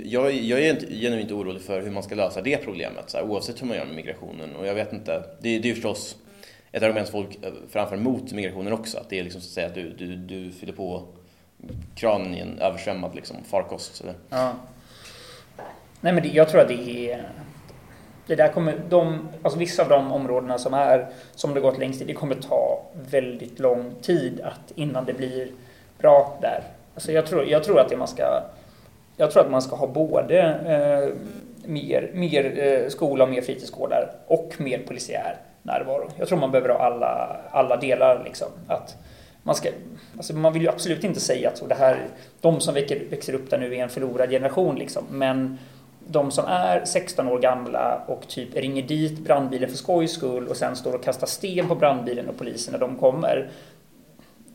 jag, 0.05 0.33
jag 0.33 0.61
är 0.61 0.71
inte, 0.71 0.87
genuint 0.87 1.33
orolig 1.33 1.63
för 1.63 1.83
hur 1.83 1.91
man 1.91 2.03
ska 2.03 2.15
lösa 2.15 2.43
det 2.43 2.57
problemet, 2.57 3.11
så 3.11 3.17
här, 3.17 3.25
oavsett 3.25 3.63
hur 3.63 3.67
man 3.67 3.77
gör 3.77 3.85
med 3.85 3.95
migrationen. 3.95 4.57
Och 4.57 4.67
jag 4.67 4.75
vet 4.75 4.93
inte, 4.93 5.23
det, 5.41 5.59
det 5.59 5.71
är 5.71 5.75
förstås 5.75 6.17
ett 6.73 6.83
argument 6.83 7.09
folk 7.09 7.39
framför 7.69 7.97
mot 7.97 8.33
migrationen 8.33 8.73
också. 8.73 8.99
Att 8.99 9.11
det 9.11 9.19
är 9.19 9.23
liksom 9.23 9.41
så 9.41 9.47
att 9.47 9.53
säga 9.53 9.67
att 9.67 9.75
du, 9.75 9.91
du, 9.91 10.17
du 10.17 10.53
fyller 10.53 10.73
på 10.73 11.03
kranen 11.95 12.35
i 12.35 12.39
en 12.39 12.59
översvämmad 12.59 13.15
liksom, 13.15 13.37
farkost. 13.45 14.05
Ja. 14.31 14.53
Nej 16.01 16.13
men 16.13 16.23
det, 16.23 16.29
jag 16.29 16.49
tror 16.49 16.61
att 16.61 16.69
det 16.69 17.11
är... 17.11 17.29
Det 18.27 18.35
där 18.35 18.49
kommer, 18.49 18.81
de, 18.89 19.29
alltså 19.43 19.59
vissa 19.59 19.83
av 19.83 19.89
de 19.89 20.13
områdena 20.13 20.59
som 20.59 20.75
är 20.75 21.09
som 21.35 21.55
det 21.55 21.61
gått 21.61 21.79
längst 21.79 22.03
i, 22.03 22.05
det 22.05 22.13
kommer 22.13 22.35
ta 22.35 22.87
väldigt 23.11 23.59
lång 23.59 23.95
tid 24.03 24.41
att, 24.41 24.73
innan 24.75 25.05
det 25.05 25.13
blir 25.13 25.51
bra 25.99 26.39
där. 26.43 26.63
Alltså 26.99 27.13
jag, 27.13 27.27
tror, 27.27 27.45
jag 27.45 27.65
tror 27.65 27.81
att 27.81 27.99
man 27.99 28.09
ska 28.09 28.43
jag 29.17 29.31
tror 29.31 29.43
att 29.43 29.51
man 29.51 29.63
ska 29.63 29.77
ha 29.77 29.87
både 29.87 30.41
eh, 30.43 31.15
mer, 31.69 32.11
mer 32.15 32.59
eh, 32.59 32.89
skola 32.89 33.25
och 33.25 33.31
mer 33.31 33.43
fritidsgårdar 33.43 34.11
och 34.27 34.55
mer 34.59 34.79
polisiär 34.79 35.37
närvaro. 35.63 36.11
Jag 36.17 36.29
tror 36.29 36.39
man 36.39 36.51
behöver 36.51 36.69
ha 36.69 36.79
alla, 36.79 37.37
alla 37.51 37.77
delar. 37.77 38.23
Liksom. 38.25 38.49
Att 38.67 38.97
man, 39.43 39.55
ska, 39.55 39.69
alltså 40.17 40.35
man 40.35 40.53
vill 40.53 40.63
ju 40.63 40.69
absolut 40.69 41.05
inte 41.05 41.21
säga 41.21 41.49
att 41.49 41.69
det 41.69 41.75
här, 41.75 42.07
de 42.41 42.61
som 42.61 42.75
växer, 42.75 43.03
växer 43.11 43.35
upp 43.35 43.51
där 43.51 43.59
nu 43.59 43.75
är 43.75 43.83
en 43.83 43.89
förlorad 43.89 44.31
generation. 44.31 44.77
Liksom. 44.77 45.05
Men 45.11 45.59
de 46.07 46.31
som 46.31 46.45
är 46.45 46.85
16 46.85 47.29
år 47.29 47.39
gamla 47.39 48.01
och 48.07 48.29
typ 48.29 48.57
ringer 48.57 48.83
dit 48.83 49.19
brandbilen 49.19 49.69
för 49.69 49.77
skojs 49.77 50.13
skull 50.13 50.49
och 50.49 50.57
sen 50.57 50.77
står 50.77 50.95
och 50.95 51.05
kastar 51.05 51.27
sten 51.27 51.69
på 51.69 51.75
brandbilen 51.75 52.29
och 52.29 52.39
polisen 52.39 52.73
när 52.73 52.81
de 52.81 52.97
kommer. 52.97 53.51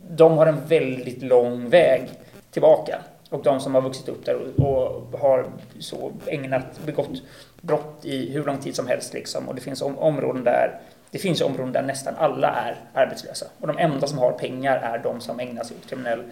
De 0.10 0.38
har 0.38 0.46
en 0.46 0.66
väldigt 0.68 1.22
lång 1.24 1.70
väg 1.70 2.10
tillbaka. 2.54 3.00
Och 3.30 3.44
de 3.44 3.60
som 3.60 3.76
har 3.76 3.82
vuxit 3.82 4.10
upp 4.10 4.26
där 4.26 4.62
och, 4.62 5.20
har 5.20 5.46
så 5.80 6.12
ägnat, 6.28 6.80
begått 6.86 7.10
brott 7.62 8.00
i 8.06 8.32
hur 8.32 8.44
lång 8.46 8.58
tid 8.58 8.76
som 8.76 8.88
helst. 8.88 9.14
Liksom. 9.14 9.50
Och 9.50 9.56
det 9.56 9.62
finns 9.62 9.82
områden 9.82 10.44
där 10.44 10.80
det 11.14 11.20
finns 11.20 11.42
områden 11.42 11.72
där 11.72 11.82
nästan 11.82 12.16
alla 12.18 12.48
är 12.48 12.76
arbetslösa. 12.94 13.46
Och 13.60 13.68
de 13.68 13.78
enda 13.78 14.08
som 14.08 14.18
har 14.18 14.32
pengar 14.32 14.78
är 14.78 15.00
de 15.00 15.22
som 15.22 15.40
ägnar 15.40 15.64
sig 15.64 15.78
åt 15.78 15.90
kriminell 15.90 16.24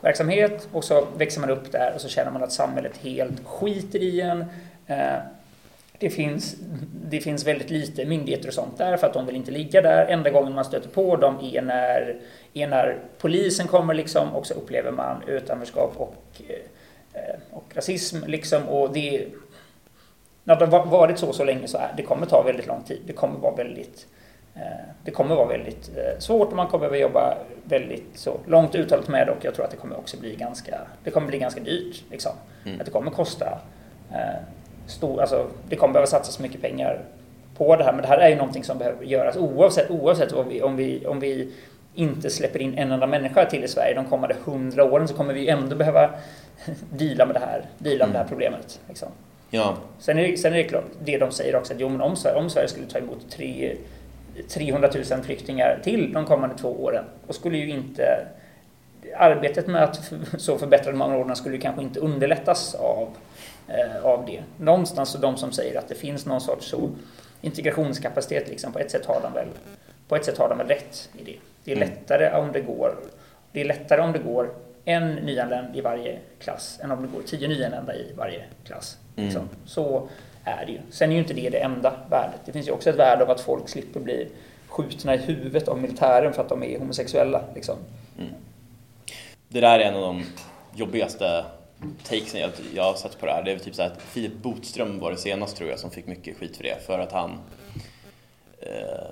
verksamhet. 0.00 0.68
Och 0.72 0.84
så 0.84 1.06
växer 1.16 1.40
man 1.40 1.50
upp 1.50 1.72
där 1.72 1.92
och 1.94 2.00
så 2.00 2.08
känner 2.08 2.30
man 2.30 2.42
att 2.42 2.52
samhället 2.52 2.96
helt 2.96 3.46
skiter 3.46 3.98
i 3.98 4.20
en. 4.20 4.44
Eh, 4.86 5.16
det 5.98 6.10
finns, 6.10 6.56
det 7.08 7.20
finns 7.20 7.46
väldigt 7.46 7.70
lite 7.70 8.04
myndigheter 8.04 8.48
och 8.48 8.54
sånt 8.54 8.78
där 8.78 8.96
för 8.96 9.06
att 9.06 9.14
de 9.14 9.26
vill 9.26 9.36
inte 9.36 9.50
ligga 9.50 9.82
där. 9.82 10.06
Enda 10.06 10.30
gången 10.30 10.54
man 10.54 10.64
stöter 10.64 10.88
på 10.88 11.16
dem 11.16 11.38
är 11.52 11.62
när, 11.62 12.16
när 12.52 12.98
polisen 13.18 13.66
kommer 13.66 13.94
liksom 13.94 14.34
och 14.34 14.46
så 14.46 14.54
upplever 14.54 14.90
man 14.90 15.22
utanförskap 15.26 15.92
och, 15.96 16.42
eh, 16.48 17.36
och 17.50 17.64
rasism. 17.74 18.16
Liksom. 18.26 18.68
Och 18.68 18.92
det, 18.92 19.26
när 20.44 20.56
det 20.56 20.66
har 20.66 20.86
varit 20.86 21.18
så 21.18 21.32
så 21.32 21.44
länge 21.44 21.68
så 21.68 21.78
är 21.78 21.94
det 21.96 22.02
kommer 22.02 22.26
ta 22.26 22.42
väldigt 22.42 22.66
lång 22.66 22.82
tid. 22.82 23.00
Det 23.06 23.12
kommer 23.12 23.38
vara 23.38 23.54
väldigt 23.54 24.06
eh, 24.54 24.62
det 25.04 25.10
kommer 25.10 25.34
vara 25.34 25.48
väldigt 25.48 25.90
svårt 26.18 26.48
och 26.48 26.56
man 26.56 26.66
kommer 26.66 26.88
behöva 26.88 26.96
jobba 26.96 27.38
väldigt 27.64 28.18
så 28.18 28.40
långt 28.46 28.74
uttalat 28.74 29.08
med 29.08 29.26
det 29.26 29.30
och 29.32 29.44
jag 29.44 29.54
tror 29.54 29.64
att 29.64 29.70
det 29.70 29.76
kommer 29.76 29.98
också 29.98 30.16
bli 30.16 30.36
ganska, 30.36 30.80
det 31.04 31.10
kommer 31.10 31.26
bli 31.26 31.38
ganska 31.38 31.60
dyrt. 31.60 32.04
Liksom. 32.10 32.32
Mm. 32.64 32.80
Att 32.80 32.86
det 32.86 32.92
kommer 32.92 33.10
kosta 33.10 33.58
stor, 34.86 35.20
alltså, 35.20 35.46
det 35.68 35.76
kommer 35.76 35.92
behöva 35.92 36.06
satsas 36.06 36.38
mycket 36.38 36.60
pengar 36.60 37.04
på 37.56 37.76
det 37.76 37.84
här. 37.84 37.92
Men 37.92 38.02
det 38.02 38.08
här 38.08 38.18
är 38.18 38.28
ju 38.28 38.36
någonting 38.36 38.64
som 38.64 38.78
behöver 38.78 39.04
göras 39.04 39.36
oavsett, 39.36 39.90
oavsett 39.90 40.32
om, 40.32 40.48
vi, 40.48 40.62
om, 40.62 40.76
vi, 40.76 41.06
om 41.06 41.20
vi 41.20 41.52
inte 41.98 42.30
släpper 42.30 42.62
in 42.62 42.78
en 42.78 42.92
enda 42.92 43.06
människa 43.06 43.44
till 43.44 43.64
i 43.64 43.68
Sverige 43.68 43.94
de 43.94 44.04
kommande 44.04 44.36
hundra 44.44 44.84
åren 44.84 45.08
så 45.08 45.14
kommer 45.14 45.34
vi 45.34 45.48
ändå 45.48 45.76
behöva 45.76 46.10
deala 46.90 47.26
med 47.26 47.34
det 47.34 47.40
här, 47.40 47.64
deala 47.78 48.06
med 48.06 48.14
det 48.14 48.18
här 48.18 48.24
mm. 48.24 48.28
problemet. 48.28 48.80
Liksom. 48.88 49.08
Ja. 49.50 49.76
Sen, 49.98 50.18
är 50.18 50.28
det, 50.28 50.36
sen 50.36 50.52
är 50.52 50.56
det 50.56 50.64
klart, 50.64 50.84
det 51.04 51.18
de 51.18 51.32
säger 51.32 51.56
också 51.56 51.74
att 51.74 51.80
jo, 51.80 51.88
men 51.88 52.00
om, 52.00 52.16
Sverige, 52.16 52.36
om 52.36 52.50
Sverige 52.50 52.68
skulle 52.68 52.86
ta 52.86 52.98
emot 52.98 53.30
tre, 53.30 53.76
300 54.48 54.90
000 55.10 55.22
flyktingar 55.22 55.80
till 55.84 56.12
de 56.12 56.24
kommande 56.26 56.56
två 56.58 56.68
åren, 56.68 57.04
då 57.26 57.32
skulle 57.32 57.58
ju 57.58 57.70
inte 57.70 58.26
arbetet 59.16 59.66
med 59.66 59.84
att 59.84 60.12
så 60.38 60.58
förbättra 60.58 60.92
de 60.92 61.02
områdena 61.02 61.34
skulle 61.34 61.58
kanske 61.58 61.82
inte 61.82 62.00
underlättas 62.00 62.74
av 62.74 63.08
eh, 63.68 64.04
av 64.04 64.26
det. 64.26 64.42
Någonstans 64.56 65.08
så 65.08 65.18
de 65.18 65.36
som 65.36 65.52
säger 65.52 65.78
att 65.78 65.88
det 65.88 65.94
finns 65.94 66.26
någon 66.26 66.40
sorts 66.40 66.66
så 66.66 66.90
integrationskapacitet 67.40 68.48
liksom, 68.48 68.72
på 68.72 68.78
ett 68.78 68.90
sätt 68.90 69.06
har 69.06 69.20
de 69.22 69.32
väl 69.32 69.48
på 70.08 70.16
ett 70.16 70.24
sätt 70.24 70.38
har 70.38 70.48
de 70.48 70.58
väl 70.58 70.68
rätt 70.68 71.08
i 71.18 71.24
det. 71.24 71.36
Det 71.68 71.72
är 71.72 71.76
mm. 71.76 71.88
lättare 71.88 72.38
om 72.38 72.52
det 72.52 72.60
går 72.60 72.94
det 73.52 73.60
är 73.60 73.64
lättare 73.64 74.00
om 74.00 74.12
det 74.12 74.18
går 74.18 74.50
en 74.84 75.14
nyanländ 75.14 75.76
i 75.76 75.80
varje 75.80 76.18
klass 76.38 76.80
än 76.82 76.90
om 76.90 77.02
det 77.02 77.08
går 77.08 77.22
tio 77.22 77.48
nyanlända 77.48 77.94
i 77.94 78.12
varje 78.16 78.44
klass. 78.64 78.98
Mm. 79.16 79.28
Liksom. 79.28 79.48
Så 79.64 80.08
är 80.44 80.66
det 80.66 80.72
ju. 80.72 80.78
Sen 80.90 81.10
är 81.10 81.14
ju 81.14 81.18
inte 81.18 81.34
det 81.34 81.50
det 81.50 81.58
enda 81.58 81.94
värdet. 82.10 82.40
Det 82.44 82.52
finns 82.52 82.68
ju 82.68 82.72
också 82.72 82.90
ett 82.90 82.96
värde 82.96 83.24
av 83.24 83.30
att 83.30 83.40
folk 83.40 83.68
slipper 83.68 84.00
bli 84.00 84.28
skjutna 84.66 85.14
i 85.14 85.18
huvudet 85.18 85.68
av 85.68 85.78
militären 85.78 86.32
för 86.32 86.42
att 86.42 86.48
de 86.48 86.62
är 86.62 86.78
homosexuella. 86.78 87.44
Liksom. 87.54 87.76
Mm. 88.18 88.30
Det 89.48 89.60
där 89.60 89.78
är 89.78 89.84
en 89.84 89.94
av 89.94 90.02
de 90.02 90.24
jobbigaste 90.74 91.44
takesen 92.02 92.40
jag, 92.40 92.50
jag 92.74 92.84
har 92.84 92.94
sett 92.94 93.20
på 93.20 93.26
det 93.26 93.32
här, 93.32 93.42
det 93.42 93.52
är 93.52 93.58
typ 93.58 93.74
så 93.74 93.82
att 93.82 94.02
Filip 94.02 94.32
Botström 94.42 94.98
var 94.98 95.10
det 95.10 95.16
senast 95.16 95.56
tror 95.56 95.70
jag 95.70 95.78
som 95.78 95.90
fick 95.90 96.06
mycket 96.06 96.36
skit 96.36 96.56
för 96.56 96.64
det. 96.64 96.86
För 96.86 96.98
att 96.98 97.12
han... 97.12 97.38
Eh, 98.60 99.08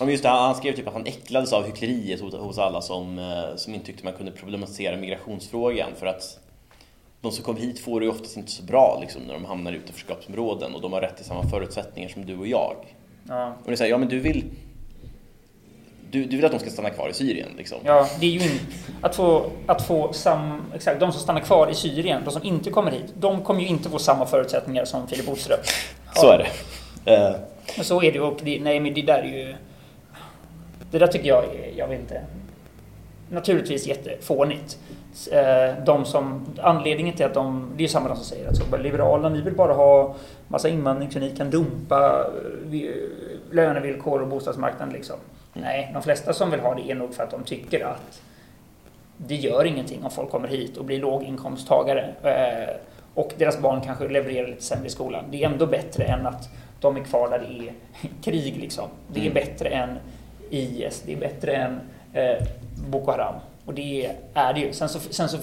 just 0.00 0.22
det, 0.22 0.28
han 0.28 0.54
skrev 0.54 0.72
typ 0.72 0.86
att 0.86 0.92
han 0.92 1.06
äcklades 1.06 1.52
av 1.52 1.66
hyckleriet 1.66 2.20
hos 2.20 2.58
alla 2.58 2.80
som, 2.80 3.18
eh, 3.18 3.56
som 3.56 3.74
inte 3.74 3.86
tyckte 3.86 4.04
man 4.04 4.12
kunde 4.14 4.32
problematisera 4.32 4.96
migrationsfrågan. 4.96 5.90
För 5.98 6.06
att 6.06 6.38
de 7.20 7.32
som 7.32 7.44
kommer 7.44 7.60
hit 7.60 7.80
får 7.80 8.00
det 8.00 8.06
ju 8.06 8.12
oftast 8.12 8.36
inte 8.36 8.50
så 8.50 8.62
bra 8.62 8.98
liksom, 9.00 9.22
när 9.22 9.34
de 9.34 9.44
hamnar 9.44 9.72
i 9.72 9.76
utanförskapsområden 9.76 10.74
och 10.74 10.80
de 10.80 10.92
har 10.92 11.00
rätt 11.00 11.16
till 11.16 11.24
samma 11.24 11.48
förutsättningar 11.48 12.08
som 12.08 12.26
du 12.26 12.38
och 12.38 12.46
jag. 12.46 12.76
Ja. 13.28 13.56
Och 13.64 13.70
det 13.70 13.80
är 13.80 13.84
här, 13.84 13.86
ja 13.86 13.98
men 13.98 14.08
du 14.08 14.20
vill 14.20 14.44
du, 16.12 16.24
du 16.24 16.36
vill 16.36 16.44
att 16.44 16.52
de 16.52 16.60
ska 16.60 16.70
stanna 16.70 16.90
kvar 16.90 17.08
i 17.08 17.14
Syrien? 17.14 17.48
Liksom. 17.56 17.78
Ja, 17.84 18.08
det 18.20 18.26
är 18.26 18.30
ju 18.30 18.42
in, 18.42 18.60
att 19.00 19.16
få, 19.16 19.50
att 19.66 19.86
få 19.86 20.12
sam, 20.12 20.62
exakt, 20.74 21.00
de 21.00 21.12
som 21.12 21.20
stannar 21.20 21.40
kvar 21.40 21.70
i 21.70 21.74
Syrien, 21.74 22.22
de 22.24 22.30
som 22.30 22.42
inte 22.42 22.70
kommer 22.70 22.90
hit, 22.90 23.14
de 23.14 23.42
kommer 23.42 23.60
ju 23.60 23.66
inte 23.66 23.90
få 23.90 23.98
samma 23.98 24.26
förutsättningar 24.26 24.84
som 24.84 25.08
Filip 25.08 25.26
Boström. 25.26 25.58
Så 26.14 26.30
är 26.30 26.38
det. 27.04 27.12
Uh. 27.12 27.36
Så 27.82 28.02
är 28.02 28.12
det 28.12 28.20
och 28.20 28.40
det, 28.42 28.60
nej 28.60 28.80
men 28.80 28.94
det 28.94 29.02
där 29.02 29.18
är 29.18 29.46
ju... 29.46 29.54
Det 30.92 30.98
där 30.98 31.06
tycker 31.06 31.28
jag 31.28 31.44
är, 31.44 31.72
jag 31.76 31.88
vet 31.88 32.00
inte, 32.00 32.22
naturligtvis 33.30 33.86
jättefånigt. 33.86 34.78
Eh, 35.32 35.84
de 35.84 36.04
som, 36.04 36.46
anledningen 36.58 37.16
till 37.16 37.26
att 37.26 37.34
de, 37.34 37.70
det 37.76 37.84
är 37.84 37.88
samma 37.88 38.08
de 38.08 38.16
som 38.16 38.24
säger 38.24 38.48
att 38.48 38.56
så, 38.56 38.76
Liberalerna, 38.76 39.28
ni 39.28 39.40
vill 39.40 39.54
bara 39.54 39.72
ha 39.72 40.14
massa 40.48 40.68
invandring 40.68 41.10
så 41.10 41.18
ni 41.18 41.30
kan 41.30 41.50
dumpa 41.50 42.26
eh, 42.72 42.90
lönevillkor 43.50 44.22
och 44.22 44.28
bostadsmarknaden 44.28 44.94
liksom. 44.94 45.16
Nej, 45.52 45.90
de 45.92 46.02
flesta 46.02 46.32
som 46.32 46.50
vill 46.50 46.60
ha 46.60 46.74
det 46.74 46.90
är 46.90 46.94
nog 46.94 47.14
för 47.14 47.22
att 47.22 47.30
de 47.30 47.42
tycker 47.42 47.84
att 47.84 48.22
det 49.16 49.34
gör 49.34 49.64
ingenting 49.64 50.04
om 50.04 50.10
folk 50.10 50.30
kommer 50.30 50.48
hit 50.48 50.76
och 50.76 50.84
blir 50.84 51.00
låginkomsttagare 51.00 52.14
eh, 52.22 52.74
och 53.14 53.32
deras 53.38 53.60
barn 53.60 53.80
kanske 53.80 54.08
levererar 54.08 54.48
lite 54.48 54.62
sämre 54.62 54.86
i 54.86 54.90
skolan. 54.90 55.24
Det 55.30 55.44
är 55.44 55.50
ändå 55.50 55.66
bättre 55.66 56.04
än 56.04 56.26
att 56.26 56.48
de 56.80 56.96
är 56.96 57.00
kvar 57.00 57.30
där 57.30 57.38
det 57.38 57.68
är 57.68 57.74
krig. 58.22 58.56
Liksom. 58.60 58.88
Det 59.12 59.20
är 59.20 59.30
mm. 59.30 59.34
bättre 59.34 59.68
än 59.68 59.98
IS, 60.52 61.02
det 61.06 61.12
är 61.12 61.16
bättre 61.16 61.52
än 61.52 61.80
eh, 62.12 62.46
Boko 62.88 63.10
Haram. 63.10 63.34
Och 63.64 63.74
det 63.74 64.10
är 64.34 64.54
det 64.54 64.60
ju. 64.60 64.72
Sen 64.72 64.88
så, 64.88 64.98
sen 64.98 65.28
så, 65.28 65.38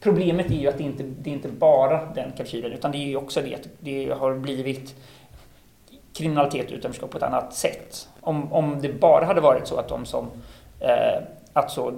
problemet 0.00 0.50
är 0.50 0.54
ju 0.54 0.68
att 0.68 0.78
det 0.78 0.84
inte 0.84 1.02
det 1.02 1.30
är 1.30 1.34
inte 1.34 1.48
bara 1.48 2.04
den 2.14 2.32
kalkylen 2.36 2.72
utan 2.72 2.92
det 2.92 2.98
är 2.98 3.06
ju 3.06 3.16
också 3.16 3.40
det 3.40 3.54
att 3.54 3.68
det 3.80 4.10
har 4.10 4.34
blivit 4.34 4.94
kriminalitet 6.12 6.66
och 6.66 6.76
utanförskap 6.76 7.10
på 7.10 7.16
ett 7.16 7.22
annat 7.22 7.54
sätt. 7.54 8.08
Om, 8.20 8.52
om 8.52 8.80
det 8.80 9.00
bara 9.00 9.24
hade 9.24 9.40
varit 9.40 9.66
så 9.66 9.76
att 9.76 9.88
de 9.88 10.04
som, 10.04 10.30
eh, 10.80 11.22
att 11.52 11.70
så, 11.70 11.92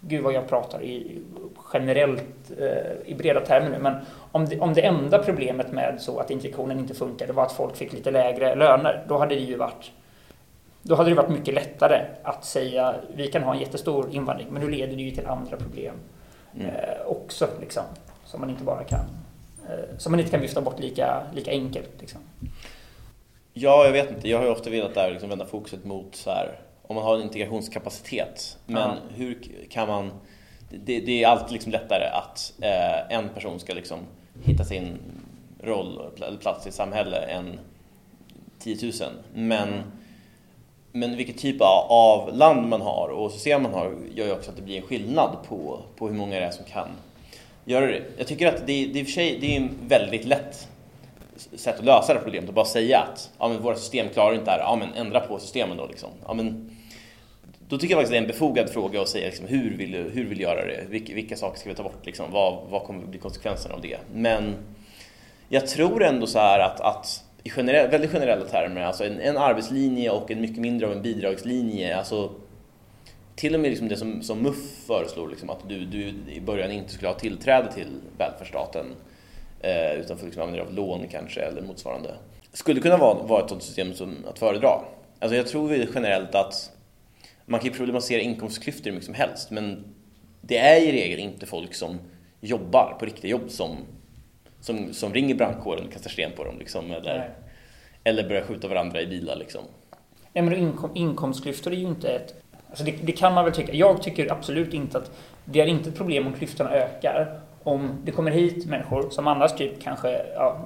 gud 0.00 0.22
vad 0.22 0.32
jag 0.32 0.48
pratar 0.48 0.82
i 0.82 1.18
generellt 1.72 2.50
eh, 2.58 3.10
i 3.10 3.14
breda 3.14 3.40
termer 3.40 3.70
nu, 3.70 3.78
men 3.78 3.94
om 4.32 4.44
det, 4.44 4.60
om 4.60 4.74
det 4.74 4.80
enda 4.80 5.18
problemet 5.18 5.72
med 5.72 5.96
så 6.00 6.18
att 6.18 6.30
integrationen 6.30 6.78
inte 6.78 6.94
funkade 6.94 7.32
var 7.32 7.42
att 7.42 7.52
folk 7.52 7.76
fick 7.76 7.92
lite 7.92 8.10
lägre 8.10 8.54
löner, 8.54 9.04
då 9.08 9.18
hade 9.18 9.34
det 9.34 9.40
ju 9.40 9.56
varit 9.56 9.92
då 10.82 10.94
hade 10.94 11.10
det 11.10 11.16
varit 11.16 11.30
mycket 11.30 11.54
lättare 11.54 12.04
att 12.22 12.44
säga 12.44 12.94
vi 13.14 13.26
kan 13.26 13.42
ha 13.42 13.54
en 13.54 13.60
jättestor 13.60 14.10
invandring, 14.10 14.48
men 14.50 14.62
nu 14.62 14.70
leder 14.70 14.96
det 14.96 15.02
ju 15.02 15.10
till 15.10 15.26
andra 15.26 15.56
problem 15.56 15.94
mm. 16.54 16.66
eh, 16.66 17.06
också, 17.06 17.48
liksom, 17.60 17.82
som 18.24 18.40
man 18.40 18.50
inte 18.50 18.64
bara 18.64 18.84
kan 18.84 19.04
eh, 19.68 19.98
som 19.98 20.12
man 20.12 20.20
inte 20.20 20.32
kan 20.32 20.40
vifta 20.40 20.60
bort 20.60 20.80
lika, 20.80 21.22
lika 21.34 21.50
enkelt. 21.50 21.90
Liksom. 22.00 22.20
Ja, 23.52 23.84
jag 23.84 23.92
vet 23.92 24.10
inte. 24.10 24.28
Jag 24.28 24.38
har 24.38 24.44
ju 24.44 24.50
ofta 24.50 24.70
velat 24.70 24.94
där 24.94 25.10
liksom 25.10 25.28
vända 25.28 25.46
fokuset 25.46 25.84
mot 25.84 26.16
så 26.16 26.30
här, 26.30 26.60
om 26.82 26.94
man 26.94 27.04
har 27.04 27.16
en 27.16 27.22
integrationskapacitet. 27.22 28.58
Men 28.66 28.88
ja. 28.88 28.96
hur 29.14 29.38
kan 29.70 29.88
man... 29.88 30.10
Det, 30.70 31.00
det, 31.00 31.22
är 31.22 31.28
alltid 31.28 31.52
liksom 31.52 31.72
lättare 31.72 32.04
att 32.04 32.52
eh, 32.60 33.16
en 33.16 33.28
person 33.28 33.60
ska 33.60 33.74
liksom 33.74 33.98
hitta 34.42 34.64
sin 34.64 34.98
roll 35.60 36.00
eller 36.16 36.38
plats 36.38 36.66
i 36.66 36.72
samhället 36.72 37.28
än 37.28 37.60
10 38.58 38.76
000. 38.82 38.92
Men, 39.34 39.68
mm 39.68 39.80
men 40.92 41.16
vilket 41.16 41.38
typ 41.38 41.56
av 41.88 42.36
land 42.36 42.68
man 42.68 42.80
har 42.80 43.08
och 43.08 43.32
system 43.32 43.62
man 43.62 43.74
har 43.74 43.94
gör 44.14 44.26
ju 44.26 44.32
också 44.32 44.50
att 44.50 44.56
det 44.56 44.62
blir 44.62 44.76
en 44.76 44.82
skillnad 44.82 45.36
på, 45.48 45.80
på 45.96 46.08
hur 46.08 46.14
många 46.14 46.40
det 46.40 46.46
är 46.46 46.50
som 46.50 46.64
kan 46.64 46.88
göra 47.64 47.86
det. 47.86 48.02
Jag 48.16 48.26
tycker 48.26 48.48
att 48.48 48.66
det, 48.66 48.86
det, 48.86 49.00
i 49.00 49.02
och 49.02 49.06
för 49.06 49.12
sig, 49.12 49.38
det 49.40 49.56
är 49.56 49.68
väldigt 49.88 50.24
lätt 50.24 50.68
sätt 51.36 51.78
att 51.78 51.84
lösa 51.84 52.12
det 52.12 52.18
här 52.18 52.24
problemet 52.24 52.48
och 52.48 52.54
bara 52.54 52.64
säga 52.64 52.98
att 52.98 53.30
ja, 53.38 53.48
men 53.48 53.62
våra 53.62 53.76
system 53.76 54.08
klarar 54.08 54.34
inte 54.34 54.44
det 54.44 54.50
här, 54.50 54.58
ja 54.58 54.76
men 54.76 54.94
ändra 54.94 55.20
på 55.20 55.38
systemen 55.38 55.76
då 55.76 55.86
liksom. 55.86 56.10
Ja, 56.26 56.34
men, 56.34 56.76
då 57.68 57.78
tycker 57.78 57.94
jag 57.94 57.98
faktiskt 57.98 58.12
det 58.12 58.16
är 58.18 58.22
en 58.22 58.26
befogad 58.26 58.70
fråga 58.70 59.00
att 59.00 59.08
säga 59.08 59.26
liksom, 59.26 59.46
hur, 59.46 59.76
vill 59.76 59.92
du, 59.92 59.98
hur 59.98 60.24
vill 60.24 60.38
du 60.38 60.44
göra 60.44 60.66
det? 60.66 60.84
Vilka, 60.88 61.14
vilka 61.14 61.36
saker 61.36 61.60
ska 61.60 61.68
vi 61.68 61.74
ta 61.74 61.82
bort? 61.82 62.06
Liksom? 62.06 62.32
Vad, 62.32 62.58
vad 62.70 62.82
kommer 62.82 63.06
bli 63.06 63.18
konsekvenserna 63.18 63.74
av 63.74 63.80
det? 63.80 63.98
Men 64.14 64.54
jag 65.48 65.66
tror 65.66 66.04
ändå 66.04 66.26
så 66.26 66.38
här 66.38 66.60
att, 66.60 66.80
att 66.80 67.24
i 67.44 67.50
generell, 67.50 67.90
väldigt 67.90 68.10
generella 68.10 68.44
termer, 68.44 68.80
alltså 68.80 69.04
en, 69.04 69.20
en, 69.20 69.36
arbetslinje 69.36 70.10
och 70.10 70.30
en 70.30 70.40
mycket 70.40 70.58
mindre 70.58 70.86
av 70.86 70.92
en 70.92 71.02
bidragslinje, 71.02 71.96
alltså 71.96 72.30
till 73.36 73.54
och 73.54 73.60
med 73.60 73.70
liksom 73.70 73.88
det 73.88 73.96
som, 73.96 74.22
som 74.22 74.42
MUF 74.42 74.86
föreslår, 74.86 75.28
liksom, 75.28 75.50
att 75.50 75.68
du, 75.68 75.84
du 75.84 76.14
i 76.32 76.40
början 76.40 76.70
inte 76.70 76.92
skulle 76.92 77.08
ha 77.08 77.14
tillträde 77.14 77.72
till 77.72 78.00
välfärdsstaten 78.18 78.86
eh, 79.60 79.92
utan 79.92 80.18
får 80.18 80.26
liksom 80.26 80.42
använda 80.42 80.64
dig 80.64 80.68
av 80.68 80.74
lån 80.74 81.08
kanske 81.10 81.40
eller 81.40 81.62
motsvarande. 81.62 82.14
Skulle 82.52 82.80
kunna 82.80 82.96
vara, 82.96 83.14
vara 83.14 83.42
ett 83.42 83.48
sådant 83.48 83.62
system 83.62 83.94
som 83.94 84.16
att 84.30 84.38
föredra. 84.38 84.70
Alltså 85.18 85.36
jag 85.36 85.46
tror 85.46 85.72
generellt 85.94 86.34
att 86.34 86.70
man 87.46 87.60
kan 87.60 87.70
ju 87.70 87.76
problematisera 87.76 88.20
inkomstklyftor 88.20 88.84
hur 88.84 88.92
mycket 88.92 89.06
som 89.06 89.14
helst 89.14 89.50
men 89.50 89.84
det 90.40 90.58
är 90.58 90.80
i 90.80 90.92
regel 90.92 91.18
inte 91.18 91.46
folk 91.46 91.74
som 91.74 91.98
jobbar 92.40 92.96
på 92.98 93.04
riktiga 93.04 93.30
jobb 93.30 93.50
som, 93.50 93.76
som, 94.62 94.94
som 94.94 95.14
ringer 95.14 95.34
brandkåren 95.34 95.86
och 95.86 95.92
kastar 95.92 96.10
sten 96.10 96.32
på 96.36 96.44
dem 96.44 96.58
liksom, 96.58 96.90
eller, 96.90 97.30
eller 98.04 98.28
börjar 98.28 98.42
skjuta 98.42 98.68
varandra 98.68 99.00
i 99.00 99.06
bilar. 99.06 99.36
Liksom. 99.36 99.62
Nej, 100.32 100.44
men 100.44 100.54
inkom, 100.54 100.90
inkomstklyftor 100.94 101.72
är 101.72 101.76
ju 101.76 101.86
inte 101.86 102.08
ett... 102.08 102.34
Alltså 102.68 102.84
det, 102.84 102.92
det, 103.02 103.12
kan 103.12 103.34
man 103.34 103.44
väl 103.44 103.54
tycka. 103.54 103.72
Jag 103.72 104.02
tycker 104.02 104.32
absolut 104.32 104.74
inte 104.74 104.98
att 104.98 105.10
det 105.44 105.60
är 105.60 105.66
inte 105.66 105.88
ett 105.88 105.96
problem 105.96 106.26
om 106.26 106.32
klyftorna 106.32 106.70
ökar. 106.70 107.40
Om 107.62 107.90
det 108.04 108.12
kommer 108.12 108.30
hit 108.30 108.66
människor 108.66 109.10
som 109.10 109.26
annars 109.26 109.52
typ 109.52 109.82
kanske 109.82 110.22
ja, 110.34 110.64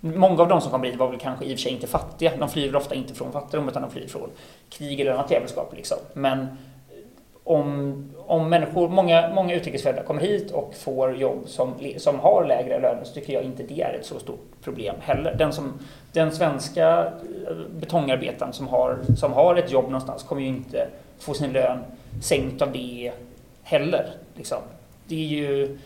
Många 0.00 0.42
av 0.42 0.48
de 0.48 0.60
som 0.60 0.70
kommer 0.70 0.86
hit 0.86 0.96
var 0.96 1.08
väl 1.08 1.18
kanske 1.18 1.44
i 1.44 1.54
och 1.54 1.58
för 1.58 1.62
sig 1.62 1.72
inte 1.72 1.86
fattiga. 1.86 2.36
De 2.36 2.48
flyr 2.48 2.74
ofta 2.74 2.94
inte 2.94 3.14
från 3.14 3.32
fattigdom 3.32 3.68
utan 3.68 3.82
de 3.82 3.90
flyr 3.90 4.06
från 4.06 4.30
krig 4.70 5.00
eller 5.00 5.12
annat 5.12 5.30
djävulskap. 5.30 5.72
Liksom. 5.76 5.98
Men 6.12 6.46
om, 7.44 8.14
om 8.28 8.48
människor, 8.48 8.88
många, 8.88 9.30
många 9.34 9.54
utrikesfödda 9.54 10.02
kommer 10.02 10.20
hit 10.20 10.50
och 10.50 10.74
får 10.74 11.16
jobb 11.16 11.42
som, 11.46 11.74
som 11.96 12.18
har 12.18 12.44
lägre 12.44 12.80
löner 12.80 13.04
så 13.04 13.14
tycker 13.14 13.32
jag 13.32 13.42
inte 13.42 13.62
det 13.62 13.82
är 13.82 13.94
ett 14.00 14.06
så 14.06 14.18
stort 14.18 14.46
problem 14.64 14.96
heller. 15.00 15.34
Den, 15.38 15.52
som, 15.52 15.72
den 16.12 16.32
svenska 16.32 17.12
eh, 17.48 17.56
betongarbetaren 17.80 18.52
som 18.52 18.68
har, 18.68 18.98
som 19.16 19.32
har 19.32 19.56
ett 19.56 19.72
jobb 19.72 19.84
någonstans 19.84 20.22
kommer 20.22 20.42
ju 20.42 20.48
inte 20.48 20.88
få 21.18 21.34
sin 21.34 21.52
lön 21.52 21.78
sänkt 22.22 22.62
av 22.62 22.72
det 22.72 23.12
heller. 23.62 24.06
Liksom. 24.36 24.58
Det 25.06 25.14
är 25.14 25.28
ju 25.28 25.78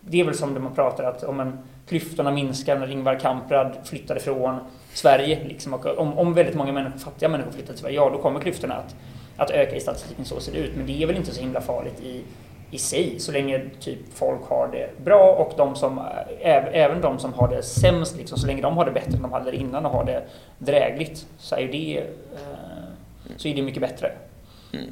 det 0.00 0.20
är 0.20 0.24
väl 0.24 0.34
som 0.34 0.54
det 0.54 0.60
man 0.60 0.74
pratar 0.74 1.04
att 1.04 1.24
om 1.24 1.40
en 1.40 1.58
klyftorna 1.88 2.30
minskar 2.30 2.78
när 2.78 2.90
Ingvar 2.90 3.18
Kamprad 3.18 3.76
flyttade 3.84 4.20
från 4.20 4.58
Sverige. 4.92 5.44
Liksom, 5.44 5.74
och 5.74 5.86
om, 5.86 6.18
om 6.18 6.34
väldigt 6.34 6.54
många 6.54 6.72
människor, 6.72 6.98
fattiga 6.98 7.28
människor 7.28 7.50
flyttar 7.50 7.72
till 7.72 7.82
Sverige, 7.82 7.96
ja 7.96 8.10
då 8.10 8.18
kommer 8.18 8.40
klyftorna 8.40 8.74
att, 8.74 8.96
att 9.36 9.50
öka 9.50 9.76
i 9.76 9.80
statistiken. 9.80 10.24
Så 10.24 10.40
ser 10.40 10.52
det 10.52 10.58
ut. 10.58 10.76
Men 10.76 10.86
det 10.86 11.02
är 11.02 11.06
väl 11.06 11.16
inte 11.16 11.34
så 11.34 11.40
himla 11.40 11.60
farligt 11.60 12.00
i, 12.02 12.22
i 12.70 12.78
sig, 12.78 13.20
så 13.20 13.32
länge 13.32 13.60
typ 13.80 13.98
folk 14.14 14.42
har 14.48 14.68
det 14.68 15.04
bra 15.04 15.32
och 15.32 15.52
de 15.56 15.76
som, 15.76 16.00
även 16.40 17.00
de 17.00 17.18
som 17.18 17.32
har 17.32 17.48
det 17.48 17.62
sämst, 17.62 18.16
liksom, 18.16 18.38
så 18.38 18.46
länge 18.46 18.62
de 18.62 18.76
har 18.76 18.84
det 18.84 18.90
bättre 18.90 19.16
än 19.16 19.22
de 19.22 19.32
hade 19.32 19.50
det 19.50 19.56
innan 19.56 19.86
och 19.86 19.92
har 19.92 20.04
det 20.04 20.22
drägligt, 20.58 21.26
så 21.38 21.54
är 21.54 21.68
det, 21.68 21.98
eh, 21.98 23.34
så 23.36 23.48
är 23.48 23.54
det 23.54 23.62
mycket 23.62 23.82
bättre. 23.82 24.12
Mm. 24.72 24.86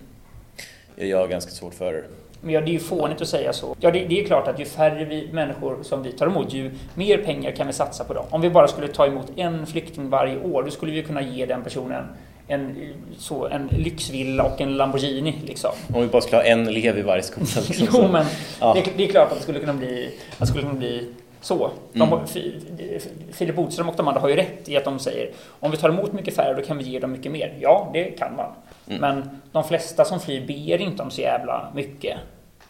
Jag 0.94 1.18
har 1.18 1.28
ganska 1.28 1.50
svårt 1.50 1.74
för 1.74 2.04
men 2.44 2.54
ja, 2.54 2.60
det 2.60 2.70
är 2.70 2.72
ju 2.72 2.78
fånigt 2.78 3.20
att 3.20 3.28
säga 3.28 3.52
så. 3.52 3.76
Ja, 3.80 3.90
det, 3.90 4.04
det, 4.04 4.20
är 4.20 4.24
klart 4.24 4.48
att 4.48 4.60
ju 4.60 4.64
färre 4.64 5.04
vi, 5.04 5.28
människor 5.32 5.82
som 5.82 6.02
vi 6.02 6.12
tar 6.12 6.26
emot, 6.26 6.52
ju 6.52 6.70
mer 6.94 7.18
pengar 7.18 7.50
kan 7.50 7.66
vi 7.66 7.72
satsa 7.72 8.04
på 8.04 8.14
dem. 8.14 8.24
Om 8.30 8.40
vi 8.40 8.50
bara 8.50 8.68
skulle 8.68 8.88
ta 8.88 9.06
emot 9.06 9.32
en 9.36 9.66
flykting 9.66 10.10
varje 10.10 10.40
år, 10.40 10.62
då 10.62 10.70
skulle 10.70 10.92
vi 10.92 11.02
kunna 11.02 11.22
ge 11.22 11.46
den 11.46 11.62
personen 11.64 12.04
en, 12.48 12.94
så, 13.18 13.46
en 13.46 13.66
lyxvilla 13.66 14.44
och 14.44 14.60
en 14.60 14.76
Lamborghini. 14.76 15.34
Liksom. 15.46 15.70
Om 15.94 16.02
vi 16.02 16.06
bara 16.06 16.22
skulle 16.22 16.36
ha 16.36 16.44
en 16.44 16.68
elev 16.68 16.98
i 16.98 17.02
varje 17.02 17.22
skola. 17.22 17.46
Liksom. 17.68 17.88
jo, 17.92 18.08
men 18.12 18.26
ja. 18.60 18.74
det, 18.74 18.92
det, 18.96 19.04
är 19.04 19.08
klart 19.08 19.32
att 19.32 19.36
det 19.36 19.42
skulle 19.42 19.60
kunna 19.60 19.74
bli, 19.74 20.18
att 20.30 20.38
det 20.38 20.46
skulle 20.46 20.62
kunna 20.62 20.78
bli 20.78 21.08
så. 21.40 21.70
De, 21.92 22.02
mm. 22.02 22.18
Filip 23.32 23.56
Bodström 23.56 23.88
och 23.88 23.96
de 23.96 24.08
andra 24.08 24.20
har 24.20 24.28
ju 24.28 24.36
rätt 24.36 24.68
i 24.68 24.76
att 24.76 24.84
de 24.84 24.98
säger 24.98 25.30
om 25.60 25.70
vi 25.70 25.76
tar 25.76 25.88
emot 25.88 26.12
mycket 26.12 26.36
färre 26.36 26.54
då 26.54 26.62
kan 26.62 26.78
vi 26.78 26.84
ge 26.84 26.98
dem 26.98 27.12
mycket 27.12 27.32
mer. 27.32 27.58
Ja, 27.60 27.90
det 27.92 28.04
kan 28.04 28.36
man. 28.36 28.52
Mm. 28.88 29.00
Men 29.00 29.40
de 29.52 29.64
flesta 29.64 30.04
som 30.04 30.20
flyr 30.20 30.46
ber 30.46 30.80
inte 30.80 31.02
om 31.02 31.10
så 31.10 31.20
jävla 31.20 31.72
mycket. 31.74 32.18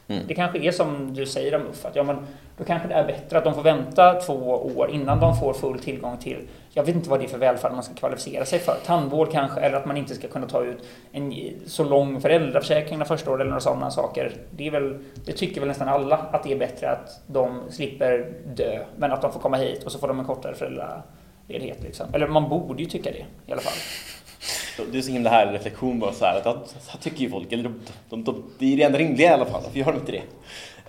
Mm. 0.09 0.23
Det 0.29 0.35
kanske 0.35 0.59
är 0.59 0.73
som 0.73 1.15
du 1.15 1.27
säger 1.27 1.55
om 1.55 1.63
UFF, 1.63 1.85
att 1.85 1.97
ja, 1.97 2.03
men 2.03 2.17
då 2.59 2.65
kanske 2.65 2.89
det 2.89 2.95
är 2.95 3.07
bättre 3.07 3.39
att 3.39 3.45
de 3.45 3.55
får 3.55 3.63
vänta 3.63 4.15
två 4.15 4.35
år 4.77 4.91
innan 4.91 5.21
de 5.21 5.37
får 5.37 5.53
full 5.53 5.79
tillgång 5.79 6.17
till, 6.17 6.49
jag 6.75 6.85
vet 6.85 6.95
inte 6.95 7.11
vad 7.11 7.21
det 7.21 7.25
är 7.25 7.29
för 7.29 7.39
välfärd 7.39 7.73
man 7.73 7.83
ska 7.83 7.95
kvalificera 7.95 8.45
sig 8.45 8.59
för, 8.59 8.77
tandvård 8.87 9.33
kanske, 9.33 9.61
eller 9.61 9.77
att 9.77 9.87
man 9.87 9.97
inte 9.97 10.15
ska 10.15 10.29
kunna 10.29 10.47
ta 10.47 10.65
ut 10.65 10.79
en 11.13 11.35
så 11.67 11.85
lång 11.85 12.21
föräldraförsäkring 12.21 12.99
de 12.99 13.05
första 13.05 13.31
året 13.31 13.41
eller 13.41 13.51
några 13.51 13.61
sådana 13.61 13.91
saker. 13.91 14.33
Det, 14.51 14.67
är 14.67 14.71
väl, 14.71 14.99
det 15.25 15.33
tycker 15.33 15.61
väl 15.61 15.69
nästan 15.69 15.89
alla 15.89 16.17
att 16.17 16.43
det 16.43 16.53
är 16.53 16.59
bättre 16.59 16.91
att 16.91 17.21
de 17.27 17.61
slipper 17.71 18.33
dö, 18.57 18.85
men 18.97 19.13
att 19.13 19.23
de 19.23 19.33
får 19.33 19.41
komma 19.41 19.57
hit 19.57 19.85
och 19.85 19.93
så 19.93 19.99
får 19.99 20.09
de 20.09 20.19
en 20.19 20.25
kortare 20.25 20.55
föräldraledighet. 20.55 21.83
Liksom. 21.83 22.15
Eller 22.15 22.27
man 22.27 22.49
borde 22.49 22.83
ju 22.83 22.89
tycka 22.89 23.11
det 23.11 23.25
i 23.47 23.53
alla 23.53 23.63
fall. 23.63 23.79
Det 24.93 24.99
är 24.99 25.03
så 25.03 25.13
himla 25.13 25.31
härlig 25.31 25.55
reflektion 25.55 25.99
bara 25.99 26.13
så 26.13 26.25
här 26.25 26.39
att, 26.39 26.47
att, 26.47 27.01
tycker 27.01 27.21
ju 27.21 27.31
folk, 27.31 27.53
eller 27.53 27.63
de, 27.63 27.81
de, 28.09 28.25
de, 28.25 28.45
det 28.59 28.73
är 28.73 28.77
det 28.77 28.83
enda 28.83 28.99
rimliga 28.99 29.31
i 29.31 29.33
alla 29.33 29.47
fall, 29.47 29.63
varför 29.65 29.79
gör 29.79 29.87
de 29.87 29.99
inte 29.99 30.13
det? 30.13 30.23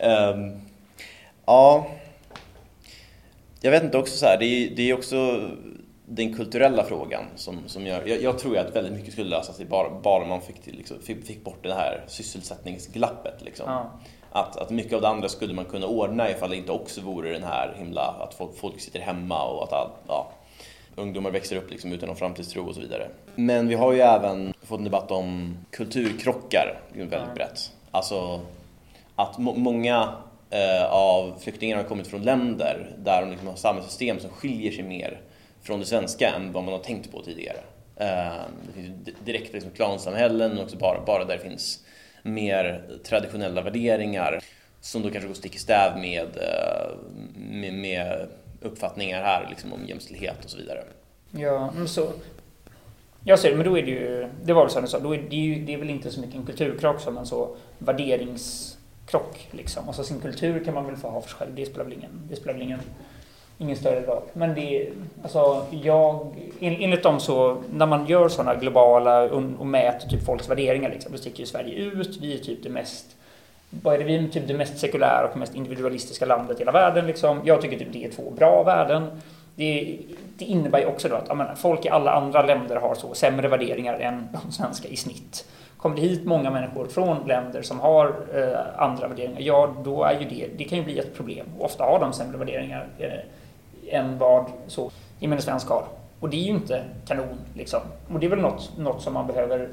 Um, 0.08 0.62
ja, 1.46 1.88
jag 3.62 3.72
vet 3.72 3.84
inte 3.84 3.98
också 3.98 4.18
så 4.18 4.26
här, 4.26 4.38
det 4.38 4.46
är, 4.46 4.70
det 4.76 4.90
är 4.90 4.94
också 4.94 5.50
den 6.16 6.34
kulturella 6.34 6.84
frågan 6.84 7.24
som, 7.36 7.60
som 7.68 7.86
gör, 7.86 8.08
jag, 8.08 8.22
jag 8.22 8.40
tror 8.40 8.58
att 8.58 8.76
väldigt 8.76 8.94
mycket 8.94 9.14
skulle 9.14 9.30
lösa 9.30 9.54
sig 9.54 9.66
bara, 9.66 9.90
bara 9.90 10.26
man 10.26 10.42
fick, 10.42 10.62
till, 10.62 10.76
liksom, 10.76 11.00
fick, 11.00 11.26
fick, 11.26 11.44
bort 11.44 11.64
det 11.64 11.74
här 11.74 12.04
sysselsättningsglappet. 12.08 13.42
Liksom. 13.42 13.66
Ja. 13.70 13.92
Att, 14.32 14.58
att 14.58 14.70
mycket 14.70 14.94
av 14.94 15.02
det 15.02 15.08
andra 15.08 15.30
skulle 15.30 15.54
man 15.54 15.66
kunna 15.66 15.88
ordna 15.88 16.30
ifall 16.30 16.50
det 16.50 16.56
inte 16.56 16.72
också 16.72 17.02
vore 17.02 17.34
den 17.34 17.44
här 17.44 17.76
himla, 17.78 18.02
att 18.02 18.34
folk, 18.34 18.58
folk 18.58 18.82
sitter 18.82 19.00
hemma 19.00 19.44
och 19.44 19.64
att 19.64 19.92
ja, 20.08 20.32
ungdomar 20.96 21.32
växer 21.32 21.56
upp 21.56 21.72
liksom 21.72 21.92
utan 21.92 22.08
någon 22.08 22.16
framtidstro 22.16 22.68
och 22.68 22.76
så 22.76 22.82
vidare. 22.82 23.08
Men 23.36 23.68
vi 23.68 23.76
har 23.76 23.94
ju 23.94 24.00
även 24.00 24.54
fått 24.62 24.78
en 24.78 24.84
debatt 24.84 25.12
om 25.12 25.58
kulturkrockar, 25.72 26.80
väldigt 26.94 27.36
brett. 27.36 27.72
Alltså 27.92 28.42
att 29.16 29.38
många 29.38 30.14
eh, 30.50 30.94
av 30.94 31.34
flyktingarna 31.40 31.82
har 31.82 31.90
kommit 31.90 32.08
från 32.08 32.22
länder 32.22 32.96
där 32.98 33.22
de 33.22 33.30
liksom 33.30 33.48
har 33.48 33.56
samhällssystem 33.56 34.20
som 34.20 34.30
skiljer 34.30 34.72
sig 34.72 34.84
mer 34.84 35.20
från 35.64 35.80
det 35.80 35.86
svenska 35.86 36.30
än 36.30 36.52
vad 36.52 36.64
man 36.64 36.74
har 36.74 36.80
tänkt 36.80 37.12
på 37.12 37.22
tidigare. 37.22 37.58
Ehm, 37.98 38.52
det 38.68 38.82
finns 38.82 39.18
direkta 39.26 39.54
liksom, 39.54 39.72
klansamhällen, 39.72 40.58
och 40.58 40.64
också 40.64 40.78
bara, 40.78 41.06
bara 41.06 41.26
där 41.26 41.38
det 41.38 41.44
finns 41.44 41.84
mer 42.24 42.84
traditionella 43.04 43.62
värderingar 43.62 44.40
som 44.82 45.02
då 45.02 45.10
kanske 45.10 45.28
går 45.28 45.36
stick 45.36 45.56
i 45.56 45.60
stäv 45.60 45.98
med, 45.98 46.28
eh, 46.38 46.98
med, 47.36 47.74
med 47.74 48.28
uppfattningar 48.62 49.24
här 49.24 49.48
liksom, 49.50 49.74
om 49.74 49.86
jämställdhet 49.86 50.46
och 50.46 50.50
så 50.50 50.58
vidare. 50.58 50.84
Ja, 51.32 51.72
men 51.76 51.88
så... 51.88 52.12
Jag 53.26 53.40
ser 53.40 53.50
det, 53.50 53.56
men 53.56 53.66
då 53.66 53.78
är 53.78 53.84
det 53.84 53.92
ju... 53.92 54.30
Det 54.44 54.54
var 54.54 54.64
väl 54.64 54.72
som 54.72 54.82
du 54.82 54.88
sa, 54.88 55.00
då 55.00 55.16
är 55.16 55.22
det, 55.30 55.36
ju, 55.36 55.66
det 55.66 55.74
är 55.74 55.78
väl 55.78 55.90
inte 55.90 56.12
så 56.12 56.20
mycket 56.20 56.36
en 56.36 56.46
kulturkrock 56.46 57.00
som 57.00 57.18
en 57.18 57.26
så 57.26 57.56
värderingskrock. 57.78 59.48
Liksom. 59.52 59.88
Alltså 59.88 60.04
sin 60.04 60.20
kultur 60.20 60.64
kan 60.64 60.74
man 60.74 60.86
väl 60.86 60.96
få 60.96 61.10
ha 61.10 61.22
för 61.22 61.30
sig 61.30 61.38
själv, 61.38 61.56
det 61.56 61.66
spelar 61.66 61.84
väl 61.84 61.94
ingen, 61.94 62.22
det 62.30 62.36
spelar 62.36 62.54
väl 62.54 62.62
ingen, 62.62 62.80
ingen 63.58 63.76
större 63.76 64.02
roll. 64.02 64.22
Men 64.34 64.56
det 64.56 64.90
alltså 65.24 65.66
jag... 65.72 66.28
Enligt 66.60 67.04
dem 67.04 67.20
så, 67.20 67.58
när 67.74 67.86
man 67.86 68.06
gör 68.06 68.30
sådana 68.30 68.56
globala 68.56 69.28
um, 69.28 69.56
och 69.60 69.68
mäter 69.68 70.10
typ 70.10 70.26
folks 70.26 70.50
värderingar, 70.50 70.90
liksom, 70.90 71.12
då 71.12 71.18
sticker 71.18 71.40
ju 71.40 71.46
Sverige 71.46 71.76
ut. 71.76 72.18
Vi 72.22 72.34
är 72.34 72.38
typ 72.38 72.64
det 72.64 72.70
mest 72.70 73.16
vad 73.82 73.94
är 73.94 73.98
det, 73.98 74.04
vi 74.04 74.16
är 74.16 74.28
typ 74.28 74.48
det 74.48 74.54
mest 74.54 74.78
sekulära 74.78 75.28
och 75.32 75.38
mest 75.38 75.56
individualistiska 75.56 76.26
landet 76.26 76.58
i 76.58 76.60
hela 76.60 76.72
världen. 76.72 77.08
Liksom. 77.08 77.42
Jag 77.44 77.62
tycker 77.62 77.80
typ 77.80 77.94
det 77.94 78.06
är 78.06 78.12
två 78.12 78.32
bra 78.32 78.64
värden. 78.64 79.22
Det, 79.56 79.98
det 80.38 80.46
innebär 80.46 80.80
ju 80.80 80.86
också 80.86 81.10
då 81.10 81.16
att 81.16 81.28
menar, 81.28 81.56
folk 81.56 81.86
i 81.86 81.90
alla 81.90 82.12
andra 82.12 82.46
länder 82.46 82.76
har 82.76 82.96
så 82.96 83.14
sämre 83.14 83.48
värderingar 83.48 83.94
än 83.94 84.28
de 84.32 84.52
svenska 84.52 84.88
i 84.88 84.96
snitt. 84.96 85.46
Kommer 85.78 85.96
det 85.96 86.02
hit 86.02 86.26
många 86.26 86.52
människor 86.52 86.88
från 86.88 87.28
länder 87.28 87.62
som 87.62 87.80
har 87.80 88.08
eh, 88.08 88.82
andra 88.84 89.08
värderingar, 89.08 89.42
ja 89.42 89.76
då 89.84 90.04
är 90.04 90.20
ju 90.20 90.26
det, 90.30 90.48
det 90.58 90.64
kan 90.64 90.78
ju 90.78 90.84
bli 90.84 91.00
ett 91.00 91.16
problem. 91.16 91.46
Ofta 91.60 91.84
har 91.84 92.00
de 92.00 92.14
sämre 92.14 92.38
värderingar 92.38 92.88
eh, 93.00 93.12
än 93.94 94.18
vad 94.18 94.46
så 94.68 94.92
gemene 95.20 95.42
svensk 95.42 95.70
har. 95.70 95.86
Och 96.20 96.30
det 96.30 96.38
är 96.38 96.44
ju 96.44 96.52
inte 96.52 96.84
kanon 97.08 97.38
liksom. 97.56 97.80
Och 98.14 98.20
det 98.20 98.26
är 98.26 98.30
väl 98.30 98.40
något, 98.40 98.72
något 98.78 99.02
som 99.02 99.14
man 99.14 99.28
behöver 99.28 99.70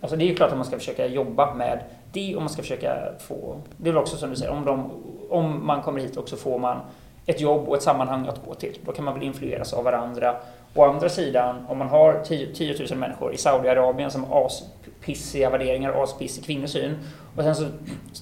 Alltså 0.00 0.16
det 0.16 0.24
är 0.24 0.26
ju 0.26 0.34
klart 0.34 0.50
att 0.50 0.56
man 0.56 0.66
ska 0.66 0.78
försöka 0.78 1.06
jobba 1.06 1.54
med 1.54 1.80
det 2.12 2.36
och 2.36 2.42
man 2.42 2.50
ska 2.50 2.62
försöka 2.62 3.12
få, 3.18 3.60
det 3.76 3.88
är 3.88 3.92
väl 3.92 4.02
också 4.02 4.16
som 4.16 4.30
du 4.30 4.36
säger, 4.36 4.52
om, 4.52 4.64
de, 4.64 4.90
om 5.30 5.66
man 5.66 5.82
kommer 5.82 6.00
hit 6.00 6.16
och 6.16 6.28
så 6.28 6.36
får 6.36 6.58
man 6.58 6.80
ett 7.26 7.40
jobb 7.40 7.68
och 7.68 7.76
ett 7.76 7.82
sammanhang 7.82 8.26
att 8.26 8.46
gå 8.46 8.54
till. 8.54 8.78
Då 8.84 8.92
kan 8.92 9.04
man 9.04 9.14
väl 9.14 9.22
influeras 9.22 9.72
av 9.72 9.84
varandra. 9.84 10.36
Å 10.74 10.84
andra 10.84 11.08
sidan, 11.08 11.66
om 11.68 11.78
man 11.78 11.88
har 11.88 12.22
10, 12.24 12.76
000 12.90 12.98
människor 12.98 13.34
i 13.34 13.36
Saudiarabien 13.36 14.10
som 14.10 14.24
har 14.24 14.46
aspissiga 14.46 15.50
värderingar, 15.50 16.02
aspissig 16.02 16.44
kvinnosyn 16.44 16.98
och 17.36 17.42
sen 17.42 17.54
så 17.54 17.64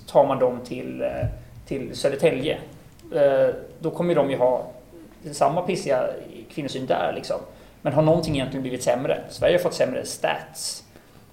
tar 0.06 0.26
man 0.26 0.38
dem 0.38 0.60
till, 0.64 1.02
eh, 1.02 1.26
till 1.66 1.96
Södertälje. 1.96 2.58
Eh, 3.14 3.54
då 3.78 3.90
kommer 3.90 4.14
de 4.14 4.30
ju 4.30 4.36
ha 4.36 4.66
samma 5.32 5.62
pissiga 5.62 6.08
kvinnosyn 6.50 6.86
där 6.86 7.12
liksom. 7.16 7.40
Men 7.82 7.92
har 7.92 8.02
någonting 8.02 8.34
egentligen 8.34 8.62
blivit 8.62 8.82
sämre? 8.82 9.20
Sverige 9.28 9.54
har 9.54 9.62
fått 9.62 9.74
sämre 9.74 10.06
stats. 10.06 10.84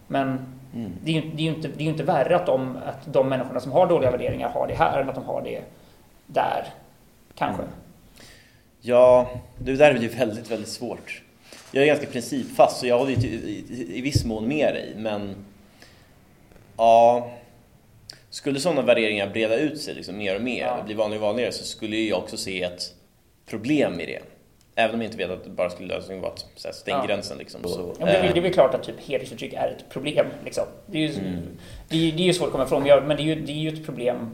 Men 0.07 0.27
mm. 0.73 0.91
det, 1.03 1.11
är 1.11 1.21
ju, 1.21 1.31
det, 1.35 1.41
är 1.41 1.45
ju 1.45 1.55
inte, 1.55 1.67
det 1.77 1.83
är 1.83 1.87
inte 1.87 2.03
värre 2.03 2.35
att 2.35 2.45
de, 2.45 2.77
att 2.85 3.13
de 3.13 3.29
människorna 3.29 3.59
som 3.59 3.71
har 3.71 3.87
dåliga 3.87 4.11
värderingar 4.11 4.49
har 4.49 4.67
det 4.67 4.73
här 4.73 5.01
än 5.01 5.09
att 5.09 5.15
de 5.15 5.23
har 5.23 5.41
det 5.41 5.61
där. 6.27 6.65
Kanske. 7.35 7.61
Mm. 7.61 7.73
Ja, 8.81 9.29
det 9.57 9.75
där 9.75 9.93
blir 9.93 10.09
väldigt, 10.09 10.51
väldigt 10.51 10.69
svårt. 10.69 11.21
Jag 11.71 11.83
är 11.83 11.87
ganska 11.87 12.05
principfast 12.05 12.79
så 12.79 12.87
jag 12.87 12.99
håller 12.99 13.11
i, 13.11 13.25
i, 13.25 13.97
i 13.97 14.01
viss 14.01 14.25
mån 14.25 14.47
med 14.47 14.73
dig, 14.73 14.93
men 14.95 15.35
ja, 16.77 17.31
skulle 18.29 18.59
sådana 18.59 18.81
värderingar 18.81 19.27
breda 19.27 19.55
ut 19.55 19.81
sig 19.81 19.93
liksom 19.93 20.17
mer 20.17 20.35
och 20.35 20.41
mer, 20.41 20.61
ja. 20.61 20.83
bli 20.85 20.93
vanligare 20.93 21.21
och 21.21 21.27
vanligare, 21.27 21.51
så 21.51 21.63
skulle 21.63 21.97
jag 21.97 22.19
också 22.19 22.37
se 22.37 22.63
ett 22.63 22.94
problem 23.45 23.99
i 23.99 24.05
det. 24.05 24.19
Även 24.75 24.95
om 24.95 25.01
jag 25.01 25.07
inte 25.07 25.17
vet 25.17 25.29
att 25.29 25.43
det 25.43 25.49
bara 25.49 25.69
skulle 25.69 25.95
lösningen 25.95 26.21
vara 26.21 26.33
att 26.33 26.75
stänga 26.75 26.97
ja. 26.97 27.05
gränsen. 27.05 27.37
Liksom. 27.37 27.63
Så, 27.63 27.93
ja, 27.99 28.05
det, 28.05 28.11
är, 28.11 28.33
det 28.33 28.39
är 28.39 28.41
väl 28.41 28.53
klart 28.53 28.73
att 28.73 28.83
typ 28.83 28.99
hedersförtryck 28.99 29.53
är 29.53 29.67
ett 29.67 29.89
problem. 29.89 30.25
Liksom. 30.45 30.63
Det, 30.85 30.97
är 30.97 31.01
ju, 31.01 31.19
mm. 31.19 31.41
det, 31.89 31.95
är, 31.95 32.11
det 32.11 32.23
är 32.23 32.25
ju 32.25 32.33
svårt 32.33 32.45
att 32.47 32.51
komma 32.51 32.63
ifrån, 32.63 32.83
men 32.83 33.17
det 33.17 33.23
är 33.23 33.35
ju, 33.35 33.35
det 33.35 33.51
är 33.51 33.55
ju 33.55 33.69
ett 33.69 33.85
problem 33.85 34.29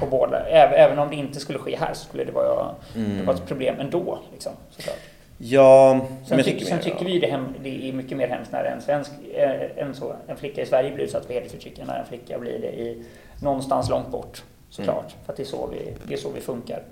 på 0.00 0.06
båda. 0.06 0.46
Även 0.48 0.98
om 0.98 1.10
det 1.10 1.16
inte 1.16 1.40
skulle 1.40 1.58
ske 1.58 1.76
här 1.76 1.94
så 1.94 2.04
skulle 2.04 2.24
det 2.24 2.32
vara, 2.32 2.74
mm. 2.96 3.18
det 3.18 3.24
vara 3.24 3.36
ett 3.36 3.46
problem 3.46 3.80
ändå. 3.80 4.18
Liksom, 4.32 4.52
såklart. 4.70 5.00
Ja, 5.38 6.06
sen, 6.26 6.42
tyck, 6.44 6.68
sen 6.68 6.80
tycker 6.80 7.04
vi 7.04 7.18
det, 7.18 7.26
hem, 7.26 7.54
det 7.62 7.88
är 7.88 7.92
mycket 7.92 8.18
mer 8.18 8.28
hemskt 8.28 8.52
när 8.52 8.64
en, 8.64 8.82
svensk, 8.82 9.10
äh, 9.34 9.60
en, 9.76 9.94
så, 9.94 10.16
en 10.26 10.36
flicka 10.36 10.62
i 10.62 10.66
Sverige 10.66 10.90
blir 10.90 11.04
utsatt 11.04 11.26
för 11.26 11.34
hedersförtryck 11.34 11.78
än 11.78 11.86
när 11.86 11.98
en 11.98 12.06
flicka 12.06 12.38
blir 12.38 12.58
det 12.58 12.72
i, 12.72 13.04
någonstans 13.42 13.90
långt 13.90 14.08
bort. 14.08 14.42
Såklart, 14.70 15.12
mm. 15.12 15.24
för 15.26 15.34
det 15.36 15.42
är, 15.42 15.44
så 15.44 15.66
vi, 15.66 15.94
det 16.08 16.14
är 16.14 16.18
så 16.18 16.30
vi 16.30 16.40
funkar. 16.40 16.82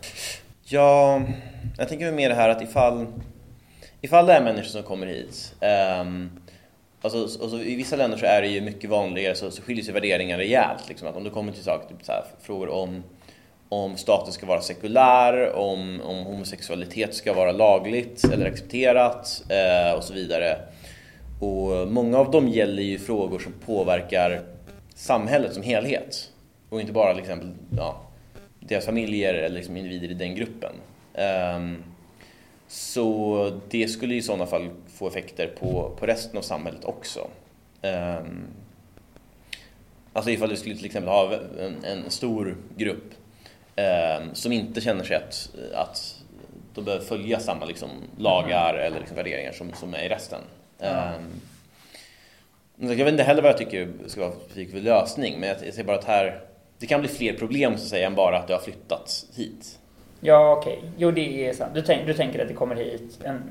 Ja, 0.67 1.23
jag 1.79 1.89
tänker 1.89 2.13
mer 2.13 2.29
det 2.29 2.35
här 2.35 2.49
att 2.49 2.63
ifall, 2.63 3.07
ifall 4.01 4.27
det 4.27 4.33
är 4.33 4.43
människor 4.43 4.69
som 4.69 4.83
kommer 4.83 5.07
hit 5.07 5.55
um, 6.01 6.31
Alltså, 7.05 7.43
alltså, 7.43 7.59
I 7.59 7.75
vissa 7.75 7.97
länder 7.97 8.19
så 8.19 8.27
är 8.27 8.43
det 8.43 8.49
ju 8.49 8.61
mycket 8.61 8.91
vanligare, 8.91 9.35
så, 9.35 9.51
så 9.51 9.63
skiljer 9.63 9.85
sig 9.85 9.95
värderingar 9.95 10.39
rejält. 10.39 10.89
Liksom, 10.89 11.09
att 11.09 11.17
om 11.17 11.25
du 11.25 11.31
kommer 11.31 11.53
till 11.53 11.63
saker, 11.63 11.89
typ 11.89 12.05
så 12.05 12.13
här, 12.13 12.25
frågor 12.43 12.69
om, 12.69 13.03
om 13.69 13.97
staten 13.97 14.33
ska 14.33 14.47
vara 14.47 14.61
sekulär, 14.61 15.53
om, 15.53 16.01
om 16.01 16.17
homosexualitet 16.17 17.15
ska 17.15 17.33
vara 17.33 17.53
lagligt 17.53 18.25
eller 18.25 18.47
accepterat 18.47 19.43
eh, 19.49 19.97
och 19.97 20.05
så 20.05 20.15
vidare. 20.15 20.59
Och 21.41 21.89
många 21.89 22.19
av 22.19 22.31
dem 22.31 22.49
gäller 22.49 22.83
ju 22.83 22.99
frågor 22.99 23.39
som 23.39 23.53
påverkar 23.67 24.43
samhället 24.95 25.55
som 25.55 25.63
helhet. 25.63 26.31
Och 26.69 26.81
inte 26.81 26.93
bara 26.93 27.13
liksom, 27.13 27.55
ja, 27.77 28.04
deras 28.69 28.87
familjer 28.87 29.35
eller 29.35 29.57
liksom 29.57 29.77
individer 29.77 30.11
i 30.11 30.15
den 30.15 30.35
gruppen. 30.35 30.73
Um, 31.15 31.83
så 32.69 33.61
det 33.71 33.89
skulle 33.89 34.15
i 34.15 34.23
sådana 34.23 34.47
fall 34.47 34.71
få 34.89 35.09
effekter 35.09 35.47
på, 35.59 35.97
på 35.99 36.07
resten 36.07 36.39
av 36.39 36.43
samhället 36.43 36.85
också. 36.85 37.29
Um, 37.83 38.47
alltså 40.13 40.31
ifall 40.31 40.49
du 40.49 40.57
skulle 40.57 40.77
till 40.77 40.87
exempel 40.87 41.13
ha 41.13 41.33
en, 41.61 41.85
en 41.85 42.11
stor 42.11 42.57
grupp 42.77 43.15
um, 43.77 44.35
som 44.35 44.53
inte 44.53 44.81
känner 44.81 45.05
sig 45.05 45.17
att, 45.17 45.51
att 45.75 46.23
de 46.75 46.85
behöver 46.85 47.05
följa 47.05 47.41
samma 47.41 47.65
liksom, 47.65 47.91
lagar 48.19 48.75
mm. 48.75 48.87
eller 48.87 48.99
liksom, 48.99 49.17
värderingar 49.17 49.53
som, 49.53 49.73
som 49.73 49.95
är 49.95 50.05
i 50.05 50.09
resten. 50.09 50.41
Mm. 50.79 51.41
jag 52.79 53.05
vet 53.05 53.09
inte 53.09 53.23
heller 53.23 53.43
vad 53.43 53.51
jag 53.51 53.59
tycker 53.59 53.89
ska 54.07 54.21
vara 54.21 54.33
specifik 54.33 54.85
lösning, 54.85 55.41
men 55.41 55.49
jag, 55.49 55.67
jag 55.67 55.75
ser 55.75 55.85
bara 55.85 55.99
att 55.99 56.05
här 56.05 56.41
det 56.79 56.87
kan 56.87 57.01
bli 57.01 57.09
fler 57.09 57.33
problem 57.33 57.77
så 57.77 57.83
att 57.83 57.89
säga 57.89 58.07
än 58.07 58.15
bara 58.15 58.39
att 58.39 58.47
du 58.47 58.53
har 58.53 58.61
flyttat 58.61 59.27
hit. 59.35 59.79
Ja, 60.21 60.57
okej. 60.59 60.77
Okay. 60.79 60.91
Jo, 60.97 61.11
det 61.11 61.49
är 61.49 61.53
sant. 61.53 61.71
Du, 61.75 61.83
tänk, 61.83 62.07
du 62.07 62.15
tänker 62.15 62.43
att 62.43 62.49
det 62.49 62.55
kommer 62.55 62.75
hit 62.75 63.19
en... 63.25 63.43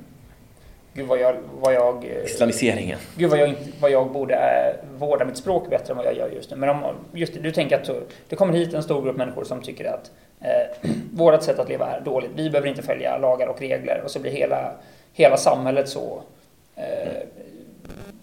Gud 0.94 1.08
vad 1.08 1.20
jag... 1.20 1.36
Vad 1.62 1.74
jag 1.74 2.06
eh, 2.06 2.26
Islamiseringen. 2.26 3.00
Gud 3.18 3.30
vad 3.30 3.40
jag, 3.40 3.56
vad 3.80 3.92
jag 3.92 4.12
borde 4.12 4.36
äh, 4.36 5.00
vårda 5.00 5.26
mitt 5.26 5.38
språk 5.38 5.70
bättre 5.70 5.92
än 5.92 5.98
vad 5.98 6.06
jag 6.06 6.18
gör 6.18 6.30
just 6.30 6.52
nu. 6.52 6.58
Men 6.58 6.70
om, 6.70 6.84
just 7.14 7.34
det, 7.34 7.40
du 7.40 7.52
tänker 7.52 7.76
att 7.76 7.90
det 8.30 8.36
kommer 8.36 8.54
hit 8.54 8.74
en 8.74 8.84
stor 8.84 9.02
grupp 9.02 9.18
människor 9.18 9.44
som 9.44 9.62
tycker 9.62 9.86
att 9.86 10.12
eh, 10.42 10.90
vårt 11.12 11.44
sätt 11.44 11.60
att 11.60 11.70
leva 11.70 11.88
är 11.88 12.02
dåligt. 12.02 12.32
Vi 12.36 12.50
behöver 12.50 12.70
inte 12.70 12.82
följa 12.82 13.18
lagar 13.18 13.48
och 13.48 13.60
regler. 13.60 14.02
Och 14.04 14.12
så 14.12 14.20
blir 14.20 14.32
hela, 14.32 14.72
hela 15.14 15.38
samhället 15.38 15.90
så 15.90 16.22
eh, 16.76 17.08
mm. 17.08 17.28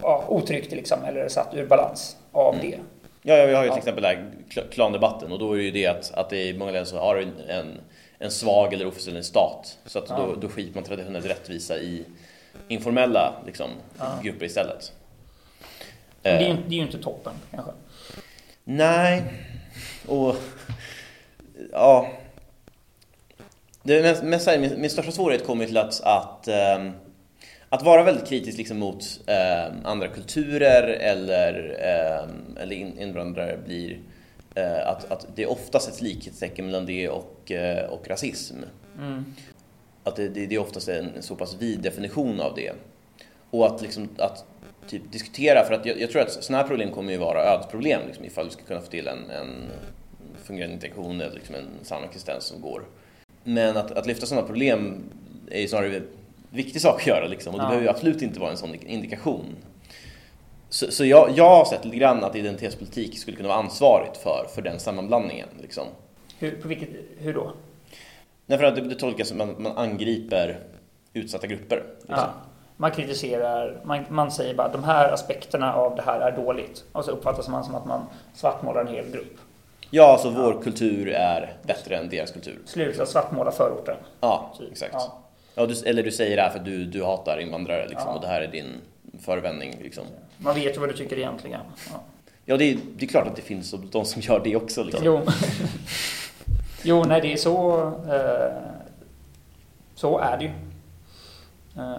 ja, 0.02 0.24
otryggt 0.28 0.72
liksom, 0.72 1.04
eller 1.04 1.28
satt 1.28 1.54
ur 1.54 1.66
balans 1.66 2.16
av 2.32 2.54
mm. 2.54 2.70
det. 2.70 2.76
Ja, 3.22 3.46
vi 3.46 3.54
har 3.54 3.64
ju 3.64 3.68
till 3.68 3.74
ja. 3.74 3.78
exempel 3.78 4.02
där 4.02 4.32
klandebatten 4.70 5.32
och 5.32 5.38
då 5.38 5.52
är 5.52 5.56
det 5.56 5.64
ju 5.64 5.70
det 5.70 5.86
att, 5.86 6.12
att 6.14 6.30
det 6.30 6.44
i 6.44 6.58
många 6.58 6.70
länder 6.70 6.90
så 6.90 6.98
har 6.98 7.16
en, 7.16 7.32
en, 7.48 7.80
en 8.18 8.30
svag 8.30 8.74
eller 8.74 8.86
ofullständig 8.86 9.24
stat. 9.24 9.78
Så 9.86 9.98
att 9.98 10.08
ja. 10.08 10.16
då, 10.16 10.34
då 10.34 10.48
skiter 10.48 10.74
man 10.74 10.84
traditionellt 10.84 11.26
rättvisa 11.26 11.78
i 11.78 12.04
informella 12.68 13.34
liksom, 13.46 13.70
ja. 13.98 14.18
grupper 14.22 14.46
istället. 14.46 14.92
Men 16.22 16.38
det 16.38 16.44
är, 16.44 16.48
ju, 16.48 16.56
det 16.68 16.74
är 16.74 16.76
ju 16.76 16.82
inte 16.82 17.02
toppen 17.02 17.32
kanske. 17.50 17.72
Nej, 18.64 19.22
och 20.06 20.36
ja. 21.72 22.10
Det 23.82 24.02
mest, 24.02 24.22
mest, 24.22 24.46
min, 24.46 24.80
min 24.80 24.90
största 24.90 25.12
svårighet 25.12 25.46
kommer 25.46 25.66
till 25.66 25.76
att, 25.76 26.00
att 26.00 26.48
um, 26.78 26.92
att 27.72 27.82
vara 27.82 28.02
väldigt 28.02 28.28
kritisk 28.28 28.58
liksom 28.58 28.78
mot 28.78 29.20
eh, 29.26 29.72
andra 29.84 30.08
kulturer 30.08 30.82
eller, 30.82 31.76
eh, 31.80 32.62
eller 32.62 32.76
invandrare 32.76 33.58
blir 33.66 33.98
eh, 34.54 34.88
att, 34.88 35.10
att 35.12 35.26
det 35.34 35.46
oftast 35.46 35.88
ett 35.88 36.02
likhetstecken 36.02 36.66
mellan 36.66 36.86
det 36.86 37.08
och, 37.08 37.52
eh, 37.52 37.90
och 37.90 38.08
rasism. 38.08 38.56
Mm. 38.98 39.24
Att 40.04 40.16
det, 40.16 40.28
det, 40.28 40.46
det, 40.46 40.54
är 40.54 40.58
oftast 40.58 40.88
en 40.88 41.10
så 41.20 41.36
pass 41.36 41.56
vid 41.58 41.80
definition 41.80 42.40
av 42.40 42.54
det. 42.54 42.72
Och 43.50 43.66
att, 43.66 43.82
liksom, 43.82 44.08
att 44.18 44.44
typ, 44.86 45.12
diskutera, 45.12 45.64
för 45.64 45.74
att 45.74 45.86
jag, 45.86 46.00
jag 46.00 46.10
tror 46.10 46.22
att 46.22 46.44
sådana 46.44 46.62
här 46.62 46.68
problem 46.68 46.90
kommer 46.90 47.12
ju 47.12 47.18
vara 47.18 47.44
ödesproblem 47.44 48.00
liksom, 48.06 48.24
ifall 48.24 48.44
du 48.44 48.50
ska 48.50 48.62
kunna 48.62 48.80
få 48.80 48.90
till 48.90 49.08
en, 49.08 49.30
en 49.30 49.70
fungerande 50.44 50.74
integration 50.74 51.20
eller 51.20 51.34
liksom 51.34 51.54
en 51.54 51.68
samexistens 51.82 52.44
som 52.44 52.60
går. 52.60 52.82
Men 53.44 53.76
att, 53.76 53.90
att 53.90 54.06
lyfta 54.06 54.26
sådana 54.26 54.46
problem 54.46 55.02
är 55.50 55.60
ju 55.60 55.68
snarare 55.68 56.02
viktig 56.50 56.82
sak 56.82 57.00
att 57.00 57.06
göra 57.06 57.26
liksom, 57.26 57.54
och 57.54 57.58
det 57.58 57.64
ja. 57.64 57.68
behöver 57.68 57.84
ju 57.84 57.90
absolut 57.90 58.22
inte 58.22 58.40
vara 58.40 58.50
en 58.50 58.56
sån 58.56 58.74
indikation. 58.74 59.56
Så, 60.68 60.92
så 60.92 61.04
jag, 61.04 61.30
jag 61.36 61.48
har 61.48 61.64
sett 61.64 61.84
lite 61.84 61.96
grann 61.96 62.24
att 62.24 62.36
identitetspolitik 62.36 63.18
skulle 63.18 63.36
kunna 63.36 63.48
vara 63.48 63.58
ansvarigt 63.58 64.16
för, 64.16 64.46
för 64.54 64.62
den 64.62 64.80
sammanblandningen. 64.80 65.48
Liksom. 65.60 65.84
Hur, 66.38 66.50
på 66.62 66.68
vilket, 66.68 66.88
hur 67.18 67.34
då? 67.34 67.52
Nej, 68.46 68.58
för 68.58 68.64
att 68.64 68.74
det, 68.74 68.80
det 68.80 68.94
tolkas 68.94 69.28
som 69.28 69.40
att 69.40 69.58
man 69.58 69.78
angriper 69.78 70.58
utsatta 71.12 71.46
grupper. 71.46 71.82
Liksom. 71.98 72.16
Ja. 72.16 72.32
Man 72.76 72.90
kritiserar, 72.90 73.80
man, 73.84 74.04
man 74.08 74.30
säger 74.30 74.54
bara 74.54 74.68
de 74.68 74.84
här 74.84 75.12
aspekterna 75.12 75.74
av 75.74 75.96
det 75.96 76.02
här 76.02 76.20
är 76.20 76.36
dåligt. 76.36 76.84
Och 76.92 77.04
så 77.04 77.10
uppfattas 77.10 77.48
man 77.48 77.64
som 77.64 77.74
att 77.74 77.86
man 77.86 78.06
svartmålar 78.34 78.80
en 78.80 78.94
hel 78.94 79.10
grupp. 79.10 79.36
Ja, 79.90 80.12
alltså 80.12 80.30
vår 80.30 80.54
ja. 80.54 80.60
kultur 80.60 81.08
är 81.08 81.56
bättre 81.62 81.96
än 81.96 82.08
deras 82.08 82.30
kultur. 82.30 82.58
Sluta 82.64 83.06
svartmåla 83.06 83.50
förorten. 83.50 83.96
Ja, 84.20 84.54
typ. 84.58 84.72
exakt. 84.72 84.92
Ja. 84.92 85.19
Ja, 85.60 85.66
du, 85.66 85.88
eller 85.88 86.02
du 86.02 86.10
säger 86.10 86.36
det 86.36 86.42
här 86.42 86.50
för 86.50 86.58
att 86.58 86.64
du, 86.64 86.84
du 86.84 87.04
hatar 87.04 87.38
invandrare 87.38 87.88
liksom, 87.88 88.08
ja. 88.08 88.14
och 88.14 88.20
det 88.20 88.26
här 88.26 88.40
är 88.40 88.48
din 88.48 88.74
förevändning. 89.20 89.78
Liksom. 89.82 90.04
Man 90.38 90.54
vet 90.54 90.76
ju 90.76 90.80
vad 90.80 90.88
du 90.88 90.96
tycker 90.96 91.18
egentligen. 91.18 91.60
Ja, 91.90 92.00
ja 92.44 92.56
det, 92.56 92.64
är, 92.64 92.78
det 92.96 93.04
är 93.04 93.08
klart 93.08 93.26
att 93.26 93.36
det 93.36 93.42
finns 93.42 93.74
de 93.92 94.04
som 94.04 94.22
gör 94.22 94.40
det 94.44 94.56
också. 94.56 94.82
Liksom. 94.82 95.04
Jo. 95.04 95.22
jo, 96.82 97.04
nej 97.04 97.20
det 97.20 97.32
är 97.32 97.36
så. 97.36 97.80
Eh, 97.86 98.56
så 99.94 100.18
är 100.18 100.38
det 100.38 100.44
ju. 100.44 100.50
Eh, 101.76 101.96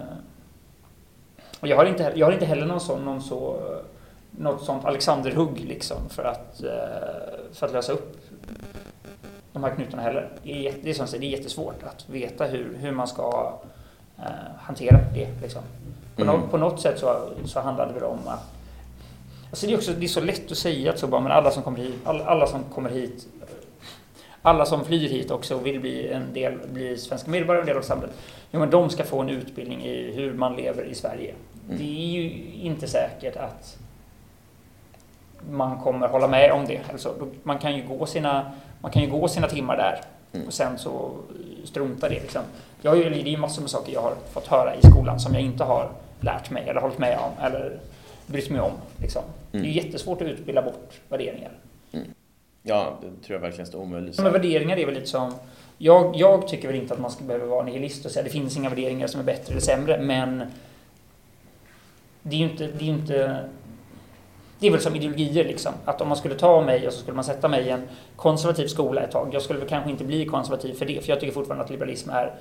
och 1.60 1.68
jag 1.68 1.76
har 1.76 1.84
inte, 1.84 2.12
jag 2.14 2.26
har 2.26 2.32
inte 2.32 2.46
heller 2.46 2.66
någon 2.66 2.80
sån, 2.80 3.04
någon 3.04 3.22
så, 3.22 3.60
något 4.30 4.64
sånt 4.64 4.84
Alexanderhugg 4.84 5.60
liksom 5.60 6.08
för 6.08 6.24
att, 6.24 6.62
eh, 6.62 7.52
för 7.52 7.66
att 7.66 7.72
lösa 7.72 7.92
upp 7.92 8.21
de 9.52 9.64
här 9.64 9.74
knutarna 9.74 10.02
heller. 10.02 10.28
Det 10.42 10.68
är, 10.68 10.74
det 10.82 10.90
är, 10.90 10.94
som 10.94 11.06
det 11.20 11.26
är 11.26 11.30
jättesvårt 11.30 11.82
att 11.82 12.08
veta 12.08 12.44
hur, 12.44 12.76
hur 12.80 12.92
man 12.92 13.08
ska 13.08 13.58
eh, 14.18 14.24
hantera 14.58 14.98
det. 15.14 15.28
Liksom. 15.42 15.62
På, 16.16 16.22
mm. 16.22 16.40
no, 16.40 16.46
på 16.48 16.56
något 16.56 16.80
sätt 16.80 16.98
så, 16.98 17.30
så 17.44 17.60
handlar 17.60 17.92
det 17.92 18.06
om 18.06 18.18
att 18.26 18.52
Alltså 19.52 19.66
det, 19.66 19.72
är 19.72 19.76
också, 19.76 19.92
det 19.92 20.06
är 20.06 20.08
så 20.08 20.20
lätt 20.20 20.50
att 20.50 20.58
säga 20.58 20.90
att 20.90 20.98
så 20.98 21.06
bara, 21.06 21.20
men 21.20 21.32
alla 21.32 21.50
som 21.50 21.62
kommer 21.62 21.78
hit, 21.78 21.94
alla, 22.04 22.24
alla, 22.24 22.46
som 22.46 22.64
kommer 22.64 22.90
hit, 22.90 23.28
alla 24.42 24.66
som 24.66 24.84
flyr 24.84 25.08
hit 25.08 25.30
också 25.30 25.56
och 25.56 25.66
vill 25.66 25.80
bli 25.80 26.08
en 26.08 26.32
del, 26.32 26.58
bli 26.72 26.96
svenska 26.96 27.30
medborgare, 27.30 27.60
en 27.60 27.66
del 27.66 27.76
av 27.76 27.82
samhället. 27.82 28.14
Jo, 28.50 28.60
men 28.60 28.70
de 28.70 28.90
ska 28.90 29.04
få 29.04 29.20
en 29.20 29.28
utbildning 29.28 29.84
i 29.84 30.12
hur 30.12 30.32
man 30.32 30.56
lever 30.56 30.84
i 30.84 30.94
Sverige. 30.94 31.34
Mm. 31.66 31.78
Det 31.78 31.84
är 31.84 32.22
ju 32.22 32.30
inte 32.54 32.88
säkert 32.88 33.36
att 33.36 33.78
man 35.50 35.78
kommer 35.78 36.08
hålla 36.08 36.28
med 36.28 36.52
om 36.52 36.66
det. 36.66 36.80
Alltså, 36.92 37.14
man 37.42 37.58
kan 37.58 37.76
ju 37.76 37.82
gå 37.86 38.06
sina 38.06 38.52
man 38.80 38.90
kan 38.90 39.02
ju 39.02 39.10
gå 39.10 39.28
sina 39.28 39.48
timmar 39.48 39.76
där 39.76 40.00
mm. 40.32 40.46
och 40.46 40.52
sen 40.52 40.78
så 40.78 41.10
strunta 41.64 42.08
det. 42.08 42.20
Liksom. 42.20 42.42
Jag, 42.82 42.96
det 42.96 43.20
är 43.20 43.26
ju 43.26 43.36
massor 43.36 43.62
med 43.62 43.70
saker 43.70 43.92
jag 43.92 44.02
har 44.02 44.14
fått 44.32 44.46
höra 44.46 44.74
i 44.74 44.82
skolan 44.82 45.20
som 45.20 45.34
jag 45.34 45.42
inte 45.42 45.64
har 45.64 45.90
lärt 46.20 46.50
mig 46.50 46.68
eller 46.68 46.80
hållit 46.80 46.98
med 46.98 47.18
om 47.18 47.44
eller 47.44 47.80
brytt 48.26 48.50
mig 48.50 48.60
om. 48.60 48.72
Liksom. 49.00 49.22
Mm. 49.52 49.64
Det 49.64 49.70
är 49.70 49.84
jättesvårt 49.84 50.22
att 50.22 50.28
utbilda 50.28 50.62
bort 50.62 51.00
värderingar. 51.08 51.50
Mm. 51.92 52.06
Ja, 52.62 52.98
det 53.00 53.26
tror 53.26 53.36
jag 53.36 53.40
verkligen 53.40 53.70
är 53.70 53.76
omöjligt. 53.76 54.18
Men 54.18 54.32
värderingar 54.32 54.76
är 54.76 54.86
väl 54.86 54.94
lite 54.94 55.06
som... 55.06 55.34
Jag, 55.78 56.16
jag 56.16 56.48
tycker 56.48 56.68
väl 56.68 56.76
inte 56.76 56.94
att 56.94 57.00
man 57.00 57.10
ska 57.10 57.24
behöva 57.24 57.46
vara 57.46 57.64
nihilist 57.64 58.04
och 58.04 58.10
säga 58.10 58.22
det 58.22 58.30
finns 58.30 58.56
inga 58.56 58.68
värderingar 58.68 59.06
som 59.06 59.20
är 59.20 59.24
bättre 59.24 59.52
eller 59.52 59.60
sämre, 59.60 60.00
men 60.00 60.42
det 62.22 62.36
är 62.36 62.38
ju 62.38 62.44
inte... 62.44 62.66
Det 62.66 62.84
är, 62.84 62.88
inte, 62.88 63.48
det 64.62 64.68
är 64.68 64.72
väl 64.72 64.80
som 64.80 64.96
ideologier 64.96 65.44
liksom. 65.44 65.72
Att 65.84 66.00
om 66.00 66.08
man 66.08 66.16
skulle 66.16 66.34
ta 66.34 66.60
mig 66.60 66.86
och 66.86 66.92
så 66.92 66.98
skulle 66.98 67.14
man 67.14 67.24
sätta 67.24 67.48
mig 67.48 67.66
i 67.66 67.70
en 67.70 67.82
konservativ 68.16 68.66
skola 68.66 69.00
ett 69.00 69.10
tag. 69.10 69.28
Jag 69.32 69.42
skulle 69.42 69.58
väl 69.58 69.68
kanske 69.68 69.90
inte 69.90 70.04
bli 70.04 70.26
konservativ 70.26 70.74
för 70.74 70.86
det, 70.86 71.04
för 71.04 71.10
jag 71.10 71.20
tycker 71.20 71.32
fortfarande 71.32 71.64
att 71.64 71.70
liberalism 71.70 72.10
är, 72.10 72.34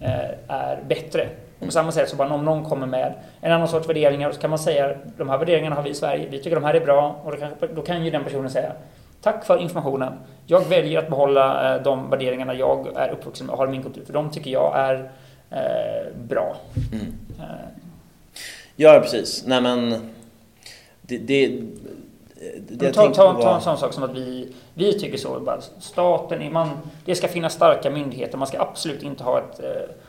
eh, 0.00 0.54
är 0.56 0.82
bättre. 0.88 1.28
Och 1.58 1.66
på 1.66 1.72
samma 1.72 1.92
sätt 1.92 2.08
så 2.08 2.16
bara 2.16 2.34
om 2.34 2.44
någon 2.44 2.64
kommer 2.64 2.86
med 2.86 3.14
en 3.40 3.52
annan 3.52 3.68
sorts 3.68 3.88
värderingar 3.88 4.32
så 4.32 4.40
kan 4.40 4.50
man 4.50 4.58
säga 4.58 4.96
de 5.16 5.28
här 5.28 5.38
värderingarna 5.38 5.76
har 5.76 5.82
vi 5.82 5.90
i 5.90 5.94
Sverige, 5.94 6.28
vi 6.30 6.38
tycker 6.38 6.54
de 6.54 6.64
här 6.64 6.74
är 6.74 6.80
bra 6.80 7.20
och 7.24 7.30
då 7.30 7.36
kan, 7.36 7.50
då 7.74 7.82
kan 7.82 8.04
ju 8.04 8.10
den 8.10 8.24
personen 8.24 8.50
säga 8.50 8.72
Tack 9.22 9.44
för 9.44 9.58
informationen. 9.58 10.12
Jag 10.46 10.68
väljer 10.68 10.98
att 10.98 11.08
behålla 11.08 11.74
eh, 11.74 11.82
de 11.82 12.10
värderingarna 12.10 12.54
jag 12.54 12.86
är 12.96 13.10
uppvuxen 13.10 13.46
med 13.46 13.52
och 13.52 13.58
har 13.58 13.66
i 13.66 13.70
min 13.70 13.82
kultur, 13.82 14.04
för 14.04 14.12
de 14.12 14.30
tycker 14.30 14.50
jag 14.50 14.78
är 14.78 15.10
eh, 15.50 16.12
bra. 16.28 16.56
Mm. 16.92 17.06
Eh. 17.38 17.68
Ja, 18.76 19.00
precis. 19.02 19.44
Nej 19.46 19.60
men... 19.60 20.10
Det, 21.08 21.18
det, 21.18 21.62
det 22.68 22.92
ta, 22.92 23.14
ta, 23.14 23.42
ta 23.42 23.54
en 23.54 23.60
sån 23.60 23.78
sak 23.78 23.92
som 23.92 24.02
att 24.02 24.14
vi, 24.14 24.52
vi 24.74 24.98
tycker 24.98 25.18
så. 25.18 25.40
Bara, 25.40 25.60
staten, 25.80 26.52
man, 26.52 26.68
det 27.04 27.14
ska 27.14 27.28
finnas 27.28 27.52
starka 27.52 27.90
myndigheter. 27.90 28.38
Man 28.38 28.46
ska 28.46 28.60
absolut 28.60 29.02
inte 29.02 29.24
ha 29.24 29.38
ett, 29.38 29.60
eh, 29.60 29.66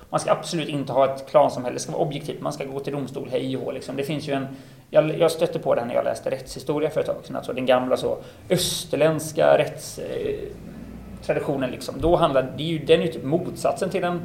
man 0.10 0.20
ska 0.20 0.32
absolut 0.32 0.70
inte 0.70 0.94
ha 0.94 1.16
ett 1.16 1.30
klansamhälle. 1.30 1.76
Det 1.76 1.80
ska 1.80 1.92
vara 1.92 2.02
objektivt. 2.02 2.42
Man 2.42 2.54
ska 2.54 2.66
gå 2.66 2.80
till 2.80 2.94
domstol, 2.94 3.30
hej 3.32 3.58
och 3.58 3.74
liksom. 3.74 3.96
Det 3.96 4.04
finns 4.04 4.28
ju 4.28 4.34
en 4.34 4.48
jag, 4.90 5.20
jag 5.20 5.32
stötte 5.32 5.60
på 5.60 5.76
det 5.76 5.86
när 5.86 5.94
jag 5.94 6.06
läste 6.06 6.32
rättshistoria 6.32 6.90
för 6.90 7.00
ett 7.00 7.06
tag 7.06 7.16
sedan, 7.24 7.36
alltså 7.36 7.54
den 7.54 7.66
gamla 7.66 7.98
så 7.98 8.18
österländska 8.50 9.58
rättstraditionen. 9.58 11.72
liksom. 11.72 11.96
Då 12.02 12.16
handlar, 12.16 12.54
det 12.58 12.64
är 12.64 12.68
ju, 12.68 12.86
den 12.86 13.02
är 13.02 13.06
ju 13.06 13.12
typ 13.12 13.24
motsatsen 13.24 13.90
till 13.90 14.02
den 14.02 14.22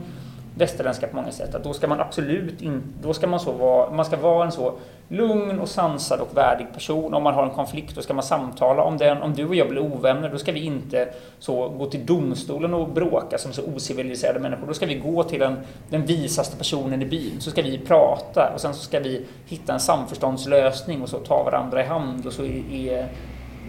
västerländska 0.56 1.06
på 1.06 1.16
många 1.16 1.30
sätt. 1.30 1.54
Att 1.54 1.64
då 1.64 1.72
ska 1.72 1.88
man 1.88 2.00
absolut 2.00 2.62
inte, 2.62 2.86
då 3.02 3.14
ska 3.14 3.26
man 3.26 3.40
så 3.40 3.52
vara, 3.52 3.90
man 3.90 4.04
ska 4.04 4.16
vara 4.16 4.44
en 4.44 4.52
så 4.52 4.74
lugn 5.08 5.58
och 5.58 5.68
sansad 5.68 6.20
och 6.20 6.36
värdig 6.36 6.66
person. 6.74 7.14
Om 7.14 7.22
man 7.22 7.34
har 7.34 7.42
en 7.42 7.50
konflikt 7.50 7.94
då 7.94 8.02
ska 8.02 8.14
man 8.14 8.22
samtala 8.22 8.82
om 8.82 8.96
den. 8.96 9.22
Om 9.22 9.34
du 9.34 9.48
och 9.48 9.54
jag 9.54 9.68
blir 9.68 9.80
ovänner 9.80 10.28
då 10.28 10.38
ska 10.38 10.52
vi 10.52 10.64
inte 10.64 11.08
så 11.38 11.68
gå 11.68 11.86
till 11.86 12.06
domstolen 12.06 12.74
och 12.74 12.88
bråka 12.88 13.38
som 13.38 13.52
så 13.52 13.62
ociviliserade 13.62 14.40
människor. 14.40 14.66
Då 14.66 14.74
ska 14.74 14.86
vi 14.86 14.94
gå 14.94 15.22
till 15.22 15.40
den, 15.40 15.56
den 15.90 16.06
visaste 16.06 16.56
personen 16.56 17.02
i 17.02 17.06
byn. 17.06 17.40
Så 17.40 17.50
ska 17.50 17.62
vi 17.62 17.78
prata 17.78 18.52
och 18.54 18.60
sen 18.60 18.74
så 18.74 18.84
ska 18.84 19.00
vi 19.00 19.26
hitta 19.46 19.72
en 19.72 19.80
samförståndslösning 19.80 21.02
och 21.02 21.08
så 21.08 21.18
ta 21.18 21.42
varandra 21.42 21.80
i 21.80 21.86
hand 21.86 22.26
och 22.26 22.32
så 22.32 22.42
är, 22.42 22.72
är 22.72 23.08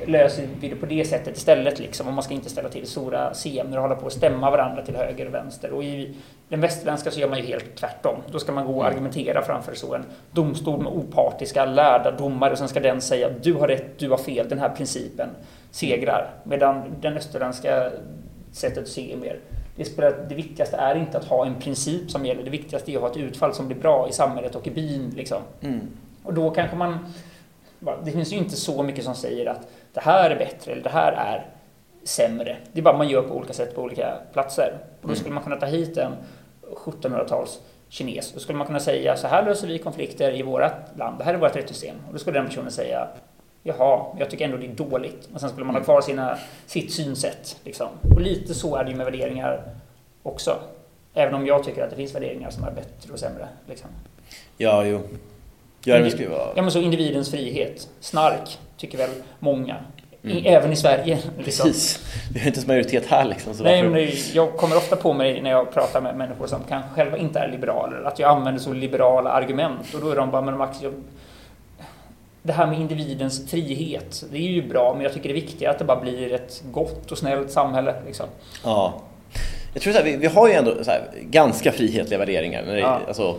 löser 0.05 0.47
vi 0.59 0.69
det 0.69 0.75
på 0.75 0.85
det 0.85 1.05
sättet 1.05 1.37
istället. 1.37 1.79
Liksom. 1.79 2.07
Och 2.07 2.13
man 2.13 2.23
ska 2.23 2.33
inte 2.33 2.49
ställa 2.49 2.69
till 2.69 2.87
stora 2.87 3.33
scener 3.33 3.77
och 3.77 3.81
hålla 3.81 3.95
på 3.95 4.05
och 4.05 4.11
stämma 4.11 4.51
varandra 4.51 4.81
till 4.81 4.95
höger 4.95 5.27
och 5.27 5.33
vänster. 5.33 5.71
Och 5.71 5.83
i 5.83 6.15
den 6.49 6.61
västerländska 6.61 7.11
så 7.11 7.19
gör 7.19 7.30
man 7.30 7.39
ju 7.39 7.45
helt 7.45 7.76
tvärtom. 7.76 8.15
Då 8.31 8.39
ska 8.39 8.51
man 8.51 8.65
gå 8.65 8.73
och 8.73 8.85
mm. 8.85 8.93
argumentera 8.93 9.41
framför 9.41 9.76
så 9.76 9.95
en 9.95 10.05
domstol 10.31 10.84
med 10.84 10.93
opartiska 10.93 11.65
lärda 11.65 12.11
domare 12.11 12.51
och 12.51 12.57
sen 12.57 12.67
ska 12.67 12.80
den 12.80 13.01
säga 13.01 13.30
du 13.30 13.53
har 13.53 13.67
rätt, 13.67 13.99
du 13.99 14.09
har 14.09 14.17
fel, 14.17 14.49
den 14.49 14.59
här 14.59 14.69
principen 14.69 15.30
segrar. 15.72 16.30
Medan 16.43 16.84
den 17.01 17.17
österländska 17.17 17.91
sättet 18.51 18.84
att 18.84 18.89
se 18.89 19.13
är 19.13 19.17
mer 19.17 19.39
det, 19.76 19.85
spelar, 19.85 20.26
det 20.30 20.35
viktigaste 20.35 20.77
är 20.77 20.95
inte 20.95 21.17
att 21.17 21.26
ha 21.26 21.45
en 21.45 21.55
princip 21.55 22.11
som 22.11 22.26
gäller, 22.26 22.43
det 22.43 22.49
viktigaste 22.49 22.91
är 22.91 22.95
att 22.95 23.01
ha 23.01 23.09
ett 23.09 23.17
utfall 23.17 23.53
som 23.53 23.67
blir 23.67 23.77
bra 23.77 24.09
i 24.09 24.13
samhället 24.13 24.55
och 24.55 24.67
i 24.67 24.72
byn. 24.72 25.13
Liksom. 25.15 25.41
Mm. 25.61 25.88
Och 26.23 26.34
då 26.34 26.51
kanske 26.51 26.76
man 26.76 27.13
det 28.03 28.11
finns 28.11 28.34
ju 28.34 28.38
inte 28.38 28.55
så 28.55 28.84
mycket 28.84 29.03
som 29.03 29.15
säger 29.15 29.45
att 29.45 29.67
det 29.93 29.99
här 29.99 30.30
är 30.30 30.35
bättre 30.35 30.72
eller 30.72 30.84
det 30.84 30.89
här 30.89 31.11
är 31.11 31.45
sämre. 32.06 32.57
Det 32.72 32.80
är 32.80 32.84
bara 32.84 32.98
man 32.98 33.10
gör 33.10 33.22
på 33.22 33.36
olika 33.36 33.53
sätt 33.53 33.76
på 33.76 33.82
olika 33.82 34.18
platser. 34.34 34.73
Och 34.73 35.02
då 35.02 35.07
mm. 35.07 35.15
skulle 35.15 35.34
man 35.34 35.44
kunna 35.44 35.56
ta 35.56 35.65
hit 35.65 35.98
en 35.98 36.11
1700-tals 36.76 37.60
kines. 37.90 38.32
Då 38.32 38.40
skulle 38.40 38.57
man 38.57 38.68
kunna 38.68 38.80
säga 38.80 39.18
så 39.18 39.27
här 39.27 39.45
löser 39.45 39.68
vi 39.68 39.77
konflikter 39.77 40.36
i 40.36 40.41
vårt 40.41 40.61
land. 40.98 41.18
Det 41.18 41.23
här 41.23 41.34
är 41.34 41.38
vårt 41.38 41.56
rättssystem. 41.56 41.95
Och 42.07 42.14
då 42.14 42.19
skulle 42.19 42.40
den 42.40 42.48
personen 42.48 42.72
säga 42.72 43.07
Jaha, 43.68 44.06
jag 44.19 44.30
tycker 44.30 44.45
ändå 44.45 44.57
det 44.57 44.65
är 44.65 44.90
dåligt. 44.90 45.30
Och 45.34 45.40
sen 45.40 45.49
skulle 45.49 45.65
man 45.65 45.76
ha 45.76 45.84
kvar 45.84 46.02
sina, 46.02 46.38
sitt 46.65 46.94
synsätt. 46.94 47.57
Liksom. 47.64 47.88
Och 48.15 48.22
lite 48.22 48.53
så 48.53 48.76
är 48.76 48.84
det 48.84 48.91
ju 48.91 48.98
med 48.98 49.06
värderingar 49.06 49.64
också. 50.23 50.60
Även 51.14 51.34
om 51.34 51.45
jag 51.45 51.64
tycker 51.64 51.84
att 51.84 51.90
det 51.90 51.95
finns 51.95 52.15
värderingar 52.15 52.49
som 52.49 52.64
är 52.64 52.72
bättre 52.72 53.14
och 53.14 53.19
sämre. 53.19 53.48
Liksom. 53.68 53.90
Ja, 54.57 54.86
jo. 54.86 55.02
Ja, 56.56 56.61
men 56.61 56.72
så 56.72 56.80
individens 56.80 57.32
frihet. 57.32 57.90
Snark, 57.99 58.60
tycker 58.77 58.98
väl 58.98 59.10
många. 59.40 59.76
Mm. 60.26 60.45
Även 60.45 60.72
i 60.72 60.76
Sverige. 60.76 61.19
Liksom. 61.38 61.65
Precis. 61.65 61.99
Vi 62.34 62.39
har 62.39 62.47
inte 62.47 62.57
ens 62.57 62.68
majoritet 62.68 63.06
här 63.06 63.26
liksom. 63.26 63.53
Nej, 63.61 63.84
varför... 63.84 63.95
men 63.95 64.10
jag 64.34 64.57
kommer 64.57 64.77
ofta 64.77 64.95
på 64.95 65.14
mig 65.14 65.41
när 65.41 65.49
jag 65.49 65.73
pratar 65.73 66.02
med 66.02 66.15
människor 66.15 66.47
som 66.47 66.60
kanske 66.69 66.89
själva 66.95 67.18
inte 67.18 67.39
är 67.39 67.47
liberaler, 67.52 68.03
att 68.03 68.19
jag 68.19 68.30
använder 68.30 68.61
så 68.61 68.73
liberala 68.73 69.30
argument. 69.30 69.93
Och 69.93 70.02
då 70.02 70.10
är 70.10 70.15
de 70.15 70.31
bara, 70.31 70.41
men 70.41 70.57
Max, 70.57 70.77
jag... 70.81 70.93
det 72.43 72.53
här 72.53 72.68
med 72.68 72.80
individens 72.80 73.49
frihet, 73.49 74.23
det 74.31 74.38
är 74.38 74.41
ju 74.41 74.68
bra, 74.68 74.93
men 74.93 75.03
jag 75.03 75.14
tycker 75.14 75.30
det 75.30 75.34
är 75.34 75.41
viktigare 75.41 75.73
att 75.73 75.80
det 75.80 75.85
bara 75.85 76.02
blir 76.02 76.34
ett 76.34 76.64
gott 76.72 77.11
och 77.11 77.18
snällt 77.18 77.52
samhälle. 77.52 77.95
Liksom. 78.06 78.26
Ja. 78.64 79.02
Jag 79.73 79.81
tror 79.81 79.93
så 79.93 79.99
här, 79.99 80.06
vi, 80.06 80.18
vi 80.18 80.27
har 80.27 80.47
ju 80.47 80.53
ändå 80.53 80.73
här, 80.88 81.03
ganska 81.22 81.72
frihetliga 81.72 82.19
värderingar. 82.19 82.64
När 82.65 82.73
det, 82.73 82.80
ja. 82.80 82.99
alltså, 83.07 83.35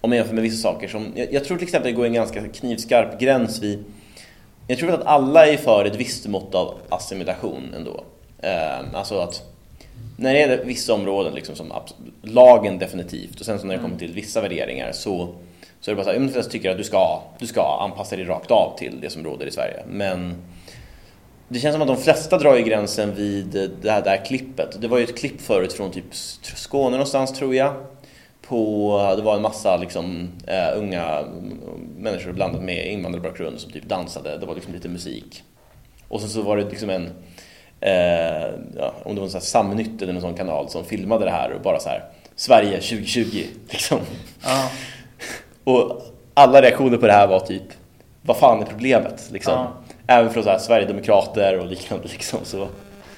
om 0.00 0.10
man 0.10 0.16
jämför 0.16 0.34
med 0.34 0.42
vissa 0.42 0.68
saker. 0.72 0.88
Som, 0.88 1.12
jag, 1.14 1.32
jag 1.32 1.44
tror 1.44 1.56
till 1.56 1.66
exempel 1.66 1.92
det 1.92 1.96
går 1.96 2.06
en 2.06 2.12
ganska 2.12 2.40
knivskarp 2.48 3.20
gräns 3.20 3.62
vid... 3.62 3.84
Jag 4.66 4.78
tror 4.78 4.92
att 4.92 5.06
alla 5.06 5.46
är 5.46 5.56
för 5.56 5.84
ett 5.84 5.96
visst 5.96 6.26
mått 6.26 6.54
av 6.54 6.74
assimilation 6.88 7.74
ändå. 7.76 8.04
Eh, 8.38 8.94
alltså 8.94 9.18
att 9.18 9.42
när 10.16 10.34
det 10.34 10.42
är 10.42 10.64
vissa 10.64 10.94
områden, 10.94 11.34
liksom, 11.34 11.56
som 11.56 11.72
lagen 12.22 12.78
definitivt, 12.78 13.40
och 13.40 13.46
sen 13.46 13.58
så 13.58 13.66
när 13.66 13.76
det 13.76 13.82
kommer 13.82 13.98
till 13.98 14.12
vissa 14.12 14.40
värderingar 14.40 14.92
så, 14.92 15.34
så 15.80 15.90
är 15.90 15.94
det 15.94 15.96
bara 15.96 16.04
så 16.04 16.12
här, 16.12 16.18
de 16.18 16.28
flesta 16.28 16.52
tycker 16.52 16.70
att 16.70 16.78
du 16.78 16.84
ska, 16.84 17.22
du 17.38 17.46
ska 17.46 17.78
anpassa 17.80 18.16
dig 18.16 18.24
rakt 18.24 18.50
av 18.50 18.78
till 18.78 19.00
det 19.00 19.10
som 19.10 19.24
råder 19.24 19.46
i 19.46 19.50
Sverige. 19.50 19.82
Men 19.88 20.34
det 21.48 21.58
känns 21.58 21.74
som 21.74 21.82
att 21.82 21.88
de 21.88 21.96
flesta 21.96 22.38
drar 22.38 22.56
ju 22.56 22.62
gränsen 22.62 23.14
vid 23.14 23.70
det 23.82 23.90
här, 23.90 24.02
det 24.02 24.10
här 24.10 24.24
klippet. 24.24 24.80
Det 24.80 24.88
var 24.88 24.98
ju 24.98 25.04
ett 25.04 25.18
klipp 25.18 25.40
förut 25.40 25.72
från 25.72 25.90
typ 25.90 26.14
Skåne 26.42 26.90
någonstans 26.90 27.32
tror 27.32 27.54
jag 27.54 27.74
på, 28.48 29.14
det 29.16 29.22
var 29.22 29.36
en 29.36 29.42
massa 29.42 29.76
liksom, 29.76 30.28
uh, 30.48 30.78
unga 30.78 31.24
människor 31.96 32.32
blandat 32.32 32.62
med 32.62 32.92
invandrarbakgrund 32.92 33.60
som 33.60 33.72
typ 33.72 33.84
dansade, 33.84 34.38
det 34.38 34.46
var 34.46 34.54
liksom 34.54 34.72
lite 34.72 34.88
musik. 34.88 35.42
Och 36.08 36.20
sen 36.20 36.30
så 36.30 36.42
var 36.42 36.56
det 36.56 36.64
liksom 36.64 36.90
en, 36.90 37.02
uh, 37.02 38.54
ja, 38.76 38.94
om 39.04 39.14
det 39.14 39.20
var 39.20 39.26
en 39.26 39.30
sån 39.30 39.40
Samnytt 39.40 40.02
eller 40.02 40.12
någon 40.12 40.22
sån 40.22 40.34
kanal 40.34 40.68
som 40.68 40.84
filmade 40.84 41.24
det 41.24 41.30
här 41.30 41.50
och 41.50 41.60
bara 41.60 41.80
så 41.80 41.88
här 41.88 42.04
Sverige 42.36 42.80
2020 42.80 43.44
liksom. 43.70 43.98
Ja. 44.44 44.70
och 45.64 46.02
alla 46.34 46.62
reaktioner 46.62 46.96
på 46.96 47.06
det 47.06 47.12
här 47.12 47.26
var 47.26 47.40
typ 47.40 47.62
Vad 48.22 48.36
fan 48.36 48.62
är 48.62 48.66
problemet? 48.66 49.28
Liksom. 49.32 49.52
Ja. 49.52 49.72
Även 50.06 50.32
från 50.32 50.42
så 50.42 50.50
här, 50.50 50.58
Sverigedemokrater 50.58 51.58
och 51.58 51.66
liknande 51.66 52.08
liksom. 52.12 52.38
Så. 52.42 52.68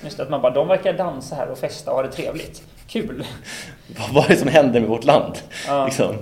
Just 0.04 0.16
det, 0.16 0.22
att 0.22 0.30
man 0.30 0.42
bara, 0.42 0.52
de 0.52 0.68
verkar 0.68 0.92
dansa 0.92 1.34
här 1.34 1.48
och 1.48 1.58
festa 1.58 1.90
och 1.90 1.96
ha 1.96 2.02
det 2.02 2.12
trevligt. 2.12 2.62
Kul! 2.88 3.24
Vad 4.12 4.24
är 4.24 4.28
det 4.28 4.36
som 4.36 4.48
händer 4.48 4.80
med 4.80 4.88
vårt 4.88 5.04
land? 5.04 5.34
Ja. 5.66 5.84
Liksom. 5.84 6.14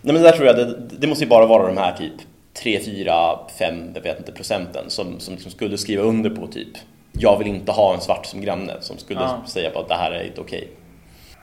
Nej, 0.00 0.14
men 0.14 0.22
där 0.22 0.32
tror 0.32 0.46
jag 0.46 0.56
det, 0.56 0.78
det 0.98 1.06
måste 1.06 1.24
ju 1.24 1.30
bara 1.30 1.46
vara 1.46 1.66
de 1.66 1.76
här 1.76 1.96
typ 1.96 2.12
3, 2.54 2.80
4, 2.84 3.38
5, 3.58 3.90
jag 3.94 4.02
vet 4.02 4.18
inte, 4.18 4.32
procenten 4.32 4.84
som, 4.90 5.20
som 5.20 5.34
liksom 5.34 5.50
skulle 5.50 5.78
skriva 5.78 6.02
under 6.02 6.30
på 6.30 6.46
typ 6.46 6.76
jag 7.12 7.38
vill 7.38 7.46
inte 7.46 7.72
ha 7.72 7.94
en 7.94 8.00
svart 8.00 8.26
som 8.26 8.40
granne 8.40 8.76
som 8.80 8.98
skulle 8.98 9.20
ja. 9.20 9.42
säga 9.46 9.70
att 9.78 9.88
det 9.88 9.94
här 9.94 10.10
är 10.10 10.24
inte 10.24 10.40
okej. 10.40 10.58
Okay. 10.58 10.74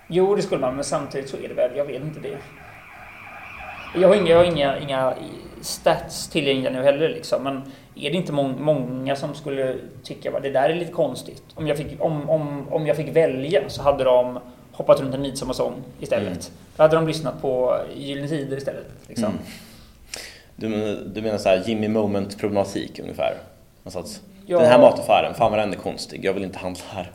Jo, 0.07 0.35
det 0.35 0.41
skulle 0.41 0.61
man, 0.61 0.75
men 0.75 0.83
samtidigt 0.83 1.29
så 1.29 1.37
är 1.37 1.47
det 1.47 1.53
väl, 1.53 1.71
jag 1.77 1.85
vet 1.85 2.01
inte 2.01 2.19
det. 2.19 2.37
Jag 3.95 4.07
har 4.07 4.15
inga, 4.15 4.29
jag 4.29 4.37
har 4.37 4.45
inga, 4.45 4.79
inga 4.79 5.13
stats 5.61 6.29
tillgängliga 6.29 6.71
nu 6.71 6.83
heller 6.83 7.09
liksom, 7.09 7.43
men 7.43 7.61
är 8.01 8.11
det 8.11 8.17
inte 8.17 8.31
må 8.31 8.47
många 8.47 9.15
som 9.15 9.35
skulle 9.35 9.75
tycka 10.03 10.37
att 10.37 10.43
det 10.43 10.49
där 10.49 10.69
är 10.69 10.75
lite 10.75 10.91
konstigt? 10.91 11.43
Om 11.55 11.67
jag, 11.67 11.77
fick, 11.77 11.87
om, 11.99 12.29
om, 12.29 12.67
om 12.69 12.87
jag 12.87 12.95
fick 12.95 13.15
välja 13.15 13.61
så 13.67 13.81
hade 13.81 14.03
de 14.03 14.39
hoppat 14.71 14.99
runt 14.99 15.15
en 15.15 15.21
midsommarsång 15.21 15.73
istället. 15.99 16.27
Mm. 16.27 16.39
Då 16.75 16.83
hade 16.83 16.95
de 16.95 17.07
lyssnat 17.07 17.41
på 17.41 17.77
Gyllene 17.95 18.27
Tider 18.27 18.57
istället. 18.57 18.85
Liksom. 19.07 19.25
Mm. 19.25 19.37
Du, 20.55 20.95
du 21.13 21.21
menar 21.21 21.37
så 21.37 21.49
här 21.49 21.63
Jimmy 21.65 21.87
Moment-problematik 21.87 22.99
ungefär? 22.99 23.37
Alltså 23.83 24.03
ja. 24.45 24.59
Den 24.59 24.69
här 24.69 24.79
mataffären, 24.79 25.33
fan 25.33 25.51
vad 25.51 25.59
den 25.59 25.73
är 25.73 25.77
konstig, 25.77 26.25
jag 26.25 26.33
vill 26.33 26.43
inte 26.43 26.59
handla 26.59 26.83
här. 26.89 27.11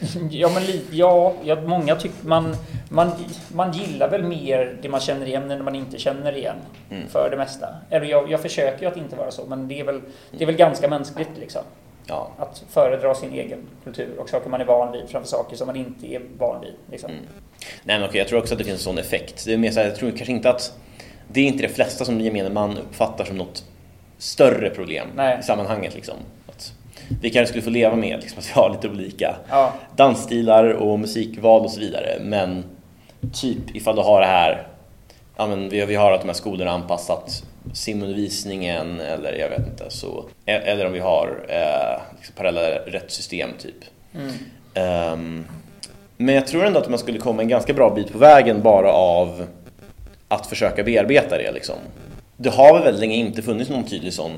Ja, 0.30 0.50
men 0.54 0.62
ja, 0.90 1.34
ja, 1.44 1.60
många 1.60 1.96
tycker 1.96 2.26
man, 2.26 2.56
man, 2.88 3.12
man 3.48 3.72
gillar 3.72 4.10
väl 4.10 4.22
mer 4.22 4.76
det 4.82 4.88
man 4.88 5.00
känner 5.00 5.26
igen 5.26 5.50
än 5.50 5.58
det 5.58 5.64
man 5.64 5.74
inte 5.74 5.98
känner 5.98 6.36
igen. 6.36 6.56
Mm. 6.90 7.08
För 7.08 7.30
det 7.30 7.36
mesta. 7.36 7.68
Eller 7.90 8.06
jag, 8.06 8.30
jag 8.30 8.40
försöker 8.40 8.82
ju 8.82 8.86
att 8.86 8.96
inte 8.96 9.16
vara 9.16 9.30
så, 9.30 9.46
men 9.46 9.68
det 9.68 9.80
är 9.80 9.84
väl, 9.84 10.00
det 10.30 10.44
är 10.44 10.46
väl 10.46 10.56
ganska 10.56 10.88
mänskligt 10.88 11.38
liksom. 11.40 11.62
Ja. 12.06 12.30
Att 12.38 12.64
föredra 12.68 13.14
sin 13.14 13.32
egen 13.32 13.58
kultur 13.84 14.18
och 14.18 14.28
saker 14.28 14.50
man 14.50 14.60
är 14.60 14.64
van 14.64 14.92
vid 14.92 15.08
framför 15.08 15.28
saker 15.28 15.56
som 15.56 15.66
man 15.66 15.76
inte 15.76 16.14
är 16.14 16.22
van 16.38 16.60
vid. 16.60 16.74
Liksom. 16.90 17.10
Mm. 17.10 17.22
Nej, 17.82 17.98
men 17.98 18.08
okej, 18.08 18.18
jag 18.18 18.28
tror 18.28 18.38
också 18.38 18.54
att 18.54 18.58
det 18.58 18.64
finns 18.64 18.78
en 18.78 18.84
sån 18.84 18.98
effekt. 18.98 19.44
Det 19.44 19.52
är 19.52 19.58
mer 19.58 19.70
så 19.70 19.80
här, 19.80 19.86
jag 19.86 19.96
tror 19.96 20.10
kanske 20.10 20.32
inte 20.32 20.50
att 20.50 20.78
det 21.28 21.40
är 21.40 21.44
inte 21.44 21.62
det 21.62 21.68
flesta 21.68 22.04
som 22.04 22.20
gemene 22.20 22.50
man 22.50 22.78
uppfattar 22.78 23.24
som 23.24 23.36
något 23.36 23.64
större 24.18 24.70
problem 24.70 25.08
Nej. 25.16 25.38
i 25.40 25.42
sammanhanget. 25.42 25.94
Liksom. 25.94 26.16
Vi 27.20 27.30
kanske 27.30 27.46
skulle 27.48 27.62
få 27.64 27.70
leva 27.70 27.96
med, 27.96 28.20
liksom, 28.20 28.38
att 28.38 28.48
vi 28.48 28.52
har 28.52 28.70
lite 28.70 28.88
olika 28.88 29.36
Ja. 29.50 29.72
dansstilar 29.96 30.64
och 30.70 30.98
musikval 30.98 31.64
och 31.64 31.70
så 31.70 31.80
vidare. 31.80 32.18
Men 32.20 32.64
typ 33.40 33.76
ifall 33.76 33.96
du 33.96 34.02
har 34.02 34.20
det 34.20 34.26
här, 34.26 34.66
ja 35.36 35.46
men 35.46 35.68
vi, 35.68 35.84
vi 35.86 35.94
har 35.94 36.12
att 36.12 36.20
de 36.20 36.26
här 36.26 36.34
skolorna 36.34 36.70
anpassat 36.70 37.42
simundervisningen 37.72 39.00
eller 39.00 39.32
jag 39.32 39.48
vet 39.50 39.66
inte 39.66 39.84
så. 39.88 40.24
e- 40.46 40.52
Eller 40.64 40.86
om 40.86 40.92
vi 40.92 40.98
har 41.00 41.46
eh, 41.48 42.00
liksom 42.16 42.34
parallella 42.36 42.76
rättssystem 42.86 43.50
typ. 43.58 43.74
Mm. 44.14 44.32
Ehm, 44.74 45.46
men 46.16 46.34
jag 46.34 46.46
tror 46.46 46.64
ändå 46.66 46.78
att 46.80 46.88
man 46.88 46.98
skulle 46.98 47.18
komma 47.18 47.42
en 47.42 47.48
ganska 47.48 47.72
bra 47.72 47.90
bit 47.94 48.12
på 48.12 48.18
vägen 48.18 48.62
bara 48.62 48.92
av 48.92 49.46
att 50.28 50.46
försöka 50.46 50.82
bearbeta 50.84 51.38
det 51.38 51.52
liksom. 51.52 51.74
Det 52.36 52.50
har 52.50 52.74
väl 52.74 52.82
väldigt 52.82 53.00
länge 53.00 53.14
inte 53.16 53.42
funnits 53.42 53.70
någon 53.70 53.84
tydlig 53.84 54.12
sån 54.12 54.32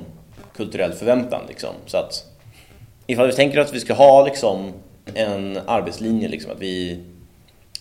kulturell 0.56 0.92
förväntan 0.92 1.40
liksom. 1.48 1.70
Så 1.86 1.96
att 1.96 2.24
ifall 3.10 3.26
vi 3.26 3.32
tänker 3.32 3.58
att 3.58 3.74
vi 3.74 3.80
ska 3.80 3.94
ha 3.94 4.24
liksom 4.24 4.72
en 5.14 5.58
arbetslinje 5.66 6.28
liksom, 6.28 6.52
att 6.52 6.60
vi, 6.60 7.00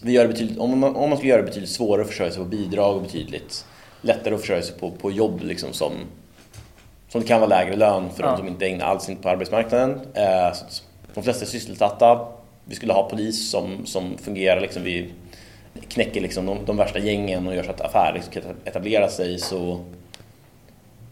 vi 0.01 0.11
gör 0.11 0.23
det 0.23 0.27
betydligt, 0.29 0.57
om 0.57 0.79
man, 0.79 0.95
om 0.95 1.09
man 1.09 1.17
ska 1.17 1.27
göra 1.27 1.41
det 1.41 1.47
betydligt 1.47 1.69
svårare 1.71 2.01
att 2.01 2.07
försörja 2.07 2.31
sig 2.31 2.43
på 2.43 2.49
bidrag 2.49 2.95
och 2.95 3.01
betydligt 3.01 3.65
lättare 4.01 4.33
att 4.35 4.41
försörja 4.41 4.61
sig 4.61 4.75
på, 4.79 4.91
på 4.91 5.11
jobb 5.11 5.41
liksom 5.43 5.73
som, 5.73 5.91
som 7.09 7.23
kan 7.23 7.39
vara 7.39 7.49
lägre 7.49 7.75
lön 7.75 8.09
för 8.15 8.23
Ja. 8.23 8.31
de 8.31 8.37
som 8.37 8.47
inte 8.47 8.67
ägnar 8.67 8.85
alls 8.85 9.09
in 9.09 9.15
på 9.17 9.29
arbetsmarknaden. 9.29 9.99
Eh, 10.13 10.57
de 11.13 11.23
flesta 11.23 11.45
är 11.45 11.49
sysselsatta. 11.49 12.27
Vi 12.65 12.75
skulle 12.75 12.93
ha 12.93 13.09
polis 13.09 13.51
som, 13.51 13.85
som 13.85 14.17
fungerar 14.17 14.61
liksom, 14.61 14.83
vi 14.83 15.09
knäcker 15.87 16.21
liksom 16.21 16.45
de, 16.45 16.57
de 16.65 16.77
värsta 16.77 16.99
gängen 16.99 17.47
och 17.47 17.55
gör 17.55 17.63
så 17.63 17.71
att 17.71 17.81
affärer 17.81 18.13
liksom 18.13 18.33
kan 18.33 18.55
etablera 18.65 19.09
sig 19.09 19.39
så 19.39 19.85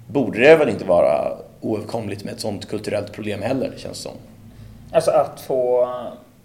borde 0.08 0.40
det 0.40 0.56
väl 0.56 0.70
inte 0.70 0.86
vara 0.86 1.38
oöverkomligt 1.66 2.24
med 2.24 2.34
ett 2.34 2.40
sånt 2.40 2.68
kulturellt 2.68 3.14
problem 3.14 3.42
heller, 3.42 3.74
känns 3.78 3.98
det 3.98 4.10
som. 4.10 4.18
Alltså 4.92 5.12
att 5.12 5.42
få 5.42 5.90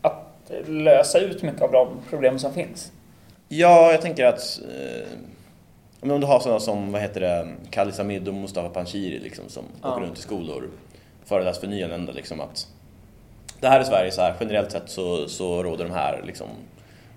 att 0.02 0.51
lösa 0.66 1.18
ut 1.18 1.42
mycket 1.42 1.62
av 1.62 1.72
de 1.72 1.88
problem 2.10 2.38
som 2.38 2.52
finns. 2.52 2.92
Ja, 3.48 3.90
jag 3.92 4.01
tänker 4.01 4.26
att 4.26 4.60
eh, 4.68 6.12
om 6.12 6.20
du 6.20 6.26
har 6.26 6.40
sådana 6.40 6.60
som, 6.60 6.92
vad 6.92 7.01
heter 7.02 7.20
det, 7.20 7.48
Khalid 7.70 7.94
Hamid 7.94 8.28
och 8.28 8.34
Mustafa 8.34 8.68
Panshiri 8.68 9.18
liksom, 9.18 9.44
som 9.48 9.64
Ja. 9.82 9.92
åker 9.92 10.01
runt 10.06 10.18
i 10.18 10.22
skolor 10.22 10.70
föreläser 11.24 11.60
för 11.60 11.66
nyanlända 11.68 12.12
liksom 12.12 12.40
att 12.40 12.66
det 13.60 13.68
här 13.68 13.80
i 13.80 13.84
Sverige 13.84 14.10
så 14.10 14.20
här, 14.20 14.34
generellt 14.40 14.72
sett 14.72 14.90
så, 14.90 15.28
så 15.28 15.62
råder 15.62 15.84
de 15.84 15.90
här 15.90 16.22
liksom, 16.26 16.48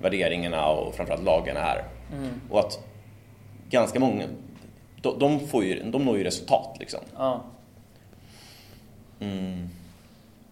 värderingarna 0.02 0.68
och 0.68 0.96
framförallt 0.96 1.24
lagarna 1.24 1.60
här. 1.60 1.84
Mm. 2.14 2.30
Och 2.50 2.60
att 2.60 2.80
ganska 3.70 4.00
många, 4.00 4.24
de, 5.02 5.20
de, 5.20 5.48
får 5.48 5.64
ju, 5.64 5.84
de 5.92 6.06
når 6.06 6.18
ju 6.18 6.24
resultat 6.24 6.76
liksom. 6.80 7.00
Ja. 7.18 7.44
Mm. 9.24 9.70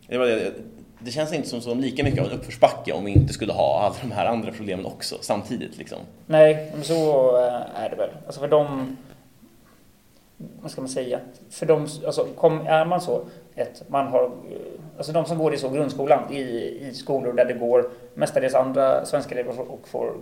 Det, 0.07 0.17
var 0.17 0.25
det, 0.25 0.53
det 0.99 1.11
känns 1.11 1.33
inte 1.33 1.49
som 1.49 1.61
så 1.61 1.73
lika 1.73 2.03
mycket 2.03 2.19
av 2.19 2.25
en 2.25 2.39
uppförsbacke 2.39 2.93
om 2.93 3.05
vi 3.05 3.11
inte 3.11 3.33
skulle 3.33 3.53
ha 3.53 3.79
alla 3.81 3.95
de 4.01 4.11
här 4.11 4.25
andra 4.25 4.51
problemen 4.51 4.85
också 4.85 5.17
samtidigt. 5.21 5.77
Liksom. 5.77 5.97
Nej, 6.25 6.71
men 6.73 6.83
så 6.83 7.27
eh, 7.37 7.83
är 7.83 7.89
det 7.89 7.95
väl. 7.95 8.09
Alltså 8.25 8.39
för 8.41 8.47
de... 8.47 8.97
Vad 10.61 10.71
ska 10.71 10.81
man 10.81 10.89
säga? 10.89 11.19
För 11.49 11.65
de, 11.65 11.87
alltså 12.05 12.27
kom, 12.35 12.67
är 12.67 12.85
man 12.85 13.01
så 13.01 13.21
ett, 13.55 13.83
man 13.87 14.07
har, 14.07 14.23
eh, 14.23 14.31
alltså 14.97 15.11
de 15.11 15.25
som 15.25 15.37
går 15.37 15.53
i 15.53 15.57
så 15.57 15.69
grundskolan, 15.69 16.33
i, 16.33 16.41
i 16.81 16.93
skolor 16.93 17.33
där 17.33 17.45
det 17.45 17.53
går 17.53 17.89
mestadels 18.13 18.55
andra 18.55 19.05
svenska 19.05 19.35
elever 19.35 19.71
och, 19.71 19.87
får, 19.87 20.13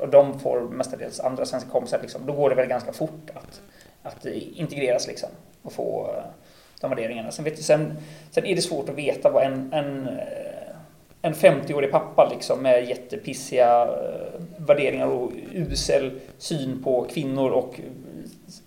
och 0.00 0.08
de 0.08 0.38
får 0.38 0.60
mestadels 0.60 1.20
andra 1.20 1.44
svenska 1.44 1.70
kompisar, 1.70 1.98
liksom, 2.02 2.26
då 2.26 2.32
går 2.32 2.50
det 2.50 2.56
väl 2.56 2.68
ganska 2.68 2.92
fort 2.92 3.30
att, 3.34 3.60
att 4.02 4.26
eh, 4.26 4.60
integreras 4.60 5.06
liksom, 5.06 5.28
och 5.62 5.72
få 5.72 6.16
de 6.82 6.90
värderingarna. 6.90 7.30
Sen, 7.30 7.44
vet, 7.44 7.56
du, 7.56 7.62
sen, 7.62 7.96
sen 8.30 8.46
är 8.46 8.56
det 8.56 8.62
svårt 8.62 8.88
att 8.88 8.94
veta 8.94 9.30
vad 9.30 9.44
en, 9.44 9.72
en 9.72 10.08
eh, 10.08 10.62
en 11.22 11.34
50-årig 11.34 11.90
pappa 11.90 12.28
liksom 12.32 12.62
med 12.62 12.88
jättepissiga 12.88 13.82
eh, 13.82 14.42
värderingar 14.56 15.06
och 15.06 15.32
usel 15.52 16.20
syn 16.38 16.82
på 16.82 17.06
kvinnor 17.10 17.50
och 17.50 17.80
eh, 17.80 17.84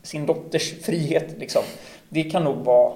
sin 0.04 0.26
dotters 0.26 0.74
frihet. 0.82 1.36
Liksom. 1.38 1.62
Det 2.10 2.24
kan 2.24 2.44
nog 2.44 2.56
vara 2.56 2.94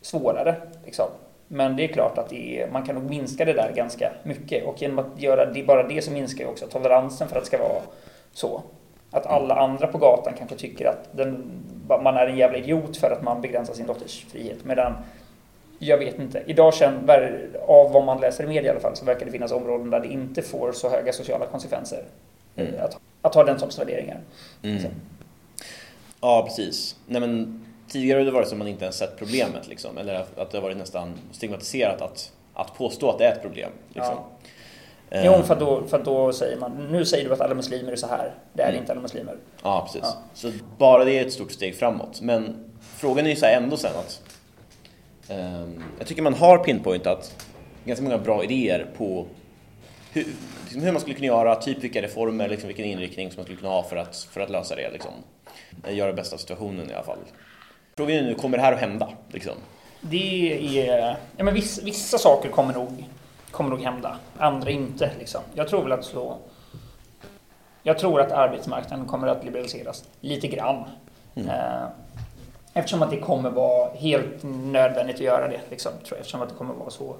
svårare. 0.00 0.54
Liksom. 0.84 1.06
Men 1.48 1.76
det 1.76 1.84
är 1.84 1.88
klart 1.88 2.18
att 2.18 2.30
det 2.30 2.60
är, 2.60 2.70
man 2.70 2.86
kan 2.86 2.94
nog 2.94 3.10
minska 3.10 3.44
det 3.44 3.52
där 3.52 3.72
ganska 3.76 4.12
mycket. 4.22 4.64
Och 4.66 4.82
genom 4.82 4.98
att 4.98 5.22
göra 5.22 5.52
det, 5.52 5.62
bara 5.62 5.88
det 5.88 6.02
så 6.02 6.10
minskar 6.10 6.44
ju 6.44 6.50
också 6.50 6.66
toleransen 6.66 7.28
för 7.28 7.36
att 7.36 7.42
det 7.42 7.46
ska 7.46 7.58
vara 7.58 7.82
så. 8.32 8.62
Att 9.16 9.26
alla 9.26 9.54
andra 9.54 9.86
på 9.86 9.98
gatan 9.98 10.32
kanske 10.38 10.56
tycker 10.56 10.86
att 10.86 11.08
den, 11.12 11.44
man 11.88 12.16
är 12.16 12.26
en 12.26 12.36
jävla 12.36 12.58
idiot 12.58 12.96
för 12.96 13.10
att 13.10 13.22
man 13.22 13.40
begränsar 13.40 13.74
sin 13.74 13.86
dotters 13.86 14.26
frihet. 14.30 14.64
Medan 14.64 14.92
jag 15.78 15.98
vet 15.98 16.18
inte. 16.18 16.42
Idag 16.46 16.74
känner, 16.74 17.48
av 17.66 17.92
vad 17.92 18.04
man 18.04 18.20
läser 18.20 18.44
i 18.44 18.46
media 18.46 18.62
i 18.62 18.70
alla 18.70 18.80
fall, 18.80 18.96
så 18.96 19.04
verkar 19.04 19.26
det 19.26 19.32
finnas 19.32 19.52
områden 19.52 19.90
där 19.90 20.00
det 20.00 20.08
inte 20.08 20.42
får 20.42 20.72
så 20.72 20.88
höga 20.88 21.12
sociala 21.12 21.46
konsekvenser. 21.46 22.04
Mm. 22.56 22.74
Att, 22.80 22.98
att 23.22 23.34
ha 23.34 23.44
den 23.44 23.58
sorts 23.58 23.78
värderingar. 23.78 24.20
Mm. 24.62 24.82
Så. 24.82 24.88
Ja, 26.20 26.42
precis. 26.46 26.96
Nej, 27.06 27.20
men 27.20 27.64
tidigare 27.88 28.18
har 28.18 28.24
det 28.24 28.30
varit 28.30 28.48
som 28.48 28.58
man 28.58 28.68
inte 28.68 28.84
ens 28.84 28.96
sett 28.96 29.18
problemet, 29.18 29.68
liksom. 29.68 29.98
eller 29.98 30.14
att 30.14 30.50
det 30.50 30.58
har 30.58 30.62
varit 30.62 30.76
nästan 30.76 31.14
stigmatiserat 31.32 32.02
att, 32.02 32.32
att 32.54 32.74
påstå 32.74 33.10
att 33.10 33.18
det 33.18 33.26
är 33.26 33.32
ett 33.32 33.42
problem. 33.42 33.70
Liksom. 33.88 34.14
Ja. 34.14 34.48
Eh, 35.10 35.26
Jo, 35.26 35.42
för 35.42 35.56
då, 35.56 35.86
för 35.86 35.98
då 36.02 36.32
säger 36.32 36.56
man, 36.56 36.88
nu 36.90 37.04
säger 37.04 37.24
du 37.28 37.32
att 37.34 37.40
alla 37.40 37.54
muslimer 37.54 37.92
är 37.92 37.96
så 37.96 38.06
här. 38.06 38.34
Det 38.52 38.62
är 38.62 38.68
Mm. 38.68 38.80
inte 38.80 38.92
alla 38.92 39.00
muslimer. 39.00 39.36
Ja, 39.62 39.82
precis. 39.86 40.00
Ja. 40.04 40.16
Så 40.34 40.50
bara 40.78 41.04
det 41.04 41.18
är 41.18 41.26
ett 41.26 41.32
stort 41.32 41.52
steg 41.52 41.76
framåt. 41.76 42.20
Men 42.20 42.64
frågan 42.96 43.26
är 43.26 43.30
ju 43.30 43.36
så 43.36 43.46
här 43.46 43.56
ändå 43.56 43.76
sen 43.76 43.90
att 43.96 44.22
ehm, 45.28 45.84
jag 45.98 46.06
tycker 46.06 46.22
man 46.22 46.34
har 46.34 46.58
pinpointat 46.58 47.44
ganska 47.84 48.02
många 48.04 48.18
bra 48.18 48.44
idéer 48.44 48.86
på 48.96 49.26
hur, 50.12 50.26
liksom 50.64 50.82
hur 50.82 50.92
man 50.92 51.00
skulle 51.00 51.14
kunna 51.16 51.26
göra, 51.26 51.54
typ 51.54 51.84
vilka 51.84 52.02
reformer, 52.02 52.48
liksom 52.48 52.66
vilken 52.66 52.84
inriktning 52.84 53.30
som 53.30 53.36
man 53.36 53.44
skulle 53.44 53.58
kunna 53.58 53.70
ha 53.72 53.82
för 53.82 53.96
att, 53.96 54.16
för 54.30 54.40
att 54.40 54.50
lösa 54.50 54.74
det. 54.76 54.90
Liksom. 54.90 55.12
Eh, 55.86 55.94
Göra 55.96 56.06
det 56.08 56.16
bästa 56.16 56.34
av 56.36 56.38
situationen 56.38 56.90
i 56.90 56.94
alla 56.94 57.04
fall. 57.04 57.18
Frågan 57.96 58.16
är 58.16 58.22
nu, 58.22 58.34
kommer 58.34 58.56
det 58.58 58.62
här 58.62 58.72
att 58.72 58.80
hända? 58.80 59.08
Liksom? 59.32 59.54
Det 60.00 60.88
är... 60.88 61.16
Ja, 61.36 61.44
men 61.44 61.54
vissa, 61.54 61.82
vissa 61.84 62.18
saker 62.18 62.48
kommer 62.48 62.74
nog, 62.74 63.04
kommer 63.56 63.70
nog 63.70 63.80
hända. 63.80 64.16
Andra 64.38 64.70
inte. 64.70 65.10
Liksom. 65.18 65.40
Jag 65.54 65.68
tror 65.68 65.82
väl 65.82 65.92
att 65.92 66.04
så... 66.04 66.36
Jag 67.82 67.98
tror 67.98 68.20
att 68.20 68.32
arbetsmarknaden 68.32 69.06
kommer 69.06 69.28
att 69.28 69.44
liberaliseras 69.44 70.04
lite 70.20 70.48
grann. 70.48 70.84
Mm. 71.34 71.48
Eh, 71.48 71.88
Eftersom 72.76 73.02
att 73.02 73.10
det 73.10 73.16
kommer 73.16 73.50
vara 73.50 73.90
helt 73.94 74.42
nödvändigt 74.42 75.16
att 75.16 75.20
göra 75.20 75.48
det. 75.48 75.60
Liksom, 75.70 75.92
tror 75.92 76.10
jag, 76.10 76.18
eftersom 76.18 76.42
att 76.42 76.48
det 76.48 76.54
kommer 76.54 76.74
vara 76.74 76.90
så. 76.90 77.16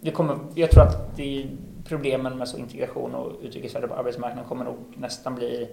Det 0.00 0.10
kommer, 0.10 0.38
jag 0.54 0.70
tror 0.70 0.82
att 0.82 1.16
det, 1.16 1.46
problemen 1.84 2.38
med 2.38 2.48
så 2.48 2.58
integration 2.58 3.14
och 3.14 3.32
utrikesfödda 3.42 3.88
på 3.88 3.94
arbetsmarknaden 3.94 4.48
kommer 4.48 4.64
nog 4.64 4.76
nästan 4.94 5.34
bli 5.34 5.68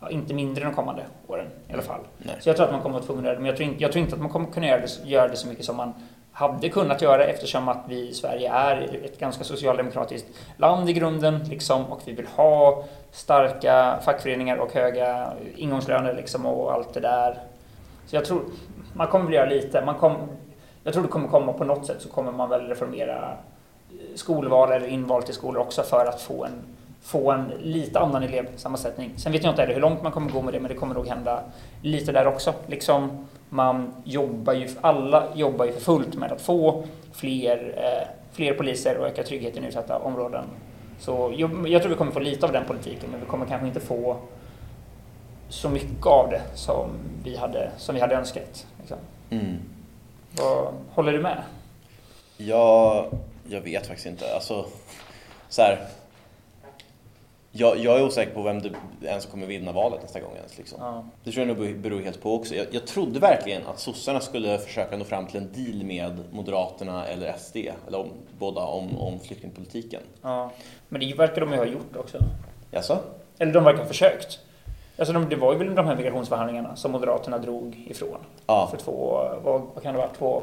ja, 0.00 0.10
inte 0.10 0.34
mindre 0.34 0.64
de 0.64 0.74
kommande 0.74 1.02
åren 1.26 1.46
i 1.68 1.72
alla 1.72 1.82
fall. 1.82 2.00
Nej. 2.18 2.36
Så 2.40 2.48
jag 2.48 2.56
tror 2.56 2.66
att 2.66 2.72
man 2.72 2.82
kommer 2.82 2.98
att 2.98 3.02
vara 3.02 3.06
tvungen 3.06 3.24
att 3.24 3.26
göra 3.26 3.34
det. 3.34 3.40
Men 3.40 3.46
jag 3.46 3.56
tror, 3.56 3.68
inte, 3.68 3.82
jag 3.82 3.92
tror 3.92 4.04
inte 4.04 4.14
att 4.14 4.20
man 4.22 4.30
kommer 4.30 4.50
kunna 4.50 4.66
göra 4.66 4.80
det, 4.80 5.08
göra 5.08 5.28
det 5.28 5.36
så 5.36 5.48
mycket 5.48 5.64
som 5.64 5.76
man 5.76 5.92
hade 6.36 6.68
kunnat 6.68 7.02
göra 7.02 7.24
eftersom 7.24 7.68
att 7.68 7.84
vi 7.88 8.08
i 8.08 8.14
Sverige 8.14 8.52
är 8.52 9.04
ett 9.04 9.18
ganska 9.18 9.44
socialdemokratiskt 9.44 10.28
land 10.56 10.90
i 10.90 10.92
grunden 10.92 11.38
liksom, 11.38 11.84
och 11.84 12.00
vi 12.04 12.12
vill 12.12 12.26
ha 12.26 12.84
starka 13.12 13.98
fackföreningar 14.04 14.56
och 14.56 14.72
höga 14.72 15.32
ingångslöner 15.56 16.14
liksom, 16.14 16.46
och 16.46 16.72
allt 16.72 16.94
det 16.94 17.00
där. 17.00 17.38
Så 18.06 18.16
jag 18.16 18.24
tror 18.24 18.42
man 18.92 19.06
kommer 19.06 19.24
väl 19.24 19.34
göra 19.34 19.48
lite. 19.48 19.84
Man 19.84 19.94
kom, 19.94 20.16
jag 20.84 20.92
tror 20.92 21.02
det 21.02 21.08
kommer 21.08 21.28
komma 21.28 21.52
på 21.52 21.64
något 21.64 21.86
sätt 21.86 22.02
så 22.02 22.08
kommer 22.08 22.32
man 22.32 22.48
väl 22.48 22.60
reformera 22.60 23.32
eh, 23.90 23.96
skolval 24.14 24.72
eller 24.72 24.86
inval 24.86 25.22
till 25.22 25.34
skolor 25.34 25.62
också 25.62 25.82
för 25.82 26.06
att 26.06 26.20
få 26.20 26.44
en, 26.44 26.62
få 27.02 27.32
en 27.32 27.52
lite 27.60 28.00
annan 28.00 28.22
elevsammansättning. 28.22 29.12
Sen 29.16 29.32
vet 29.32 29.44
jag 29.44 29.52
inte 29.52 29.64
hur 29.64 29.80
långt 29.80 30.02
man 30.02 30.12
kommer 30.12 30.30
gå 30.30 30.42
med 30.42 30.54
det 30.54 30.60
men 30.60 30.68
det 30.68 30.76
kommer 30.76 30.94
nog 30.94 31.06
hända 31.06 31.40
lite 31.82 32.12
där 32.12 32.26
också. 32.26 32.54
Liksom 32.66 33.26
man 33.48 33.94
jobbar 34.04 34.52
ju, 34.52 34.68
alla 34.80 35.26
jobbar 35.34 35.64
ju 35.64 35.72
för 35.72 35.80
fullt 35.80 36.14
med 36.14 36.32
att 36.32 36.40
få 36.40 36.84
fler, 37.12 37.74
eh, 37.76 38.08
fler 38.32 38.54
poliser 38.54 38.98
och 38.98 39.06
öka 39.06 39.22
tryggheten 39.22 39.64
i 39.64 39.66
utsatta 39.66 39.98
områden. 39.98 40.44
Så 41.00 41.34
jag, 41.36 41.68
jag 41.68 41.82
tror 41.82 41.90
vi 41.90 41.96
kommer 41.96 42.12
få 42.12 42.20
lite 42.20 42.46
av 42.46 42.52
den 42.52 42.64
politiken 42.64 43.10
men 43.10 43.20
vi 43.20 43.26
kommer 43.26 43.46
kanske 43.46 43.66
inte 43.66 43.80
få 43.80 44.16
så 45.48 45.68
mycket 45.68 46.06
av 46.06 46.30
det 46.30 46.42
som 46.54 46.90
vi 47.24 47.36
hade, 47.36 47.70
som 47.76 47.94
vi 47.94 48.00
hade 48.00 48.14
önskat. 48.14 48.66
Liksom. 48.78 48.96
Mm. 49.30 49.56
Vad, 50.36 50.74
håller 50.94 51.12
du 51.12 51.20
med? 51.20 51.42
Jag, 52.36 53.06
jag 53.48 53.60
vet 53.60 53.86
faktiskt 53.86 54.06
inte. 54.06 54.34
Alltså, 54.34 54.66
så 55.48 55.62
här, 55.62 55.86
jag, 57.56 57.78
jag 57.78 57.98
är 57.98 58.04
osäker 58.04 58.34
på 58.34 58.42
vem 58.42 58.62
det 58.62 58.72
ens 59.02 59.26
kommer 59.26 59.46
vinna 59.46 59.72
valet 59.72 60.02
nästa 60.02 60.20
gång. 60.20 60.36
Ens, 60.36 60.58
liksom. 60.58 60.78
Ja. 60.80 61.04
Det 61.24 61.32
tror 61.32 61.46
jag 61.46 61.58
nog 61.58 61.78
beror 61.78 62.00
helt 62.00 62.22
på 62.22 62.34
också. 62.34 62.54
Jag, 62.54 62.66
jag 62.70 62.86
trodde 62.86 63.20
verkligen 63.20 63.66
att 63.66 63.80
sossarna 63.80 64.20
skulle 64.20 64.58
försöka 64.58 64.96
nå 64.96 65.04
fram 65.04 65.26
till 65.26 65.40
en 65.40 65.52
deal 65.52 65.84
med 65.84 66.24
Moderaterna 66.32 67.06
eller 67.06 67.34
SD, 67.38 67.56
eller 67.86 67.98
om, 67.98 68.08
båda, 68.38 68.60
om, 68.60 68.98
om 68.98 69.20
flyktingpolitiken. 69.20 70.02
Ja. 70.22 70.50
Men 70.88 71.00
det 71.00 71.14
verkar 71.14 71.40
de 71.40 71.52
ju 71.52 71.58
ha 71.58 71.66
gjort 71.66 71.96
också. 71.96 72.18
Jaså? 72.70 72.98
Eller 73.38 73.52
de 73.52 73.64
verkar 73.64 73.78
ha 73.78 73.88
försökt. 73.88 74.38
Alltså 74.98 75.12
de, 75.12 75.28
det 75.28 75.36
var 75.36 75.52
ju 75.52 75.58
väl 75.58 75.74
de 75.74 75.86
här 75.86 75.96
migrationsförhandlingarna 75.96 76.76
som 76.76 76.92
Moderaterna 76.92 77.38
drog 77.38 77.86
ifrån. 77.90 78.18
Ja. 78.46 78.68
För 78.70 78.76
två, 78.76 79.28
vad, 79.44 79.62
vad 79.74 79.82
kan 79.82 79.92
det 79.94 79.98
vara, 79.98 80.10
två, 80.18 80.42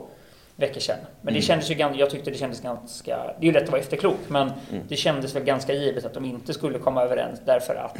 veckor 0.68 0.80
sedan. 0.80 0.98
Men 1.22 1.34
det 1.34 1.40
Mm. 1.40 1.42
kändes 1.42 1.72
ju 1.72 1.76
ganska, 1.76 2.00
jag 2.00 2.10
tyckte 2.10 2.32
det 2.32 2.38
kändes 2.38 2.62
ganska, 2.62 3.18
det 3.18 3.46
är 3.46 3.46
ju 3.46 3.52
lätt 3.52 3.64
att 3.64 3.70
vara 3.70 3.82
efterklok, 3.82 4.18
men 4.28 4.52
Mm. 4.72 4.84
det 4.90 4.96
kändes 4.96 5.36
väl 5.36 5.44
ganska 5.44 5.74
givet 5.74 6.06
att 6.06 6.14
de 6.14 6.26
inte 6.26 6.54
skulle 6.54 6.80
komma 6.80 7.04
överens 7.04 7.40
därför 7.46 7.76
att 7.76 7.98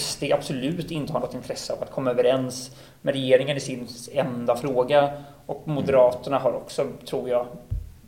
SD 0.00 0.24
absolut 0.32 0.90
inte 0.90 1.12
har 1.12 1.20
något 1.20 1.34
intresse 1.34 1.72
av 1.72 1.82
att 1.82 1.90
komma 1.90 2.10
överens 2.10 2.70
med 3.02 3.14
regeringen 3.14 3.56
i 3.56 3.60
sin 3.60 3.88
enda 4.12 4.56
fråga. 4.56 5.10
Och 5.46 5.68
Moderaterna 5.68 6.38
har 6.38 6.52
också, 6.52 6.86
tror 7.08 7.28
jag, 7.28 7.46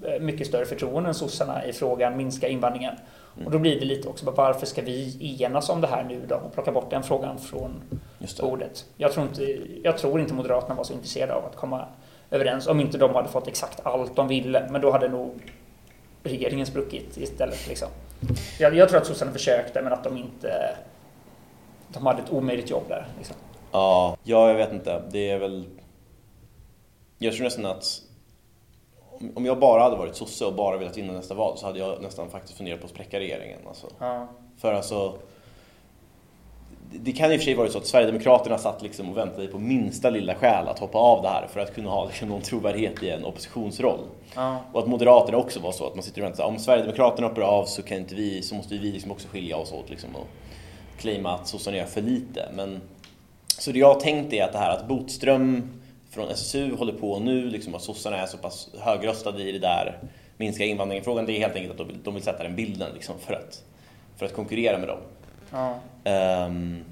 eh, 0.04 0.20
mycket 0.20 0.46
större 0.46 0.64
förtroende 0.66 1.08
än 1.08 1.14
sossarna 1.14 1.64
i 1.66 1.72
frågan 1.72 2.16
minska 2.16 2.48
invandringen. 2.48 2.94
Och 3.44 3.50
då 3.50 3.58
blir 3.58 3.80
det 3.80 3.86
lite 3.86 4.08
också, 4.08 4.30
varför 4.30 4.66
ska 4.66 4.82
vi 4.82 5.36
enas 5.42 5.68
om 5.68 5.80
det 5.80 5.86
här 5.86 6.04
nu 6.04 6.20
då 6.28 6.34
och 6.34 6.54
plocka 6.54 6.72
bort 6.72 6.90
den 6.90 7.02
frågan 7.02 7.38
från 7.38 7.70
bordet? 8.40 8.84
Jag 8.96 9.12
tror 9.12 9.26
inte, 9.26 9.56
jag 9.82 9.98
tror 9.98 10.20
inte 10.20 10.34
Moderaterna 10.34 10.74
var 10.74 10.84
så 10.84 10.92
intresserade 10.92 11.34
av 11.34 11.44
att 11.44 11.56
komma 11.56 11.84
överens 12.30 12.66
om 12.66 12.80
inte 12.80 12.98
de 12.98 13.14
hade 13.14 13.28
fått 13.28 13.48
exakt 13.48 13.80
allt 13.86 14.16
de 14.16 14.28
ville. 14.28 14.68
Men 14.70 14.80
då 14.80 14.90
hade 14.90 15.08
nog 15.08 15.52
regeringen 16.22 16.66
spruckit 16.66 17.16
istället. 17.16 17.68
Liksom. 17.68 17.88
Jag, 18.58 18.74
jag 18.76 18.88
tror 18.88 19.00
att 19.00 19.06
sossarna 19.06 19.32
försökte 19.32 19.82
men 19.82 19.92
att 19.92 20.04
de 20.04 20.16
inte... 20.16 20.76
De 21.88 22.06
hade 22.06 22.22
ett 22.22 22.32
omöjligt 22.32 22.70
jobb 22.70 22.84
där. 22.88 23.06
Liksom. 23.16 23.36
Ja, 23.72 24.16
ja, 24.22 24.48
jag 24.48 24.54
vet 24.54 24.72
inte. 24.72 25.02
Det 25.10 25.30
är 25.30 25.38
väl... 25.38 25.64
Jag 27.18 27.34
tror 27.34 27.44
nästan 27.44 27.66
att 27.66 27.84
om- 29.34 29.46
jag 29.46 29.58
bara 29.58 29.82
hade 29.82 29.96
varit 29.96 30.16
sosse 30.16 30.44
och 30.44 30.54
bara 30.54 30.76
velat 30.76 30.96
vinna 30.96 31.12
nästa 31.12 31.34
val 31.34 31.58
så 31.58 31.66
hade 31.66 31.78
jag 31.78 32.02
nästan 32.02 32.30
faktiskt 32.30 32.56
funderat 32.56 32.80
på 32.80 32.84
att 32.84 32.90
spräcka 32.90 33.18
regeringen. 33.18 33.58
Alltså. 33.68 33.86
Ja. 33.98 34.28
För 34.56 34.72
alltså... 34.72 35.18
det- 36.92 37.12
kan 37.12 37.32
i 37.32 37.36
och 37.36 37.40
för 37.40 37.44
sig 37.44 37.54
vara 37.54 37.68
så 37.68 37.78
att 37.78 37.86
Sverigedemokraterna 37.86 38.58
satt 38.58 38.82
liksom 38.82 39.10
och 39.10 39.16
väntade 39.16 39.46
på 39.46 39.58
minsta 39.58 40.10
lilla 40.10 40.34
skäl 40.34 40.68
att 40.68 40.78
hoppa 40.78 40.98
av 40.98 41.22
det 41.22 41.28
här 41.28 41.46
för 41.52 41.60
att 41.60 41.74
kunna 41.74 41.90
ha 41.90 42.06
liksom 42.06 42.28
någon 42.28 42.40
trovärdighet 42.42 43.02
i 43.02 43.10
en 43.10 43.24
oppositionsroll. 43.24 44.00
Ja. 44.34 44.58
Och 44.72 44.80
att 44.80 44.88
Moderaterna 44.88 45.38
också 45.38 45.60
var 45.60 45.72
så 45.72 45.86
att 45.86 45.94
man 45.94 46.02
sitter 46.02 46.20
och 46.20 46.26
väntar, 46.26 46.44
om 46.44 46.58
Sverigedemokraterna 46.58 47.28
hoppar 47.28 47.42
av 47.42 47.64
så 47.64 47.82
kan 47.82 47.98
inte 47.98 48.14
vi, 48.14 48.42
så 48.42 48.54
måste 48.54 48.74
vi 48.78 48.92
liksom 48.92 49.10
också 49.10 49.28
skilja 49.28 49.56
oss 49.56 49.72
åt 49.72 49.90
liksom 49.90 50.16
och 50.16 50.26
claima 50.98 51.30
att 51.34 51.48
sossarna 51.48 51.76
gör 51.76 51.84
för 51.84 52.02
lite. 52.02 52.48
Men, 52.54 52.80
så 53.58 53.72
det 53.72 53.78
jag 53.78 53.94
har 53.94 54.00
tänkt 54.00 54.32
är 54.32 54.44
att 54.44 54.52
det 54.52 54.58
här 54.58 54.70
att 54.70 54.88
Botström 54.88 55.70
från 56.10 56.28
SSU 56.28 56.76
håller 56.76 56.92
på 56.92 57.18
nu, 57.18 57.50
liksom 57.50 57.74
att 57.74 57.82
sossarna 57.82 58.16
är 58.16 58.26
så 58.26 58.36
pass 58.38 58.68
högröstade 58.80 59.42
i 59.42 59.52
det 59.52 59.58
där 59.58 59.98
minska 60.36 60.64
invandringen-frågan, 60.64 61.26
det 61.26 61.32
är 61.32 61.40
helt 61.40 61.54
enkelt 61.56 61.70
att 61.72 61.78
de 61.78 61.86
vill, 61.86 61.96
de 62.04 62.14
vill 62.14 62.22
sätta 62.22 62.42
den 62.42 62.56
bilden 62.56 62.90
liksom 62.94 63.14
för, 63.18 63.34
att, 63.34 63.62
för 64.16 64.26
att 64.26 64.32
konkurrera 64.34 64.78
med 64.78 64.88
dem. 64.88 64.98
Ja. 65.56 65.80
Ehm, 66.04 66.84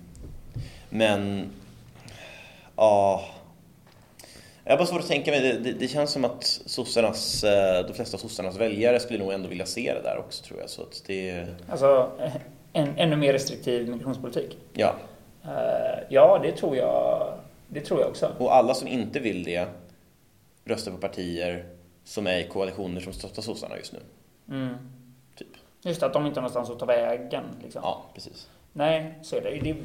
men, 0.91 1.51
ja... 2.77 3.25
Jag 4.65 4.73
har 4.73 4.79
bara 4.79 4.87
svårt 4.87 5.01
att 5.01 5.09
tänka 5.09 5.31
mig, 5.31 5.41
det, 5.41 5.59
det, 5.59 5.73
det 5.73 5.89
känns 5.89 6.11
som 6.11 6.25
att 6.25 6.45
sossarnas, 6.67 7.45
eh, 7.45 7.87
de 7.87 7.95
flesta 7.95 8.19
sossarnas 8.19 8.57
väljare 8.57 9.01
skulle 9.01 9.19
nog 9.19 9.33
ändå 9.33 9.49
vilja 9.49 9.67
se 9.67 9.95
det 9.95 10.03
där 10.03 10.19
också 10.19 10.45
tror 10.45 10.61
jag. 10.61 10.71
Så 10.71 10.83
att 10.83 11.03
det, 11.07 11.47
Alltså 11.69 12.11
en 12.73 12.89
ännu 12.97 13.17
mer 13.17 13.33
restriktiv 13.33 13.89
migrationspolitik. 13.89 14.59
ja. 14.73 14.95
Eh, 15.45 16.03
ja, 16.09 16.41
det 16.43 16.53
tror 16.53 16.77
jag. 16.77 17.33
Det 17.69 17.81
tror 17.81 18.01
jag 18.01 18.09
också. 18.09 18.33
Och 18.39 18.55
alla 18.55 18.75
som 18.75 18.89
inte 18.89 19.21
vill 19.21 19.45
det 19.45 19.67
röstar 20.65 20.93
på 20.93 20.99
partier 20.99 21.65
som 22.05 22.27
är 22.27 22.39
i 22.39 22.49
koalitioner 22.49 23.01
som 23.01 23.13
stöttar 23.13 23.43
sossarna 23.43 23.77
just 23.79 23.93
nu. 23.93 24.01
Mm. 24.49 24.75
Just 25.85 26.01
det, 26.01 26.07
att 26.07 26.13
de 26.13 26.27
inte 26.27 26.41
har 26.41 26.43
någonstans 26.43 26.71
att 26.71 26.79
ta 26.79 26.87
vägen. 26.87 27.45
Liksom. 27.63 27.81
Ja, 27.85 28.03
precis. 28.15 28.49
Nej, 28.73 29.15
så 29.23 29.37
är 29.37 29.41
det. 29.41 29.51
det. 29.51 29.77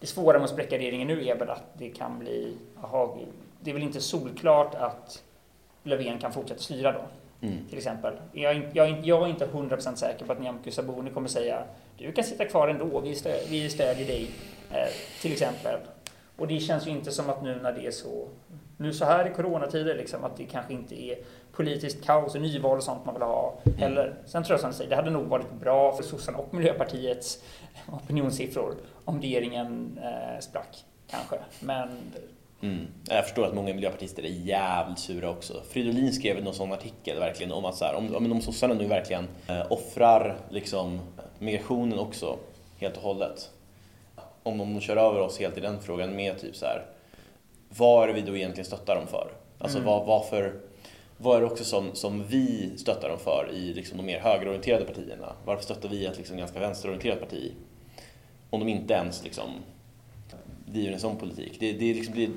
Det 0.00 0.06
svåra 0.06 0.38
med 0.38 0.44
att 0.44 0.50
spräcka 0.50 0.78
regeringen 0.78 1.08
nu 1.08 1.26
är 1.26 1.38
väl 1.38 1.50
att 1.50 1.64
det 1.78 1.88
kan 1.90 2.18
bli... 2.18 2.56
Aha, 2.82 3.18
det 3.60 3.70
är 3.70 3.74
väl 3.74 3.82
inte 3.82 4.00
solklart 4.00 4.74
att 4.74 5.22
Löfven 5.82 6.18
kan 6.18 6.32
fortsätta 6.32 6.60
styra 6.60 6.92
då, 6.92 7.00
Mm. 7.42 7.58
till 7.68 7.78
exempel. 7.78 8.14
Jag 8.32 8.62
jag 8.72 9.06
jag 9.06 9.22
är 9.22 9.26
inte 9.26 9.46
100% 9.46 9.94
säker 9.94 10.24
på 10.24 10.32
att 10.32 10.40
Nyamko 10.40 10.70
Sabuni 10.70 11.10
kommer 11.10 11.28
säga 11.28 11.64
du 11.98 12.12
kan 12.12 12.24
sitta 12.24 12.44
kvar 12.44 12.68
ändå, 12.68 13.00
vi, 13.00 13.14
stö, 13.14 13.32
vi 13.48 13.70
stödjer 13.70 14.06
dig, 14.06 14.30
eh, 14.70 14.88
till 15.20 15.32
exempel. 15.32 15.80
Och 16.36 16.46
det 16.46 16.60
känns 16.60 16.86
ju 16.86 16.90
inte 16.90 17.12
som 17.12 17.30
att 17.30 17.42
nu 17.42 17.58
när 17.62 17.72
det 17.72 17.86
är 17.86 17.90
så, 17.90 18.28
nu 18.76 18.92
så 18.92 19.04
här 19.04 19.30
i 19.30 19.34
coronatider, 19.34 19.94
liksom, 19.94 20.24
att 20.24 20.36
det 20.36 20.44
kanske 20.44 20.72
inte 20.72 21.02
är 21.04 21.18
politiskt 21.60 22.04
kaos 22.04 22.34
och 22.34 22.40
nyval 22.40 22.76
och 22.76 22.82
sånt 22.82 23.04
man 23.04 23.14
vill 23.14 23.22
ha 23.22 23.58
heller. 23.78 24.14
Sen 24.26 24.44
tror 24.44 24.54
jag 24.54 24.60
som 24.60 24.72
säger, 24.72 24.90
det 24.90 24.96
hade 24.96 25.10
nog 25.10 25.26
varit 25.26 25.52
bra 25.60 25.92
för 25.92 26.02
sossarna 26.02 26.38
och 26.38 26.54
Miljöpartiets 26.54 27.42
opinionssiffror 27.92 28.74
om 29.04 29.20
regeringen 29.20 29.98
eh, 30.02 30.40
sprack, 30.40 30.84
kanske. 31.10 31.36
Men 31.60 31.88
Mm. 32.62 32.86
Jag 33.08 33.24
förstår 33.24 33.46
att 33.46 33.54
många 33.54 33.74
miljöpartister 33.74 34.22
är 34.22 34.28
jävligt 34.28 34.98
sura 34.98 35.30
också. 35.30 35.62
Fridolin 35.70 36.12
skrev 36.12 36.44
någon 36.44 36.54
sån 36.54 36.72
artikel 36.72 37.18
verkligen 37.18 37.52
om 37.52 37.64
att 37.64 37.74
så 37.74 37.84
här, 37.84 37.94
om, 37.94 38.14
om, 38.14 38.32
om 38.32 38.40
sossarna 38.40 38.74
nu 38.74 38.86
verkligen 38.86 39.28
eh, 39.48 39.72
offrar 39.72 40.36
liksom, 40.50 41.00
migrationen 41.38 41.98
också 41.98 42.36
helt 42.78 42.96
och 42.96 43.02
hållet. 43.02 43.50
Om 44.42 44.58
de 44.58 44.80
kör 44.80 44.96
över 44.96 45.20
oss 45.20 45.38
helt 45.38 45.58
i 45.58 45.60
den 45.60 45.80
frågan 45.80 46.16
med 46.16 46.38
typ 46.40 46.56
så 46.56 46.66
här, 46.66 46.86
vad 47.76 48.02
är 48.02 48.06
det 48.06 48.20
vi 48.20 48.20
då 48.30 48.36
egentligen 48.36 48.64
stöttar 48.66 48.94
dem 48.94 49.06
för? 49.06 49.32
Alltså 49.58 49.78
Mm. 49.78 49.90
vad, 49.90 50.06
vad, 50.06 50.26
för, 50.26 50.54
vad 51.22 51.36
är 51.36 51.40
det 51.40 51.46
också 51.46 51.64
som, 51.64 51.94
som 51.94 52.24
vi 52.28 52.70
stöttar 52.76 53.08
dem 53.08 53.18
för 53.18 53.50
i 53.52 53.74
liksom, 53.74 53.96
de 53.96 54.06
mer 54.06 54.20
högerorienterade 54.20 54.84
partierna? 54.84 55.32
Varför 55.44 55.64
stöttar 55.64 55.88
vi 55.88 56.06
ett 56.06 56.18
liksom, 56.18 56.36
ganska 56.36 56.60
vänsterorienterat 56.60 57.20
parti? 57.20 57.52
Om 58.50 58.60
de 58.60 58.68
inte 58.68 58.94
ens 58.94 59.24
liksom, 59.24 59.50
driver 60.66 60.92
en 60.92 61.00
sån 61.00 61.16
politik. 61.16 61.56
Det, 61.60 61.72
det 61.72 61.94
liksom, 61.94 62.14
blir, 62.14 62.30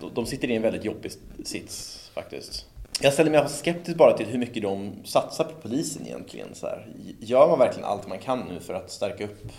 de, 0.00 0.10
de 0.14 0.26
sitter 0.26 0.50
i 0.50 0.56
en 0.56 0.62
väldigt 0.62 0.84
jobbig 0.84 1.12
sits 1.44 2.10
faktiskt. 2.14 2.66
Jag 3.00 3.12
ställer 3.12 3.30
mig 3.30 3.48
skeptisk 3.48 3.96
bara 3.96 4.16
till 4.16 4.26
hur 4.26 4.38
mycket 4.38 4.62
de 4.62 4.92
satsar 5.04 5.44
på 5.44 5.60
polisen 5.62 6.06
egentligen. 6.06 6.54
Så 6.54 6.66
här. 6.66 6.86
Gör 7.20 7.48
man 7.48 7.58
verkligen 7.58 7.88
allt 7.88 8.08
man 8.08 8.18
kan 8.18 8.38
nu 8.38 8.60
för 8.60 8.74
att 8.74 8.90
stärka 8.90 9.24
upp 9.24 9.52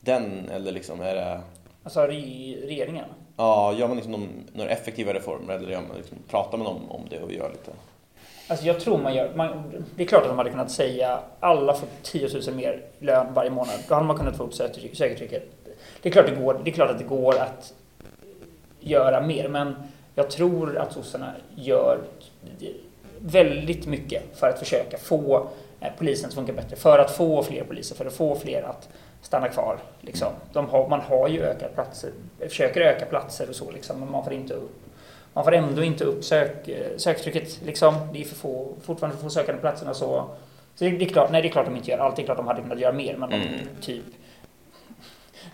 den? 0.00 0.48
Eller 0.48 0.72
liksom 0.72 1.00
är 1.00 1.14
det... 1.14 1.40
alltså 1.82 2.00
regeringen, 2.00 3.08
Ja, 3.40 3.72
gör 3.72 3.86
man 3.88 3.96
liksom 3.96 4.12
någon, 4.12 4.28
några 4.52 4.70
effektiva 4.70 5.14
reformer 5.14 5.54
eller 5.54 5.70
gör 5.70 5.80
man 5.80 5.96
liksom, 5.96 6.18
pratar 6.28 6.58
man 6.58 6.66
om, 6.66 6.90
om 6.90 7.00
det 7.10 7.22
och 7.22 7.32
gör 7.32 7.50
lite? 7.50 7.70
Alltså 8.48 8.66
jag 8.66 8.80
tror 8.80 8.98
man 8.98 9.14
gör, 9.14 9.34
man, 9.34 9.64
det 9.96 10.02
är 10.02 10.06
klart 10.06 10.22
att 10.22 10.28
de 10.28 10.38
hade 10.38 10.50
kunnat 10.50 10.70
säga 10.70 11.20
alla 11.40 11.74
får 11.74 11.88
10 12.02 12.28
000 12.46 12.54
mer 12.54 12.82
lön 12.98 13.26
varje 13.34 13.50
månad. 13.50 13.74
Då 13.88 13.94
hade 13.94 14.06
man 14.06 14.16
kunnat 14.16 14.36
få 14.36 14.44
upp 14.44 14.54
söktrycket. 14.54 15.42
Det 16.02 16.08
är, 16.08 16.12
klart 16.12 16.26
det, 16.26 16.34
går, 16.34 16.60
det 16.64 16.70
är 16.70 16.74
klart 16.74 16.90
att 16.90 16.98
det 16.98 17.04
går 17.04 17.38
att 17.38 17.74
göra 18.80 19.20
mer, 19.20 19.48
men 19.48 19.74
jag 20.14 20.30
tror 20.30 20.78
att 20.78 20.92
sossarna 20.92 21.32
gör 21.54 21.98
väldigt 23.18 23.86
mycket 23.86 24.22
för 24.34 24.48
att 24.48 24.58
försöka 24.58 24.98
få 24.98 25.48
eh, 25.80 25.88
polisen 25.98 26.28
att 26.28 26.34
funka 26.34 26.52
bättre. 26.52 26.76
För 26.76 26.98
att 26.98 27.10
få 27.10 27.42
fler 27.42 27.64
poliser, 27.64 27.96
för 27.96 28.06
att 28.06 28.12
få 28.12 28.34
fler 28.34 28.62
att 28.62 28.88
stanna 29.28 29.48
kvar. 29.48 29.78
Liksom. 30.00 30.28
De 30.52 30.68
har, 30.68 30.88
man 30.88 31.00
har 31.00 31.28
ju 31.28 31.42
ökat 31.42 31.74
platser, 31.74 32.10
försöker 32.38 32.80
öka 32.80 33.06
platser 33.06 33.48
och 33.48 33.54
så, 33.54 33.70
liksom, 33.70 34.00
men 34.00 34.10
man 34.10 34.24
får 34.24 34.32
inte 34.32 34.54
upp 34.54 34.74
man 35.32 35.44
får 35.44 35.54
ändå 35.54 35.82
inte 35.82 36.04
upp 36.04 36.24
sök, 36.24 36.68
eh, 36.68 36.96
söktrycket. 36.96 37.60
Liksom. 37.64 37.94
Det 38.12 38.20
är 38.20 38.24
för 38.24 38.34
få, 38.34 38.72
fortfarande 38.82 39.16
för 39.16 39.24
få 39.24 39.30
sökande 39.30 39.60
platserna. 39.60 39.94
Så, 39.94 40.24
så 40.74 40.84
det, 40.84 40.90
det, 40.90 41.04
är 41.04 41.08
klart, 41.08 41.30
nej, 41.30 41.42
det 41.42 41.48
är 41.48 41.52
klart 41.52 41.66
de 41.66 41.76
inte 41.76 41.90
gör 41.90 41.98
allt. 41.98 42.16
Det 42.16 42.22
är 42.22 42.24
klart 42.24 42.36
de 42.36 42.46
hade 42.46 42.62
kunnat 42.62 42.80
göra 42.80 42.92
mer. 42.92 43.16
Men 43.16 43.30
de, 43.30 43.36
Mm. 43.36 43.58
typ, 43.80 44.04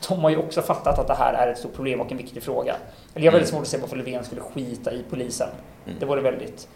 de 0.08 0.18
har 0.18 0.30
ju 0.30 0.36
också 0.36 0.62
fattat 0.62 0.98
att 0.98 1.06
det 1.06 1.14
här 1.14 1.34
är 1.34 1.52
ett 1.52 1.58
stort 1.58 1.74
problem 1.74 2.00
och 2.00 2.12
en 2.12 2.18
viktig 2.18 2.42
fråga. 2.42 2.76
Eller 3.14 3.24
jag 3.24 3.32
har 3.32 3.38
väldigt 3.38 3.50
svårt 3.50 3.62
att 3.62 3.68
se 3.68 3.78
varför 3.78 3.96
Löfven 3.96 4.24
skulle 4.24 4.40
skita 4.40 4.92
i 4.92 5.04
polisen. 5.10 5.48
Mm. 5.86 5.98
Det 5.98 6.06
vore 6.06 6.20
väldigt, 6.20 6.68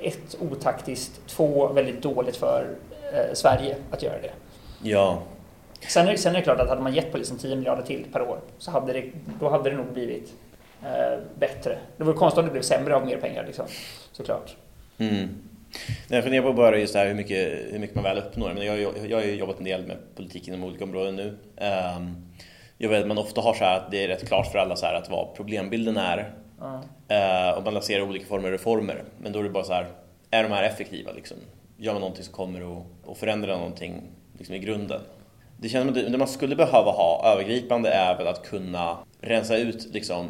ett, 0.00 0.36
otaktiskt, 0.40 1.26
två, 1.26 1.72
väldigt 1.72 2.02
dåligt 2.02 2.36
för 2.36 2.66
eh, 3.12 3.34
Sverige 3.34 3.76
att 3.90 4.02
göra 4.02 4.20
det. 4.22 4.32
Ja, 4.82 5.22
Sen 5.88 6.08
är, 6.08 6.16
sen 6.16 6.32
är 6.32 6.38
det 6.38 6.44
klart 6.44 6.60
att 6.60 6.68
hade 6.68 6.82
man 6.82 6.94
gett 6.94 7.12
polisen 7.12 7.38
10 7.38 7.56
miljarder 7.56 7.82
till 7.82 8.04
per 8.12 8.22
år 8.22 8.40
så 8.58 8.70
hade 8.70 8.92
det, 8.92 9.04
då 9.40 9.48
hade 9.48 9.70
det 9.70 9.76
nog 9.76 9.92
blivit 9.92 10.32
eh, 10.82 11.18
bättre. 11.38 11.78
Det 11.96 12.04
vore 12.04 12.16
konstigt 12.16 12.38
om 12.38 12.44
det 12.44 12.52
blev 12.52 12.62
sämre 12.62 12.96
av 12.96 13.06
mer 13.06 13.16
pengar 13.16 13.44
liksom, 13.46 13.66
såklart. 14.12 14.56
Mm. 14.98 15.28
Jag 16.08 16.22
funderar 16.22 16.42
på 16.42 16.52
bara 16.52 16.78
just 16.78 16.92
det 16.92 16.98
här 16.98 17.06
hur 17.06 17.14
mycket, 17.14 17.52
hur 17.72 17.78
mycket 17.78 17.94
man 17.94 18.04
väl 18.04 18.18
uppnår. 18.18 18.52
Men 18.54 18.66
jag, 18.66 18.80
jag, 18.80 18.92
jag 19.08 19.16
har 19.16 19.24
ju 19.24 19.34
jobbat 19.34 19.58
en 19.58 19.64
del 19.64 19.86
med 19.86 19.96
politik 20.16 20.48
inom 20.48 20.64
olika 20.64 20.84
områden 20.84 21.16
nu. 21.16 21.38
Ehm, 21.56 22.32
jag 22.78 22.88
vet 22.88 23.02
att 23.02 23.08
man 23.08 23.18
ofta 23.18 23.40
har 23.40 23.54
så 23.54 23.64
här 23.64 23.76
att 23.76 23.90
det 23.90 24.04
är 24.04 24.08
rätt 24.08 24.28
klart 24.28 24.52
för 24.52 24.58
alla 24.58 24.76
så 24.76 24.86
här 24.86 24.94
att 24.94 25.10
vad 25.10 25.34
problembilden 25.36 25.96
är. 25.96 26.32
Ja. 26.60 26.82
Eh, 27.08 27.56
och 27.58 27.64
man 27.64 27.74
lanserar 27.74 28.02
olika 28.02 28.26
former 28.26 28.48
av 28.48 28.52
reformer. 28.52 29.02
Men 29.18 29.32
då 29.32 29.38
är 29.38 29.42
det 29.42 29.50
bara 29.50 29.64
så 29.64 29.72
här, 29.72 29.86
är 30.30 30.42
de 30.42 30.52
här 30.52 30.62
effektiva? 30.62 31.12
Liksom? 31.12 31.36
Gör 31.76 31.92
man 31.92 32.00
någonting 32.00 32.24
som 32.24 32.34
kommer 32.34 32.76
att, 32.76 33.10
att 33.10 33.18
förändra 33.18 33.56
någonting 33.56 34.02
liksom, 34.38 34.54
i 34.54 34.58
grunden? 34.58 35.00
Det 35.62 35.68
känns 35.68 35.94
som 35.94 36.04
att 36.04 36.12
det, 36.12 36.18
man 36.18 36.28
skulle 36.28 36.56
behöva 36.56 36.90
ha 36.90 37.32
övergripande 37.32 37.90
är 37.90 38.18
väl 38.18 38.26
att 38.26 38.46
kunna 38.46 38.96
rensa 39.20 39.56
ut 39.56 39.88
liksom, 39.92 40.28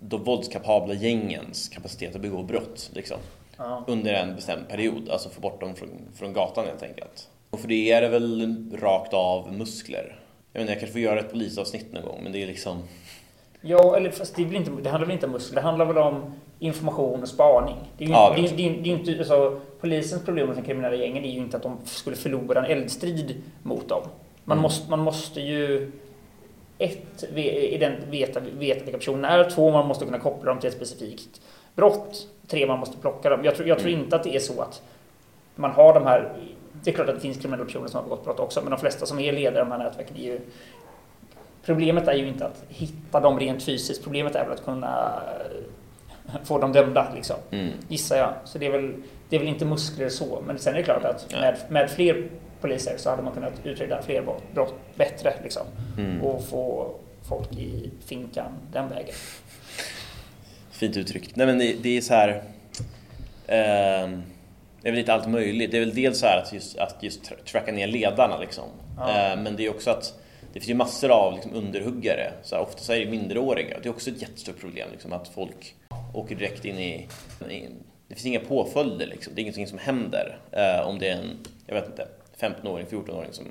de 0.00 0.24
våldskapabla 0.24 0.94
gängens 0.94 1.68
kapacitet 1.68 2.14
att 2.14 2.22
begå 2.22 2.42
brott. 2.42 2.90
Liksom 2.94 3.16
Ja. 3.58 3.84
under 3.86 4.14
en 4.14 4.34
bestämd 4.34 4.68
period, 4.68 5.08
alltså 5.10 5.28
få 5.28 5.40
bort 5.40 5.60
dem 5.60 5.74
från, 5.74 5.88
från 6.14 6.32
gatan 6.32 6.66
helt 6.66 6.82
enkelt. 6.82 7.28
Och 7.50 7.60
för 7.60 7.68
det 7.68 7.92
är 7.92 8.02
det 8.02 8.08
väl 8.08 8.66
rakt 8.80 9.14
av 9.14 9.52
muskler. 9.52 10.16
Jag 10.52 10.62
inte, 10.62 10.72
jag 10.72 10.80
kanske 10.80 10.92
får 10.92 11.00
göra 11.00 11.20
ett 11.20 11.30
polisavsnitt 11.30 11.92
någon 11.92 12.02
gång, 12.02 12.20
men 12.22 12.32
det 12.32 12.42
är 12.42 12.46
liksom... 12.46 12.82
Ja, 13.60 13.96
eller 13.96 14.10
fast 14.10 14.36
det, 14.36 14.42
inte, 14.42 14.70
det 14.82 14.90
handlar 14.90 15.06
väl 15.06 15.14
inte 15.14 15.26
om 15.26 15.32
muskler. 15.32 15.54
Det 15.54 15.60
handlar 15.62 15.84
väl 15.86 15.98
om 15.98 16.34
information 16.58 17.22
och 17.22 17.28
spaning. 17.28 17.76
Det 17.98 18.04
är 18.04 18.08
ju, 18.08 18.14
Ja, 18.14 18.32
det, 18.36 18.42
det 18.42 18.48
det, 18.48 18.80
det 18.82 18.90
är 18.90 18.98
inte, 18.98 19.18
alltså, 19.18 19.60
polisens 19.80 20.24
problem 20.24 20.46
med 20.48 20.56
de 20.56 20.62
kriminella 20.62 20.96
gängen 20.96 21.24
är 21.24 21.30
ju 21.30 21.38
inte 21.38 21.56
att 21.56 21.62
de 21.62 21.76
skulle 21.84 22.16
förlora 22.16 22.66
en 22.66 22.78
eldstrid 22.78 23.42
mot 23.62 23.88
dem. 23.88 24.02
Man, 24.44 24.58
Mm. 24.58 24.62
måste, 24.62 24.90
man 24.90 24.98
måste 25.00 25.40
ju 25.40 25.90
ett, 26.78 27.24
veta, 27.32 27.90
veta 28.10 28.40
vilka 28.40 28.98
personer 28.98 29.38
är. 29.38 29.50
Två, 29.50 29.70
man 29.70 29.86
måste 29.86 30.04
kunna 30.04 30.18
koppla 30.18 30.50
dem 30.50 30.60
till 30.60 30.68
ett 30.68 30.76
specifikt 30.76 31.40
brott. 31.74 32.28
Tre, 32.46 32.66
man 32.66 32.78
måste 32.78 32.96
plocka 32.96 33.30
dem. 33.30 33.44
Jag 33.44 33.54
tror, 33.54 33.68
jag 33.68 33.78
tror 33.78 33.90
Mm. 33.90 34.00
inte 34.04 34.16
att 34.16 34.22
det 34.24 34.36
är 34.36 34.40
så 34.40 34.62
att 34.62 34.82
man 35.54 35.70
har 35.70 35.94
de 35.94 36.06
här... 36.06 36.32
Det 36.84 36.90
är 36.90 36.94
klart 36.94 37.08
att 37.08 37.14
det 37.14 37.20
finns 37.20 37.38
kriminella 37.38 37.64
personer 37.64 37.88
som 37.88 37.96
har 37.98 38.04
begått 38.04 38.24
brott 38.24 38.40
också, 38.40 38.60
men 38.62 38.70
de 38.70 38.80
flesta 38.80 39.06
som 39.06 39.18
är 39.18 39.32
ledare 39.32 39.54
i 39.62 39.64
de 39.64 39.70
här 39.70 39.78
nätverken 39.78 40.16
är 40.16 40.20
ju... 40.22 40.40
Problemet 41.64 42.08
är 42.08 42.12
ju 42.14 42.28
inte 42.28 42.46
att 42.46 42.64
hitta 42.68 43.20
dem 43.20 43.38
rent 43.40 43.62
fysiskt. 43.62 44.02
Problemet 44.04 44.34
är 44.34 44.44
väl 44.44 44.52
att 44.52 44.64
kunna 44.64 45.22
få 46.44 46.58
dem 46.58 46.72
dömda, 46.72 47.12
liksom. 47.14 47.36
Mm. 47.50 47.70
Gissar 47.88 48.16
jag. 48.16 48.32
Så 48.44 48.58
det 48.58 48.66
är 48.66 48.70
väl, 48.72 48.94
det 49.28 49.36
är 49.36 49.40
väl 49.40 49.48
inte 49.48 49.64
muskler 49.64 50.08
så. 50.08 50.42
Men 50.46 50.58
sen 50.58 50.74
är 50.74 50.78
det 50.78 50.82
klart 50.84 51.04
att 51.04 51.32
med, 51.32 51.56
med 51.68 51.90
fler 51.90 52.28
poliser 52.62 52.94
så 52.96 53.10
hade 53.10 53.22
man 53.22 53.32
kunnat 53.32 53.52
utreda 53.64 54.02
fler 54.02 54.22
brott, 54.54 54.74
bättre, 54.94 55.34
liksom. 55.42 55.66
Mm. 55.98 56.22
Och 56.22 56.44
få 56.44 56.94
folk 57.28 57.52
i 57.52 57.90
finkan 58.06 58.52
den 58.72 58.88
vägen. 58.88 59.14
Fint 60.70 60.96
uttryckt. 60.96 61.36
Nej 61.36 61.46
men 61.46 61.58
det, 61.58 61.76
det 61.82 61.96
är 61.96 62.00
så 62.00 62.14
här... 62.14 62.42
ehm, 63.46 64.22
det 64.82 64.88
är 64.88 64.92
väl 64.92 64.94
lite 65.00 65.14
allt 65.14 65.28
möjligt. 65.28 65.70
Det 65.70 65.76
är 65.76 65.80
väl 65.80 65.94
dels 65.94 66.18
så 66.18 66.26
här 66.26 66.42
att 66.42 66.52
just, 66.52 66.78
att 66.78 67.02
just 67.02 67.22
tra- 67.22 67.44
tracka 67.44 67.72
ner 67.72 67.86
ledarna 67.86 68.38
liksom. 68.38 68.64
Ja. 68.96 69.32
Eh, 69.32 69.40
men 69.40 69.56
det 69.56 69.66
är 69.66 69.70
också 69.70 69.90
att 69.90 70.18
det 70.52 70.60
finns 70.60 70.70
ju 70.70 70.74
massor 70.74 71.10
av 71.10 71.34
liksom, 71.34 71.54
underhuggare. 71.54 72.32
Så 72.42 72.54
här, 72.56 72.62
ofta 72.62 72.78
så 72.78 72.92
är 72.92 73.00
det 73.00 73.10
minderåriga. 73.10 73.78
Det 73.82 73.88
är 73.88 73.90
också 73.90 74.10
ett 74.10 74.22
jättestort 74.22 74.60
problem 74.60 74.88
liksom, 74.92 75.12
att 75.12 75.28
folk 75.28 75.74
åker 76.14 76.34
direkt 76.34 76.64
in 76.64 76.78
i... 76.78 77.08
i 77.50 77.68
det 78.08 78.14
finns 78.14 78.26
inga 78.26 78.40
påföljder 78.40 79.06
liksom. 79.06 79.34
Det 79.34 79.40
är 79.40 79.42
ingenting 79.42 79.66
som 79.66 79.78
händer. 79.78 80.38
Eh, 80.52 80.88
om 80.88 80.98
det 80.98 81.08
är 81.08 81.16
en, 81.16 81.38
jag 81.66 81.74
vet 81.74 81.86
inte, 81.86 82.08
15-åring, 82.42 82.86
14-åring 82.86 83.32
som, 83.32 83.44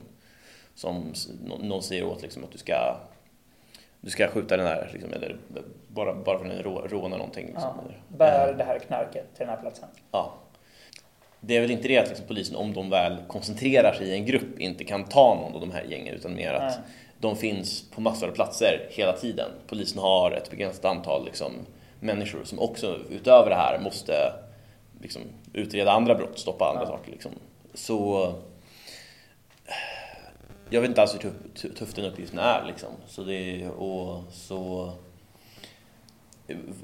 som 0.76 1.14
någon 1.60 1.84
säger 1.84 2.04
åt 2.04 2.22
liksom, 2.22 2.44
att 2.44 2.52
du 2.52 2.58
ska 2.58 2.98
du 4.02 4.10
ska 4.10 4.28
skjuta 4.28 4.58
den 4.58 4.66
här, 4.68 4.90
liksom, 4.94 5.14
eller 5.14 5.38
bara, 5.88 6.14
bara 6.14 6.38
för 6.40 6.46
att 6.46 6.52
den 6.52 6.64
rå, 6.64 6.82
rånar 6.88 7.18
någonting. 7.18 7.46
Liksom, 7.46 7.70
Ja. 7.90 7.94
Bär 8.18 8.50
Eh, 8.50 8.58
det 8.58 8.64
här 8.64 8.80
knarket 8.80 9.26
till 9.36 9.46
den 9.46 9.50
här 9.50 9.58
platsen. 9.62 9.90
Ja. 10.12 10.34
Det 11.40 11.58
är 11.58 11.62
väl 11.62 11.72
inte 11.72 11.88
det 11.88 11.98
att 11.98 12.08
liksom 12.10 12.28
polisen, 12.28 12.56
om 12.56 12.74
de 12.74 12.90
väl 12.90 13.18
koncentrerar 13.28 13.94
sig 13.94 14.08
i 14.08 14.14
en 14.14 14.26
grupp, 14.26 14.60
inte 14.60 14.84
kan 14.84 15.04
ta 15.04 15.36
någon 15.36 15.54
av 15.56 15.62
de 15.62 15.72
här 15.72 15.84
gängen, 15.84 16.16
utan 16.16 16.34
mer 16.36 16.54
att 16.54 16.62
Nej. 16.62 16.80
de 17.20 17.36
finns 17.36 17.90
på 17.96 18.02
massor 18.02 18.28
av 18.30 18.32
platser 18.32 18.88
hela 18.90 19.14
tiden. 19.14 19.52
Polisen 19.68 20.00
har 20.02 20.32
ett 20.32 20.50
begränsat 20.52 20.86
antal 20.86 21.26
liksom, 21.26 21.52
människor 22.00 22.44
som 22.44 22.60
också 22.60 23.00
utöver 23.10 23.50
det 23.50 23.56
här 23.56 23.80
måste 23.80 24.14
liksom, 25.02 25.22
utreda 25.54 25.92
andra 25.92 26.16
brott, 26.16 26.40
stoppa 26.40 26.66
andra 26.70 26.82
Ja. 26.84 26.88
saker. 26.88 27.12
Liksom. 27.12 27.32
Så 27.74 28.34
jag 30.72 30.82
vet 30.82 30.90
inte 30.90 31.02
alls 31.02 31.14
hur 31.14 31.20
tuff, 31.20 31.76
tuff 31.76 31.94
den 31.94 32.06
uppgiften 32.06 32.40
är. 32.40 32.64
Liksom. 32.68 32.90
Så 33.08 33.24
det, 33.24 33.68
och 33.68 34.24
så, 34.32 34.92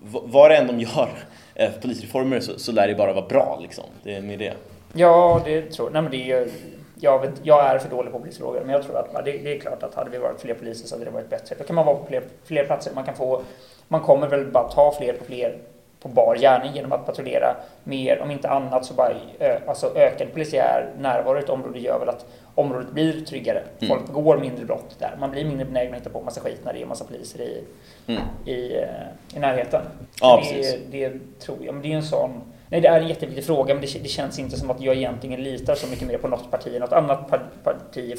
vad 0.04 0.52
det 0.52 0.58
än 0.58 0.68
de 0.68 0.80
gör, 0.80 1.10
eh, 1.56 1.72
polisreformer, 1.82 2.40
så, 2.40 2.60
så 2.60 2.72
lär 2.72 2.88
det 2.88 2.96
bara 2.96 3.14
vara 3.14 3.28
bra. 3.28 3.60
Liksom. 3.62 3.86
Det 4.04 4.16
är 4.16 4.22
med 4.22 4.40
det. 4.40 4.54
Ja, 4.94 5.42
det 5.46 5.62
tror 5.62 5.90
Nej, 5.90 6.02
men 6.02 6.12
det 6.12 6.32
är, 6.32 6.48
jag, 6.96 7.20
vet, 7.20 7.34
jag 7.44 7.66
är 7.66 7.80
för 7.80 7.90
dålig 7.90 8.12
på 8.12 8.20
polisfrågor, 8.20 8.62
men 8.62 8.70
jag 8.70 8.84
tror 8.84 8.98
att 8.98 9.26
det, 9.26 9.32
det 9.32 9.56
är 9.56 9.60
klart 9.60 9.84
att 9.84 9.96
hade 9.96 10.10
vi 10.10 10.18
varit 10.18 10.42
fler 10.42 10.54
poliser 10.54 10.88
så 10.88 10.96
hade 10.96 11.06
det 11.06 11.12
varit 11.12 11.30
bättre. 11.30 11.56
Då 11.60 11.64
kan 11.64 11.76
man 11.76 11.86
vara 11.86 11.96
på 11.96 12.06
fler, 12.06 12.24
fler 12.44 12.66
platser. 12.66 12.92
Man, 12.96 13.04
kan 13.04 13.16
få, 13.16 13.42
man 13.88 14.02
kommer 14.02 14.28
väl 14.28 14.46
bara 14.46 14.72
ta 14.72 14.96
fler 14.98 15.14
på 15.14 15.26
fler 15.26 15.58
på 16.00 16.08
bar 16.08 16.36
gärning 16.36 16.74
genom 16.76 16.92
att 16.92 17.06
patrullera 17.06 17.56
mer. 17.84 18.22
Om 18.22 18.32
inte 18.32 18.50
annat 18.50 18.86
så 18.86 18.94
bara 18.94 19.14
ö, 19.40 19.60
alltså 19.68 19.92
ökad 19.96 20.34
polisiär 20.34 20.90
närvaro 21.00 21.38
i 21.38 21.40
ett 21.40 21.50
område 21.50 21.80
gör 21.80 22.00
väl 22.00 22.10
att 22.10 22.26
området 22.58 22.92
blir 22.92 23.22
tryggare. 23.26 23.64
Mm. 23.80 23.90
Folk 23.90 24.08
begår 24.08 24.38
mindre 24.38 24.66
brott 24.66 24.96
där. 25.00 25.16
Man 25.20 25.32
blir 25.32 25.46
mindre 25.46 25.66
benägen 25.66 25.94
att 25.94 26.00
hitta 26.00 26.10
på 26.10 26.22
massa 26.22 26.42
skit 26.42 26.60
när 26.66 26.74
det 26.74 26.82
är 26.82 26.86
massa 26.86 27.06
poliser 27.06 27.42
i, 27.42 27.64
Mm. 28.08 28.22
i, 28.46 28.76
eh, 28.76 29.36
i 29.38 29.40
närheten. 29.40 29.82
Ja, 30.22 30.36
det, 30.44 30.54
precis. 30.56 30.78
det 30.92 31.12
tror 31.40 31.58
jag. 31.66 31.74
Men 31.74 31.82
det 31.84 31.92
är 31.92 31.96
en 31.96 32.04
sån... 32.04 32.42
Nej, 32.70 32.82
det 32.82 32.88
är 32.88 33.02
en 33.02 33.08
jätteviktig 33.08 33.46
fråga, 33.46 33.74
men 33.74 33.82
det, 33.82 34.04
det 34.04 34.10
känns 34.10 34.40
inte 34.40 34.60
som 34.60 34.70
att 34.72 34.82
jag 34.82 34.96
egentligen 34.96 35.44
litar 35.44 35.76
så 35.76 35.88
mycket 35.88 36.08
mer 36.08 36.18
på 36.18 36.28
något 36.28 36.52
parti 36.52 36.76
än 36.76 36.82
något 36.82 36.94
annat 36.94 37.30
par- 37.30 37.50
parti. 37.64 38.16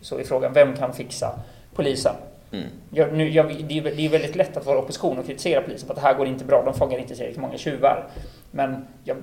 Så 0.00 0.20
i 0.20 0.24
frågan, 0.24 0.52
vem 0.52 0.76
kan 0.76 0.92
fixa 0.92 1.38
polisen? 1.74 2.14
Mm. 2.52 2.66
Jag, 2.90 3.12
nu, 3.12 3.28
jag, 3.28 3.46
det, 3.68 3.78
är, 3.78 3.82
det 3.82 4.06
är 4.06 4.08
väldigt 4.08 4.36
lätt 4.36 4.56
att 4.56 4.66
vara 4.66 4.78
opposition 4.78 5.18
och 5.18 5.26
kritisera 5.26 5.62
polisen 5.62 5.86
för 5.86 5.94
att 5.94 6.00
det 6.00 6.06
här 6.06 6.14
går 6.14 6.26
inte 6.26 6.44
bra, 6.44 6.62
de 6.64 6.74
fångar 6.74 6.98
inte 6.98 7.14
tillräckligt 7.14 7.40
många 7.40 7.58
tjuvar. 7.58 8.06
Men 8.50 8.86
jag, 9.04 9.16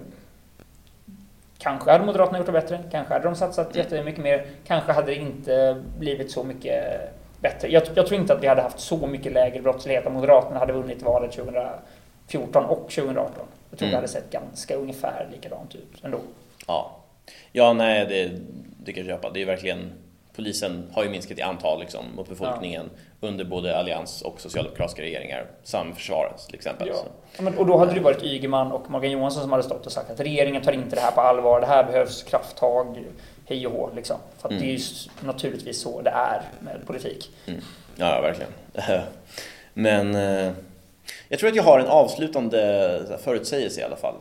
kanske 1.57 1.91
hade 1.91 2.05
Moderaterna 2.05 2.37
gjort 2.37 2.45
det 2.45 2.51
bättre, 2.51 2.79
kanske 2.91 3.13
hade 3.13 3.25
de 3.25 3.35
satsat 3.35 3.75
jättemycket 3.75 4.23
mer, 4.23 4.45
kanske 4.67 4.91
hade 4.91 5.07
det 5.07 5.15
inte 5.15 5.83
blivit 5.99 6.31
så 6.31 6.43
mycket 6.43 6.83
bättre. 7.41 7.67
Jag, 7.71 7.83
jag 7.95 8.07
tror 8.07 8.19
inte 8.21 8.33
att 8.33 8.43
vi 8.43 8.47
hade 8.47 8.61
haft 8.61 8.79
så 8.79 9.07
mycket 9.07 9.31
lägre 9.33 9.61
brottslighet 9.61 10.05
om 10.05 10.13
Moderaterna 10.13 10.59
hade 10.59 10.73
vunnit 10.73 11.01
valet 11.01 11.31
2014 11.31 12.65
och 12.65 12.89
2018. 12.89 13.33
Jag 13.69 13.79
tror 13.79 13.87
Mm. 13.87 13.91
det 13.91 13.95
hade 13.97 14.07
sett 14.07 14.31
ganska 14.31 14.75
ungefär 14.75 15.27
likadant 15.31 15.75
ut 15.75 16.03
ändå. 16.03 16.17
Ja, 16.67 16.95
ja 17.51 17.73
nej, 17.73 18.05
det, 18.09 18.31
det 18.83 18.93
kan 18.93 19.05
jag 19.05 19.15
köpa. 19.15 19.29
Det 19.33 19.41
är 19.41 19.45
verkligen, 19.45 19.91
polisen 20.37 20.89
har 20.93 21.03
ju 21.03 21.09
minskat 21.09 21.37
i 21.39 21.41
antal 21.41 21.79
liksom, 21.79 22.05
mot 22.15 22.29
befolkningen 22.29 22.89
under 23.21 23.45
både 23.45 23.77
allians 23.77 24.21
och 24.21 24.41
socialdemokratiska 24.41 25.01
regeringar, 25.01 25.45
samt 25.63 25.95
försvaret 25.95 26.45
till 26.45 26.55
exempel. 26.55 26.87
Ja. 26.87 26.93
Så. 26.95 27.05
Ja, 27.37 27.41
men, 27.41 27.57
och 27.57 27.65
då 27.65 27.77
hade 27.77 27.93
det 27.93 27.99
varit 27.99 28.23
Ygeman 28.23 28.71
och 28.71 28.89
Morgan 28.91 29.11
Johansson 29.11 29.41
som 29.41 29.51
hade 29.51 29.63
stått 29.63 29.85
och 29.85 29.91
sagt 29.91 30.09
att 30.11 30.19
regeringen 30.19 30.61
tar 30.63 30.71
inte 30.71 30.95
det 30.95 31.01
här 31.01 31.11
på 31.11 31.21
allvar, 31.21 31.61
det 31.61 31.67
här 31.67 31.83
behövs 31.83 32.23
krafttag, 32.23 33.03
hej 33.45 33.67
och 33.67 33.73
hå. 33.73 33.89
Liksom. 33.95 34.17
För 34.37 34.47
att 34.47 34.51
Mm. 34.51 34.63
det 34.63 34.69
är 34.69 34.71
ju 34.71 34.77
s- 34.77 35.09
naturligtvis 35.19 35.81
så 35.81 36.01
det 36.01 36.09
är 36.09 36.41
med 36.59 36.87
politik. 36.87 37.29
Mm. 37.47 37.61
Ja, 37.95 38.21
verkligen. 38.21 38.51
Men 39.73 40.15
eh, 40.15 40.51
jag 41.29 41.39
tror 41.39 41.49
att 41.49 41.55
jag 41.55 41.63
har 41.63 41.79
en 41.79 41.87
avslutande 41.87 43.17
förutsägelse 43.23 43.81
i 43.81 43.83
alla 43.83 43.95
fall. 43.95 44.15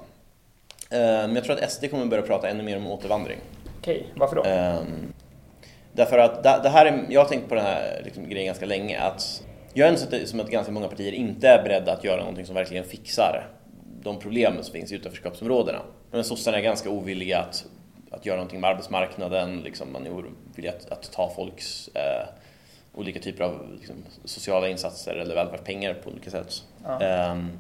Eh, 0.91 0.99
Men 0.99 1.35
jag 1.35 1.45
tror 1.45 1.57
att 1.63 1.71
SD 1.73 1.91
kommer 1.91 2.07
börja 2.07 2.23
prata 2.23 2.49
ännu 2.49 2.63
mer 2.63 2.77
om 2.77 2.87
återvandring. 2.87 3.39
Okej, 3.81 4.07
varför 4.17 4.37
då? 4.37 4.43
Ehm, 4.45 5.13
därför 5.97 6.19
att 6.19 6.43
det, 6.43 6.61
det 6.63 6.69
här 6.69 6.87
är, 6.87 7.07
jag 7.09 7.21
har 7.21 7.29
tänkt 7.29 7.49
på 7.49 7.55
den 7.55 7.65
här 7.65 8.03
liksom, 8.05 8.29
grejen 8.29 8.47
ganska 8.47 8.67
länge. 8.67 9.01
Att 9.01 9.43
jag 9.75 9.97
det 10.11 10.27
som 10.27 10.41
att 10.41 10.51
ganska 10.51 10.73
många 10.73 10.89
partier 10.89 11.13
inte 11.13 11.49
är 11.49 11.63
beredda 11.63 11.93
att 11.93 12.05
göra 12.05 12.21
någonting 12.21 12.47
som 12.47 12.55
verkligen 12.55 12.85
fixar 12.85 13.49
de 14.03 14.19
problem 14.19 14.55
som 14.63 14.73
finns 14.73 14.93
i 14.93 14.95
utanförskapsområdena. 14.95 15.79
Men 16.11 16.25
sossarna 16.25 16.59
är 16.59 16.63
ganska 16.63 16.91
ovilliga 16.91 17.39
att, 17.39 17.65
att 18.11 18.27
göra 18.27 18.37
någonting 18.37 18.61
med 18.61 18.71
arbetsmarknaden. 18.71 19.61
Liksom, 19.61 19.93
man 19.93 20.07
är 20.07 20.11
ovillig 20.11 20.69
att, 20.69 20.93
att 20.93 21.13
ta 21.13 21.33
folks 21.37 21.89
eh, 21.89 22.27
olika 22.95 23.21
typer 23.21 23.45
av 23.45 23.77
liksom, 23.79 23.97
sociala 24.25 24.69
insatser 24.69 25.15
eller 25.15 25.35
välfärdspengar 25.35 25.95
på 25.95 26.11
olika 26.11 26.31
sätt. 26.31 26.63
Ja. 26.85 27.01
Ehm, 27.01 27.51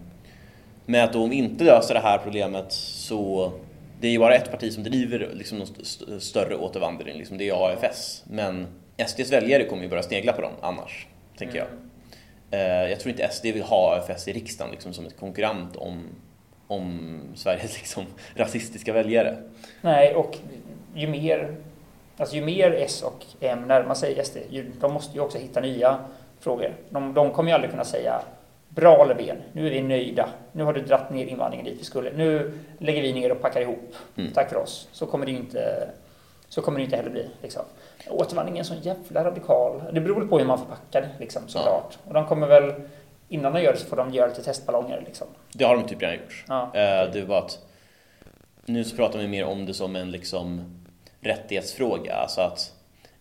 med 0.86 1.04
att 1.04 1.12
de 1.12 1.32
inte 1.32 1.64
löser 1.64 1.94
det 1.94 2.00
här 2.00 2.18
problemet 2.18 2.72
så 2.72 3.52
det 4.00 4.06
är 4.08 4.12
ju 4.12 4.18
bara 4.18 4.34
ett 4.34 4.50
parti 4.50 4.72
som 4.72 4.82
driver 4.82 5.30
liksom 5.34 5.58
någon 5.58 5.68
st- 5.82 6.20
större 6.20 6.56
återvandring, 6.56 7.18
liksom 7.18 7.38
det 7.38 7.48
är 7.48 7.66
AFS. 7.72 8.24
Men 8.30 8.66
SDs 9.06 9.32
väljare 9.32 9.64
kommer 9.64 9.82
ju 9.82 9.88
börja 9.88 10.02
snegla 10.02 10.32
på 10.32 10.42
dem 10.42 10.52
annars, 10.60 11.06
tänker 11.38 11.58
jag. 11.58 11.66
Eh, 12.50 12.90
Jag 12.90 13.00
tror 13.00 13.10
inte 13.10 13.28
SD 13.28 13.44
vill 13.44 13.62
ha 13.62 13.96
AFS 13.96 14.28
i 14.28 14.32
riksdagen 14.32 14.70
liksom, 14.72 14.92
som 14.92 15.06
ett 15.06 15.16
konkurrent 15.18 15.76
om, 15.76 16.04
om 16.66 17.20
Sveriges 17.34 17.74
liksom, 17.78 18.04
rasistiska 18.34 18.92
väljare. 18.92 19.36
Nej, 19.82 20.14
och 20.14 20.36
ju 20.94 21.06
mer, 21.08 21.56
alltså 22.16 22.36
ju 22.36 22.44
mer 22.44 22.70
S 22.72 23.02
och 23.02 23.24
M 23.40 23.58
närmar 23.66 23.94
sig 23.94 24.24
SD, 24.24 24.36
ju, 24.50 24.70
de 24.80 24.92
måste 24.92 25.14
ju 25.14 25.20
också 25.20 25.38
hitta 25.38 25.60
nya 25.60 25.98
frågor. 26.40 26.74
De, 26.90 27.14
de 27.14 27.30
kommer 27.30 27.50
ju 27.50 27.54
aldrig 27.54 27.70
kunna 27.70 27.84
säga 27.84 28.20
Bra 28.76 29.04
Löfven, 29.04 29.42
nu 29.52 29.66
är 29.66 29.70
vi 29.70 29.82
nöjda. 29.82 30.28
Nu 30.52 30.64
har 30.64 30.72
du 30.72 30.80
dratt 30.80 31.10
ner 31.10 31.26
invandringen 31.26 31.64
dit 31.66 31.80
vi 31.80 31.84
skulle. 31.84 32.12
Nu 32.12 32.58
lägger 32.78 33.02
vi 33.02 33.12
ner 33.12 33.32
och 33.32 33.40
packar 33.40 33.60
ihop. 33.60 33.94
Mm. 34.16 34.32
Tack 34.32 34.48
för 34.50 34.56
oss. 34.56 34.88
Så 34.92 35.06
kommer 35.06 35.26
det 35.26 35.32
inte, 35.32 35.88
så 36.48 36.62
kommer 36.62 36.78
det 36.78 36.84
inte 36.84 36.96
heller 36.96 37.10
bli. 37.10 37.30
Liksom. 37.42 37.62
Återvandring 38.10 38.58
är 38.58 38.62
sån 38.62 38.80
jävla 38.80 39.24
radikal. 39.24 39.82
Det 39.92 40.00
beror 40.00 40.20
väl 40.20 40.28
på 40.28 40.38
hur 40.38 40.46
man 40.46 40.58
förpackar 40.58 41.00
det, 41.00 41.08
liksom, 41.18 41.42
såklart. 41.48 41.98
Och 42.04 42.14
de 42.14 42.26
kommer 42.26 42.46
väl, 42.46 42.74
innan 43.28 43.52
de 43.52 43.62
gör 43.62 43.72
det 43.72 43.78
så 43.78 43.86
får 43.86 43.96
de 43.96 44.10
göra 44.14 44.26
lite 44.28 44.42
testballonger. 44.42 45.02
Liksom. 45.06 45.26
Det 45.52 45.64
har 45.64 45.76
de 45.76 45.84
typ 45.88 46.02
redan 46.02 46.14
gjort. 46.16 46.44
Ja. 46.48 46.62
Eh, 46.74 47.10
Det 47.12 47.22
var 47.22 47.38
att 47.38 47.58
nu 48.64 48.84
så 48.84 48.96
pratar 48.96 49.18
vi 49.18 49.28
mer 49.28 49.44
om 49.44 49.66
det 49.66 49.74
som 49.74 49.96
en 49.96 50.10
liksom 50.10 50.64
rättighetsfråga. 51.20 52.14
Alltså 52.14 52.40
att 52.40 52.72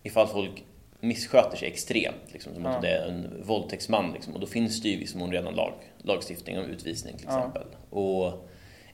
ifall 0.03 0.27
folk 0.27 0.63
missköter 1.07 1.57
sig 1.57 1.67
extremt, 1.67 2.33
liksom, 2.33 2.53
som 2.53 2.65
att 2.65 2.81
det 2.81 2.89
är 2.89 3.07
en 3.07 3.41
våldtäktsman, 3.43 4.11
liksom, 4.13 4.33
och 4.33 4.39
då 4.39 4.47
finns 4.47 4.81
det 4.81 4.89
ju 4.89 5.07
mån 5.15 5.31
redan 5.31 5.53
lag, 5.55 5.73
lagstiftning 5.97 6.59
om 6.59 6.65
utvisning 6.65 7.17
till 7.17 7.25
exempel. 7.27 7.63
Och, 7.89 8.47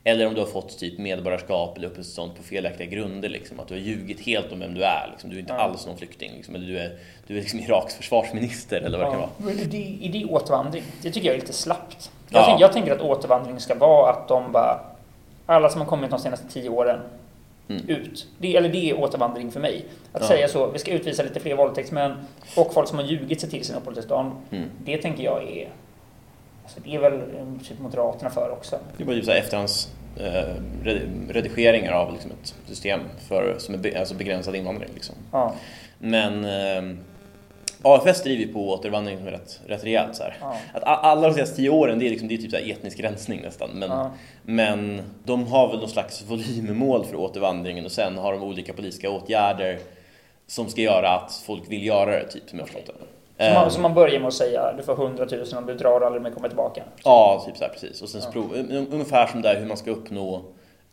eller 0.03 0.27
om 0.27 0.33
du 0.33 0.39
har 0.39 0.47
fått 0.47 0.77
typ 0.79 0.99
medborgarskap 0.99 1.77
eller 1.77 1.87
uppehållstillstånd 1.87 2.35
på 2.35 2.43
felaktiga 2.43 2.87
grunder, 2.87 3.29
liksom, 3.29 3.59
att 3.59 3.67
du 3.67 3.73
har 3.73 3.81
ljugit 3.81 4.19
helt 4.19 4.51
om 4.51 4.59
vem 4.59 4.73
du 4.73 4.83
är. 4.83 5.07
Liksom, 5.11 5.29
du 5.29 5.35
är 5.35 5.39
inte 5.39 5.53
Ja. 5.53 5.59
alls 5.59 5.85
någon 5.85 5.97
flykting, 5.97 6.31
liksom, 6.35 6.55
eller 6.55 6.67
du 6.67 6.77
är, 6.77 6.97
du 7.27 7.37
är 7.37 7.41
liksom 7.41 7.59
Iraks 7.59 7.95
försvarsminister 7.95 8.81
eller 8.81 8.97
vad 8.97 9.07
det 9.07 9.11
kan 9.11 9.19
vara. 9.19 9.29
Men 9.37 9.59
idé, 9.59 9.97
idéåtervandring, 10.01 10.83
det 11.01 11.11
tycker 11.11 11.27
jag 11.27 11.35
är 11.35 11.39
lite 11.39 11.53
slappt. 11.53 12.11
Jag, 12.29 12.41
Ja. 12.41 12.45
tänk, 12.45 12.61
jag 12.61 12.73
tänker 12.73 12.91
att 12.91 13.01
återvandring 13.01 13.59
ska 13.59 13.75
vara 13.75 14.11
att 14.11 14.27
de 14.27 14.51
bara... 14.51 14.79
Alla 15.45 15.69
som 15.69 15.81
har 15.81 15.87
kommit 15.87 16.09
de 16.09 16.19
senaste 16.19 16.47
tio 16.47 16.69
åren, 16.69 16.99
Mm. 17.79 17.89
ut. 17.89 18.27
Det, 18.39 18.55
eller 18.57 18.69
det 18.69 18.89
är 18.89 18.99
återvandring 18.99 19.51
för 19.51 19.59
mig. 19.59 19.85
Att 20.13 20.21
Ja. 20.21 20.27
säga 20.27 20.47
så, 20.47 20.67
vi 20.71 20.79
ska 20.79 20.91
utvisa 20.91 21.23
lite 21.23 21.39
fler 21.39 21.55
våldtäktsmän 21.55 22.13
och 22.57 22.73
folk 22.73 22.87
som 22.87 22.97
har 22.97 23.05
ljugit 23.05 23.41
sig 23.41 23.49
till 23.49 23.63
sina 23.65 23.77
uppehållstillstånd. 23.77 24.31
Mm. 24.51 24.69
Det 24.85 24.97
tänker 24.97 25.23
jag 25.23 25.43
är... 25.43 25.69
Alltså 26.63 26.79
det 26.83 26.95
är 26.95 26.99
väl 26.99 27.21
typ 27.67 27.79
Moderaterna 27.79 28.29
för 28.29 28.49
också. 28.51 28.79
Det 28.97 29.03
var 29.03 29.13
ju 29.13 29.21
så 29.21 29.31
här 29.31 29.37
efterhands 29.37 29.89
eh, 30.17 30.23
re- 30.83 31.09
redigeringar 31.29 31.91
av 31.91 32.11
liksom 32.13 32.31
ett 32.31 32.53
system 32.67 32.99
för, 33.27 33.55
som 33.59 33.73
är 33.75 33.79
be, 33.79 33.99
alltså 33.99 34.15
begränsad 34.15 34.55
invandring. 34.55 34.89
Liksom. 34.93 35.15
Ja. 35.31 35.53
Men 35.99 36.45
eh, 36.45 36.97
AFS 37.83 38.23
driver 38.23 38.45
ju 38.45 38.53
på 38.53 38.69
återvandring 38.69 39.17
som 39.17 39.27
är 39.27 39.31
rätt, 39.31 39.59
rätt 39.67 39.83
rejält. 39.83 40.15
Så. 40.15 40.23
Ja. 40.41 40.55
Att 40.73 40.83
alla 40.83 41.27
de 41.27 41.33
senaste 41.33 41.55
tio 41.55 41.69
åren, 41.69 41.99
det 41.99 42.05
är, 42.05 42.09
liksom, 42.09 42.27
det 42.27 42.33
är 42.33 42.37
typ 42.37 42.51
så 42.51 42.57
etnisk 42.57 42.99
rensning 42.99 43.41
nästan. 43.41 43.69
Men, 43.73 43.89
Ja. 43.89 44.11
men 44.43 45.01
de 45.23 45.47
har 45.47 45.67
väl 45.67 45.79
någon 45.79 45.89
slags 45.89 46.23
volymmål 46.29 47.05
för 47.05 47.15
återvandringen 47.15 47.85
och 47.85 47.91
sen 47.91 48.17
har 48.17 48.33
de 48.33 48.43
olika 48.43 48.73
politiska 48.73 49.09
åtgärder 49.09 49.79
som 50.47 50.69
ska 50.69 50.81
göra 50.81 51.09
att 51.09 51.43
folk 51.45 51.63
vill 51.67 51.85
göra 51.85 52.11
det, 52.11 52.27
typ, 52.27 52.49
som 52.49 52.59
jag 52.59 52.67
förstått 52.67 52.95
det. 53.37 53.45
Eh, 53.47 53.53
man, 53.53 53.71
så 53.71 53.79
man 53.81 53.93
börjar 53.93 54.19
med 54.19 54.27
att 54.27 54.33
säga 54.33 54.73
du 54.77 54.83
får 54.83 54.93
100 54.93 55.25
000 55.31 55.43
om 55.57 55.65
du 55.65 55.73
drar 55.73 55.99
och 55.99 56.05
aldrig 56.05 56.21
mer 56.23 56.31
kommer 56.31 56.47
tillbaka. 56.47 56.83
Ja, 57.03 57.43
typ 57.45 57.57
så 57.57 57.63
här 57.63 57.71
precis. 57.71 58.01
Och 58.01 58.09
sen 58.09 58.21
Ja. 58.25 58.31
prov, 58.31 58.53
un- 58.55 58.87
ungefär 58.93 59.27
som 59.27 59.41
där 59.41 59.59
hur 59.59 59.65
man 59.67 59.77
ska 59.77 59.91
uppnå 59.91 60.41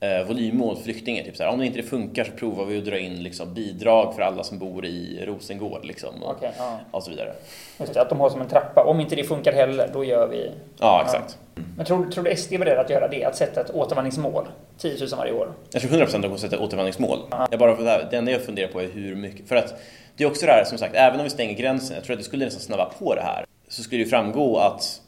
eh, 0.00 0.26
volymmål 0.26 0.76
för 0.76 0.82
flyktingar. 0.82 1.24
Typ 1.24 1.36
så 1.36 1.42
här, 1.42 1.50
om 1.50 1.58
det 1.58 1.66
inte 1.66 1.82
funkar 1.82 2.24
så 2.24 2.32
provar 2.32 2.64
vi 2.64 2.78
att 2.78 2.84
dra 2.84 2.98
in 2.98 3.22
liksom, 3.22 3.54
bidrag 3.54 4.14
för 4.14 4.22
alla 4.22 4.44
som 4.44 4.58
bor 4.58 4.86
i 4.86 5.24
Rosengård. 5.26 5.84
Liksom, 5.84 6.22
och, 6.22 6.30
Okej, 6.30 6.50
ja. 6.58 6.78
och 6.90 7.02
så 7.02 7.10
vidare. 7.10 7.32
Just 7.78 7.94
det, 7.94 8.00
att 8.00 8.08
de 8.08 8.20
har 8.20 8.30
som 8.30 8.40
en 8.40 8.48
trappa. 8.48 8.84
Om 8.84 9.00
inte 9.00 9.16
det 9.16 9.24
funkar 9.24 9.52
heller, 9.52 9.90
då 9.92 10.04
gör 10.04 10.28
vi... 10.28 10.50
Ja, 10.78 11.02
exakt. 11.04 11.38
Men 11.76 11.86
tror, 11.86 12.10
tror 12.10 12.24
du 12.24 12.36
SD 12.36 12.52
är 12.52 12.58
beredd 12.58 12.78
att 12.78 12.90
göra 12.90 13.08
det? 13.08 13.24
Att 13.24 13.36
sätta 13.36 13.60
ett 13.60 13.70
återvandringsmål? 13.70 14.48
10 14.78 14.98
000 15.00 15.08
varje 15.16 15.32
år? 15.32 15.52
Jag 15.72 15.82
tror 15.82 15.90
100% 15.90 16.02
att 16.02 16.12
de 16.12 16.22
kommer 16.22 16.36
sätta 16.36 16.58
återvandringsmål. 16.58 17.18
Ja. 17.30 17.48
Jag 17.50 17.60
bara, 17.60 18.04
det 18.10 18.16
enda 18.16 18.32
jag 18.32 18.42
funderar 18.42 18.68
på 18.68 18.80
är 18.80 18.88
hur 18.88 19.16
mycket. 19.16 19.48
För 19.48 19.56
att 19.56 19.80
det 20.16 20.24
är 20.24 20.28
också 20.28 20.46
det 20.46 20.52
här, 20.52 20.64
som 20.64 20.78
sagt, 20.78 20.94
även 20.94 21.20
om 21.20 21.24
vi 21.24 21.30
stänger 21.30 21.54
gränsen, 21.54 21.94
jag 21.94 22.04
tror 22.04 22.14
att 22.14 22.20
det 22.20 22.24
skulle 22.24 22.44
nästan 22.44 22.62
snabba 22.62 22.84
på 22.98 23.14
det 23.14 23.22
här. 23.22 23.44
Så 23.68 23.82
skulle 23.82 23.98
det 23.98 24.04
ju 24.04 24.10
framgå 24.10 24.58
att 24.58 25.02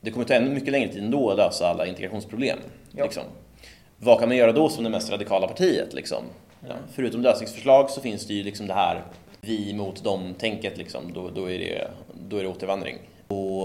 det 0.00 0.10
kommer 0.10 0.26
ta 0.26 0.34
ännu 0.34 0.50
mycket 0.50 0.72
längre 0.72 0.88
tid 0.88 1.04
ändå 1.04 1.30
att 1.30 1.36
lösa 1.36 1.68
alla 1.68 1.86
integrationsproblem. 1.86 2.58
Ja. 2.92 3.04
Liksom. 3.04 3.22
Vad 4.04 4.18
kan 4.20 4.28
man 4.28 4.36
göra 4.36 4.52
då 4.52 4.68
som 4.68 4.84
det 4.84 4.90
mest 4.90 5.10
radikala 5.10 5.48
partiet? 5.48 5.92
Liksom? 5.94 6.24
Ja, 6.60 6.66
Mm. 6.70 6.82
förutom 6.94 7.22
lösningsförslag 7.22 7.90
så 7.90 8.00
finns 8.00 8.26
det 8.26 8.34
ju 8.34 8.42
liksom 8.42 8.66
det 8.66 8.74
här 8.74 9.02
vi 9.40 9.74
mot 9.74 10.04
dem-tänket. 10.04 10.78
Liksom. 10.78 11.12
Då, 11.12 11.30
då, 11.30 11.50
är 11.50 11.58
det, 11.58 11.88
då 12.28 12.36
är 12.36 12.42
det 12.42 12.48
återvandring. 12.48 12.98
Och, 13.28 13.64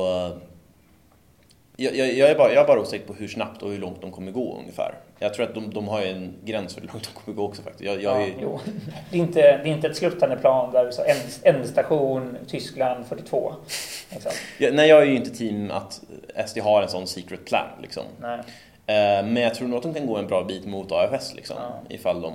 jag, 1.75 1.95
jag, 1.95 2.13
jag, 2.13 2.29
är 2.29 2.35
bara, 2.35 2.53
jag 2.53 2.63
är 2.63 2.67
bara 2.67 2.79
osäker 2.79 3.07
på 3.07 3.13
hur 3.13 3.27
snabbt 3.27 3.61
och 3.61 3.71
hur 3.71 3.77
långt 3.77 4.01
de 4.01 4.11
kommer 4.11 4.31
gå 4.31 4.57
ungefär. 4.59 4.93
Jag 5.19 5.33
tror 5.33 5.45
att 5.45 5.53
de, 5.55 5.69
de 5.73 5.87
har 5.87 6.01
en 6.01 6.33
gräns 6.45 6.73
för 6.73 6.81
hur 6.81 6.87
långt 6.87 7.09
de 7.13 7.19
kommer 7.19 7.37
gå 7.37 7.43
också 7.43 7.61
faktiskt. 7.61 7.83
Jag, 7.85 8.01
jag 8.03 8.21
Ja, 8.21 8.25
är, 8.27 8.33
jo. 8.41 8.59
Det, 9.11 9.17
är 9.17 9.21
inte, 9.21 9.41
det 9.41 9.47
är 9.69 9.73
inte 9.73 9.87
ett 9.87 9.97
sluttande 9.97 10.35
plan 10.37 10.71
där 10.71 10.91
så 10.91 11.03
end,ändstation 11.03 12.37
Tyskland 12.47 13.05
42. 13.05 13.53
Liksom. 14.11 14.31
jag, 14.57 14.73
nej, 14.73 14.89
jag 14.89 15.01
är 15.01 15.05
ju 15.05 15.15
inte 15.15 15.29
team 15.29 15.71
att 15.71 16.01
SD 16.49 16.57
har 16.59 16.81
en 16.81 16.89
sån 16.89 17.07
secret 17.07 17.45
plan. 17.45 17.67
Liksom. 17.81 18.03
Nej. 18.21 18.39
Eh, 18.89 19.25
men 19.25 19.35
jag 19.43 19.55
tror 19.55 19.67
nog 19.67 19.77
att 19.77 19.83
de 19.83 19.93
kan 19.93 20.07
gå 20.07 20.17
en 20.17 20.27
bra 20.27 20.43
bit 20.43 20.65
mot 20.65 20.91
AFS 20.91 21.33
liksom, 21.35 21.55
Ja. 21.59 21.95
ifall 21.95 22.21
de... 22.21 22.33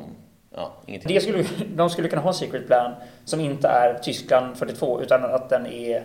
Ja, 0.57 0.73
ingenting. 0.87 1.15
Det 1.15 1.21
skulle, 1.21 1.45
de 1.75 1.91
skulle 1.91 2.09
kunna 2.09 2.23
ha 2.23 2.29
en 2.29 2.35
secret 2.35 2.67
plan 2.67 2.93
som 3.25 3.41
inte 3.41 3.69
är 3.69 3.95
Tyskland 3.95 4.57
42 4.57 5.03
utan 5.03 5.25
att 5.25 5.49
den 5.49 5.67
är... 5.67 6.05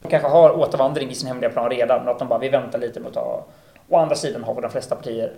De 0.00 0.08
kanske 0.08 0.28
har 0.28 0.58
återvandring 0.58 1.10
i 1.10 1.14
sin 1.14 1.28
hemliga 1.28 1.50
plan 1.50 1.70
redan 1.70 2.00
men 2.00 2.08
att 2.08 2.18
de 2.18 2.28
bara 2.28 2.38
vi 2.38 2.48
väntar 2.48 2.78
lite 2.78 3.00
med 3.00 3.08
att 3.08 3.14
ta... 3.14 3.44
Å 3.88 3.96
andra 3.96 4.16
sidan 4.16 4.44
har 4.44 4.54
vi 4.54 4.60
de 4.60 4.70
flesta 4.70 4.96
partier 4.96 5.32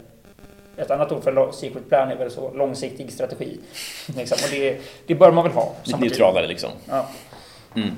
ett 0.76 0.90
annat 0.90 1.12
ord 1.12 1.22
för 1.22 1.52
secret 1.52 1.88
plan 1.88 2.10
är 2.10 2.16
väl 2.16 2.30
så 2.30 2.54
långsiktig 2.54 3.12
strategi. 3.12 3.60
Liksom. 4.16 4.38
Och 4.44 4.50
det, 4.50 4.80
det 5.06 5.14
bör 5.14 5.32
man 5.32 5.44
väl 5.44 5.52
ha. 5.52 5.72
Lite 5.84 5.98
neutralare 5.98 6.46
liksom. 6.46 6.70
Ja. 6.88 7.06
Mm. 7.76 7.90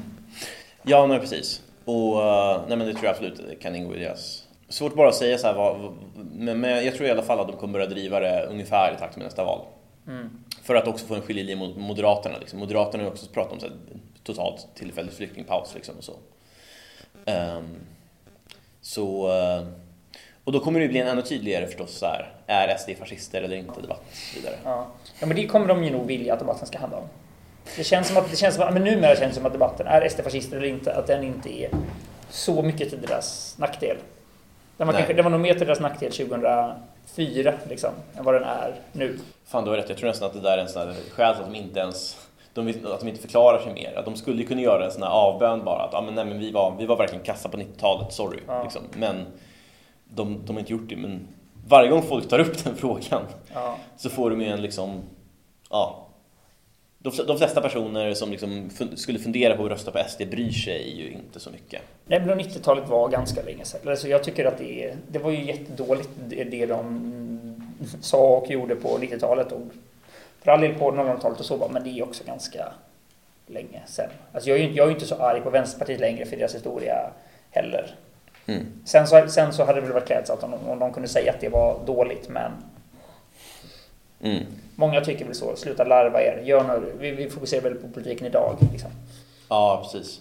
Ja, 0.82 1.06
men 1.06 1.20
precis. 1.20 1.62
Och 1.84 2.22
eh, 2.22 2.60
nej, 2.68 2.76
men 2.76 2.86
det 2.86 2.92
tror 2.92 3.04
jag 3.04 3.10
absolut 3.10 3.60
kan 3.62 3.76
ingå 3.76 3.94
i 3.94 3.98
deras... 3.98 4.46
Svårt 4.70 4.94
bara 4.94 5.08
att 5.08 5.14
säga 5.14 5.38
så 5.38 5.46
här, 5.46 5.54
vad, 5.54 5.92
men, 6.32 6.60
men 6.60 6.84
jag 6.84 6.94
tror 6.94 7.08
i 7.08 7.10
alla 7.10 7.22
fall 7.22 7.40
att 7.40 7.48
de 7.48 7.56
kommer 7.56 7.72
börja 7.72 7.86
driva 7.86 8.20
det 8.20 8.46
ungefär 8.46 8.94
i 8.94 8.98
takt 8.98 9.16
med 9.16 9.24
nästa 9.24 9.44
val. 9.44 9.60
Mm. 10.06 10.30
För 10.62 10.74
att 10.74 10.88
också 10.88 11.06
få 11.06 11.14
en 11.14 11.22
skiljelinje 11.22 11.56
mot 11.56 11.76
Moderaterna. 11.76 12.38
Liksom. 12.38 12.58
Moderaterna 12.58 13.02
har 13.02 13.10
ju 13.10 13.12
också 13.12 13.26
pratat 13.26 13.52
om 13.52 13.60
så 13.60 13.66
här, 13.66 13.76
totalt 14.24 14.68
tillfällig 14.74 15.12
flyktingpaus. 15.12 15.74
Liksom, 15.74 15.94
och 15.98 16.04
så. 16.04 16.14
Ehm, 17.24 17.76
så 18.80 19.28
eh, 19.32 19.66
och 20.44 20.52
då 20.52 20.60
kommer 20.60 20.80
det 20.80 20.88
bli 20.88 20.98
en 20.98 21.06
ännu 21.06 21.22
tydligare 21.22 21.66
förstås 21.66 21.98
så 21.98 22.06
här, 22.06 22.32
är 22.46 22.76
SD 22.76 22.90
fascister 22.98 23.42
eller 23.42 23.56
inte 23.56 23.80
debatt 23.80 24.02
vidare. 24.34 24.54
Ja. 24.64 24.86
ja, 25.20 25.26
men 25.26 25.36
det 25.36 25.46
kommer 25.46 25.66
de 25.66 25.84
ju 25.84 25.90
nog 25.90 26.06
vilja 26.06 26.32
att 26.32 26.38
debatten 26.38 26.66
ska 26.66 26.78
handla 26.78 26.98
om. 26.98 27.08
Det 27.76 27.84
känns 27.84 28.08
som 28.08 28.16
att, 28.16 28.30
det 28.30 28.36
känns 28.36 28.54
som 28.54 28.64
att, 28.64 28.74
men 28.74 28.84
numera 28.84 29.16
känns 29.16 29.30
det 29.30 29.34
som 29.34 29.46
att 29.46 29.52
debatten, 29.52 29.86
är 29.86 30.08
SD 30.08 30.20
fascister 30.20 30.56
eller 30.56 30.68
inte, 30.68 30.94
att 30.94 31.06
den 31.06 31.24
inte 31.24 31.60
är 31.60 31.70
så 32.30 32.62
mycket 32.62 32.90
till 32.90 33.00
deras 33.00 33.54
nackdel. 33.58 33.96
Den 34.80 34.86
var, 34.86 34.94
kanske, 34.94 35.12
den 35.12 35.24
var 35.24 35.30
nog 35.30 35.40
mer 35.40 35.54
till 35.54 35.66
deras 35.66 35.80
nackdel 35.80 36.12
2004, 36.12 37.54
liksom, 37.68 37.90
än 38.16 38.24
vad 38.24 38.34
den 38.34 38.42
är 38.44 38.74
nu. 38.92 39.18
Fan, 39.44 39.64
du 39.64 39.70
har 39.70 39.76
rätt. 39.76 39.88
Jag 39.88 39.98
tror 39.98 40.08
nästan 40.08 40.28
att 40.28 40.34
det 40.34 40.40
där 40.40 40.58
är 40.58 40.62
en 40.62 40.68
sån 40.68 40.88
här 40.88 40.94
skäl 41.10 41.30
att 41.30 41.44
de 41.44 41.54
inte 41.54 41.80
ens 41.80 42.28
de, 42.54 42.68
att 42.68 43.00
de 43.00 43.08
inte 43.08 43.20
förklarar 43.20 43.58
sig 43.58 43.72
mer. 43.74 43.94
Att 43.98 44.04
de 44.04 44.16
skulle 44.16 44.44
kunna 44.44 44.60
göra 44.60 44.84
en 44.84 44.90
sån 44.90 45.02
här 45.02 45.10
avbön 45.10 45.64
bara. 45.64 45.82
Att 45.82 45.94
ah, 45.94 46.02
men, 46.02 46.14
nej, 46.14 46.24
men 46.24 46.38
vi, 46.38 46.50
var, 46.50 46.74
vi 46.78 46.86
var 46.86 46.96
verkligen 46.96 47.24
kassa 47.24 47.48
på 47.48 47.56
90-talet, 47.56 48.12
sorry. 48.12 48.38
Ja. 48.46 48.62
Liksom. 48.62 48.82
Men 48.96 49.26
de, 50.04 50.46
de 50.46 50.52
har 50.52 50.60
inte 50.60 50.72
gjort 50.72 50.88
det. 50.88 50.96
Men 50.96 51.28
varje 51.68 51.90
gång 51.90 52.02
folk 52.02 52.28
tar 52.28 52.38
upp 52.38 52.64
den 52.64 52.74
frågan 52.76 53.22
Ja. 53.54 53.76
så 53.96 54.10
får 54.10 54.30
de 54.30 54.40
ju 54.40 54.46
en 54.46 54.62
liksom... 54.62 55.02
Ja. 55.70 56.06
De, 57.02 57.38
flesta 57.38 57.60
personer 57.60 58.14
som 58.14 58.30
liksom 58.30 58.70
skulle 58.94 59.18
fundera 59.18 59.56
på 59.56 59.64
att 59.64 59.70
rösta 59.70 59.90
på 59.90 59.98
SD 60.08 60.22
bryr 60.30 60.50
sig 60.50 61.00
ju 61.00 61.12
inte 61.12 61.40
så 61.40 61.50
mycket. 61.50 61.82
Nej, 62.06 62.20
men 62.20 62.40
90-talet 62.40 62.88
var 62.88 63.08
ganska 63.08 63.42
länge 63.42 63.64
sedan. 63.64 63.88
Alltså, 63.88 64.08
jag 64.08 64.24
tycker 64.24 64.44
att 64.44 64.58
det, 64.58 64.94
det 65.08 65.18
var 65.18 65.30
ju 65.30 65.44
jättedåligt 65.44 66.08
det, 66.28 66.66
de 66.66 67.80
sa 68.00 68.36
och 68.36 68.50
gjorde 68.50 68.76
på 68.76 68.98
90-talet 68.98 69.52
och 69.52 69.60
för 70.42 70.50
all 70.50 70.60
del 70.60 70.74
på 70.74 70.92
00-talet 70.92 71.40
och 71.40 71.46
så, 71.46 71.68
men 71.72 71.84
det 71.84 71.90
är 71.90 72.02
också 72.02 72.24
ganska 72.24 72.72
länge 73.46 73.82
sedan. 73.86 74.10
Alltså, 74.32 74.50
jag, 74.50 74.58
är 74.58 74.62
ju, 74.62 74.74
jag 74.74 74.88
är 74.88 74.92
inte 74.92 75.06
så 75.06 75.14
arg 75.14 75.40
på 75.40 75.50
Vänsterpartiet 75.50 76.00
längre 76.00 76.26
för 76.26 76.36
deras 76.36 76.54
historia 76.54 77.10
heller. 77.50 77.94
Mm. 78.46 78.66
Sen 78.84 79.06
så, 79.06 79.28
sen 79.28 79.52
så 79.52 79.64
hade 79.64 79.80
det 79.80 79.86
väl 79.86 79.92
varit 79.92 80.06
klädsamt 80.06 80.42
om, 80.42 80.54
om 80.68 80.78
de 80.78 80.92
kunde 80.92 81.08
säga 81.08 81.32
att 81.32 81.40
det 81.40 81.48
var 81.48 81.80
dåligt, 81.86 82.28
men 82.28 82.52
Mm. 84.22 84.46
många 84.76 85.00
tycker 85.00 85.24
väl 85.24 85.34
så. 85.34 85.56
Sluta 85.56 85.84
larva 85.84 86.22
er. 86.22 86.42
Gör 86.44 86.80
nu, 86.80 86.92
vi, 86.98 87.10
vi 87.10 87.30
fokuserar 87.30 87.62
väl 87.62 87.74
på 87.74 87.88
politiken 87.88 88.26
idag. 88.26 88.56
Liksom. 88.72 88.90
Ja, 89.48 89.80
precis. 89.82 90.20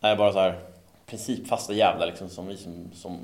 Nej, 0.00 0.16
bara 0.16 0.32
så 0.32 0.38
här 0.38 0.58
principfasta 1.06 1.72
jävlar 1.72 2.06
liksom, 2.06 2.28
som 2.28 2.46
vi 2.46 2.56
som, 2.56 2.90
som, 2.94 3.18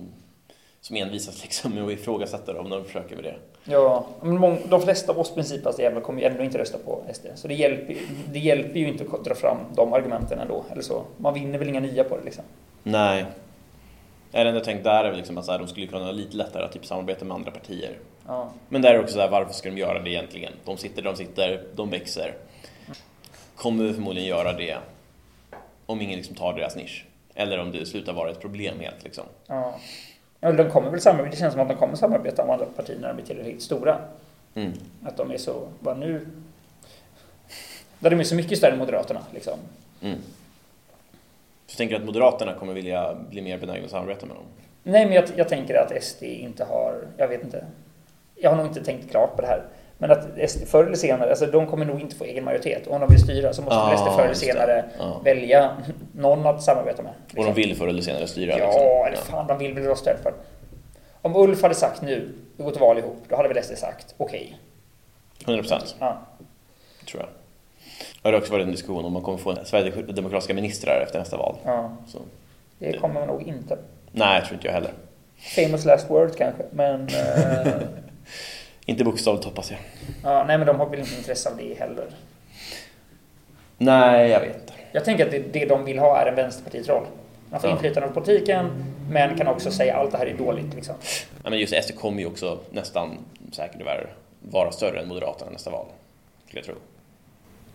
som 0.80 0.96
envisas 0.96 1.42
liksom, 1.42 1.74
med 1.74 1.84
att 1.84 1.92
ifrågasätta 1.92 2.52
när 2.52 2.76
de 2.76 2.84
försöker 2.84 3.16
med 3.16 3.24
det. 3.24 3.34
Ja, 3.64 4.06
men 4.22 4.38
mång, 4.38 4.58
de 4.68 4.82
flesta 4.82 5.12
av 5.12 5.18
oss 5.20 5.34
principfasta 5.34 5.82
jävlar 5.82 6.00
kommer 6.00 6.20
ju 6.20 6.26
ändå 6.26 6.42
inte 6.42 6.58
rösta 6.58 6.78
på 6.78 7.04
SD. 7.12 7.26
Så 7.34 7.48
det 7.48 7.54
hjälper, 7.54 7.96
det 8.32 8.38
hjälper 8.38 8.80
ju 8.80 8.88
inte 8.88 9.04
att 9.12 9.24
dra 9.24 9.34
fram 9.34 9.58
de 9.74 9.92
argumenten 9.92 10.38
ändå. 10.38 10.64
Eller 10.72 10.82
så. 10.82 11.04
Man 11.16 11.34
vinner 11.34 11.58
väl 11.58 11.68
inga 11.68 11.80
nya 11.80 12.04
på 12.04 12.16
det 12.16 12.24
liksom. 12.24 12.44
Nej. 12.82 13.24
Det 14.30 14.38
enda 14.38 14.52
jag 14.52 14.64
tänkt 14.64 14.84
där 14.84 15.04
är 15.04 15.12
liksom 15.12 15.38
att 15.38 15.44
så 15.44 15.52
här, 15.52 15.58
de 15.58 15.68
skulle 15.68 15.86
kunna 15.86 16.04
ha 16.04 16.12
lite 16.12 16.36
lättare 16.36 16.64
att 16.64 16.72
typ 16.72 16.86
samarbeta 16.86 17.24
med 17.24 17.34
andra 17.34 17.50
partier. 17.50 17.98
Ja. 18.32 18.52
Men 18.68 18.82
där 18.82 18.94
är 18.94 19.00
också 19.00 19.14
så 19.14 19.20
här, 19.20 19.28
varför 19.28 19.52
ska 19.52 19.70
de 19.70 19.78
göra 19.78 19.98
det 19.98 20.10
egentligen? 20.10 20.52
De 20.64 20.76
sitter 20.76 21.02
där 21.02 21.10
de 21.10 21.16
sitter, 21.16 21.64
de 21.74 21.90
växer. 21.90 22.34
Kommer 23.56 23.92
förmodligen 23.92 24.28
göra 24.28 24.52
det 24.52 24.76
om 25.86 26.00
ingen 26.00 26.16
liksom 26.16 26.36
tar 26.36 26.52
deras 26.52 26.76
nisch. 26.76 27.06
Eller 27.34 27.58
om 27.58 27.72
det 27.72 27.86
slutar 27.86 28.12
vara 28.12 28.30
ett 28.30 28.40
problem 28.40 28.80
helt 28.80 29.04
liksom. 29.04 29.24
Ja. 29.46 29.74
Ja, 30.40 30.52
de 30.52 30.70
kommer 30.70 30.90
väl 30.90 31.00
samarbeta, 31.00 31.30
det 31.30 31.36
känns 31.36 31.52
som 31.52 31.62
att 31.62 31.68
de 31.68 31.76
kommer 31.76 31.96
samarbeta 31.96 32.46
med 32.46 32.52
andra 32.52 32.66
partier 32.66 32.98
när 33.00 33.08
de 33.08 33.14
blir 33.14 33.26
tillräckligt 33.26 33.62
stora. 33.62 33.98
Mm. 34.54 34.72
Att 35.02 35.16
de 35.16 35.30
är 35.30 35.38
så, 35.38 35.68
bara 35.80 35.94
nu... 35.94 36.26
Där 37.98 38.10
de 38.10 38.20
är 38.20 38.24
så 38.24 38.34
mycket 38.34 38.58
större 38.58 38.72
än 38.72 38.78
Moderaterna 38.78 39.20
liksom. 39.34 39.58
Mm. 40.02 40.18
Så 41.66 41.76
tänker 41.76 41.96
att 41.96 42.04
Moderaterna 42.04 42.54
kommer 42.54 42.74
vilja 42.74 43.14
bli 43.30 43.42
mer 43.42 43.58
benägna 43.58 43.84
att 43.84 43.90
samarbeta 43.90 44.26
med 44.26 44.36
dem. 44.36 44.44
Nej, 44.82 45.06
men 45.06 45.14
jag, 45.14 45.24
jag 45.36 45.48
tänker 45.48 45.74
att 45.74 46.02
SD 46.02 46.22
inte 46.22 46.64
har, 46.64 47.04
jag 47.16 47.28
vet 47.28 47.44
inte. 47.44 47.64
Jag 48.42 48.50
har 48.50 48.56
nog 48.56 48.66
inte 48.66 48.84
tänkt 48.84 49.10
klart 49.10 49.36
på 49.36 49.42
det 49.42 49.48
här. 49.48 49.62
Men 49.98 50.10
att 50.10 50.50
SD 50.50 50.66
förr 50.66 50.84
eller 50.84 50.96
senare, 50.96 51.30
alltså 51.30 51.46
de 51.46 51.66
kommer 51.66 51.84
nog 51.84 52.00
inte 52.00 52.16
få 52.16 52.24
egen 52.24 52.44
majoritet. 52.44 52.86
Och 52.86 52.94
om 52.94 53.00
de 53.00 53.10
vill 53.10 53.20
styra 53.22 53.52
så 53.52 53.62
måste 53.62 53.76
väl 53.90 53.98
SD 53.98 54.06
Ah, 54.08 54.16
förr 54.16 54.24
eller 54.24 54.34
senare 54.34 54.84
Ja. 54.98 55.20
välja 55.24 55.76
någon 56.12 56.46
att 56.46 56.62
samarbeta 56.62 57.02
med. 57.02 57.12
Och 57.36 57.44
de 57.44 57.54
vill 57.54 57.76
förr 57.76 57.88
eller 57.88 58.02
senare 58.02 58.26
styra. 58.26 58.58
Ja, 58.58 58.66
liksom. 58.66 59.06
eller 59.06 59.16
fan, 59.16 59.46
de 59.46 59.58
vill 59.58 59.74
väl 59.74 59.84
rösta 59.84 60.10
för. 60.22 60.32
Om 61.22 61.36
Ulf 61.36 61.62
hade 61.62 61.74
sagt 61.74 62.02
nu, 62.02 62.32
vi 62.56 62.64
går 62.64 62.70
till 62.70 62.80
val 62.80 62.98
ihop, 62.98 63.16
då 63.28 63.36
hade 63.36 63.48
väl 63.48 63.62
SD 63.64 63.76
sagt 63.78 64.14
okej. 64.16 64.58
100 65.44 65.62
procent, 65.62 65.96
Ja. 65.98 66.18
tror 67.10 67.22
jag. 67.22 67.28
Det 68.22 68.28
har 68.28 68.38
också 68.38 68.52
varit 68.52 68.64
en 68.64 68.70
diskussion 68.72 69.04
om 69.04 69.12
man 69.12 69.22
kommer 69.22 69.38
få 69.38 69.56
Sverigedemokratiska 69.64 70.54
ministrar 70.54 71.00
efter 71.00 71.18
nästa 71.18 71.36
val. 71.36 71.56
ja, 71.64 71.96
Så, 72.08 72.18
det 72.78 72.98
kommer 72.98 73.14
man 73.14 73.26
nog 73.28 73.42
inte. 73.42 73.78
Nej, 74.12 74.34
jag 74.34 74.44
tror 74.44 74.54
inte 74.54 74.66
jag 74.66 74.74
heller. 74.74 74.90
Famous 75.56 75.84
last 75.84 76.10
word 76.10 76.36
kanske, 76.36 76.62
men... 76.70 77.08
Inte 78.86 79.04
bokstavligt 79.04 79.44
hoppas 79.44 79.70
jag. 79.70 79.80
ja, 80.22 80.44
nej, 80.44 80.58
men 80.58 80.66
de 80.66 80.78
har 80.80 80.86
väl 80.88 81.00
inte 81.00 81.14
intresse 81.14 81.50
av 81.50 81.56
det 81.56 81.74
heller. 81.78 82.06
Nej, 83.78 84.30
jag 84.30 84.40
vet 84.40 84.54
inte. 84.60 84.72
Jag 84.92 85.04
tänker 85.04 85.24
att 85.24 85.30
det, 85.30 85.38
det 85.52 85.66
de 85.66 85.84
vill 85.84 85.98
ha 85.98 86.18
är 86.18 86.26
en 86.26 86.34
vänsterpartitroll. 86.34 87.06
Man 87.50 87.60
får 87.60 87.70
Ja. 87.70 87.74
inflytande 87.76 88.06
över 88.08 88.14
politiken, 88.20 88.70
men 89.10 89.38
kan 89.38 89.46
också 89.48 89.70
säga 89.70 89.96
allt 89.96 90.12
det 90.12 90.18
här 90.18 90.26
är 90.26 90.34
dåligt. 90.36 90.74
Liksom. 90.74 90.94
Ja, 91.44 91.50
men 91.50 91.58
just 91.58 91.84
SD 91.84 91.94
kommer 91.98 92.20
ju 92.20 92.26
också 92.26 92.58
nästan 92.70 93.18
säkert 93.52 93.78
tyvärr 93.78 94.06
vara 94.40 94.72
större 94.72 95.00
än 95.00 95.08
Moderaterna 95.08 95.50
nästa 95.50 95.70
val. 95.70 95.86
Skulle 96.46 96.58
jag 96.60 96.66
tro. 96.66 96.74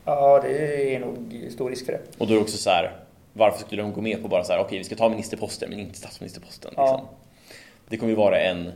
Ja, 0.05 0.39
det 0.43 0.95
är 0.95 0.99
nog 0.99 1.17
stor 1.51 1.69
risk 1.69 1.85
för 1.85 1.91
det. 1.93 1.99
Och 2.17 2.27
då 2.27 2.33
är 2.33 2.37
det 2.37 2.43
också 2.43 2.57
så 2.57 2.69
här, 2.69 2.91
varför 3.33 3.59
skulle 3.65 3.81
de 3.81 3.93
gå 3.93 4.01
med 4.01 4.21
på 4.21 4.27
bara 4.27 4.43
så 4.43 4.53
här, 4.53 4.59
okej 4.59 4.77
vi 4.77 4.83
ska 4.83 4.95
ta 4.95 5.09
ministerposten 5.09 5.69
men 5.69 5.79
inte 5.79 5.97
statsministerposten. 5.97 6.73
Ja. 6.77 6.91
Liksom. 6.91 7.07
Det 7.89 7.97
kommer 7.97 8.09
ju 8.09 8.15
vara 8.17 8.39
en 8.39 8.71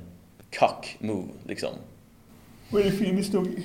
cuck 0.50 0.98
move 1.00 1.28
liksom. 1.48 1.70
Vad 2.72 2.82
är 2.82 2.86
det 2.86 2.92
för 2.92 3.06
historia? 3.06 3.60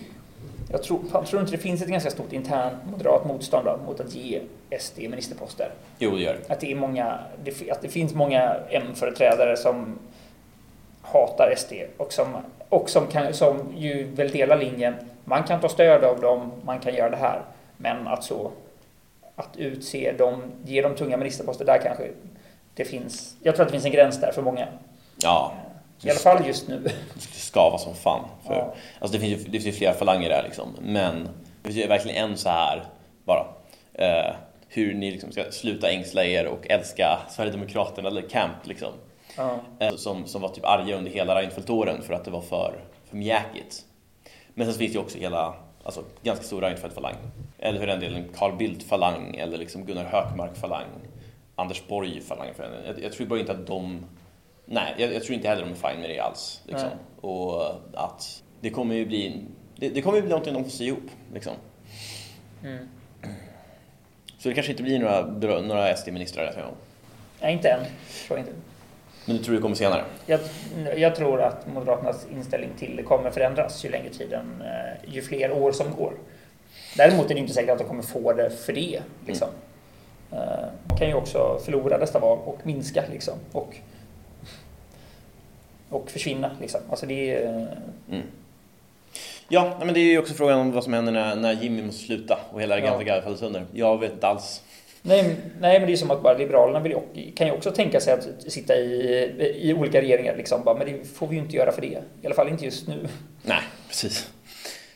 Jag 0.70 0.82
tror, 0.82 1.00
fan, 1.10 1.24
tror 1.24 1.40
inte 1.40 1.52
det 1.52 1.58
finns 1.58 1.82
ett 1.82 1.88
ganska 1.88 2.10
stort 2.10 2.32
internt 2.32 2.74
moderat 2.90 3.24
motstånd 3.24 3.66
då, 3.66 3.78
mot 3.86 4.00
att 4.00 4.14
ge 4.14 4.40
SD 4.80 4.98
ministerposter. 4.98 5.70
Jo, 5.98 6.10
det 6.10 6.22
gör 6.22 6.34
det. 6.34 6.52
Att 6.52 6.60
det, 6.60 6.72
är 6.72 6.76
många, 6.76 7.18
det, 7.44 7.70
att 7.70 7.82
det 7.82 7.88
finns 7.88 8.14
många 8.14 8.56
M-företrädare 8.70 9.56
som 9.56 9.98
hatar 11.02 11.54
SD 11.56 11.72
och 11.96 12.12
som, 12.12 12.36
och 12.68 12.90
som, 12.90 13.06
kan, 13.06 13.34
som 13.34 13.72
ju 13.76 14.04
väl 14.04 14.30
delar 14.30 14.58
linjen. 14.58 14.94
Man 15.24 15.44
kan 15.44 15.60
ta 15.60 15.68
stöd 15.68 16.04
av 16.04 16.20
dem, 16.20 16.52
man 16.64 16.78
kan 16.78 16.94
göra 16.94 17.10
det 17.10 17.16
här. 17.16 17.40
Men 17.76 18.06
att 18.08 18.24
så 18.24 18.50
att 19.36 19.56
utse 19.56 20.12
dem, 20.12 20.42
ge 20.64 20.82
dem 20.82 20.94
tunga 20.94 21.16
ministerposter, 21.16 21.64
där 21.64 21.78
kanske 21.82 22.08
det 22.74 22.84
finns. 22.84 23.36
Jag 23.42 23.54
tror 23.54 23.62
att 23.62 23.68
det 23.68 23.72
finns 23.72 23.84
en 23.84 23.92
gräns 23.92 24.20
där 24.20 24.32
för 24.32 24.42
många. 24.42 24.68
Ja, 25.16 25.52
I 26.02 26.10
alla 26.10 26.18
fall 26.18 26.47
just 26.47 26.68
nu. 26.68 26.78
det 27.14 27.20
skulle 27.20 27.40
skava 27.40 27.78
som 27.78 27.94
fan. 27.94 28.28
För, 28.47 28.55
Ja. 28.55 28.74
Alltså 28.98 29.18
det 29.18 29.24
finns, 29.27 29.40
ju, 29.40 29.44
det 29.44 29.51
finns 29.51 29.66
ju 29.66 29.73
flera 29.73 29.93
falanger 29.93 30.28
där 30.28 30.43
liksom. 30.43 30.68
Men 30.81 31.23
det 31.62 31.68
finns 31.68 31.77
ju 31.77 31.86
verkligen 31.86 32.31
en 32.31 32.36
så 32.36 32.48
här 32.48 32.85
bara. 33.24 33.47
Eh, 33.94 34.35
hur 34.68 34.94
ni 34.94 35.10
liksom 35.10 35.32
ska 35.32 35.44
sluta 35.51 35.90
ängsla 35.90 36.24
er 36.24 36.47
och 36.47 36.70
älska 36.70 37.18
Sverigedemokraterna 37.31 38.09
eller 38.09 38.23
Camp 38.23 38.66
liksom. 38.66 38.93
Ja. 39.36 39.59
Eh, 39.78 39.94
som, 39.97 40.27
som 40.27 40.43
var 40.43 40.48
typ 40.48 40.64
arga 40.64 40.97
under 40.97 41.10
hela 41.10 41.35
Reinfeldt-åren 41.40 42.02
för 42.02 42.14
att 42.14 42.24
det 42.24 42.31
var 42.31 42.40
för, 42.40 42.74
för 43.10 43.16
mjäkigt. 43.16 43.85
Men 44.55 44.66
sen 44.66 44.74
finns 44.74 44.93
det 44.93 44.98
ju 44.98 45.05
också 45.05 45.18
hela, 45.18 45.55
alltså 45.82 46.05
ganska 46.23 46.44
stor 46.44 46.60
Reinfeldt-falang. 46.60 47.14
Eller 47.59 47.81
för 47.81 47.86
den 47.86 48.01
delen 48.01 48.28
Carl 48.36 48.56
Bildt-falang 48.56 49.36
eller 49.36 49.59
liksom 49.59 49.85
Gunnar 49.85 50.05
Hökmark-falang. 50.05 50.86
Anders 51.56 51.82
Borg-falang 51.89 52.55
för 52.55 52.62
den 52.62 52.73
delen. 52.73 52.86
jag, 52.86 53.05
jag 53.05 53.12
tror 53.12 53.27
bara 53.27 53.40
inte 53.40 53.52
att 53.52 53.66
de, 53.66 54.06
nej 54.66 54.94
jag, 54.98 55.14
jag 55.14 55.22
tror 55.22 55.34
inte 55.34 55.48
heller 55.48 55.62
de 55.62 55.70
är 55.70 55.90
fine 55.90 56.01
med 56.01 56.10
det 56.10 56.20
alls. 56.20 56.60
Liksom. 56.66 56.88
Och 57.20 57.72
att 57.94 58.43
det 58.60 58.70
kommer 58.70 58.94
ju 58.94 59.06
bli, 59.06 59.44
det, 59.76 59.88
det 59.88 60.02
kommer 60.02 60.16
ju 60.16 60.22
bli 60.22 60.30
någonting 60.30 60.55
de 60.55 60.64
får 60.64 60.70
sy 60.70 60.86
ihop. 60.86 61.10
Liksom. 61.34 61.52
Mm. 62.64 62.88
Så 64.38 64.48
det 64.48 64.55
kanske 64.55 64.72
inte 64.72 64.82
blir 64.82 64.98
några, 64.98 65.60
några 65.60 65.97
SD-ministrar 65.97 66.47
nästa 66.47 66.62
gång. 66.62 66.74
Nej, 67.40 67.52
inte 67.52 67.68
än. 67.68 67.80
Tror 68.26 68.38
inte. 68.38 68.52
Men 69.26 69.36
du 69.36 69.44
tror 69.44 69.55
det 69.55 69.60
kommer 69.60 69.74
senare? 69.74 70.05
Jag, 70.26 70.40
jag 70.97 71.14
tror 71.16 71.43
att 71.43 71.66
Moderaternas 71.66 72.26
inställning 72.32 72.70
till 72.78 72.97
det 72.97 73.02
kommer 73.02 73.30
förändras 73.30 73.84
ju 73.84 73.90
längre 73.90 74.10
tiden, 74.10 74.62
eh, 74.62 75.14
ju 75.14 75.22
fler 75.22 75.52
år 75.52 75.72
som 75.72 75.90
går. 75.90 76.12
Däremot 76.97 77.30
är 77.30 77.34
det 77.34 77.40
inte 77.40 77.52
säkert 77.52 77.70
att 77.70 77.78
de 77.78 77.84
kommer 77.84 78.02
få 78.02 78.32
det 78.32 78.51
för 78.51 78.72
det. 78.72 79.02
Liksom. 79.26 79.48
Eh, 80.32 80.38
De 80.88 80.98
kan 80.98 81.09
ju 81.09 81.14
också 81.14 81.60
förlora 81.64 81.98
nästa 81.98 82.18
val 82.18 82.38
och 82.44 82.59
minska 82.62 83.05
liksom. 83.12 83.34
Och, 83.52 83.76
och 85.90 86.10
försvinna 86.10 86.50
liksom. 86.60 86.80
Alltså 86.90 87.06
det 87.06 87.34
är... 87.34 87.44
eh, 87.58 87.66
Mm. 88.10 88.26
Ja, 89.48 89.76
men 89.84 89.94
det 89.94 90.00
är 90.00 90.04
ju 90.04 90.18
också 90.18 90.34
frågan 90.34 90.58
om 90.58 90.72
vad 90.72 90.84
som 90.84 90.92
händer 90.92 91.12
när, 91.12 91.36
när 91.36 91.52
Jimmy 91.52 91.82
måste 91.82 92.04
sluta 92.04 92.38
och 92.52 92.60
hela 92.62 92.78
Ja. 92.78 92.82
Agenda 92.84 93.04
Garde 93.04 93.22
faller 93.22 93.36
sönder. 93.36 93.64
Jag 93.72 93.98
vet 94.00 94.12
inte 94.12 94.26
alls. 94.26 94.62
Nej, 95.02 95.36
nej, 95.60 95.78
men 95.80 95.86
det 95.86 95.92
är 95.92 95.96
som 95.96 96.10
att 96.10 96.22
bara 96.22 96.34
Liberalerna 96.38 96.80
vill, 96.80 96.96
kan 97.36 97.46
ju 97.46 97.52
också 97.52 97.70
tänka 97.70 98.00
sig 98.00 98.12
att 98.14 98.28
sitta 98.52 98.76
i, 98.76 99.60
i 99.62 99.74
olika 99.74 100.00
regeringar. 100.00 100.36
Liksom. 100.36 100.64
Bara, 100.64 100.78
men 100.78 100.86
det 100.86 101.04
får 101.08 101.26
vi 101.26 101.36
ju 101.36 101.42
inte 101.42 101.56
göra 101.56 101.72
för 101.72 101.80
det. 101.82 102.02
I 102.22 102.26
alla 102.26 102.34
fall 102.34 102.48
inte 102.48 102.64
just 102.64 102.88
nu. 102.88 103.08
Nej, 103.42 103.62
precis. 103.88 104.30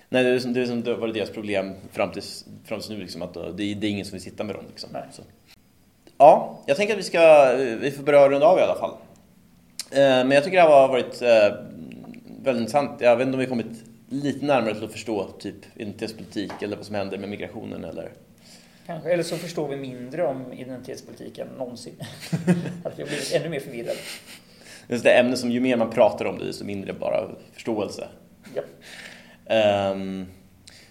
Nej, 0.08 0.24
det 0.24 0.30
är 0.30 0.38
som, 0.38 0.52
det 0.52 0.60
är 0.62 0.66
som 0.66 0.82
det 0.82 0.94
varit 0.94 1.14
deras 1.14 1.30
problem 1.30 1.74
fram 1.92 2.10
tills, 2.12 2.44
fram 2.64 2.78
tills 2.80 2.90
nu, 2.90 2.98
liksom, 2.98 3.22
att 3.22 3.34
det, 3.34 3.40
är- 3.64 3.74
det 3.74 3.86
är 3.86 3.90
ingen 3.90 4.04
som 4.04 4.12
vill 4.12 4.22
sitta 4.22 4.44
med 4.44 4.54
dem. 4.54 4.64
Liksom. 4.70 4.90
Ja, 6.18 6.58
jag 6.66 6.76
tänker 6.76 6.94
att 6.94 6.98
vi 7.00 7.04
ska, 7.04 7.52
vi 7.80 7.90
får 7.90 8.02
börja 8.02 8.28
runda 8.28 8.46
av 8.46 8.58
i 8.58 8.62
alla 8.62 8.74
fall. 8.78 8.90
Eh, 9.90 9.98
Men 9.98 10.30
jag 10.30 10.44
tycker 10.44 10.56
det 10.56 10.62
här 10.62 10.70
har 10.70 10.88
varit 10.88 11.22
eh, 11.22 11.56
väldigt 12.42 12.60
intressant. 12.60 13.00
Jag 13.00 13.16
vet 13.16 13.26
inte 13.26 13.34
om 13.34 13.40
vi 13.40 13.46
kommit 13.46 13.84
lite 14.08 14.46
närmare 14.46 14.74
till 14.74 14.84
att 14.84 14.92
förstå 14.92 15.24
typ 15.24 15.54
identitetspolitik 15.74 16.62
eller 16.62 16.76
vad 16.76 16.86
som 16.86 16.94
händer 16.94 17.18
med 17.18 17.28
migrationen 17.28 17.84
eller 17.84 18.10
Kanske. 18.86 19.12
Eller 19.12 19.22
så 19.22 19.36
förstår 19.36 19.68
vi 19.68 19.76
mindre 19.76 20.26
om 20.26 20.52
identitetspolitiken 20.52 21.48
någonsin. 21.58 21.94
att 22.84 22.98
har 22.98 23.06
blivit 23.06 23.32
ännu 23.34 23.48
mer 23.48 23.60
förvirrade. 23.60 23.98
Det 24.86 24.94
är 24.94 24.98
ett 24.98 25.24
ämne 25.24 25.36
som 25.36 25.50
ju 25.50 25.60
mer 25.60 25.76
man 25.76 25.90
pratar 25.90 26.24
om 26.24 26.38
det, 26.38 26.44
desto 26.44 26.64
mindre 26.64 26.92
bara 26.92 27.28
förståelse. 27.52 28.08
Ja. 28.54 28.62
Ehm, 29.54 30.26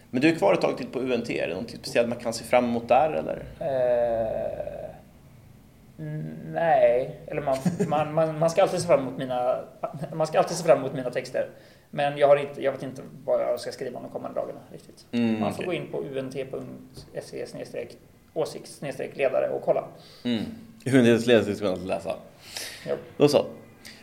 men 0.10 0.22
du 0.22 0.30
är 0.30 0.36
kvar 0.36 0.54
ett 0.54 0.62
tag 0.62 0.78
till 0.78 0.88
på 0.88 1.00
UNT, 1.00 1.30
är 1.30 1.48
det 1.48 1.54
något 1.56 1.70
speciellt 1.70 2.10
man 2.10 2.18
kan 2.20 2.34
se 2.34 2.44
fram 2.44 2.66
emot 2.66 2.88
där 2.88 3.12
eller? 3.12 3.44
Mm, 3.60 4.89
nej, 6.46 7.20
eller 7.28 7.42
man, 7.42 7.58
man, 7.88 8.14
man, 8.14 8.40
man 8.40 8.50
ska 8.50 8.62
alltid 8.62 8.80
se 8.80 8.88
fram 8.88 9.00
emot 9.00 9.18
mina 9.18 9.60
man 10.14 10.28
ska 10.28 10.38
alltid 10.40 10.58
se 10.58 10.64
fram 10.64 10.78
emot 10.78 10.94
mina 10.94 11.10
texter. 11.10 11.50
Men 11.90 12.18
jag, 12.18 12.28
har 12.28 12.38
inte, 12.38 12.64
jag 12.64 12.72
vet 12.72 12.84
inte 12.84 13.02
vad 13.26 13.42
jag 13.42 13.60
ska 13.60 13.72
skriva 13.72 14.00
de 14.00 14.10
kommande 14.10 14.40
dagarna 14.40 14.60
riktigt. 14.72 15.06
Mm, 15.12 15.40
man 15.40 15.54
får 15.54 15.64
okej. 15.64 15.66
gå 15.66 15.74
in 15.74 15.92
på 15.92 16.20
unt.se 16.20 17.46
åsikt 18.34 18.82
ledare 19.14 19.50
och 19.50 19.62
kolla. 19.62 19.84
Mm. 20.24 20.44
UNT-ledare 20.86 21.56
ska 21.56 21.66
man 21.66 21.88
läsa. 21.88 22.16
Jo. 22.90 22.96
Då 23.18 23.28
så. 23.28 23.46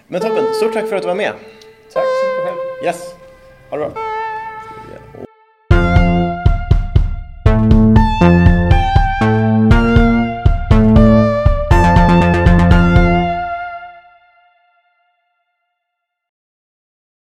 Men 0.06 0.20
toppen, 0.20 0.54
stort 0.54 0.72
tack 0.72 0.88
för 0.88 0.96
att 0.96 1.02
du 1.02 1.08
var 1.08 1.14
med. 1.14 1.32
Tack 1.92 2.04
så 2.04 2.26
mycket 2.26 2.44
själv. 2.44 2.84
Yes, 2.84 3.14
ha 3.70 3.76
det 3.76 3.90
bra. 3.90 4.25